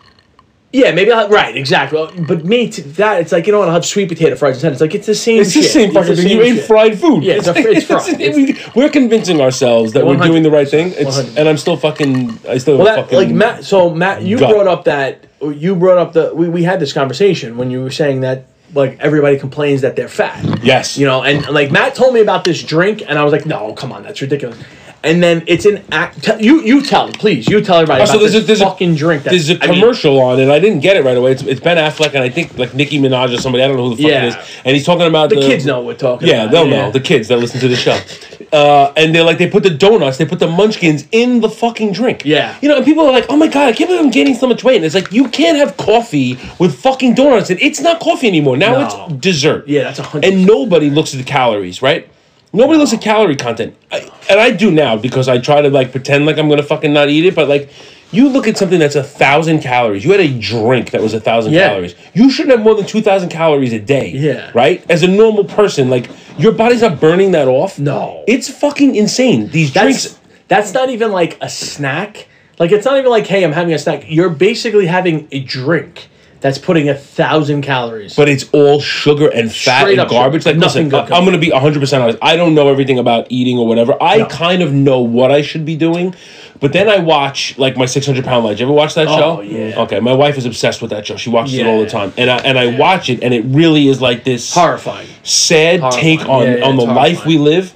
Yeah, 0.73 0.91
maybe 0.91 1.09
I'll, 1.09 1.29
right, 1.29 1.55
exactly. 1.55 2.05
But 2.27 2.43
me, 2.43 2.69
t- 2.69 2.81
that 2.81 3.21
it's 3.21 3.31
like 3.31 3.45
you 3.47 3.53
know 3.53 3.59
what, 3.59 3.69
I'll 3.69 3.75
have 3.75 3.85
sweet 3.85 4.09
potato 4.09 4.35
fries 4.35 4.55
instead. 4.55 4.73
It's 4.73 4.81
like 4.81 4.93
it's 4.93 5.05
the 5.07 5.15
same. 5.15 5.39
It's 5.41 5.53
the 5.53 5.61
same 5.63 5.93
fucking 5.93 6.15
thing. 6.17 6.27
You 6.27 6.41
ate 6.41 6.55
shit. 6.55 6.65
fried 6.65 6.99
food. 6.99 7.23
Yeah, 7.23 7.35
it's 7.35 7.47
a- 7.47 7.53
it's 7.55 7.85
fried. 7.87 8.17
we- 8.19 8.57
we're 8.75 8.89
convincing 8.89 9.39
ourselves 9.39 9.93
that 9.93 10.05
we're 10.05 10.17
doing 10.17 10.43
the 10.43 10.51
right 10.51 10.67
thing. 10.67 10.91
It's, 10.97 11.17
and 11.37 11.47
I'm 11.47 11.55
still 11.57 11.77
fucking. 11.77 12.39
I 12.49 12.57
still 12.57 12.75
Well, 12.77 12.87
that, 12.87 13.03
fucking. 13.05 13.17
like 13.17 13.29
Matt. 13.29 13.63
So 13.63 13.89
Matt, 13.91 14.23
you 14.23 14.37
gut. 14.37 14.49
brought 14.51 14.67
up 14.67 14.83
that 14.83 15.23
you 15.49 15.75
brought 15.75 15.97
up 15.97 16.13
the 16.13 16.33
we, 16.33 16.49
we 16.49 16.63
had 16.63 16.79
this 16.79 16.93
conversation 16.93 17.57
when 17.57 17.71
you 17.71 17.81
were 17.81 17.91
saying 17.91 18.21
that 18.21 18.47
like 18.73 18.99
everybody 18.99 19.37
complains 19.37 19.81
that 19.81 19.95
they're 19.95 20.07
fat. 20.07 20.63
Yes. 20.63 20.97
You 20.97 21.05
know, 21.05 21.23
and 21.23 21.47
like 21.49 21.71
Matt 21.71 21.95
told 21.95 22.13
me 22.13 22.21
about 22.21 22.43
this 22.43 22.63
drink, 22.63 23.03
and 23.07 23.17
I 23.17 23.23
was 23.23 23.31
like, 23.31 23.45
no, 23.45 23.73
come 23.73 23.91
on, 23.91 24.03
that's 24.03 24.21
ridiculous. 24.21 24.57
And 25.05 25.21
then 25.23 25.43
it's 25.47 25.65
an 25.65 25.83
act. 25.91 26.23
Tell, 26.23 26.41
you 26.41 26.61
you 26.61 26.81
tell 26.81 27.09
please 27.11 27.47
you 27.47 27.61
tell 27.61 27.77
everybody 27.77 28.01
Oh, 28.01 28.03
about 28.05 28.13
so 28.13 28.19
there's 28.19 28.33
this 28.33 28.43
a, 28.43 28.47
there's 28.47 28.61
fucking 28.61 28.93
a, 28.93 28.97
drink. 28.97 29.23
That, 29.23 29.29
There's 29.31 29.49
a 29.49 29.63
I 29.63 29.67
mean, 29.67 29.79
commercial 29.79 30.19
on 30.19 30.39
it. 30.39 30.49
I 30.49 30.59
didn't 30.59 30.79
get 30.81 30.97
it 30.97 31.05
right 31.05 31.15
away. 31.15 31.31
It's, 31.33 31.43
it's 31.43 31.61
Ben 31.61 31.77
Affleck 31.77 32.07
and 32.15 32.23
I 32.23 32.29
think 32.29 32.57
like 32.57 32.73
Nicki 32.73 32.99
Minaj 32.99 33.33
or 33.33 33.37
somebody. 33.39 33.63
I 33.63 33.67
don't 33.67 33.77
know 33.77 33.89
who 33.89 33.95
the 33.95 34.03
fuck 34.03 34.11
Yeah. 34.11 34.25
it 34.25 34.27
is. 34.29 34.35
And 34.65 34.75
he's 34.75 34.85
talking 34.85 35.05
about 35.07 35.29
the 35.29 35.35
kids 35.37 35.65
know 35.65 35.77
what 35.79 35.85
we're 35.85 35.93
talking 35.95 36.27
Yeah, 36.27 36.43
about. 36.43 36.51
they'll 36.51 36.67
know. 36.67 36.91
The 36.91 36.99
kids 36.99 37.27
that 37.29 37.37
listen 37.37 37.59
to 37.61 37.67
the 37.67 37.75
show. 37.75 37.99
Uh, 38.53 38.93
and 38.95 39.13
they're 39.13 39.23
like, 39.23 39.37
they 39.37 39.49
put 39.49 39.63
the 39.63 39.69
donuts, 39.69 40.17
they 40.17 40.25
put 40.25 40.39
the 40.39 40.47
munchkins 40.47 41.05
in 41.11 41.41
the 41.41 41.49
fucking 41.49 41.91
drink. 41.91 42.23
Yeah. 42.23 42.57
You 42.61 42.69
know, 42.69 42.77
and 42.77 42.85
people 42.85 43.05
are 43.05 43.11
like, 43.11 43.25
oh 43.27 43.35
my 43.35 43.47
God, 43.47 43.67
I 43.67 43.73
can't 43.73 43.89
believe 43.89 44.05
I'm 44.05 44.11
gaining 44.11 44.35
so 44.35 44.47
much 44.47 44.63
weight. 44.63 44.77
And 44.77 44.85
it's 44.85 44.95
like, 44.95 45.11
you 45.11 45.27
can't 45.29 45.57
have 45.57 45.75
coffee 45.75 46.37
with 46.59 46.79
fucking 46.79 47.15
donuts. 47.15 47.49
And 47.49 47.59
it's 47.59 47.81
not 47.81 47.99
coffee 47.99 48.27
anymore. 48.27 48.55
Now 48.55 48.73
No. 48.87 49.05
it's 49.09 49.15
dessert. 49.19 49.67
Yeah, 49.67 49.83
that's 49.85 49.99
a 49.99 50.03
hundred. 50.03 50.31
And 50.31 50.45
nobody 50.45 50.89
looks 50.89 51.13
at 51.13 51.17
the 51.17 51.25
calories, 51.25 51.81
right? 51.81 52.07
Nobody 52.55 52.79
looks 52.79 52.93
at 52.93 53.01
calorie 53.01 53.35
content. 53.35 53.75
I, 53.91 54.09
and 54.29 54.39
I 54.39 54.51
do 54.51 54.71
now 54.71 54.95
because 54.97 55.27
I 55.27 55.37
try 55.39 55.61
to 55.61 55.69
like 55.69 55.91
pretend 55.91 56.25
like 56.25 56.37
I'm 56.37 56.47
going 56.47 56.59
to 56.61 56.65
fucking 56.65 56.93
not 56.93 57.09
eat 57.09 57.25
it. 57.25 57.35
But 57.35 57.47
like, 57.49 57.69
you 58.11 58.29
look 58.29 58.47
at 58.47 58.57
something 58.57 58.79
that's 58.79 58.95
a 58.95 59.03
thousand 59.03 59.59
calories. 59.61 60.05
You 60.05 60.11
had 60.11 60.21
a 60.21 60.39
drink 60.39 60.91
that 60.91 61.01
was 61.01 61.13
a 61.13 61.19
thousand 61.19 61.53
Yeah. 61.53 61.67
calories. 61.69 61.95
You 62.13 62.29
shouldn't 62.31 62.55
have 62.55 62.63
more 62.63 62.75
than 62.75 62.85
two 62.85 63.01
thousand 63.01 63.29
calories 63.29 63.73
a 63.73 63.79
day. 63.79 64.09
Yeah. 64.11 64.51
Right? 64.53 64.89
As 64.89 65.03
a 65.03 65.07
normal 65.07 65.43
person, 65.43 65.89
like 65.89 66.09
your 66.37 66.51
body's 66.53 66.81
not 66.81 66.99
burning 66.99 67.31
that 67.31 67.47
off. 67.47 67.77
No. 67.77 68.23
It's 68.27 68.49
fucking 68.49 68.95
insane. 68.95 69.49
These 69.49 69.73
that's 69.73 70.03
drinks. 70.03 70.19
that's 70.47 70.73
not 70.73 70.89
even 70.89 71.11
like 71.11 71.37
a 71.41 71.49
snack. 71.49 72.27
Like 72.57 72.71
it's 72.71 72.85
not 72.85 72.97
even 72.97 73.11
like, 73.11 73.27
hey, 73.27 73.43
I'm 73.43 73.51
having 73.51 73.73
a 73.73 73.79
snack. 73.79 74.05
You're 74.07 74.29
basically 74.29 74.85
having 74.85 75.27
a 75.31 75.41
drink 75.41 76.07
that's 76.45 76.59
putting 76.59 76.87
a 76.89 76.93
thousand 76.93 77.63
calories. 77.63 78.15
But 78.15 78.29
it's 78.29 78.45
all 78.51 78.79
sugar 78.79 79.27
and 79.29 79.51
fat 79.51 79.79
Straight 79.81 79.93
and 79.93 80.01
up 80.01 80.09
garbage. 80.09 80.43
sugar. 80.43 80.51
Like, 80.51 80.59
Nothing 80.59 80.83
listen, 80.83 81.05
good 81.07 81.11
I- 81.11 81.17
I'm 81.17 81.23
going 81.25 81.33
to 81.33 81.39
be 81.39 81.49
100% 81.49 82.03
honest. 82.03 82.19
I 82.21 82.35
don't 82.35 82.53
know 82.53 82.69
everything 82.69 82.99
about 82.99 83.25
eating 83.31 83.57
or 83.57 83.65
whatever. 83.65 83.97
I 83.99 84.25
kind 84.25 84.61
of 84.61 84.71
know 84.71 84.99
what 85.01 85.31
I 85.31 85.41
should 85.41 85.65
be 85.65 85.75
doing. 85.75 86.13
But 86.59 86.71
then 86.71 86.87
I 86.87 86.99
watch, 86.99 87.57
like, 87.57 87.75
my 87.77 87.87
600 87.87 88.23
pound 88.23 88.45
life. 88.45 88.59
You 88.59 88.67
ever 88.67 88.73
watch 88.73 88.93
that 88.93 89.07
Oh, 89.07 89.17
show? 89.17 89.41
yeah. 89.41 89.81
Okay, 89.81 89.99
my 89.99 90.13
wife 90.13 90.37
is 90.37 90.45
obsessed 90.45 90.83
with 90.83 90.91
that 90.91 91.07
show. 91.07 91.17
She 91.17 91.31
watches 91.31 91.55
it 91.55 91.65
all 91.65 91.77
the 91.79 91.85
Yeah. 91.85 91.89
time. 91.89 92.13
And 92.15 92.29
I, 92.29 92.37
and 92.37 92.59
I 92.59 92.77
watch 92.77 93.09
it, 93.09 93.23
and 93.23 93.33
it 93.33 93.43
really 93.47 93.87
is 93.87 93.99
like 93.99 94.23
this 94.23 94.53
horrifying. 94.53 95.07
sad 95.23 95.79
Horrifying. 95.79 96.03
take 96.19 96.29
on, 96.29 96.43
Yeah, 96.43 96.55
yeah, 96.57 96.65
on 96.65 96.75
the 96.77 96.83
it's 96.83 96.91
life 96.91 97.17
horrifying. 97.23 97.39
we 97.43 97.49
live. 97.49 97.73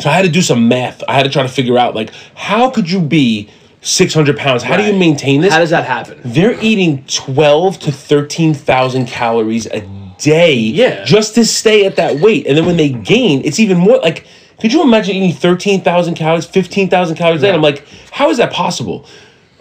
So 0.00 0.10
I 0.10 0.14
had 0.14 0.22
to 0.24 0.28
do 0.28 0.42
some 0.42 0.66
math. 0.66 1.04
I 1.06 1.12
had 1.14 1.22
to 1.22 1.30
try 1.30 1.42
to 1.44 1.48
figure 1.48 1.78
out, 1.78 1.94
like, 1.94 2.10
how 2.34 2.68
could 2.68 2.90
you 2.90 3.00
be 3.00 3.48
600 3.90 4.36
pounds? 4.36 4.62
How 4.64 4.76
do 4.76 4.82
you 4.82 4.92
maintain 4.92 5.40
this? 5.40 5.52
How 5.52 5.60
does 5.60 5.70
that 5.70 5.84
happen? 5.84 6.20
They're 6.24 6.58
eating 6.60 7.04
12 7.06 7.78
to 7.80 7.92
13,000 7.92 9.06
calories 9.06 9.66
a 9.66 9.80
day 10.18 10.54
Yeah. 10.54 11.04
just 11.04 11.34
to 11.36 11.44
stay 11.44 11.84
at 11.86 11.96
that 11.96 12.20
weight. 12.20 12.46
And 12.46 12.56
then 12.56 12.66
when 12.66 12.76
they 12.76 12.88
gain, 12.88 13.42
it's 13.44 13.60
even 13.60 13.78
more 13.78 13.98
like, 13.98 14.26
could 14.60 14.72
you 14.72 14.82
imagine 14.82 15.14
eating 15.14 15.32
13,000 15.32 16.14
calories, 16.14 16.46
15,000 16.46 17.14
calories 17.16 17.42
a 17.42 17.46
day? 17.46 17.52
I'm 17.52 17.62
like, 17.62 17.86
how 18.10 18.30
is 18.30 18.38
that 18.38 18.52
possible? 18.52 19.06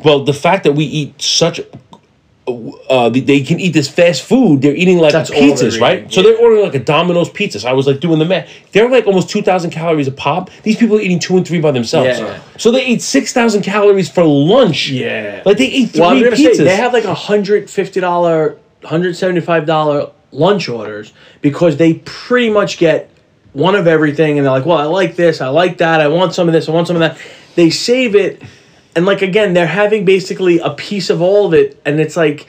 Well, 0.04 0.24
the 0.24 0.34
fact 0.34 0.64
that 0.64 0.74
we 0.74 0.86
eat 0.86 1.22
such, 1.22 1.60
uh, 2.48 3.10
they- 3.10 3.42
can 3.42 3.60
eat 3.60 3.74
this 3.74 3.88
fast 3.90 4.22
food. 4.22 4.62
They're 4.62 4.76
eating 4.76 5.00
like 5.00 5.12
That's 5.14 5.32
pizzas, 5.32 5.80
right? 5.82 6.00
eating, 6.00 6.12
So 6.12 6.22
they're 6.22 6.38
ordering 6.38 6.64
like 6.64 6.76
a 6.76 6.80
Domino's 6.80 7.30
pizza. 7.30 7.60
So 7.60 7.68
I 7.70 7.74
was 7.74 7.88
like 7.88 8.00
doing 8.00 8.20
the 8.20 8.26
math. 8.26 8.48
They're 8.72 8.90
like 8.90 9.08
almost 9.08 9.30
2,000 9.30 9.72
calories 9.72 10.08
a 10.08 10.12
pop. 10.12 10.50
These 10.64 10.78
people 10.78 10.98
are 10.98 11.02
eating 11.02 11.20
two 11.20 11.38
and 11.38 11.48
three 11.48 11.60
by 11.60 11.72
themselves. 11.72 12.20
Yeah. 12.20 12.40
So 12.58 12.72
they 12.72 12.86
eat 12.86 13.02
6,000 13.02 13.64
calories 13.64 14.10
for 14.10 14.24
lunch. 14.24 14.90
Yeah. 14.90 15.42
Like 15.46 15.58
they 15.58 15.66
eat 15.66 15.92
three 15.92 16.02
Well, 16.02 16.14
pizzas. 16.16 16.56
say 16.56 16.64
they 16.64 16.76
have 16.76 16.94
like 16.94 17.06
a 17.06 17.14
hundred 17.16 17.70
fifty 17.70 18.00
dollar, 18.00 18.58
hundred 18.84 19.16
seventy 19.16 19.42
five 19.42 19.66
dollar 19.66 20.12
lunch 20.32 20.70
orders 20.70 21.14
because 21.42 21.78
they 21.78 21.96
pretty 22.06 22.50
much 22.50 22.78
get 22.78 23.10
one 23.54 23.74
of 23.74 23.88
everything, 23.88 24.38
and 24.38 24.46
they're 24.46 24.52
like, 24.52 24.66
"Well, 24.66 24.78
I 24.78 24.84
like 24.84 25.16
this, 25.16 25.40
I 25.42 25.48
like 25.48 25.78
that, 25.78 26.02
I 26.02 26.10
want 26.10 26.34
some 26.36 26.48
of 26.50 26.54
this, 26.54 26.68
I 26.68 26.74
want 26.74 26.88
some 26.88 26.98
of 26.98 27.00
that." 27.00 27.18
They 27.56 27.70
save 27.70 28.14
it, 28.14 28.42
and 28.96 29.06
like 29.06 29.22
again, 29.22 29.54
they're 29.54 29.68
having 29.68 30.06
basically 30.06 30.60
a 30.60 30.72
piece 30.72 31.10
of 31.10 31.22
all 31.22 31.46
of 31.46 31.54
it, 31.54 31.80
and 31.86 32.00
it's 32.00 32.16
like, 32.16 32.48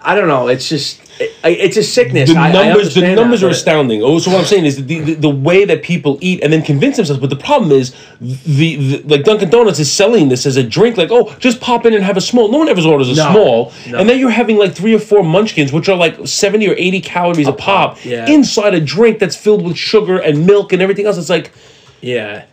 I 0.00 0.14
don't 0.14 0.28
know, 0.28 0.48
it's 0.48 0.68
just, 0.68 1.00
it, 1.20 1.30
it's 1.44 1.76
a 1.76 1.82
sickness. 1.82 2.30
the 2.30 2.34
numbers 2.34 2.94
the 2.94 3.14
numbers 3.14 3.40
that, 3.40 3.48
are 3.48 3.50
astounding. 3.50 4.02
Oh, 4.02 4.18
so 4.18 4.30
what 4.30 4.40
I'm 4.40 4.46
saying 4.46 4.64
is 4.64 4.84
the, 4.86 5.00
the 5.00 5.14
the 5.14 5.28
way 5.30 5.64
that 5.64 5.82
people 5.82 6.18
eat 6.20 6.42
and 6.42 6.52
then 6.52 6.62
convince 6.62 6.96
themselves. 6.96 7.20
But 7.20 7.30
the 7.30 7.36
problem 7.36 7.72
is 7.72 7.94
the, 8.20 8.76
the 8.76 9.02
like 9.06 9.24
Dunkin' 9.24 9.50
Donuts 9.50 9.78
is 9.78 9.92
selling 9.92 10.28
this 10.28 10.46
as 10.46 10.56
a 10.56 10.62
drink. 10.62 10.96
Like 10.96 11.10
oh, 11.10 11.34
just 11.38 11.60
pop 11.60 11.84
in 11.86 11.92
and 11.92 12.04
have 12.04 12.16
a 12.16 12.20
small. 12.20 12.50
No 12.50 12.58
one 12.58 12.68
ever 12.68 12.80
orders 12.82 13.10
a 13.10 13.14
No, 13.14 13.32
small, 13.32 13.72
no. 13.88 13.98
and 13.98 14.08
then 14.08 14.18
you're 14.18 14.30
having 14.30 14.56
like 14.56 14.74
three 14.74 14.94
or 14.94 15.00
four 15.00 15.22
Munchkins, 15.22 15.72
which 15.72 15.88
are 15.88 15.96
like 15.96 16.26
seventy 16.26 16.68
or 16.68 16.74
eighty 16.78 17.00
calories 17.00 17.48
a, 17.48 17.52
pop, 17.52 17.96
pop, 17.96 18.04
yeah. 18.04 18.30
inside 18.30 18.74
a 18.74 18.80
drink 18.80 19.18
that's 19.18 19.36
filled 19.36 19.64
with 19.64 19.76
sugar 19.76 20.18
and 20.18 20.46
milk 20.46 20.72
and 20.72 20.80
everything 20.80 21.06
else. 21.06 21.18
It's 21.18 21.30
like. 21.30 21.52
Yeah. 22.00 22.44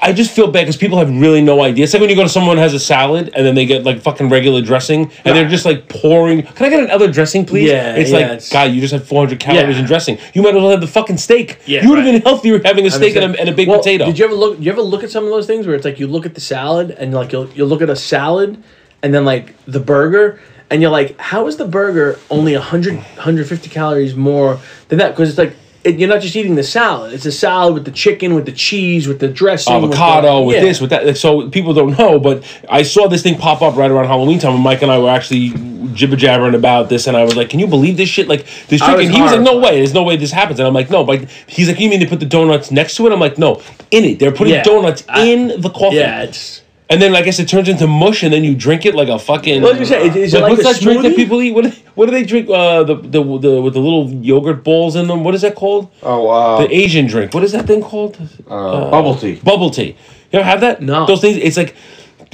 I 0.00 0.12
just 0.12 0.30
feel 0.30 0.46
bad 0.46 0.62
because 0.62 0.76
people 0.76 0.98
have 0.98 1.10
really 1.10 1.40
no 1.42 1.60
idea. 1.62 1.84
It's 1.84 1.92
like 1.92 2.00
when 2.00 2.08
you 2.10 2.16
go 2.16 2.22
to 2.22 2.28
someone 2.28 2.56
who 2.56 2.62
has 2.62 2.74
a 2.74 2.78
salad 2.78 3.30
and 3.34 3.44
then 3.44 3.54
they 3.54 3.66
get 3.66 3.84
like 3.84 4.00
fucking 4.00 4.28
regular 4.28 4.62
dressing 4.62 5.10
and 5.24 5.36
they're 5.36 5.48
just 5.48 5.64
like 5.64 5.88
pouring. 5.88 6.42
Can 6.42 6.66
I 6.66 6.68
get 6.68 6.84
another 6.84 7.10
dressing, 7.10 7.44
please? 7.44 7.68
Yeah, 7.68 7.94
It's 7.96 8.10
yeah, 8.10 8.16
like, 8.16 8.24
it's- 8.26 8.50
God, 8.52 8.70
you 8.72 8.80
just 8.80 8.92
had 8.92 9.02
400 9.02 9.40
calories 9.40 9.74
Yeah. 9.76 9.80
in 9.80 9.86
dressing. 9.86 10.18
You 10.34 10.42
might 10.42 10.54
as 10.54 10.62
well 10.62 10.70
have 10.70 10.80
the 10.80 10.86
fucking 10.86 11.16
steak. 11.18 11.58
Yeah, 11.66 11.82
you 11.82 11.88
would 11.90 11.98
have 11.98 12.06
right. 12.06 12.12
been 12.14 12.22
healthier 12.22 12.60
having 12.64 12.86
a 12.86 12.90
steak 12.90 13.16
and 13.16 13.34
a, 13.34 13.40
and 13.40 13.48
a 13.48 13.52
baked 13.52 13.68
Well, 13.70 13.78
potato. 13.78 14.06
Did 14.06 14.18
you 14.18 14.24
ever 14.24 14.34
look? 14.34 14.58
You 14.60 14.70
ever 14.70 14.82
look 14.82 15.02
at 15.02 15.10
some 15.10 15.24
of 15.24 15.30
those 15.30 15.46
things 15.46 15.66
where 15.66 15.74
it's 15.74 15.84
like 15.84 15.98
you 15.98 16.06
look 16.06 16.26
at 16.26 16.34
the 16.34 16.40
salad 16.40 16.90
and 16.92 17.12
like 17.12 17.32
you'll 17.32 17.48
you'll 17.50 17.68
look 17.68 17.82
at 17.82 17.90
a 17.90 17.96
salad 17.96 18.62
and 19.02 19.12
then 19.12 19.24
like 19.24 19.54
the 19.66 19.80
burger 19.80 20.40
and 20.70 20.82
you're 20.82 20.90
like, 20.90 21.18
how 21.18 21.46
is 21.46 21.56
the 21.56 21.64
burger 21.66 22.18
only 22.30 22.52
100 22.54 22.94
150 22.94 23.68
calories 23.70 24.14
more 24.14 24.60
than 24.88 24.98
that? 25.00 25.10
Because 25.10 25.30
it's 25.30 25.38
like. 25.38 25.54
It, 25.84 25.98
you're 25.98 26.08
not 26.08 26.20
just 26.20 26.34
eating 26.34 26.56
the 26.56 26.64
salad. 26.64 27.12
It's 27.12 27.24
a 27.24 27.32
salad 27.32 27.72
with 27.74 27.84
the 27.84 27.92
chicken, 27.92 28.34
with 28.34 28.46
the 28.46 28.52
cheese, 28.52 29.06
with 29.06 29.20
the 29.20 29.28
dressing, 29.28 29.72
avocado 29.72 30.42
with, 30.42 30.56
the, 30.56 30.60
yeah. 30.60 30.68
this, 30.68 30.80
with 30.80 30.90
that. 30.90 31.16
So 31.16 31.48
people 31.50 31.72
don't 31.72 31.96
know, 31.96 32.18
but 32.18 32.44
I 32.68 32.82
saw 32.82 33.06
this 33.08 33.22
thing 33.22 33.38
pop 33.38 33.62
up 33.62 33.76
right 33.76 33.90
around 33.90 34.06
Halloween 34.06 34.38
time, 34.40 34.54
and 34.54 34.62
Mike 34.62 34.82
and 34.82 34.90
I 34.90 34.98
were 34.98 35.08
actually 35.08 35.50
jibber 35.94 36.16
jabbering 36.16 36.54
about 36.56 36.88
this, 36.88 37.06
and 37.06 37.16
I 37.16 37.22
was 37.24 37.36
like, 37.36 37.48
"Can 37.48 37.60
you 37.60 37.66
believe 37.68 37.96
this 37.96 38.08
shit? 38.08 38.26
Like 38.28 38.44
this 38.66 38.80
chicken?" 38.80 38.96
was 38.96 39.08
he 39.08 39.22
was 39.22 39.32
like, 39.32 39.40
"No 39.40 39.58
way, 39.58 39.76
there's 39.76 39.94
no 39.94 40.02
way 40.02 40.16
this 40.16 40.32
happens." 40.32 40.58
And 40.58 40.66
I'm 40.66 40.74
like, 40.74 40.90
"No," 40.90 41.04
but 41.04 41.30
he's 41.46 41.68
like, 41.68 41.78
"You 41.78 41.88
mean 41.88 42.00
they 42.00 42.06
put 42.06 42.20
the 42.20 42.26
donuts 42.26 42.70
next 42.72 42.96
to 42.96 43.06
it?" 43.06 43.12
I'm 43.12 43.20
like, 43.20 43.38
"No, 43.38 43.62
in 43.92 44.04
it. 44.04 44.18
They're 44.18 44.32
putting 44.32 44.54
Yeah. 44.54 44.64
donuts 44.64 45.04
I- 45.08 45.26
in 45.26 45.60
the 45.60 45.70
coffee." 45.70 45.96
Yeah, 45.96 46.22
it's. 46.24 46.62
And 46.90 47.02
then 47.02 47.14
I 47.14 47.20
guess 47.20 47.38
it 47.38 47.48
turns 47.48 47.68
into 47.68 47.86
mush, 47.86 48.22
and 48.22 48.32
then 48.32 48.44
you 48.44 48.54
drink 48.54 48.86
it 48.86 48.94
like 48.94 49.08
a 49.08 49.18
fucking. 49.18 49.60
What 49.60 49.78
was 49.78 49.90
say? 49.90 50.08
Is 50.08 50.32
it 50.32 50.40
Like, 50.40 50.50
like 50.56 50.58
what's 50.64 50.70
a 50.70 50.72
that 50.72 50.82
drink 50.82 51.02
that 51.02 51.14
people 51.16 51.42
eat? 51.42 51.52
What 51.52 51.64
do, 51.64 51.72
what 51.94 52.06
do 52.06 52.12
they 52.12 52.24
drink? 52.24 52.48
Uh, 52.48 52.82
the, 52.82 52.94
the 52.94 53.22
the 53.22 53.60
with 53.60 53.74
the 53.74 53.80
little 53.80 54.08
yogurt 54.10 54.64
balls 54.64 54.96
in 54.96 55.06
them. 55.06 55.22
What 55.22 55.34
is 55.34 55.42
that 55.42 55.54
called? 55.54 55.90
Oh, 56.02 56.28
uh, 56.30 56.62
The 56.62 56.74
Asian 56.74 57.06
drink. 57.06 57.34
What 57.34 57.44
is 57.44 57.52
that 57.52 57.66
thing 57.66 57.82
called? 57.82 58.16
uh, 58.48 58.90
bubble 58.90 59.14
tea. 59.16 59.34
Bubble 59.44 59.68
tea. 59.68 59.96
You 60.32 60.38
ever 60.40 60.44
have 60.44 60.62
that? 60.62 60.80
No. 60.80 61.04
Those 61.06 61.20
things. 61.20 61.36
It's 61.36 61.56
like. 61.58 61.74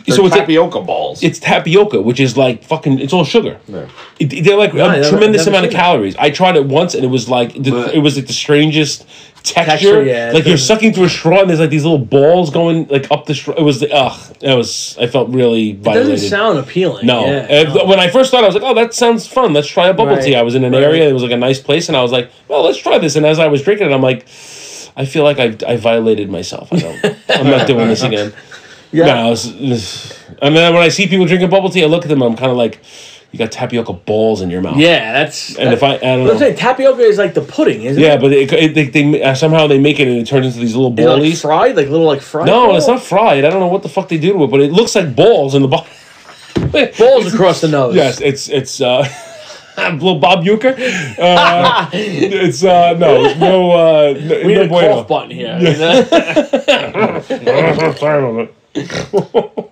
They're 0.06 0.16
so 0.16 0.26
it's 0.26 0.32
like, 0.32 0.42
tapioca 0.42 0.82
balls. 0.82 1.22
it's 1.22 1.38
tapioca, 1.38 2.00
which 2.02 2.20
is 2.20 2.36
like 2.36 2.62
fucking. 2.62 2.98
It's 3.00 3.12
all 3.12 3.24
sugar. 3.24 3.58
Yeah. 3.66 3.88
It, 4.20 4.44
they're 4.44 4.56
like 4.56 4.74
No, 4.74 4.84
I 4.84 4.96
a 4.96 5.00
never- 5.00 5.08
tremendous 5.10 5.46
never 5.46 5.50
amount 5.56 5.66
of 5.66 5.72
seen 5.72 5.78
that. 5.78 5.82
calories. 5.84 6.16
I 6.16 6.30
tried 6.30 6.56
it 6.56 6.66
once, 6.66 6.94
and 6.94 7.02
it 7.04 7.08
was 7.08 7.28
like 7.28 7.54
the, 7.54 7.70
But- 7.70 7.94
it 7.94 8.00
was 8.00 8.16
like 8.16 8.26
the 8.26 8.34
strangest 8.34 9.06
texture. 9.44 9.64
Texture, 9.72 10.02
yeah, 10.04 10.32
like 10.34 10.46
you're 10.46 10.56
sucking 10.56 10.92
through 10.94 11.04
a 11.04 11.08
straw, 11.08 11.40
and 11.40 11.48
there's 11.48 11.60
like 11.60 11.70
these 11.70 11.84
little 11.84 11.98
balls 12.04 12.50
going 12.50 12.88
like 12.88 13.08
up 13.12 13.26
the 13.26 13.34
straw. 13.34 13.54
It 13.54 13.62
was 13.62 13.82
ugh. 13.84 14.36
It 14.40 14.54
was. 14.56 14.96
I 15.00 15.06
felt 15.06 15.28
really 15.28 15.72
violated. 15.74 16.08
It 16.08 16.12
doesn't 16.14 16.28
sound 16.30 16.58
appealing. 16.58 17.06
No. 17.06 17.26
Yeah, 17.26 17.64
Uh, 17.76 17.86
When 17.86 18.00
I 18.00 18.08
first 18.10 18.30
thought, 18.30 18.42
I 18.42 18.46
was 18.46 18.54
like, 18.56 18.64
"Oh, 18.64 18.74
that 18.74 18.92
sounds 18.94 19.26
fun. 19.26 19.52
Let's 19.52 19.68
try 19.68 19.88
a 19.88 19.94
bubble 19.94 20.16
Right, 20.16 20.24
tea." 20.24 20.34
I 20.34 20.42
was 20.42 20.54
in 20.54 20.64
an 20.64 20.72
right. 20.72 20.82
area; 20.82 21.08
it 21.08 21.12
was 21.12 21.22
like 21.22 21.32
a 21.32 21.36
nice 21.36 21.60
place, 21.60 21.88
and 21.88 21.96
I 21.96 22.02
was 22.02 22.10
like, 22.10 22.30
"Well, 22.48 22.62
let's 22.64 22.78
try 22.78 22.98
this." 22.98 23.14
And 23.16 23.24
as 23.24 23.38
I 23.38 23.46
was 23.48 23.62
drinking 23.62 23.90
it, 23.90 23.94
I'm 23.94 24.02
like, 24.02 24.26
"I 24.96 25.04
feel 25.04 25.22
like 25.24 25.38
I 25.38 25.56
I 25.66 25.76
violated 25.76 26.30
myself. 26.30 26.72
I 26.72 26.76
don't. 26.78 27.16
I'm 27.28 27.46
not 27.50 27.66
doing 27.66 27.86
this 27.88 28.02
again." 28.10 28.32
yeah. 28.92 29.06
No, 29.06 29.30
and 30.42 30.56
then 30.56 30.72
when 30.72 30.82
I 30.82 30.88
see 30.88 31.06
people 31.06 31.26
drinking 31.26 31.50
bubble 31.50 31.68
tea, 31.70 31.82
I 31.84 31.86
look 31.86 32.04
at 32.04 32.08
them. 32.08 32.22
I'm 32.22 32.36
kind 32.36 32.50
of 32.50 32.56
like, 32.56 32.80
"You 33.34 33.38
got 33.38 33.50
tapioca 33.52 33.92
balls 33.92 34.40
in 34.42 34.48
your 34.48 34.60
mouth." 34.62 34.76
Yeah, 34.76 35.12
that's. 35.12 35.56
And 35.58 35.72
if 35.74 35.82
I, 35.82 35.96
I 35.96 35.98
don't 35.98 36.24
But 36.26 36.32
I'm 36.34 36.38
saying 36.38 36.56
tapioca 36.56 37.00
is 37.02 37.18
like 37.18 37.34
the 37.34 37.40
pudding, 37.40 37.82
isn't 37.82 38.00
Yeah, 38.00 38.10
it? 38.10 38.12
Yeah, 38.12 38.20
but 38.20 38.32
it, 38.32 38.52
it, 38.52 38.74
they, 38.74 38.84
they 38.86 39.22
uh, 39.22 39.34
somehow 39.34 39.66
they 39.66 39.78
make 39.78 39.98
it 39.98 40.06
and 40.06 40.18
it 40.18 40.26
turns 40.26 40.46
into 40.46 40.60
these 40.60 40.76
little 40.76 40.92
Is 40.98 41.04
it 41.04 41.08
like 41.08 41.36
fried, 41.38 41.76
like 41.76 41.88
little 41.88 42.06
like 42.06 42.20
fried. 42.20 42.46
no, 42.46 42.68
ball? 42.68 42.76
it's 42.76 42.86
not 42.86 43.02
fried. 43.02 43.44
I 43.44 43.50
don't 43.50 43.60
know 43.60 43.66
what 43.66 43.82
the 43.82 43.88
fuck 43.88 44.08
they 44.08 44.18
do 44.18 44.32
to 44.34 44.44
it, 44.44 44.50
but 44.50 44.60
it 44.60 44.70
looks 44.72 44.94
like 44.94 45.14
balls 45.16 45.54
in 45.56 45.62
the 45.62 45.68
bottom. 45.68 45.92
balls 46.98 47.34
across 47.34 47.60
the 47.60 47.68
nose. 47.68 47.94
Yes, 47.96 48.20
it's 48.20 48.48
it's 48.48 48.80
uh 48.80 49.04
Little 49.76 50.20
Bob 50.20 50.44
Euchre. 50.44 50.76
Uh, 51.18 51.90
it's 51.92 52.62
uh, 52.62 52.92
no, 52.96 53.34
no, 53.34 53.72
uh, 53.72 54.12
no, 54.12 54.36
We 54.46 54.54
no 54.54 54.60
need 54.60 54.66
a 54.66 54.68
bueno. 54.68 54.94
cough 54.94 55.08
button 55.08 55.30
here. 55.32 55.58
Sorry 57.98 58.22
about 58.22 58.50
that. 58.74 59.70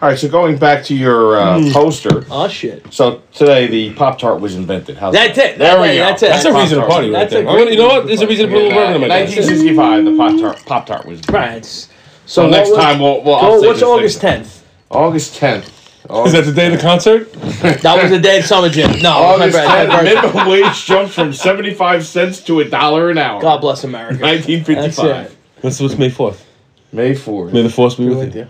All 0.00 0.08
right, 0.08 0.16
so 0.18 0.28
going 0.28 0.58
back 0.58 0.84
to 0.84 0.94
your 0.94 1.40
uh, 1.40 1.60
Hmm. 1.60 1.72
poster. 1.72 2.24
oh 2.30 2.46
shit. 2.46 2.86
So 2.94 3.20
today 3.34 3.66
the 3.66 3.92
Pop 3.94 4.18
Tart 4.18 4.40
was 4.40 4.54
invented. 4.54 4.96
How's 4.96 5.12
That's 5.12 5.36
that? 5.36 5.54
it. 5.54 5.58
There 5.58 5.80
we 5.80 5.88
That- 5.88 5.94
go. 5.94 5.98
that's 5.98 6.22
it. 6.22 6.28
That's 6.28 6.44
a 6.44 6.52
reason 6.54 6.78
to 6.78 6.82
Pop-Tart. 6.82 6.90
party 6.92 7.10
right 7.10 7.20
That's 7.20 7.32
a 7.32 7.36
there. 7.42 7.52
great 7.52 7.72
You 7.72 7.78
know 7.78 7.88
what? 7.88 8.06
There's 8.06 8.20
a 8.20 8.26
reason 8.28 8.46
to 8.46 8.52
put 8.52 8.62
a 8.62 8.68
little 8.68 8.78
burger 8.80 8.94
in 8.94 9.00
my 9.00 9.06
glass. 9.08 9.36
1965, 9.36 10.04
the 10.04 10.16
Pop 10.16 10.40
Tart 10.40 10.66
Pop 10.66 10.86
Tart 10.86 11.06
was. 11.06 11.20
Right. 11.28 11.48
it's- 11.56 11.88
So 12.26 12.42
what 12.42 12.52
next 12.52 12.70
was- 12.70 12.78
time 12.78 13.00
we'll. 13.00 13.22
we'll 13.24 13.34
I'll 13.34 13.52
Oh, 13.54 13.60
say 13.60 13.66
what's 13.66 13.80
this 13.80 13.88
August 13.88 14.22
next 14.22 14.38
10th? 14.38 14.58
August 14.90 15.40
10th. 15.40 15.70
Is 16.26 16.32
that 16.32 16.44
the 16.44 16.52
day 16.52 16.66
of 16.66 16.72
the 16.72 16.78
concert? 16.78 17.30
That 17.82 18.00
was 18.00 18.10
the 18.10 18.18
day 18.20 18.38
of 18.38 18.44
Summer 18.46 18.68
Jam. 18.70 18.98
No, 19.02 19.10
August 19.10 19.58
my 19.58 19.64
bad, 19.64 19.90
10th, 19.90 20.04
minimum 20.04 20.48
wage 20.48 20.86
jumps 20.86 21.12
from 21.14 21.32
75 21.34 22.06
cents 22.06 22.40
to 22.42 22.60
a 22.60 22.64
dollar 22.64 23.10
an 23.10 23.18
hour. 23.18 23.42
God 23.42 23.60
bless 23.60 23.82
America. 23.84 24.18
1955. 24.22 24.94
That's 25.04 25.30
it. 25.32 25.36
What's, 25.60 25.80
what's 25.80 25.98
May 25.98 26.08
4th? 26.10 26.38
May 26.92 27.12
4th. 27.14 27.52
May 27.52 27.62
the 27.62 27.68
Force 27.68 27.96
be 27.96 28.08
with 28.08 28.34
you. 28.36 28.46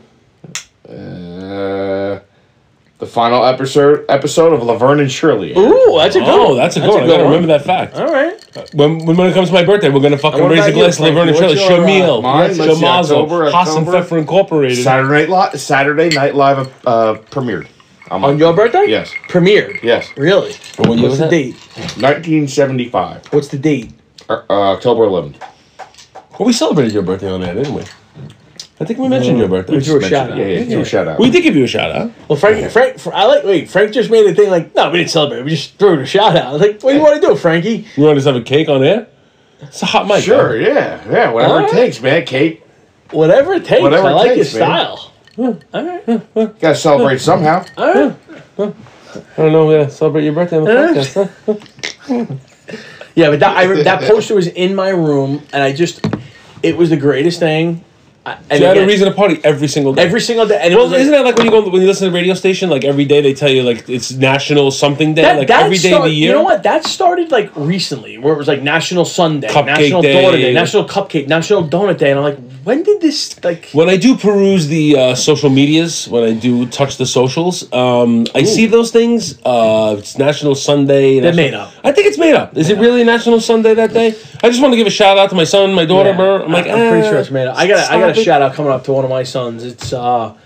The 2.99 3.07
final 3.07 3.45
episode 3.45 4.05
episode 4.09 4.53
of 4.53 4.63
Laverne 4.65 4.99
and 4.99 5.11
Shirley. 5.13 5.53
Ooh, 5.57 5.95
that's 5.99 6.17
a 6.17 6.19
good 6.19 6.29
Oh, 6.29 6.49
one. 6.49 6.57
that's 6.57 6.77
a 6.77 6.81
good 6.81 6.89
one. 6.89 7.03
I 7.03 7.07
good 7.07 7.11
gotta 7.13 7.25
one. 7.25 7.33
remember 7.35 7.47
that 7.57 7.65
fact. 7.65 7.95
All 7.95 8.11
right. 8.13 8.35
When, 8.75 9.05
when 9.07 9.17
when 9.17 9.31
it 9.31 9.35
comes 9.35 9.49
to 9.51 9.55
my 9.55 9.65
birthday, 9.65 9.89
we're 9.89 10.01
gonna 10.01 10.19
fucking 10.19 10.43
raise 10.43 10.59
a 10.59 10.63
about 10.63 10.67
you, 10.77 10.83
glass 10.83 10.97
to 10.97 11.03
Laverne 11.05 11.29
and 11.29 11.37
Shirley. 11.37 11.55
What's 11.55 11.69
your, 11.71 11.81
uh, 11.81 11.87
Shamil, 11.87 12.23
mine? 12.25 12.51
Shamazel, 12.51 13.03
October, 13.03 13.51
Haas 13.53 13.69
and 13.77 13.79
October. 13.87 14.03
Pfeffer 14.03 14.19
Incorporated. 14.19 14.83
Saturday 14.83 15.13
Night 15.21 15.29
Live. 15.29 15.61
Saturday 15.61 16.09
Night 16.09 16.35
Live 16.35 16.59
uh, 16.89 17.15
premiered. 17.31 17.69
I'm 18.11 18.25
On 18.25 18.37
your 18.37 18.53
birthday? 18.53 18.87
Yes. 18.89 19.13
Premiered. 19.29 19.81
Yes. 19.83 20.09
Really? 20.17 20.55
What 20.79 20.89
What's 20.89 21.03
was 21.03 21.19
the 21.19 21.25
that? 21.27 21.31
date? 21.31 21.55
1975. 22.01 23.27
What's 23.33 23.49
the 23.49 23.59
date? 23.59 23.93
Uh, 24.29 24.43
uh, 24.51 24.73
October 24.73 25.03
11th. 25.05 25.41
Well, 26.39 26.47
we 26.47 26.53
celebrated 26.53 26.95
your 26.95 27.03
birthday 27.03 27.31
on 27.31 27.43
that, 27.43 27.55
didn't 27.55 27.75
we? 27.75 27.83
I 28.81 28.85
think 28.85 28.99
we 29.01 29.09
mentioned 29.09 29.39
your 29.39 29.49
birthday. 29.49 29.75
We 29.77 29.81
threw 29.83 29.97
a 29.97 30.01
Mention 30.01 30.11
shout 30.17 30.29
it. 30.31 30.33
out. 30.33 30.39
Yeah, 30.39 30.47
yeah, 30.47 30.65
threw 30.65 30.81
a 30.81 30.85
shout 30.85 31.09
out. 31.09 31.19
We 31.19 31.31
did 31.31 31.43
give 31.43 31.57
you 31.57 31.65
a 31.65 31.69
shout 31.69 31.91
out. 31.91 32.13
Well, 32.29 32.39
Frank, 32.39 32.71
Frank, 32.71 33.07
I 33.09 33.25
like. 33.27 33.43
Wait, 33.45 33.69
Frank 33.69 33.93
just 33.93 34.09
made 34.11 34.25
a 34.27 34.35
thing 34.35 34.51
like, 34.51 34.73
no, 34.75 34.91
we 34.91 34.99
didn't 34.99 35.11
celebrate. 35.11 35.43
We 35.43 35.51
just 35.51 35.75
threw 35.79 35.95
it 35.95 36.01
a 36.01 36.07
shout 36.07 36.37
out. 36.37 36.47
I 36.47 36.53
was 36.53 36.61
like, 36.61 36.81
what 36.83 36.93
do 36.93 36.97
you 36.99 37.03
want 37.03 37.21
to 37.21 37.27
do, 37.29 37.35
Frankie? 37.35 37.87
You 37.97 38.05
want 38.05 38.19
us 38.19 38.25
to 38.25 38.33
have 38.33 38.41
a 38.41 38.45
cake 38.45 38.69
on 38.69 38.85
air? 38.85 39.09
It's 39.61 39.83
a 39.83 39.87
hot 39.87 40.07
mic. 40.07 40.23
Sure, 40.23 40.53
man. 40.53 40.63
yeah, 40.63 41.11
yeah, 41.11 41.31
whatever 41.33 41.55
Alright. 41.55 41.71
it 41.71 41.73
takes, 41.77 42.01
man. 42.01 42.25
Kate, 42.25 42.63
Whatever 43.11 43.55
it 43.55 43.65
takes. 43.65 43.83
Whatever 43.83 44.07
I 44.09 44.11
it 44.11 44.15
like 44.15 44.35
takes, 44.35 44.55
your 44.55 44.69
man. 44.69 44.97
style. 44.97 45.13
All 45.75 45.85
right. 45.85 46.61
gotta 46.61 46.75
celebrate 46.77 47.19
somehow. 47.19 47.65
All 47.77 47.95
right. 47.95 48.17
I 48.59 48.73
don't 49.37 49.53
know. 49.53 49.67
We 49.67 49.75
gotta 49.77 49.91
celebrate 49.91 50.25
your 50.25 50.35
birthday 50.35 50.59
on 50.59 50.65
the 50.65 50.71
podcast. 50.71 51.31
Huh? 52.07 52.27
Yeah, 53.15 53.31
but 53.31 53.41
that 53.41 53.57
I, 53.57 53.67
that 53.83 54.03
poster 54.03 54.37
was 54.37 54.47
in 54.47 54.77
my 54.77 54.91
room, 54.91 55.43
and 55.53 55.61
I 55.61 55.73
just, 55.73 56.07
it 56.63 56.77
was 56.77 56.91
the 56.91 56.97
greatest 56.97 57.41
thing. 57.41 57.85
I, 58.27 58.37
and 58.51 58.61
You 58.61 58.67
had 58.67 58.77
a 58.77 58.87
reason 58.87 59.09
to 59.09 59.15
party 59.15 59.41
every 59.43 59.69
single 59.69 59.95
day. 59.95 60.03
every 60.03 60.21
single 60.21 60.47
day. 60.47 60.59
And 60.61 60.75
well, 60.75 60.89
like- 60.89 61.01
isn't 61.01 61.13
that 61.13 61.25
like 61.25 61.37
when 61.37 61.47
you 61.47 61.51
go 61.53 61.63
when 61.69 61.81
you 61.81 61.89
listen 61.89 62.07
to 62.07 62.11
the 62.11 62.15
radio 62.15 62.35
station? 62.35 62.69
Like 62.69 62.85
every 62.85 63.05
day 63.07 63.21
they 63.23 63.33
tell 63.33 63.49
you 63.49 63.63
like 63.63 63.89
it's 63.89 64.13
National 64.13 64.71
something 64.71 65.15
day. 65.15 65.23
That, 65.23 65.39
like 65.39 65.49
that 65.49 65.65
every 65.65 65.79
day 65.79 65.89
start- 65.91 66.05
of 66.05 66.11
the 66.11 66.15
year. 66.15 66.29
You 66.31 66.35
know 66.35 66.43
what? 66.43 66.63
That 66.65 66.85
started 66.85 67.31
like 67.31 67.51
recently, 67.57 68.19
where 68.19 68.35
it 68.35 68.37
was 68.37 68.49
like 68.49 68.63
National 68.63 69.05
Sunday, 69.05 69.49
Cupcake 69.49 69.67
National 69.67 70.03
Day. 70.03 70.23
Daughter 70.23 70.37
Day, 70.37 70.53
National 70.53 70.85
Cupcake, 70.85 71.29
National 71.29 71.67
Donut 71.67 71.97
Day, 71.99 72.11
and 72.11 72.19
I'm 72.21 72.25
like, 72.25 72.58
when 72.65 72.83
did 72.83 73.01
this 73.01 73.43
like? 73.45 73.71
When 73.73 73.89
I 73.89 73.97
do 73.97 74.17
peruse 74.17 74.67
the 74.69 74.97
uh, 74.97 75.15
social 75.15 75.51
medias, 75.51 76.09
when 76.09 76.25
I 76.25 76.33
do 76.33 76.67
touch 76.67 76.97
the 76.97 77.07
socials, 77.07 77.71
um, 77.73 78.27
I 78.35 78.45
see 78.45 78.67
those 78.67 78.91
things. 78.91 79.39
Uh, 79.45 79.97
it's 79.99 80.19
National 80.19 80.55
Sunday. 80.55 81.21
They're 81.21 81.35
made 81.35 81.55
up. 81.55 81.73
I 81.85 81.93
think 81.93 82.07
it's 82.07 82.19
made 82.19 82.35
up. 82.35 82.57
Is 82.57 82.71
it 82.71 82.79
really 82.79 83.05
National 83.05 83.41
Sunday 83.41 83.75
that 83.75 83.93
day? 83.93 84.09
I 84.43 84.49
just 84.49 84.61
want 84.61 84.73
to 84.73 84.77
give 84.77 84.87
a 84.87 84.91
shout 84.91 85.19
out 85.19 85.31
to 85.31 85.37
my 85.37 85.45
son, 85.45 85.75
my 85.75 85.85
daughter. 85.85 86.11
Yeah, 86.11 86.45
I'm 86.45 86.53
like, 86.53 86.67
I'm 86.67 86.91
pretty 86.91 87.07
eh, 87.07 87.11
sure 87.11 87.19
it's 87.19 87.31
made 87.31 87.47
up. 87.47 87.57
I 87.57 87.67
got 87.67 87.91
I 87.91 87.99
got 87.99 88.17
a 88.17 88.21
it. 88.21 88.25
shout 88.25 88.43
out 88.43 88.55
coming 88.55 88.73
up 88.73 88.85
to 88.85 88.93
one 88.93 89.05
of 89.05 89.11
my 89.11 89.23
sons. 89.23 89.65
It's 89.65 89.93
uh, 89.93 90.37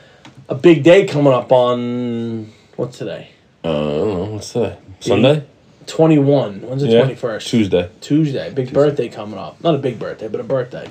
a 0.48 0.54
big 0.54 0.82
day 0.82 1.06
coming 1.06 1.32
up 1.32 1.50
on 1.52 2.52
what's 2.76 2.98
today? 2.98 3.30
Uh, 3.64 3.68
I 3.68 3.72
don't 3.72 4.14
know. 4.14 4.24
What's 4.34 4.52
today? 4.52 4.78
Sunday? 5.00 5.46
Twenty 5.86 6.18
one. 6.18 6.60
When's 6.62 6.82
the 6.82 6.88
Yeah. 6.88 7.00
twenty 7.00 7.14
first? 7.14 7.48
Tuesday. 7.48 7.90
Tuesday. 8.00 8.52
Big 8.52 8.72
birthday 8.72 9.08
coming 9.08 9.38
up. 9.38 9.62
Not 9.62 9.74
a 9.74 9.78
big 9.78 9.98
birthday, 9.98 10.28
but 10.28 10.40
a 10.40 10.44
birthday 10.44 10.88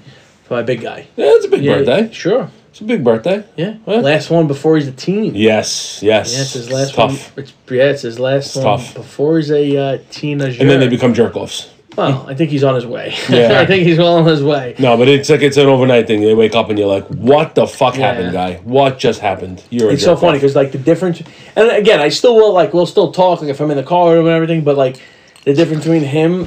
my 0.51 0.61
big 0.61 0.81
guy. 0.81 1.07
Yeah, 1.15 1.25
it's 1.29 1.45
a 1.45 1.49
big 1.49 1.63
Yeah, 1.63 1.77
birthday. 1.79 2.13
Sure. 2.13 2.49
It's 2.69 2.79
a 2.81 2.83
big 2.83 3.03
birthday. 3.03 3.43
Yeah. 3.57 3.75
Yeah. 3.87 3.95
Last 3.99 4.29
one 4.29 4.47
before 4.47 4.77
he's 4.77 4.87
a 4.87 4.91
teen. 4.93 5.33
Yes, 5.35 5.99
yes. 6.03 6.33
Yeah, 6.33 6.41
it's 6.41 6.53
his 6.53 6.63
It's 6.67 6.73
last 6.73 6.93
tough. 6.93 7.35
one. 7.35 7.43
It's, 7.43 7.53
yeah, 7.69 7.83
it's 7.85 8.01
his 8.03 8.19
last 8.19 8.55
one 8.55 8.63
tough. 8.65 8.93
before 8.93 9.37
he's 9.37 9.51
a 9.51 9.77
uh, 9.77 9.97
teenager. 10.09 10.61
And 10.61 10.69
then 10.69 10.79
they 10.79 10.87
become 10.87 11.13
jerk 11.13 11.35
offs. 11.35 11.69
Well, 11.97 12.25
I 12.29 12.35
think 12.35 12.49
he's 12.51 12.63
on 12.63 12.75
his 12.75 12.85
way. 12.85 13.13
Yeah. 13.29 13.59
I 13.59 13.65
think 13.65 13.83
he's 13.83 13.97
well 13.97 14.15
on 14.15 14.25
his 14.25 14.41
way. 14.41 14.75
No, 14.79 14.95
but 14.95 15.09
it's 15.09 15.29
like 15.29 15.41
it's 15.41 15.57
an 15.57 15.67
overnight 15.67 16.07
thing. 16.07 16.21
They 16.21 16.33
wake 16.33 16.55
up 16.55 16.69
and 16.69 16.79
you're 16.79 16.87
like, 16.87 17.05
"What 17.07 17.53
the 17.55 17.67
fuck 17.67 17.97
Yeah. 17.97 18.13
happened, 18.13 18.31
guy? 18.31 18.61
What 18.63 18.97
just 18.97 19.19
happened?" 19.19 19.61
You're 19.69 19.89
a 19.89 19.93
It's 19.93 20.03
so 20.03 20.13
jerk 20.13 20.21
funny 20.21 20.35
off. 20.37 20.41
because 20.41 20.55
like 20.55 20.71
the 20.71 20.77
difference, 20.77 21.21
and 21.57 21.69
again, 21.71 21.99
I 21.99 22.07
still 22.07 22.35
will 22.35 22.53
like 22.53 22.73
we'll 22.73 22.85
still 22.85 23.11
talk 23.11 23.41
like 23.41 23.49
if 23.49 23.59
I'm 23.59 23.69
in 23.71 23.75
the 23.77 23.83
car 23.83 24.17
and 24.17 24.25
everything, 24.29 24.63
but 24.63 24.77
like 24.77 25.01
the 25.43 25.53
difference 25.53 25.83
between 25.83 26.03
him. 26.03 26.45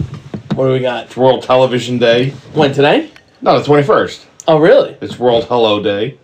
What 0.55 0.67
do 0.69 0.73
we 0.73 0.79
got? 0.81 1.07
It's 1.07 1.17
World 1.17 1.43
Television 1.43 1.99
Day. 1.99 2.31
When 2.55 2.73
today? 2.73 3.11
No, 3.45 3.61
the 3.61 3.65
21st. 3.71 4.25
Oh, 4.49 4.59
really? 4.59 4.97
It's 5.01 5.19
World 5.19 5.45
Hello 5.45 5.83
Day. 5.83 6.19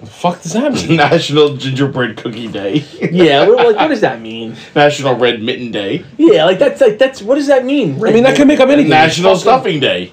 the 0.00 0.06
fuck 0.06 0.42
does 0.42 0.52
that 0.54 0.72
mean? 0.72 0.96
National 0.96 1.56
Gingerbread 1.56 2.16
Cookie 2.16 2.48
Day. 2.48 2.84
Yeah. 3.00 3.46
what, 3.48 3.66
like, 3.66 3.76
what 3.76 3.88
does 3.88 4.00
that 4.08 4.20
mean? 4.20 4.56
National 4.74 5.14
Red 5.16 5.40
Mitten 5.42 5.70
Day. 5.70 6.04
Yeah, 6.18 6.44
like 6.46 6.58
that's 6.58 6.80
like 6.80 6.98
that's 6.98 7.22
what 7.22 7.36
does 7.36 7.46
that 7.46 7.64
mean? 7.64 8.04
I 8.04 8.10
mean, 8.12 8.24
that 8.24 8.36
can 8.36 8.48
make 8.48 8.58
up 8.60 8.68
anything. 8.68 8.90
National 8.90 9.36
Stuffing 9.36 9.78
Day. 9.80 10.12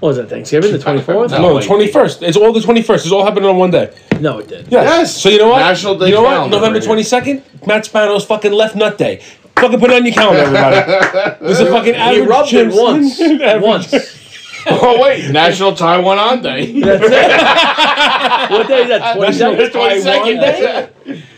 What 0.00 0.08
was 0.10 0.16
that 0.18 0.28
Thanksgiving? 0.28 0.72
The 0.72 0.78
twenty 0.86 1.00
fourth? 1.00 1.30
No. 1.32 1.38
No, 1.38 1.48
the 1.48 1.54
like- 1.54 1.66
twenty 1.66 1.88
first. 1.90 2.22
It's 2.22 2.36
all 2.36 2.52
the 2.52 2.60
twenty 2.60 2.82
first. 2.82 3.04
It's 3.06 3.12
all 3.12 3.24
happening 3.24 3.48
on 3.48 3.56
one 3.56 3.70
day. 3.70 3.94
No, 4.20 4.38
it 4.38 4.48
did. 4.48 4.68
Yes. 4.70 4.84
Yes. 4.86 5.16
So 5.22 5.28
you 5.30 5.38
know 5.38 5.48
what? 5.48 5.60
National 5.60 5.98
Day 5.98 6.08
You 6.08 6.14
know 6.14 6.22
what? 6.22 6.50
November 6.50 6.80
twenty 6.80 7.02
second. 7.02 7.42
Matt 7.66 7.86
Spano's 7.86 8.24
fucking 8.26 8.52
left 8.52 8.76
nut 8.76 8.98
day. 8.98 9.22
Fucking 9.56 9.78
put 9.80 9.90
it 9.90 9.96
on 9.96 10.04
your 10.06 10.14
calendar, 10.14 10.42
everybody. 10.42 11.36
This 11.46 11.60
is 11.60 11.66
a 11.68 11.70
fucking 11.70 11.92
He 11.94 12.00
average. 12.00 12.28
rubbed 12.28 12.52
it 12.54 12.72
once. 12.72 13.20
average- 13.20 13.62
once. 13.62 14.19
Oh 14.66 15.00
wait, 15.02 15.30
National 15.30 15.74
Taiwan 15.74 16.18
On 16.18 16.42
Day. 16.42 16.80
That's 16.80 17.02
it. 17.04 18.50
what 18.52 18.68
day 18.68 18.82
is 18.82 18.88
that? 18.88 19.18
National 19.18 19.68
Taiwan 19.70 20.36
Day. 20.40 20.88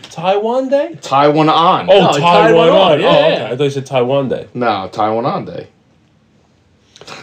Taiwan 0.09 0.69
Day. 0.69 0.97
Taiwan 1.01 1.49
On. 1.49 1.89
Oh, 1.89 1.99
No, 1.99 2.11
Taiwan, 2.11 2.19
Taiwan 2.21 2.69
on. 2.69 2.75
on, 2.77 2.91
oh, 2.91 2.97
yeah, 2.97 3.07
oh, 3.07 3.11
okay. 3.11 3.33
yeah. 3.43 3.45
I 3.51 3.57
thought 3.57 3.63
you 3.63 3.69
said 3.71 3.85
Taiwan 3.85 4.29
Day. 4.29 4.47
No, 4.53 4.89
Taiwan 4.91 5.25
On 5.25 5.45
Day. 5.45 5.67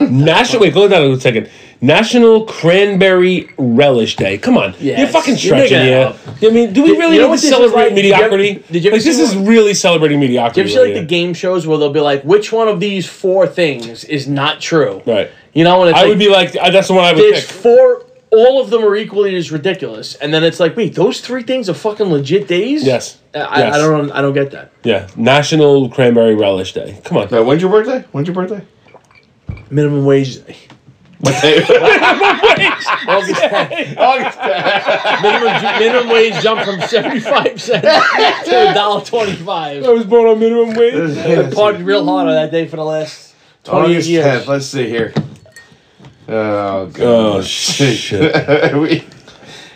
National. 0.01 0.62
Wait, 0.62 0.74
go 0.74 0.88
down 0.88 1.11
a 1.11 1.20
second. 1.20 1.48
National 1.82 2.44
Cranberry 2.44 3.48
Relish 3.57 4.16
Day. 4.16 4.36
Come 4.36 4.59
on, 4.59 4.74
Yes. 4.78 4.98
you're 4.98 5.09
fucking 5.09 5.36
stretching 5.36 5.78
making 5.78 5.78
it 5.78 5.84
here. 5.84 6.07
up. 6.09 6.16
I 6.42 6.51
mean, 6.51 6.72
do 6.74 6.82
we 6.82 6.90
really 6.98 7.16
you 7.16 7.22
know 7.22 7.30
need 7.30 7.40
to 7.40 7.46
celebrate 7.46 7.84
like? 7.86 7.94
Did 7.94 8.05
you 8.05 8.12
ever- 8.12 8.36
mediocrity? 8.36 8.64
did 8.70 8.84
you 8.84 8.90
like, 8.90 9.03
this 9.03 9.16
see 9.16 9.22
is 9.22 9.34
what- 9.34 9.48
really 9.48 9.72
celebrating 9.72 10.20
mediocrity. 10.20 10.55
Do 10.55 10.61
you 10.61 10.64
ever 10.64 10.70
see 10.88 10.90
like 10.90 10.94
right 10.96 11.01
the 11.01 11.07
game 11.07 11.32
shows 11.32 11.66
where 11.66 11.78
they'll 11.78 11.92
be 11.92 12.01
like, 12.01 12.22
which 12.24 12.53
one 12.53 12.68
of 12.68 12.80
these 12.80 13.07
four 13.09 13.46
things 13.46 14.05
is 14.05 14.28
not 14.28 14.61
true? 14.61 15.01
Right. 15.07 15.30
You 15.53 15.64
know, 15.64 15.80
when 15.80 15.88
it's 15.88 15.98
I 15.98 16.03
like, 16.03 16.09
would 16.11 16.18
be 16.18 16.28
like, 16.28 16.53
that's 16.53 16.88
the 16.88 16.94
one 16.94 17.05
I 17.05 17.12
would 17.12 17.20
there's 17.22 17.44
pick. 17.46 17.51
four, 17.51 18.05
all 18.30 18.61
of 18.61 18.70
them 18.70 18.84
are 18.84 18.94
equally 18.94 19.34
as 19.36 19.51
ridiculous, 19.51 20.14
and 20.16 20.32
then 20.32 20.44
it's 20.44 20.61
like, 20.61 20.76
wait, 20.76 20.94
those 20.94 21.20
three 21.20 21.42
things 21.42 21.68
are 21.68 21.74
fucking 21.74 22.07
legit 22.07 22.46
days? 22.46 22.84
Yes. 22.84 23.18
I, 23.34 23.38
I- 23.40 23.59
Yes. 23.59 23.74
I 23.74 23.78
don't, 23.78 24.11
I 24.12 24.22
don't 24.22 24.32
get 24.34 24.53
that. 24.53 24.70
Yeah, 24.84 25.09
National 25.16 25.88
Cranberry 25.88 26.34
Relish 26.36 26.72
Day. 26.72 27.01
Come 27.05 27.18
on. 27.18 27.28
Now, 27.30 27.42
when's 27.42 27.61
your 27.62 27.70
birthday? 27.70 28.05
When's 28.12 28.28
your 28.28 28.34
birthday? 28.36 28.64
Minimum 29.70 30.05
wage 30.05 30.44
day. 30.44 30.57
August 31.26 31.70
August 33.09 33.40
10th. 33.40 33.96
10th. 33.96 35.22
minimum, 35.22 35.61
ju- 35.61 35.78
minimum 35.78 36.09
wage 36.09 36.34
jumped 36.42 36.64
from 36.64 36.80
75 36.80 37.61
cents 37.61 37.84
to 38.48 38.70
a 38.70 38.74
dollar 38.74 39.05
25. 39.05 39.84
I 39.84 39.88
was 39.90 40.05
born 40.07 40.28
on 40.28 40.38
minimum 40.40 40.74
wage. 40.74 40.94
I 41.18 41.51
partied 41.51 41.84
real 41.84 42.05
hard 42.07 42.28
on 42.28 42.34
that 42.34 42.51
day 42.51 42.66
for 42.66 42.76
the 42.76 42.84
last 42.84 43.34
28 43.64 43.84
August 43.90 44.09
years. 44.09 44.24
10th. 44.24 44.46
Let's 44.46 44.66
see 44.66 44.88
here. 44.88 45.12
Oh, 46.32 46.86
God. 46.86 46.98
Oh 47.00 47.42
shit! 47.42 48.76
we, 48.76 49.04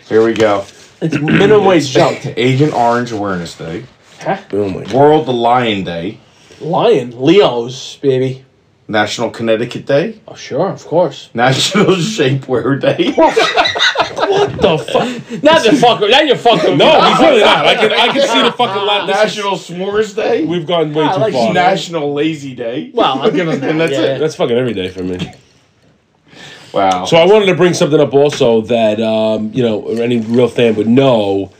here 0.07 0.23
we 0.23 0.33
go. 0.33 0.65
It's 1.01 1.19
minimum 1.19 1.65
wage 1.65 1.89
jumped. 1.89 2.25
Agent 2.37 2.73
Orange 2.73 3.11
Awareness 3.11 3.57
Day. 3.57 3.85
Oh 4.25 4.69
my 4.69 4.83
god. 4.83 4.93
World 4.93 5.27
Lion 5.27 5.83
Day. 5.83 6.19
Lion, 6.61 7.21
Leo's, 7.21 7.97
baby. 8.01 8.45
National 8.87 9.29
Connecticut 9.31 9.85
Day. 9.85 10.21
Oh, 10.27 10.35
sure, 10.35 10.69
of 10.69 10.85
course. 10.85 11.29
National 11.33 11.95
Shapewear 11.95 12.79
Day. 12.79 13.13
What 14.15 14.59
the 14.59 14.77
fuck? 14.77 15.43
Not 15.43 15.63
the 15.63 15.69
fucker. 15.71 16.09
Not 16.09 16.25
your 16.25 16.35
fucker. 16.37 16.75
No, 16.75 17.01
he's 17.01 17.19
really 17.19 17.41
not. 17.41 17.65
I 17.65 17.75
can 17.75 17.91
I 17.91 18.07
can 18.11 18.27
see 18.27 18.41
the 18.41 18.51
fucking 18.51 18.85
line. 18.85 19.07
This 19.07 19.17
is- 19.17 19.23
National 19.23 19.51
S'mores 19.53 20.15
Day. 20.15 20.45
We've 20.45 20.65
gone 20.65 20.93
way 20.93 21.03
I 21.03 21.13
too 21.13 21.19
like 21.19 21.33
far. 21.33 21.53
National 21.53 22.13
Lazy 22.13 22.55
Day. 22.55 22.91
Well, 22.93 23.21
I'll 23.21 23.29
give 23.31 23.47
him 23.47 23.59
that. 23.59 23.69
And 23.69 23.79
that's 23.79 23.91
yeah. 23.91 24.15
it. 24.15 24.19
That's 24.19 24.35
fucking 24.35 24.57
every 24.57 24.73
day 24.73 24.89
for 24.89 25.03
me. 25.03 25.31
Wow. 26.75 27.05
So 27.05 27.17
I 27.17 27.25
wanted 27.25 27.45
to 27.45 27.55
bring 27.55 27.73
something 27.73 27.99
up 27.99 28.13
also 28.13 28.61
that 28.61 29.01
um, 29.01 29.51
you 29.53 29.63
know 29.63 29.87
any 29.87 30.19
real 30.19 30.49
fan 30.49 30.75
would 30.75 30.87
know. 30.87 31.51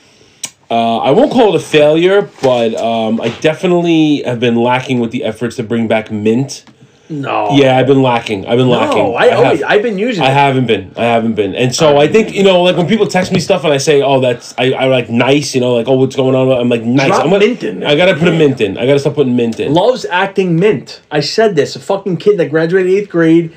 Uh, 0.69 0.97
I 0.97 1.11
won't 1.11 1.31
call 1.31 1.55
it 1.55 1.61
a 1.61 1.65
failure, 1.65 2.29
but 2.41 2.75
um, 2.75 3.21
I 3.21 3.29
definitely 3.39 4.23
have 4.23 4.39
been 4.39 4.55
lacking 4.55 4.99
with 4.99 5.11
the 5.11 5.23
efforts 5.23 5.57
to 5.57 5.63
bring 5.63 5.87
back 5.87 6.11
mint. 6.11 6.65
No. 7.07 7.51
Yeah, 7.51 7.77
I've 7.77 7.85
been 7.85 8.01
lacking. 8.01 8.47
I've 8.47 8.57
been 8.57 8.67
lacking. 8.67 8.97
No, 8.97 9.13
I, 9.13 9.29
always 9.29 9.61
have. 9.61 9.69
I've 9.69 9.83
been 9.83 9.99
using 9.99 10.23
I 10.23 10.31
it. 10.31 10.33
haven't 10.33 10.65
been. 10.65 10.91
I 10.97 11.03
haven't 11.03 11.35
been. 11.35 11.53
And 11.53 11.73
so 11.73 11.99
I 11.99 12.07
think, 12.07 12.33
you 12.33 12.43
know, 12.43 12.63
like 12.63 12.77
when 12.77 12.87
people 12.87 13.05
text 13.05 13.31
me 13.31 13.39
stuff 13.39 13.63
and 13.63 13.71
I 13.71 13.77
say, 13.77 14.01
oh, 14.01 14.19
that's, 14.19 14.55
I, 14.57 14.71
I 14.71 14.85
like 14.85 15.07
nice, 15.07 15.53
you 15.53 15.61
know, 15.61 15.75
like, 15.75 15.87
oh, 15.87 15.97
what's 15.97 16.15
going 16.15 16.33
on? 16.33 16.51
I'm 16.51 16.67
like, 16.67 16.81
nice. 16.81 17.09
Drop 17.09 17.25
I'm 17.25 17.29
gonna, 17.29 17.45
mint 17.45 17.63
in 17.63 17.81
there. 17.81 17.89
I 17.89 17.95
got 17.95 18.07
to 18.07 18.15
put 18.15 18.27
a 18.27 18.31
mint 18.31 18.59
in. 18.59 18.77
I 18.79 18.87
got 18.87 18.93
to 18.93 18.99
start 18.99 19.15
putting 19.15 19.35
mint 19.35 19.59
in. 19.59 19.71
Loves 19.71 20.05
acting 20.05 20.59
mint. 20.59 21.01
I 21.11 21.19
said 21.19 21.55
this. 21.55 21.75
A 21.75 21.79
fucking 21.79 22.17
kid 22.17 22.39
that 22.39 22.49
graduated 22.49 22.91
eighth 22.91 23.09
grade 23.09 23.53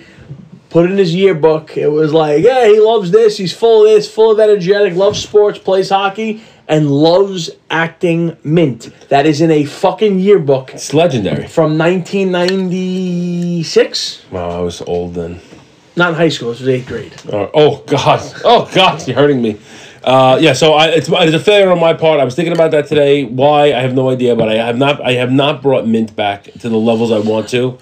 put 0.71 0.85
it 0.87 0.91
in 0.93 0.99
his 0.99 1.15
yearbook. 1.15 1.77
It 1.77 1.89
was 1.89 2.13
like, 2.13 2.43
yeah, 2.45 2.67
he 2.67 2.81
loves 2.81 3.11
this. 3.11 3.37
He's 3.39 3.53
full 3.53 3.85
of 3.85 3.91
this, 3.91 4.11
full 4.13 4.31
of 4.33 4.41
energetic, 4.41 4.95
loves 4.95 5.21
sports, 5.23 5.59
plays 5.59 5.91
hockey, 5.91 6.43
and 6.67 6.91
loves 6.91 7.51
acting 7.71 8.37
mint. 8.45 8.91
That 9.09 9.25
is 9.27 9.41
in 9.41 9.51
a 9.51 9.65
fucking 9.65 10.21
yearbook 10.21 10.75
It's 10.75 10.93
legendary. 10.93 11.47
from 11.49 11.79
1996. 11.79 14.25
Wow, 14.31 14.51
I 14.51 14.61
was 14.61 14.83
old 14.83 15.15
then. 15.15 15.41
Not 15.97 16.11
in 16.11 16.15
high 16.17 16.29
school. 16.29 16.51
This 16.51 16.61
was 16.61 16.69
eighth 16.69 16.87
grade. 16.87 17.13
Uh, 17.29 17.49
oh 17.55 17.83
God! 17.87 18.21
Oh 18.45 18.71
God! 18.73 19.05
You're 19.07 19.17
hurting 19.17 19.43
me. 19.43 19.59
Uh, 20.05 20.39
yeah, 20.41 20.53
so 20.53 20.75
I, 20.75 20.89
it's, 20.91 21.09
it's 21.11 21.35
a 21.35 21.41
failure 21.41 21.73
on 21.73 21.81
my 21.81 21.93
part. 21.93 22.21
I 22.21 22.25
was 22.25 22.37
thinking 22.37 22.53
about 22.53 22.71
that 22.71 22.87
today. 22.87 23.25
Why 23.25 23.73
I 23.75 23.81
have 23.81 23.95
no 23.95 24.09
idea, 24.11 24.37
but 24.37 24.49
I 24.49 24.55
have 24.55 24.79
not. 24.79 25.05
I 25.05 25.15
have 25.15 25.33
not 25.33 25.61
brought 25.61 25.89
mint 25.89 26.15
back 26.15 26.45
to 26.61 26.69
the 26.69 26.77
levels 26.77 27.11
I 27.11 27.19
want 27.19 27.49
to. 27.49 27.79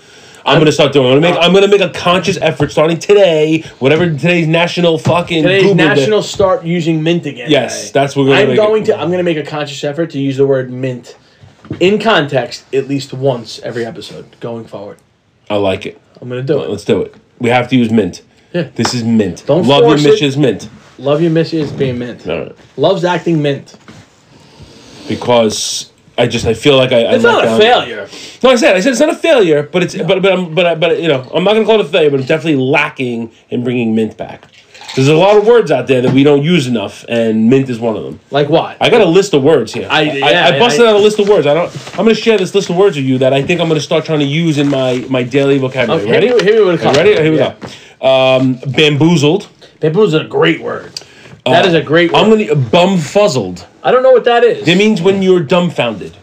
I'm 0.47 0.59
gonna 0.59 0.73
start 0.73 0.93
doing. 0.93 1.07
I'm 1.07 1.21
gonna 1.21 1.33
make. 1.33 1.35
Uh, 1.35 1.41
I'm 1.45 1.53
gonna 1.53 1.69
make 1.69 1.81
a 1.81 1.91
conscious 1.91 2.37
effort 2.41 2.71
starting 2.71 2.99
today. 2.99 3.63
Whatever 3.81 4.07
today's 4.07 4.47
national 4.47 4.99
fucking 4.99 5.43
Today's 5.43 5.63
Google 5.63 5.77
Day- 5.77 5.85
national 5.85 6.23
start 6.23 6.65
using 6.65 7.03
mint 7.03 7.27
again. 7.27 7.51
Yes, 7.51 7.91
that's 7.91 8.15
what 8.17 8.23
we're 8.25 8.29
gonna 8.31 8.41
I'm 8.43 8.49
make 8.49 8.57
going 8.57 8.83
it. 8.83 8.87
to. 8.87 8.97
I'm 8.99 9.09
going 9.09 9.19
to 9.19 9.25
make 9.25 9.37
a 9.37 9.43
conscious 9.49 9.83
effort 9.85 10.11
to 10.11 10.19
use 10.21 10.37
the 10.37 10.47
word 10.47 10.71
mint 10.71 11.17
in 11.81 11.99
context 11.99 12.65
at 12.75 12.87
least 12.89 13.13
once 13.13 13.59
every 13.61 13.85
episode 13.85 14.39
going 14.41 14.65
forward. 14.67 14.99
I 15.51 15.57
like 15.57 15.85
it. 15.85 16.01
I'm 16.21 16.29
going 16.29 16.45
to 16.45 16.53
do 16.53 16.63
it. 16.63 16.71
Let's 16.71 16.85
do 16.85 17.03
it. 17.03 17.15
We 17.41 17.51
have 17.51 17.69
to 17.71 17.77
use 17.77 17.91
mint. 17.91 18.23
Yeah. 18.53 18.69
This 18.75 18.95
is 18.95 19.03
mint. 19.05 19.43
Don't 19.47 19.67
Love 19.67 19.83
force 19.83 20.03
your 20.05 20.15
it. 20.15 20.21
Mrs. 20.21 20.37
Mint. 20.39 20.69
Love 20.99 21.21
you, 21.21 21.29
miss 21.29 21.53
you 21.53 21.61
is 21.61 21.73
being 21.73 21.99
mint. 21.99 22.27
All 22.27 22.39
right. 22.39 22.57
Loves 22.77 23.05
acting 23.05 23.43
mint. 23.43 23.77
Because 25.09 25.93
I 26.19 26.27
just 26.27 26.47
I 26.47 26.55
feel 26.55 26.77
like 26.77 26.93
I. 26.93 27.05
I 27.05 27.15
It's 27.15 27.25
not 27.25 27.45
a 27.45 27.47
down- 27.47 27.61
failure. 27.61 28.09
No, 28.43 28.51
I 28.51 28.57
said 28.57 28.75
I 28.77 28.81
said 28.81 28.93
it's 28.93 29.01
not 29.01 29.11
a 29.11 29.15
failure, 29.15 29.69
but 29.71 29.83
it's 29.83 29.95
but 29.95 30.23
but 30.23 30.33
I'm, 30.33 30.55
but 30.55 30.67
I- 30.67 30.75
but 30.75 31.01
you 31.03 31.09
know 31.09 31.29
I'm 31.35 31.45
not 31.45 31.55
gonna 31.55 31.67
call 31.67 31.79
it 31.81 31.87
a 31.87 31.89
failure, 31.89 32.11
but 32.11 32.21
I'm 32.21 32.27
definitely 32.27 32.57
lacking 32.63 33.31
in 33.51 33.65
bringing 33.65 33.95
mint 33.95 34.17
back. 34.17 34.47
There's 34.95 35.09
a 35.09 35.15
lot 35.15 35.37
of 35.37 35.47
words 35.47 35.71
out 35.71 35.89
there 35.89 36.01
that 36.01 36.15
we 36.15 36.23
don't 36.23 36.43
use 36.43 36.67
enough, 36.67 37.05
and 37.09 37.51
mint 37.51 37.69
is 37.69 37.79
one 37.79 37.97
of 37.97 38.05
them. 38.05 38.19
Like 38.31 38.49
what? 38.49 38.79
I 38.81 38.89
got 38.89 39.03
a 39.03 39.05
list 39.19 39.35
of 39.35 39.43
words 39.43 39.75
here. 39.75 39.87
I- 39.91 40.01
I, 40.01 40.03
yeah, 40.31 40.47
I, 40.55 40.59
busted 40.59 40.87
I- 40.87 40.89
out 40.91 40.97
a 40.97 40.99
list 40.99 41.19
of 41.19 41.29
words. 41.29 41.47
I 41.47 41.53
don't. 41.53 41.71
I'm 41.99 42.05
gonna 42.07 42.15
share 42.15 42.39
this 42.39 42.55
list 42.55 42.71
of 42.71 42.77
words 42.77 42.97
with 42.97 43.05
you 43.05 43.19
that 43.19 43.35
I 43.35 43.43
think 43.43 43.61
I'm 43.61 43.69
gonna 43.69 43.81
start 43.81 44.07
trying 44.07 44.21
to 44.21 44.25
use 44.25 44.57
in 44.59 44.69
my 44.71 45.05
my 45.11 45.23
daily 45.23 45.59
vocabulary. 45.59 46.03
Okay, 46.05 46.11
ready? 46.13 46.27
hit 46.29 46.37
me- 46.39 46.45
hit 46.45 46.55
me 46.55 46.61
with 46.61 46.69
a 46.69 46.73
Okay, 46.75 46.83
couple. 46.85 47.03
ready? 47.03 47.23
Here 47.23 47.33
we 47.33 47.39
Yeah. 47.39 47.55
go. 48.01 48.07
Um, 48.09 48.59
bamboozled. 48.69 49.49
Bamboo 49.81 50.05
is 50.05 50.15
a 50.15 50.25
great 50.25 50.63
word. 50.63 50.93
That 51.53 51.67
is 51.67 51.75
a 51.75 51.83
great 51.83 52.13
word. 52.13 52.19
I'm 52.19 52.31
gonna 52.31 52.45
bumfuzzled. 52.71 53.65
I 53.83 53.91
don't 53.91 54.03
know 54.03 54.13
what 54.13 54.25
that 54.25 54.45
is. 54.45 54.67
It 54.67 54.77
means 54.79 55.01
when 55.01 55.23
you're 55.23 55.41
dumbfounded. 55.41 56.17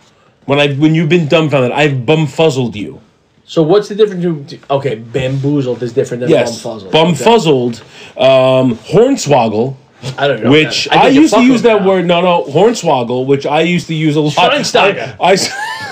When 0.45 0.59
I 0.59 0.73
when 0.73 0.93
you've 0.95 1.09
been 1.09 1.27
dumbfounded, 1.27 1.71
I've 1.71 1.97
bumfuzzled 2.05 2.75
you. 2.75 2.99
so 3.45 3.61
what's 3.63 3.87
the 3.89 3.95
difference? 3.95 4.23
between- 4.25 4.61
Okay, 4.69 4.95
bamboozled 4.95 5.81
is 5.83 5.93
different 5.93 6.21
than 6.21 6.29
Yes, 6.29 6.61
bumfuzzled. 6.61 6.91
bumfuzzled. 6.91 7.81
Um, 8.19 8.75
hornswoggle. 8.77 9.75
I 10.17 10.27
don't 10.27 10.43
know. 10.43 10.51
Which 10.51 10.85
that. 10.85 10.97
I, 10.97 11.07
used 11.07 11.33
to 11.33 11.41
use 11.41 11.61
that 11.61 11.79
now. 11.81 11.87
word. 11.87 12.05
No, 12.05 12.19
no, 12.21 12.43
hornswoggle, 12.43 13.25
which 13.25 13.45
I 13.45 13.61
used 13.61 13.87
to 13.87 13.93
use 13.93 14.17
a 14.17 14.21
lot. 14.21 14.33
Schweinsteiger. 14.33 15.15
I, 15.19 15.31
I 15.31 15.35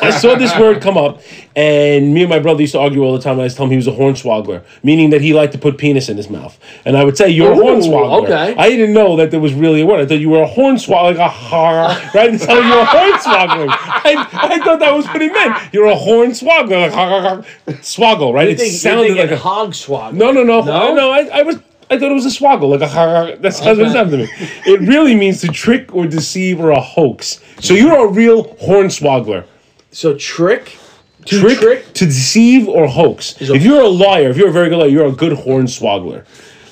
I 0.01 0.09
saw 0.09 0.35
this 0.35 0.57
word 0.57 0.81
come 0.81 0.97
up, 0.97 1.21
and 1.55 2.13
me 2.13 2.21
and 2.21 2.29
my 2.29 2.39
brother 2.39 2.61
used 2.61 2.73
to 2.73 2.79
argue 2.79 3.03
all 3.03 3.13
the 3.13 3.21
time. 3.21 3.39
I 3.39 3.43
used 3.43 3.55
to 3.55 3.57
tell 3.57 3.65
him 3.65 3.71
he 3.71 3.77
was 3.77 3.87
a 3.87 3.91
hornswoggler, 3.91 4.63
meaning 4.83 5.11
that 5.11 5.21
he 5.21 5.33
liked 5.33 5.53
to 5.53 5.59
put 5.59 5.77
penis 5.77 6.09
in 6.09 6.17
his 6.17 6.29
mouth. 6.29 6.57
And 6.85 6.97
I 6.97 7.03
would 7.03 7.17
say, 7.17 7.29
"You're 7.29 7.51
Ooh, 7.53 7.61
a 7.61 7.63
hornswoggler." 7.63 8.23
okay. 8.23 8.55
I 8.57 8.69
didn't 8.69 8.93
know 8.93 9.15
that 9.17 9.31
there 9.31 9.39
was 9.39 9.53
really 9.53 9.81
a 9.81 9.85
word. 9.85 10.01
I 10.01 10.05
thought 10.07 10.19
you 10.19 10.29
were 10.29 10.43
a 10.43 10.47
hornswoggler, 10.49 11.03
like 11.03 11.17
a 11.17 11.27
har, 11.29 11.89
right? 12.15 12.29
And 12.29 12.41
so 12.41 12.53
you 12.53 12.69
were 12.75 12.83
hornswoggling. 12.85 13.69
I, 13.69 14.27
I 14.33 14.59
thought 14.59 14.79
that 14.79 14.93
was 14.93 15.05
what 15.07 15.21
he 15.21 15.29
meant. 15.29 15.55
You're 15.73 15.87
a 15.87 15.95
hornswoggler, 15.95 16.81
like 16.81 16.93
har, 16.93 17.09
har, 17.09 17.21
har. 17.21 17.37
swoggle, 17.81 18.33
right? 18.33 18.47
You 18.47 18.53
It 18.53 18.59
think, 18.59 18.73
sounded 18.73 19.17
like 19.17 19.31
a 19.31 19.37
hog 19.37 19.75
no, 20.15 20.31
no, 20.31 20.43
no, 20.43 20.61
No? 20.61 20.93
no. 20.95 21.11
I, 21.11 21.29
I 21.39 21.41
was. 21.43 21.57
I 21.89 21.99
thought 21.99 22.09
it 22.09 22.13
was 22.15 22.25
a 22.25 22.29
swoggle, 22.29 22.69
like 22.69 22.79
a 22.81 22.87
har. 22.87 23.35
That's 23.35 23.59
how 23.59 23.71
it 23.71 23.91
sounded 23.91 24.11
to 24.11 24.17
me. 24.17 24.29
It 24.65 24.79
really 24.79 25.13
means 25.13 25.41
to 25.41 25.49
trick 25.49 25.93
or 25.93 26.07
deceive 26.07 26.61
or 26.61 26.71
a 26.71 26.79
hoax. 26.79 27.41
So 27.59 27.73
you're 27.73 28.07
a 28.07 28.09
real 28.09 28.55
hornswoggler. 28.55 29.43
So 29.91 30.15
trick, 30.15 30.77
to 31.25 31.39
Trick, 31.39 31.59
trick. 31.59 31.93
to 31.93 32.05
deceive 32.05 32.67
or 32.67 32.87
hoax. 32.87 33.35
a- 33.41 33.53
If 33.53 33.63
you're 33.63 33.81
a 33.81 33.87
liar, 33.87 34.29
if 34.29 34.37
you're 34.37 34.49
a 34.49 34.51
very 34.53 34.69
good 34.69 34.77
liar, 34.79 34.87
you're 34.87 35.05
a 35.07 35.11
good 35.11 35.33
hornswoggler. 35.37 36.23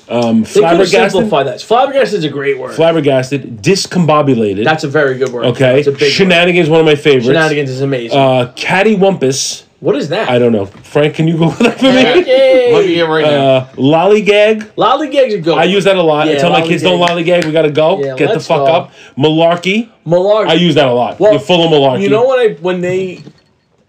Um, 0.08 0.42
They 0.42 0.48
could 0.54 0.64
have 0.64 0.70
flabbergasted, 0.88 1.10
simplified 1.12 1.46
that. 1.46 1.60
Flabbergasted 1.62 2.18
is 2.18 2.24
a 2.24 2.28
great 2.30 2.58
word. 2.58 2.74
flabbergasted, 2.74 3.62
discombobulated. 3.62 4.64
That's 4.64 4.82
a 4.82 4.88
very 4.88 5.16
good 5.18 5.32
word. 5.32 5.44
okay. 5.46 5.76
That's 5.76 5.86
a 5.86 5.92
big 5.92 6.00
word. 6.02 6.10
Shenanigans, 6.10 6.68
one 6.68 6.80
of 6.80 6.86
my 6.86 6.96
favorites. 6.96 7.26
Shenanigans 7.26 7.70
is 7.70 7.80
amazing. 7.80 8.18
Uh, 8.18 8.52
cattywampus. 8.56 9.62
What 9.80 9.96
is 9.96 10.10
that? 10.10 10.28
I 10.28 10.38
don't 10.38 10.52
know. 10.52 10.66
Frank, 10.66 11.14
can 11.14 11.26
you 11.26 11.38
go 11.38 11.46
with 11.48 11.58
that 11.60 11.78
for 11.78 11.86
me? 11.86 11.92
Yay! 12.26 12.72
Look 12.72 12.84
at 12.84 12.90
you 12.90 13.06
right 13.06 13.24
now. 13.24 13.46
Uh, 13.56 13.68
lollygag. 13.72 14.62
Lollygag's 14.76 15.34
a 15.34 15.40
good. 15.40 15.56
I 15.58 15.64
use 15.64 15.84
that 15.84 15.96
a 15.96 16.02
lot. 16.02 16.28
I 16.28 16.32
Yeah, 16.32 16.38
tell 16.38 16.50
my 16.52 16.62
kids, 16.66 16.82
don't 16.82 17.00
lollygag. 17.00 17.44
We 17.46 17.52
gotta 17.52 17.70
go. 17.70 17.98
Yeah, 18.02 18.14
Get 18.16 18.28
the 18.28 18.34
let's 18.34 18.46
fuck 18.46 18.66
go. 18.66 18.72
up. 18.72 18.92
Malarkey. 19.16 19.90
Malarkey. 20.06 20.48
I 20.48 20.52
use 20.54 20.74
that 20.74 20.86
a 20.88 20.92
lot. 20.92 21.18
Well, 21.18 21.32
You're 21.32 21.40
full 21.40 21.64
of 21.64 21.70
malarkey. 21.70 22.02
You 22.02 22.10
know 22.10 22.24
what 22.24 22.38
I 22.40 22.54
when 22.60 22.80
they 22.82 23.22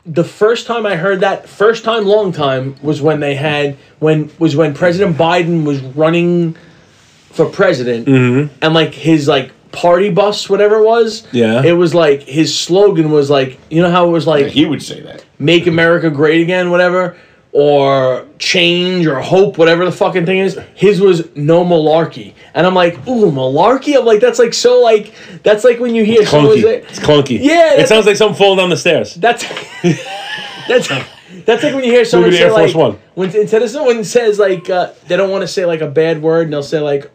the 0.05 0.23
first 0.23 0.65
time 0.65 0.85
I 0.85 0.95
heard 0.95 1.19
that 1.19 1.47
first 1.47 1.83
time 1.83 2.05
long 2.05 2.31
time 2.31 2.75
was 2.81 3.01
when 3.01 3.19
they 3.19 3.35
had 3.35 3.77
when 3.99 4.31
was 4.39 4.55
when 4.55 4.73
President 4.73 5.15
Biden 5.17 5.63
was 5.65 5.79
running 5.81 6.55
for 7.31 7.45
president 7.45 8.07
Mm-hmm. 8.07 8.53
and 8.61 8.73
like 8.73 8.93
his 8.93 9.27
like 9.27 9.51
party 9.71 10.09
bus 10.09 10.49
whatever 10.49 10.77
it 10.77 10.83
was 10.85 11.25
Yeah. 11.31 11.63
it 11.63 11.71
was 11.73 11.93
like 11.95 12.23
his 12.23 12.57
slogan 12.57 13.11
was 13.11 13.29
like 13.29 13.57
you 13.69 13.81
know 13.81 13.89
how 13.91 14.07
it 14.07 14.11
was 14.11 14.27
like 14.27 14.47
he 14.47 14.65
would 14.65 14.81
say 14.83 15.01
that. 15.01 15.23
make 15.39 15.67
America 15.67 16.09
great 16.09 16.41
again 16.41 16.69
whatever 16.71 17.15
or 17.53 18.25
change 18.39 19.05
or 19.07 19.19
hope 19.19 19.57
whatever 19.57 19.83
the 19.83 19.91
fucking 19.91 20.25
thing 20.25 20.37
is 20.39 20.57
his 20.73 21.01
was 21.01 21.27
no 21.35 21.65
malarkey 21.65 22.33
and 22.53 22.65
I'm 22.65 22.73
like 22.75 22.95
ooh 23.07 23.29
malarkey 23.31 23.97
I'm 23.97 24.05
like 24.05 24.21
that's 24.21 24.39
like 24.39 24.53
so 24.53 24.81
like 24.81 25.13
that's 25.43 25.63
like 25.65 25.79
when 25.79 25.93
you 25.93 26.05
hear 26.05 26.25
someone 26.25 26.55
clunky. 26.57 26.61
say 26.61 26.75
It's 26.83 26.99
clunky. 26.99 27.39
Yeah, 27.41 27.73
It 27.73 27.87
sounds 27.87 28.05
like 28.05 28.15
something 28.15 28.37
falling 28.37 28.57
down 28.57 28.69
the 28.69 28.77
stairs. 28.77 29.15
that's 29.15 29.43
that's 30.67 30.87
that's 31.45 31.63
like 31.63 31.73
when 31.73 31.83
you 31.83 31.91
hear 31.91 32.05
someone 32.05 32.31
say 32.31 32.43
Air 32.43 32.49
Force 32.49 32.73
like 32.73 32.75
One. 32.75 32.99
when 33.15 33.35
instead 33.35 33.61
of 33.63 33.69
someone 33.69 34.03
says 34.03 34.37
like 34.39 34.69
uh, 34.69 34.91
they 35.07 35.17
don't 35.17 35.29
want 35.29 35.41
to 35.41 35.47
say 35.47 35.65
like 35.65 35.81
a 35.81 35.87
bad 35.87 36.21
word 36.21 36.43
and 36.43 36.53
they'll 36.53 36.63
say 36.63 36.79
like 36.79 37.09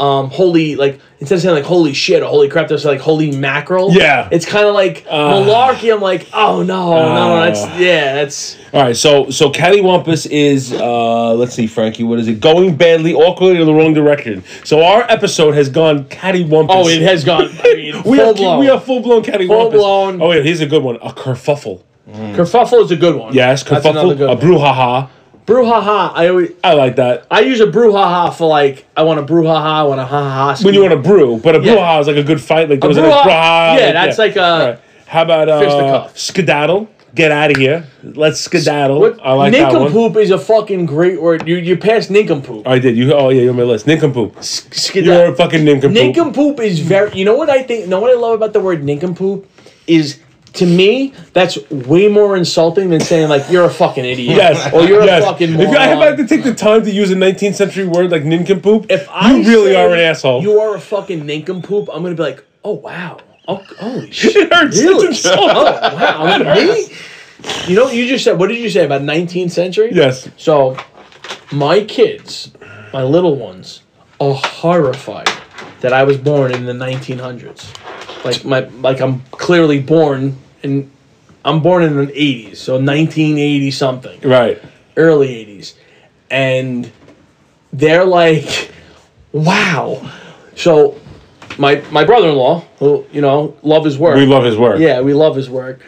um 0.00 0.30
holy 0.30 0.76
like 0.76 0.98
instead 1.18 1.34
of 1.34 1.42
saying 1.42 1.54
like 1.54 1.64
holy 1.64 1.92
shit 1.92 2.22
or 2.22 2.26
holy 2.26 2.48
crap 2.48 2.68
they'll 2.68 2.78
say 2.78 2.88
like 2.88 3.00
holy 3.00 3.30
mackerel. 3.32 3.92
Yeah. 3.92 4.28
it's 4.32 4.46
kind 4.46 4.66
of 4.66 4.74
like 4.74 5.04
malarkey. 5.04 5.92
I'm 5.92 6.00
like 6.00 6.26
oh 6.32 6.62
no 6.62 6.94
no 6.94 7.14
no 7.14 7.40
that's 7.44 7.60
yeah 7.78 8.14
that's 8.14 8.56
All 8.72 8.82
right. 8.82 8.96
So 8.96 9.30
so 9.30 9.50
cattywampus 9.50 10.26
is 10.30 10.72
uh 10.72 11.34
let's 11.34 11.54
see, 11.54 11.66
Frankie. 11.66 12.02
What 12.02 12.18
is 12.18 12.28
it? 12.28 12.40
Going 12.40 12.76
badly, 12.76 13.12
awkwardly 13.12 13.60
in 13.60 13.66
the 13.66 13.74
wrong 13.74 13.92
direction. 13.92 14.42
So 14.64 14.82
our 14.82 15.02
episode 15.02 15.52
has 15.52 15.68
gone 15.68 16.04
cattywampus. 16.04 16.68
oh 16.70 16.88
it 16.88 17.02
has 17.02 17.22
gone 17.22 17.50
I 17.62 17.74
mean, 17.74 18.02
we 18.06 18.20
are 18.20 18.32
blown. 18.32 18.58
we 18.58 18.70
are 18.70 18.80
full 18.80 19.00
blown 19.00 19.22
cattywampus. 19.22 19.48
Full 19.48 19.70
blown. 19.70 20.22
Oh 20.22 20.30
wait, 20.30 20.46
here's 20.46 20.62
a 20.62 20.66
good 20.66 20.82
one. 20.82 20.96
A 20.96 21.10
kerfuffle. 21.12 21.82
kerfuffle 22.08 22.82
is 22.84 22.90
a 22.90 22.96
good 22.96 23.16
one. 23.16 23.34
Yes, 23.34 23.62
kerfuffle. 23.62 24.16
good 24.16 24.30
A 24.30 24.34
one. 24.34 24.38
Brouhaha. 25.50 26.12
I 26.14 26.28
always 26.28 26.50
I 26.62 26.74
like 26.74 26.96
that. 26.96 27.26
I 27.30 27.40
use 27.40 27.60
a 27.60 27.66
brouhaha 27.66 28.32
for 28.34 28.48
like 28.48 28.86
I 28.96 29.02
want 29.02 29.20
a 29.20 29.22
brouhaha 29.22 29.64
I 29.64 29.82
want 29.82 30.00
a 30.00 30.04
ha 30.04 30.22
ha. 30.56 30.64
When 30.64 30.74
you 30.74 30.80
want 30.82 30.92
to 30.92 31.08
brew, 31.08 31.38
but 31.38 31.56
a 31.56 31.60
Yeah. 31.60 31.74
brouhaha 31.74 32.00
is 32.02 32.06
like 32.06 32.16
a 32.16 32.22
good 32.22 32.40
fight. 32.40 32.70
Like 32.70 32.80
there 32.80 32.88
was 32.88 32.98
like 32.98 33.06
a 33.06 33.28
brouhaha. 33.28 33.78
yeah, 33.78 33.92
that's 33.92 34.18
like 34.18 34.36
a- 34.36 34.42
All. 34.42 34.76
How 35.06 35.22
about 35.22 35.48
uh, 35.48 35.58
Fisticuff. 35.60 36.18
skedaddle? 36.18 36.88
Get 37.12 37.32
out 37.32 37.50
of 37.50 37.56
here. 37.56 37.84
Let's 38.04 38.40
skedaddle. 38.40 39.00
What, 39.00 39.18
I 39.20 39.32
like 39.32 39.52
that 39.52 39.72
one. 39.72 39.82
nincompoop 39.82 40.14
is 40.22 40.30
a 40.30 40.38
fucking 40.38 40.86
great 40.86 41.20
word. 41.20 41.48
You 41.48 41.56
you 41.56 41.76
passed 41.76 42.08
nincompoop. 42.12 42.64
I 42.68 42.78
did. 42.78 42.96
You. 42.96 43.12
Oh 43.14 43.30
yeah, 43.30 43.40
you're 43.42 43.50
on 43.50 43.56
my 43.56 43.64
list. 43.64 43.88
Nincompoop. 43.88 44.36
You're 44.94 45.32
a 45.32 45.34
fucking 45.34 45.64
nincompoop. 45.64 46.00
Nincompoop 46.00 46.60
is 46.60 46.78
very. 46.78 47.10
You 47.18 47.24
know 47.24 47.34
what 47.34 47.50
I 47.50 47.64
think? 47.64 47.80
You 47.84 47.90
know 47.90 47.98
what 47.98 48.12
I 48.12 48.14
love 48.14 48.34
about 48.34 48.52
the 48.52 48.60
word 48.60 48.84
nincompoop 48.84 49.50
is 49.88 50.20
to 50.52 50.66
me 50.66 51.14
that's 51.32 51.58
way 51.70 52.08
more 52.08 52.36
insulting 52.36 52.90
than 52.90 53.00
saying 53.00 53.28
like 53.28 53.48
you're 53.50 53.64
a 53.64 53.70
fucking 53.70 54.04
idiot. 54.04 54.36
Yes. 54.36 54.72
Or 54.72 54.82
you're 54.82 55.04
yes. 55.04 55.22
a 55.22 55.26
fucking 55.26 55.52
moron. 55.52 55.74
If. 55.74 55.78
I 55.78 55.86
have 56.06 56.16
to 56.16 56.26
take 56.26 56.44
the 56.44 56.54
time 56.54 56.82
to 56.84 56.90
use 56.90 57.10
a 57.10 57.14
19th 57.14 57.54
century 57.54 57.86
word 57.86 58.10
like 58.10 58.24
nincompoop, 58.24 58.86
if 58.90 59.08
I 59.10 59.36
you 59.36 59.48
really 59.48 59.76
are 59.76 59.92
an 59.92 60.00
asshole. 60.00 60.42
You 60.42 60.60
are 60.60 60.76
a 60.76 60.80
fucking 60.80 61.24
nincompoop. 61.24 61.88
I'm 61.92 62.02
gonna 62.02 62.14
be 62.14 62.22
like, 62.22 62.44
oh 62.64 62.72
wow, 62.72 63.18
oh 63.48 63.64
holy 63.78 64.10
shit. 64.10 64.36
it 64.36 64.52
hurts. 64.52 64.78
Really? 64.78 65.16
Oh 65.24 65.44
wow, 65.94 66.54
me? 66.54 66.88
You 67.66 67.76
know, 67.76 67.90
you 67.90 68.06
just 68.06 68.24
said. 68.24 68.38
What 68.38 68.48
did 68.48 68.58
you 68.58 68.70
say 68.70 68.84
about 68.84 69.02
19th 69.02 69.50
century? 69.50 69.90
Yes. 69.92 70.28
So, 70.36 70.76
my 71.52 71.84
kids, 71.84 72.52
my 72.92 73.02
little 73.02 73.36
ones, 73.36 73.82
are 74.20 74.34
horrified 74.34 75.30
that 75.80 75.92
I 75.92 76.04
was 76.04 76.18
born 76.18 76.52
in 76.52 76.66
the 76.66 76.74
1900s. 76.74 77.74
Like 78.24 78.44
my 78.44 78.60
like 78.80 79.00
I'm 79.00 79.20
clearly 79.32 79.80
born 79.80 80.36
in 80.62 80.90
I'm 81.44 81.60
born 81.62 81.82
in 81.82 81.96
the 81.96 82.06
80s, 82.12 82.56
so 82.56 82.74
1980 82.74 83.70
something, 83.70 84.20
Right. 84.20 84.60
early 84.96 85.28
80s. 85.28 85.74
And 86.30 86.90
they're 87.72 88.04
like, 88.04 88.70
"Wow." 89.32 90.10
So 90.54 90.98
my 91.58 91.82
my 91.90 92.04
brother-in-law, 92.04 92.64
who, 92.78 93.04
you 93.12 93.20
know, 93.20 93.56
love 93.62 93.84
his 93.84 93.98
work. 93.98 94.16
We 94.16 94.26
love 94.26 94.44
his 94.44 94.56
work. 94.56 94.78
Yeah, 94.80 95.00
we 95.00 95.14
love 95.14 95.34
his 95.34 95.48
work. 95.48 95.80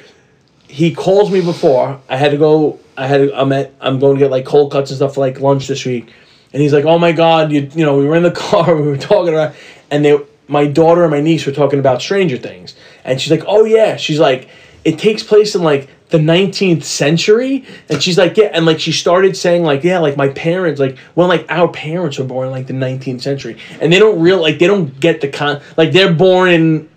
He 0.69 0.93
calls 0.95 1.31
me 1.31 1.41
before. 1.43 2.01
I 2.09 2.17
had 2.17 2.31
to 2.31 2.39
go. 2.39 2.81
I 2.97 3.07
had. 3.07 3.19
To, 3.19 3.39
I'm 3.41 3.53
at. 3.53 3.73
I'm 3.81 3.99
going 3.99 4.17
to 4.17 4.19
get 4.19 4.31
like 4.31 4.45
cold 4.47 4.73
cuts 4.73 4.91
and 4.91 4.97
stuff 4.97 5.15
for 5.15 5.21
like 5.21 5.41
lunch 5.41 5.67
this 5.69 5.85
week. 5.85 6.11
And 6.53 6.61
he's 6.63 6.73
like, 6.73 6.85
"Oh 6.87 6.99
my 6.99 7.13
god, 7.13 7.53
you 7.53 7.69
you 7.75 7.85
know, 7.85 7.97
we 7.99 8.07
were 8.07 8.17
in 8.17 8.23
the 8.23 8.31
car. 8.49 8.75
We 8.75 8.89
were 8.89 8.97
talking 8.97 9.35
about, 9.35 9.55
and 9.91 10.05
they, 10.05 10.19
my 10.53 10.67
daughter 10.67 11.03
and 11.03 11.11
my 11.11 11.21
niece 11.21 11.47
were 11.47 11.53
talking 11.53 11.79
about 11.79 12.01
Stranger 12.01 12.37
Things. 12.37 12.75
And 13.05 13.21
she's 13.21 13.31
like, 13.31 13.45
"Oh 13.47 13.65
yeah." 13.65 13.97
She's 13.97 14.21
like, 14.21 14.49
"It 14.85 14.99
takes 14.99 15.23
place 15.23 15.55
in 15.55 15.63
like 15.63 15.89
the 16.11 16.19
19th 16.19 16.85
century." 16.85 17.65
And 17.89 18.03
she's 18.03 18.19
like, 18.19 18.37
"Yeah." 18.37 18.51
And 18.53 18.67
like 18.67 18.79
she 18.79 18.93
started 18.93 19.37
saying 19.37 19.65
like, 19.65 19.83
"Yeah, 19.83 19.99
like 19.99 20.17
my 20.17 20.29
parents, 20.29 20.79
like 20.79 20.97
well, 21.17 21.27
like 21.27 21.47
our 21.49 21.69
parents 21.69 22.19
were 22.19 22.25
born 22.25 22.47
in 22.49 22.53
like 22.53 22.67
the 22.69 22.75
19th 22.75 23.23
century, 23.23 23.57
and 23.81 23.93
they 23.93 23.99
don't 23.99 24.21
real 24.21 24.41
like 24.41 24.59
they 24.59 24.67
don't 24.69 25.01
get 25.01 25.21
the 25.21 25.29
con 25.29 25.61
like 25.77 25.93
they're 25.93 26.13
born 26.15 26.51
in." 26.51 26.89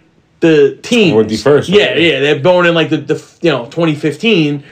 The 0.41 0.77
teens. 0.83 1.13
21st, 1.13 1.69
Yeah, 1.69 1.85
right? 1.85 2.01
yeah. 2.01 2.19
They're 2.19 2.39
born 2.39 2.67
in 2.67 2.75
like 2.75 2.89
the, 2.89 2.97
the 2.97 3.15
you 3.41 3.49
know 3.49 3.65
2015. 3.65 4.63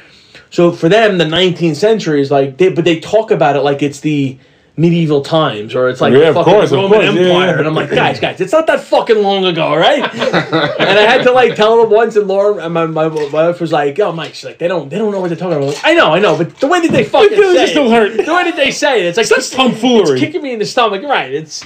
So 0.51 0.71
for 0.71 0.87
them, 0.87 1.17
the 1.17 1.23
19th 1.25 1.77
century 1.77 2.21
is 2.21 2.29
like, 2.29 2.57
they, 2.57 2.69
but 2.69 2.85
they 2.85 2.99
talk 2.99 3.31
about 3.31 3.55
it 3.55 3.61
like 3.61 3.81
it's 3.81 4.01
the 4.01 4.37
medieval 4.75 5.21
times 5.21 5.75
or 5.75 5.87
it's 5.87 6.01
like 6.01 6.11
Yeah, 6.13 6.29
the 6.31 6.33
fucking 6.33 6.51
course, 6.53 6.71
of 6.71 6.77
Roman 6.79 7.01
course, 7.01 7.03
yeah, 7.15 7.21
Empire. 7.21 7.47
yeah. 7.51 7.57
And 7.59 7.67
I'm 7.67 7.75
like, 7.75 7.91
guys, 7.91 8.19
guys, 8.19 8.41
it's 8.41 8.51
not 8.51 8.65
that 8.65 8.79
fucking 8.81 9.21
long 9.21 9.45
ago, 9.45 9.75
right? 9.75 10.01
and 10.15 10.99
I 10.99 11.03
had 11.03 11.21
to 11.25 11.31
like 11.31 11.55
tell 11.55 11.79
them 11.79 11.91
once, 11.91 12.15
and 12.15 12.27
Laura, 12.27 12.55
and 12.63 12.73
my, 12.73 12.87
my, 12.87 13.07
my 13.07 13.29
wife 13.31 13.61
was 13.61 13.71
like, 13.71 13.99
"Oh, 13.99 14.11
Mike, 14.11 14.33
she's 14.33 14.45
like, 14.45 14.57
they 14.57 14.67
don't, 14.67 14.89
they 14.89 14.97
don't 14.97 15.11
know 15.11 15.19
what 15.21 15.27
they're 15.27 15.37
talking 15.37 15.57
about." 15.57 15.67
Like, 15.75 15.81
I 15.83 15.93
know, 15.93 16.11
I 16.11 16.17
know, 16.19 16.35
but 16.37 16.57
the 16.59 16.65
way 16.67 16.79
that 16.81 16.91
they 16.91 17.03
fucking 17.03 17.29
say 17.37 17.65
it, 17.65 17.75
hurt. 17.91 18.25
the 18.25 18.33
way 18.33 18.43
that 18.45 18.55
they 18.55 18.71
say 18.71 19.01
it, 19.01 19.05
it's 19.09 19.17
like 19.17 19.27
That's 19.27 19.51
tomfoolery. 19.51 20.13
It's 20.13 20.21
kicking 20.21 20.41
me 20.41 20.53
in 20.53 20.59
the 20.59 20.65
stomach, 20.65 21.03
right? 21.03 21.31
It's, 21.31 21.63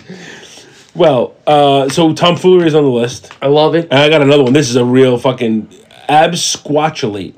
Well, 0.94 1.36
uh, 1.48 1.88
so 1.88 2.14
tomfoolery 2.14 2.68
is 2.68 2.76
on 2.76 2.84
the 2.84 2.90
list. 2.90 3.32
I 3.42 3.48
love 3.48 3.74
it. 3.76 3.86
And 3.86 3.94
I 4.02 4.10
got 4.10 4.22
another 4.22 4.44
one. 4.44 4.52
This 4.52 4.70
is 4.70 4.76
a 4.76 4.84
real 4.84 5.18
fucking 5.18 5.68
absquatulate. 6.10 7.36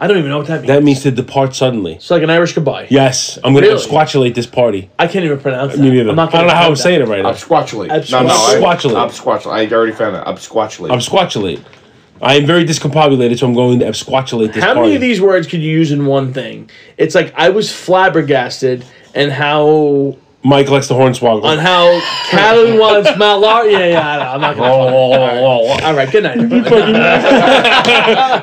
I 0.00 0.06
don't 0.06 0.18
even 0.18 0.30
know 0.30 0.38
what 0.38 0.46
that 0.46 0.60
means. 0.60 0.68
That 0.68 0.82
means 0.84 1.02
to 1.02 1.10
depart 1.10 1.54
suddenly. 1.56 1.94
it's 1.94 2.10
like 2.10 2.22
an 2.22 2.30
Irish 2.30 2.52
goodbye. 2.54 2.86
Yes, 2.90 3.38
I'm 3.42 3.52
gonna 3.52 3.66
Really? 3.66 3.82
absquatulate 3.84 4.34
this 4.34 4.46
party. 4.46 4.90
I 4.98 5.06
can't 5.08 5.24
even 5.24 5.40
pronounce 5.40 5.74
that. 5.74 5.80
Me 5.80 5.90
neither. 5.90 6.10
I'm 6.10 6.16
not 6.16 6.32
I 6.34 6.38
don't 6.38 6.46
know 6.48 6.52
how 6.54 6.58
I'm 6.60 6.64
attempt 6.72 6.80
saying 6.80 7.00
it 7.02 7.08
right 7.08 7.22
now. 7.22 7.32
Absquatulate. 7.32 7.88
No, 8.10 8.22
no. 8.22 8.28
Absquatulate. 8.28 8.96
I- 8.96 9.08
Absquatulate. 9.08 9.52
I 9.72 9.74
already 9.74 9.92
found 9.92 10.16
it. 10.16 10.24
Absquatulate. 10.24 10.90
Absquatulate. 10.90 11.60
I 12.20 12.34
am 12.34 12.46
very 12.46 12.64
discombobulated, 12.64 13.38
so 13.38 13.46
I'm 13.46 13.54
going 13.54 13.78
to 13.80 13.86
absquatulate 13.86 14.52
this 14.52 14.62
How 14.64 14.74
party. 14.74 14.80
many 14.88 14.94
of 14.96 15.00
these 15.00 15.20
words 15.20 15.46
could 15.46 15.60
you 15.62 15.70
use 15.70 15.92
in 15.92 16.04
one 16.06 16.32
thing? 16.32 16.68
It's 16.96 17.14
like 17.14 17.32
I 17.36 17.48
was 17.50 17.72
flabbergasted 17.72 18.84
and 19.14 19.30
how 19.30 20.16
Mike 20.44 20.68
likes 20.68 20.86
the 20.86 20.94
hornswoggle. 20.94 21.42
on 21.44 21.58
how 21.58 22.00
Callie 22.30 22.78
wants 22.78 23.10
Mount 23.18 23.40
Laura. 23.42 23.70
Yeah, 23.70 23.86
yeah, 23.86 24.08
I 24.08 24.16
know. 24.18 24.30
I'm 24.30 24.40
not 24.40 24.56
gonna. 24.56 24.72
All 24.72 25.68
right. 25.74 25.82
All 25.84 25.94
right, 25.94 26.10
good 26.10 26.22
night. 26.22 26.38
everyone. 26.38 26.62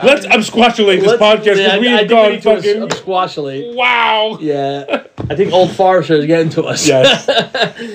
Let's 0.04 0.26
absquatulate 0.26 1.00
this 1.02 1.20
Let's- 1.20 1.22
podcast 1.22 1.56
yeah, 1.58 1.78
because 1.78 1.80
we 1.80 1.88
I- 1.88 1.92
I 1.94 1.98
have 1.98 2.00
think 2.00 2.10
we 2.10 2.16
gone 2.16 2.32
need 2.32 2.42
to 2.42 2.56
fucking. 2.56 2.84
abs- 2.84 3.00
squashly. 3.02 3.76
wow. 3.76 4.38
Yeah, 4.42 5.04
I 5.30 5.36
think 5.36 5.54
Old 5.54 5.72
Forester 5.72 6.16
is 6.16 6.26
getting 6.26 6.50
to 6.52 6.64
us. 6.64 6.88
Yes. 6.88 7.28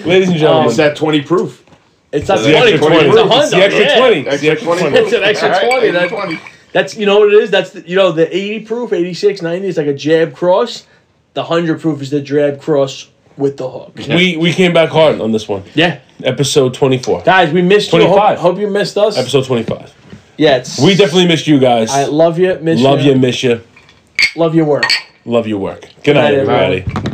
Ladies 0.06 0.28
and 0.30 0.38
gentlemen, 0.38 0.62
um, 0.64 0.68
It's 0.68 0.76
that 0.78 0.96
20 0.96 1.20
proof. 1.22 1.64
it's 2.12 2.26
not 2.28 2.38
The 2.38 2.44
the 2.44 2.52
twenty. 2.52 2.72
extra 2.72 2.88
20 2.88 3.10
20. 3.10 3.10
It's 3.10 3.16
a 3.16 3.38
It's 3.42 3.50
the 3.50 3.56
extra 3.62 3.80
yeah. 3.84 3.98
20. 3.98 4.20
It's 4.20 4.40
the 4.40 4.50
Extra 4.50 4.50
extra 4.50 4.66
20. 4.66 4.80
20. 4.90 4.96
It's 5.06 5.12
an 5.12 5.22
extra 5.22 5.48
All 5.48 5.54
right, 5.54 5.60
20, 5.60 5.88
extra 5.88 6.16
that- 6.18 6.26
20. 6.26 6.40
That's 6.72 6.96
you 6.96 7.04
know 7.06 7.18
what 7.18 7.34
it 7.34 7.42
is. 7.42 7.50
That's 7.50 7.70
the, 7.72 7.86
you 7.88 7.96
know 7.96 8.12
the 8.12 8.34
eighty 8.34 8.64
proof, 8.64 8.92
86, 8.92 9.42
90 9.42 9.66
is 9.68 9.76
like 9.76 9.88
a 9.88 9.92
jab 9.94 10.34
cross. 10.34 10.86
The 11.34 11.44
hundred 11.44 11.80
proof 11.80 12.00
is 12.00 12.10
the 12.10 12.20
jab 12.20 12.60
cross 12.60 13.08
with 13.40 13.56
the 13.56 13.68
hook. 13.68 13.96
We 14.08 14.36
we 14.36 14.52
came 14.52 14.72
back 14.72 14.90
hard 14.90 15.20
on 15.20 15.32
this 15.32 15.48
one. 15.48 15.62
Yeah, 15.74 16.00
Episode 16.22 16.74
24. 16.74 17.22
guys, 17.22 17.52
we 17.52 17.62
missed 17.62 17.92
you. 17.92 18.00
Hope, 18.00 18.16
25. 18.16 18.38
hope 18.38 18.58
you 18.58 18.68
missed 18.68 18.96
us. 18.98 19.16
Episode 19.18 19.44
25. 19.46 19.94
Yeah, 20.36 20.56
it's, 20.58 20.78
We 20.80 20.94
definitely 20.94 21.26
missed 21.26 21.46
you 21.46 21.58
guys. 21.58 21.90
I 21.90 22.04
love 22.04 22.38
you, 22.38 22.58
miss 22.62 22.80
Love 22.80 23.00
you, 23.00 23.12
you, 23.12 23.18
miss 23.18 23.42
you. 23.42 23.60
love 24.36 24.54
your 24.54 24.64
work. 24.64 24.84
Love 25.24 25.46
your 25.46 25.58
work. 25.58 25.86
Good 26.02 26.14
night, 26.14 26.22
night, 26.30 26.34
everyone. 26.34 26.62
everybody. 26.62 27.09